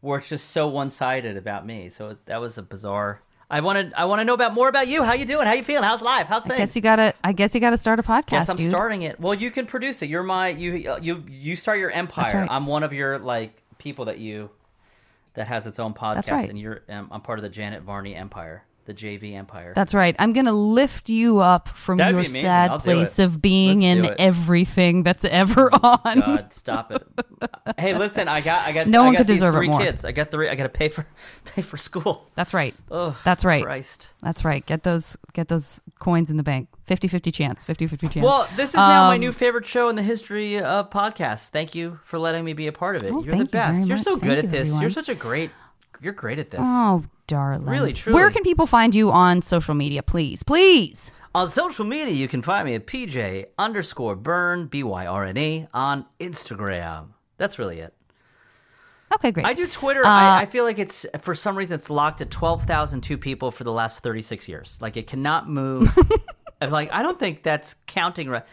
where 0.01 0.19
it's 0.19 0.29
just 0.29 0.51
so 0.51 0.67
one 0.69 0.91
sided 0.91 1.37
about 1.37 1.65
me. 1.67 1.89
So 1.89 2.17
that 2.27 2.41
was 2.41 2.59
a 2.59 2.63
bizarre. 2.63 3.23
I 3.51 3.61
wanted 3.63 3.93
I 3.97 4.05
want 4.05 4.21
to 4.21 4.25
know 4.25 4.35
about 4.35 4.55
more 4.55 4.69
about 4.69 4.87
you. 4.89 5.03
How 5.03 5.15
you 5.15 5.25
doing? 5.25 5.47
How 5.47 5.55
you 5.55 5.65
feeling? 5.65 5.83
How's 5.83 6.03
life? 6.03 6.27
How's 6.29 6.43
things? 6.45 6.55
I 6.55 6.59
guess 6.59 6.77
you 6.77 6.83
gotta. 6.83 7.15
I 7.25 7.33
guess 7.33 7.55
you 7.55 7.61
gotta 7.61 7.77
start 7.79 7.99
a 7.99 8.03
podcast. 8.03 8.33
Yes, 8.33 8.49
I'm 8.49 8.57
dude. 8.57 8.71
starting 8.71 9.03
it. 9.03 9.19
Well, 9.19 9.35
you 9.35 9.51
can 9.51 9.67
produce 9.67 10.03
it. 10.03 10.09
You're 10.11 10.23
my 10.23 10.49
you 10.49 10.97
you 11.01 11.25
you 11.29 11.57
start 11.57 11.79
your 11.79 11.91
empire. 11.91 12.41
right. 12.43 12.49
I'm 12.51 12.67
one 12.67 12.83
of 12.85 12.93
your 12.93 13.19
like 13.19 13.63
people 13.79 14.05
that 14.05 14.19
you 14.19 14.51
that 15.35 15.47
has 15.47 15.67
its 15.67 15.79
own 15.79 15.95
podcast, 15.95 16.31
right. 16.31 16.49
and 16.49 16.59
you're 16.59 16.83
um, 16.89 17.09
I'm 17.11 17.21
part 17.21 17.39
of 17.39 17.43
the 17.43 17.49
Janet 17.49 17.83
Varney 17.83 18.15
empire, 18.15 18.65
the 18.87 18.95
JV 18.95 19.35
empire. 19.35 19.73
That's 19.75 19.95
right. 19.95 20.17
I'm 20.19 20.33
going 20.33 20.47
to 20.47 20.53
lift 20.53 21.09
you 21.09 21.39
up 21.39 21.69
from 21.69 21.99
That'd 21.99 22.15
your 22.15 22.25
sad 22.25 22.71
I'll 22.71 22.81
place 22.81 23.19
it. 23.19 23.25
of 23.25 23.41
being 23.41 23.83
Let's 23.83 24.09
in 24.11 24.15
everything 24.19 25.03
that's 25.03 25.25
ever 25.25 25.71
on. 25.83 26.21
God, 26.21 26.53
stop 26.53 26.91
it! 26.93 27.07
hey, 27.79 27.97
listen, 27.97 28.27
I 28.29 28.41
got, 28.41 28.67
I 28.67 28.73
got, 28.73 28.89
No 28.89 29.03
I 29.03 29.05
one 29.07 29.13
got 29.15 29.19
could 29.19 29.27
deserve 29.29 29.55
it 29.55 29.59
three 29.59 29.69
more. 29.69 29.81
kids. 29.81 30.05
I 30.05 30.13
got 30.13 30.31
three. 30.31 30.49
I 30.49 30.55
got 30.57 30.65
to 30.65 30.69
pay 30.69 30.89
for, 30.89 31.07
pay 31.45 31.63
for 31.63 31.77
school. 31.77 32.29
That's 32.35 32.53
right. 32.53 32.75
Oh, 32.91 33.19
That's 33.25 33.45
right. 33.45 33.63
Christ. 33.63 34.11
That's 34.23 34.45
right. 34.45 34.65
Get 34.67 34.83
those 34.83 35.17
get 35.33 35.49
those 35.49 35.81
coins 36.01 36.31
in 36.31 36.37
the 36.37 36.43
bank. 36.43 36.69
50-50 36.89 37.33
chance. 37.33 37.65
50-50 37.65 38.11
chance. 38.11 38.25
Well, 38.25 38.49
this 38.57 38.71
is 38.71 38.75
now 38.77 39.07
my 39.09 39.15
Um, 39.15 39.21
new 39.21 39.31
favorite 39.33 39.67
show 39.67 39.89
in 39.89 39.95
the 39.95 40.03
history 40.03 40.59
of 40.61 40.91
podcasts. 40.91 41.49
Thank 41.49 41.77
you 41.77 42.01
for 42.05 42.19
letting 42.19 42.45
me 42.45 42.53
be 42.53 42.67
a 42.67 42.73
part 42.73 42.97
of 42.97 43.05
it. 43.05 43.13
Oh, 43.13 43.23
You're 43.23 43.37
the 43.37 43.45
best. 43.45 43.87
You're 43.87 43.99
so 43.99 44.17
good 44.17 44.33
you, 44.39 44.45
at 44.45 44.51
this. 44.51 44.63
everyone. 44.69 44.81
You're 44.83 44.91
such 44.91 45.09
a 45.09 45.15
great. 45.15 45.51
You're 46.03 46.13
great 46.15 46.39
at 46.41 46.51
this. 46.51 46.61
Oh, 46.63 47.05
darling. 47.29 47.67
Really, 47.67 47.93
true. 47.93 48.13
Where 48.15 48.31
can 48.31 48.43
people 48.43 48.67
find 48.67 48.95
you 48.95 49.13
on 49.13 49.43
social 49.43 49.75
media, 49.75 50.03
please? 50.03 50.43
Please. 50.43 51.13
On 51.35 51.49
social 51.49 51.85
media, 51.85 52.13
you 52.15 52.27
can 52.27 52.43
find 52.43 52.67
me 52.67 52.75
at 52.75 52.87
PJ 52.89 53.47
underscore 53.57 54.17
Byrne, 54.17 54.67
B 54.67 54.83
Y 54.83 55.07
R 55.07 55.25
N 55.27 55.37
E, 55.37 55.67
on 55.73 56.07
Instagram. 56.19 57.11
That's 57.37 57.59
really 57.59 57.79
it. 57.79 57.95
Okay, 59.15 59.33
great. 59.33 59.45
I 59.47 59.55
do 59.55 59.67
Twitter. 59.67 60.05
Uh, 60.05 60.09
I, 60.09 60.43
I 60.43 60.47
feel 60.47 60.65
like 60.65 60.79
it's, 60.79 61.05
for 61.21 61.35
some 61.35 61.57
reason, 61.57 61.75
it's 61.75 61.91
locked 61.91 62.21
at 62.21 62.31
12,002 62.31 63.19
people 63.19 63.51
for 63.51 63.65
the 63.65 63.73
last 63.73 64.03
36 64.03 64.49
years. 64.49 64.79
Like, 64.81 64.97
it 64.97 65.07
cannot 65.07 65.49
move. 65.49 65.97
Like, 66.63 66.93
I 66.93 67.03
don't 67.03 67.19
think 67.19 67.43
that's 67.43 67.75
counting 67.87 68.29
right. 68.29 68.45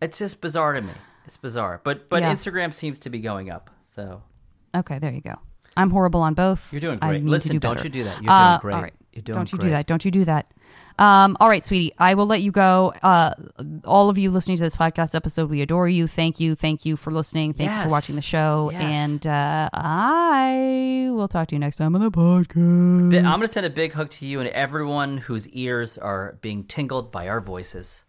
It's 0.00 0.18
just 0.18 0.40
bizarre 0.40 0.72
to 0.72 0.80
me. 0.80 0.94
It's 1.26 1.36
bizarre. 1.36 1.78
But 1.84 2.08
but 2.08 2.22
Yeah. 2.22 2.32
Instagram 2.32 2.72
seems 2.72 3.00
to 3.00 3.10
be 3.10 3.18
going 3.20 3.50
up. 3.50 3.68
So 3.94 4.22
Okay, 4.74 4.98
there 4.98 5.12
you 5.12 5.20
go. 5.20 5.34
I'm 5.76 5.90
horrible 5.90 6.22
on 6.22 6.32
both. 6.32 6.72
You're 6.72 6.80
doing 6.80 6.98
great. 6.98 7.22
Listen, 7.22 7.52
do 7.52 7.58
don't 7.58 7.74
better. 7.76 7.88
you 7.88 7.92
do 7.92 8.04
that. 8.04 8.22
You're 8.22 8.32
Uh, 8.32 8.48
doing 8.52 8.60
great. 8.62 8.74
All 8.76 8.80
right. 8.82 8.94
You're 9.12 9.22
doing 9.24 9.36
don't 9.36 9.52
you 9.52 9.58
great. 9.58 9.68
do 9.68 9.72
that. 9.74 9.86
Don't 9.86 10.04
you 10.06 10.10
do 10.10 10.24
that. 10.24 10.50
Um, 10.96 11.36
all 11.40 11.48
right, 11.48 11.64
sweetie. 11.64 11.92
I 11.98 12.14
will 12.14 12.26
let 12.26 12.40
you 12.42 12.52
go. 12.52 12.94
Uh, 13.02 13.34
all 13.84 14.08
of 14.10 14.16
you 14.16 14.30
listening 14.30 14.56
to 14.58 14.62
this 14.62 14.76
podcast 14.76 15.14
episode, 15.16 15.50
we 15.50 15.60
adore 15.60 15.88
you. 15.88 16.06
Thank 16.06 16.38
you. 16.38 16.54
Thank 16.54 16.84
you 16.86 16.96
for 16.96 17.10
listening. 17.12 17.52
Thank 17.52 17.70
you 17.70 17.82
for 17.82 17.88
watching 17.90 18.14
the 18.14 18.22
show. 18.22 18.70
Yes. 18.72 18.80
And 18.94 19.26
uh, 19.26 19.70
I 19.72 21.08
will 21.10 21.26
talk 21.28 21.48
to 21.48 21.54
you 21.56 21.58
next 21.58 21.76
time 21.76 21.94
on 21.96 22.00
the 22.02 22.10
podcast. 22.12 22.56
I'm 22.56 23.10
going 23.10 23.40
to 23.40 23.48
send 23.48 23.66
a 23.66 23.70
big 23.70 23.92
hug 23.94 24.10
to 24.10 24.26
you 24.26 24.38
and 24.40 24.48
everyone 24.50 25.18
whose 25.18 25.48
ears 25.48 25.98
are 25.98 26.38
being 26.42 26.62
tingled 26.64 27.10
by 27.10 27.26
our 27.28 27.40
voices. 27.40 28.04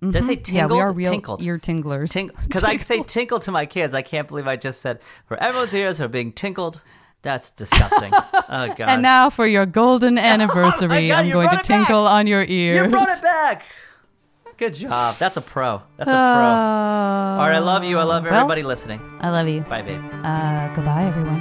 Did 0.00 0.16
I 0.16 0.20
say 0.20 0.36
Mm-hmm. 0.36 0.54
yeah, 0.54 0.60
tingled? 0.62 0.72
we 0.78 0.80
are 0.82 0.92
real 0.92 1.10
tinkled. 1.10 1.42
ear 1.42 1.58
tinglers. 1.58 2.12
Because 2.44 2.64
I 2.64 2.76
say 2.78 3.02
tinkle 3.02 3.38
to 3.40 3.50
my 3.50 3.66
kids. 3.66 3.92
I 3.94 4.02
can't 4.02 4.28
believe 4.28 4.46
I 4.46 4.56
just 4.56 4.80
said, 4.80 5.00
for 5.26 5.36
everyone's 5.42 5.74
ears 5.74 6.00
are 6.00 6.08
being 6.08 6.32
tinkled. 6.32 6.82
That's 7.26 7.50
disgusting. 7.50 8.12
oh, 8.32 8.68
God. 8.68 8.82
and 8.82 9.02
now 9.02 9.30
for 9.30 9.48
your 9.48 9.66
golden 9.66 10.16
anniversary, 10.32 11.08
God, 11.08 11.24
I'm 11.24 11.30
going 11.32 11.48
to 11.48 11.56
it 11.56 11.58
back. 11.58 11.64
tinkle 11.64 12.06
on 12.06 12.28
your 12.28 12.44
ears. 12.44 12.76
you 12.76 12.88
brought 12.88 13.08
it 13.08 13.20
back. 13.20 13.64
Good 14.56 14.74
job. 14.74 15.16
That's 15.18 15.36
a 15.36 15.40
pro. 15.40 15.82
That's 15.96 16.08
a 16.08 16.12
pro. 16.12 16.20
Uh, 16.20 17.36
All 17.40 17.48
right, 17.48 17.56
I 17.56 17.58
love 17.58 17.82
you. 17.82 17.98
I 17.98 18.04
love 18.04 18.22
well, 18.22 18.32
everybody 18.32 18.62
listening. 18.62 19.00
I 19.20 19.30
love 19.30 19.48
you. 19.48 19.62
Bye, 19.62 19.82
babe. 19.82 20.00
Uh, 20.22 20.72
goodbye, 20.72 21.06
everyone. 21.06 21.40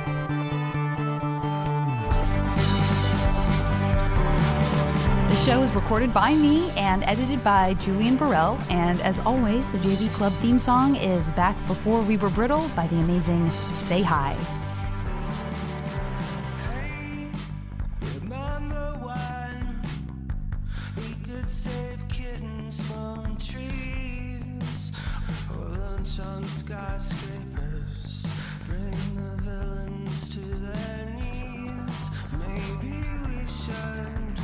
The 5.29 5.35
show 5.35 5.61
is 5.61 5.71
recorded 5.75 6.11
by 6.11 6.33
me 6.33 6.71
and 6.71 7.03
edited 7.03 7.43
by 7.43 7.75
Julian 7.75 8.17
Burrell. 8.17 8.57
And 8.71 8.99
as 9.01 9.19
always, 9.19 9.69
the 9.69 9.77
JV 9.77 10.11
Club 10.15 10.33
theme 10.41 10.57
song 10.57 10.95
is 10.95 11.31
Back 11.33 11.55
Before 11.67 12.01
We 12.01 12.17
Were 12.17 12.31
Brittle 12.31 12.67
by 12.75 12.87
the 12.87 12.95
amazing 12.95 13.51
Say 13.73 14.01
Hi. 14.01 14.35
Skyscrapers, 26.65 28.25
bring 28.65 28.91
the 29.15 29.43
villains 29.43 30.29
to 30.29 30.39
their 30.39 31.05
knees. 31.15 32.09
Maybe 32.39 33.05
we 33.27 33.45
should. 33.45 34.39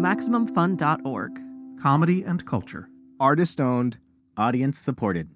MaximumFun.org. 0.00 1.40
Comedy 1.80 2.24
and 2.24 2.44
culture. 2.44 2.88
Artist 3.20 3.60
owned, 3.60 3.98
audience 4.36 4.78
supported. 4.78 5.30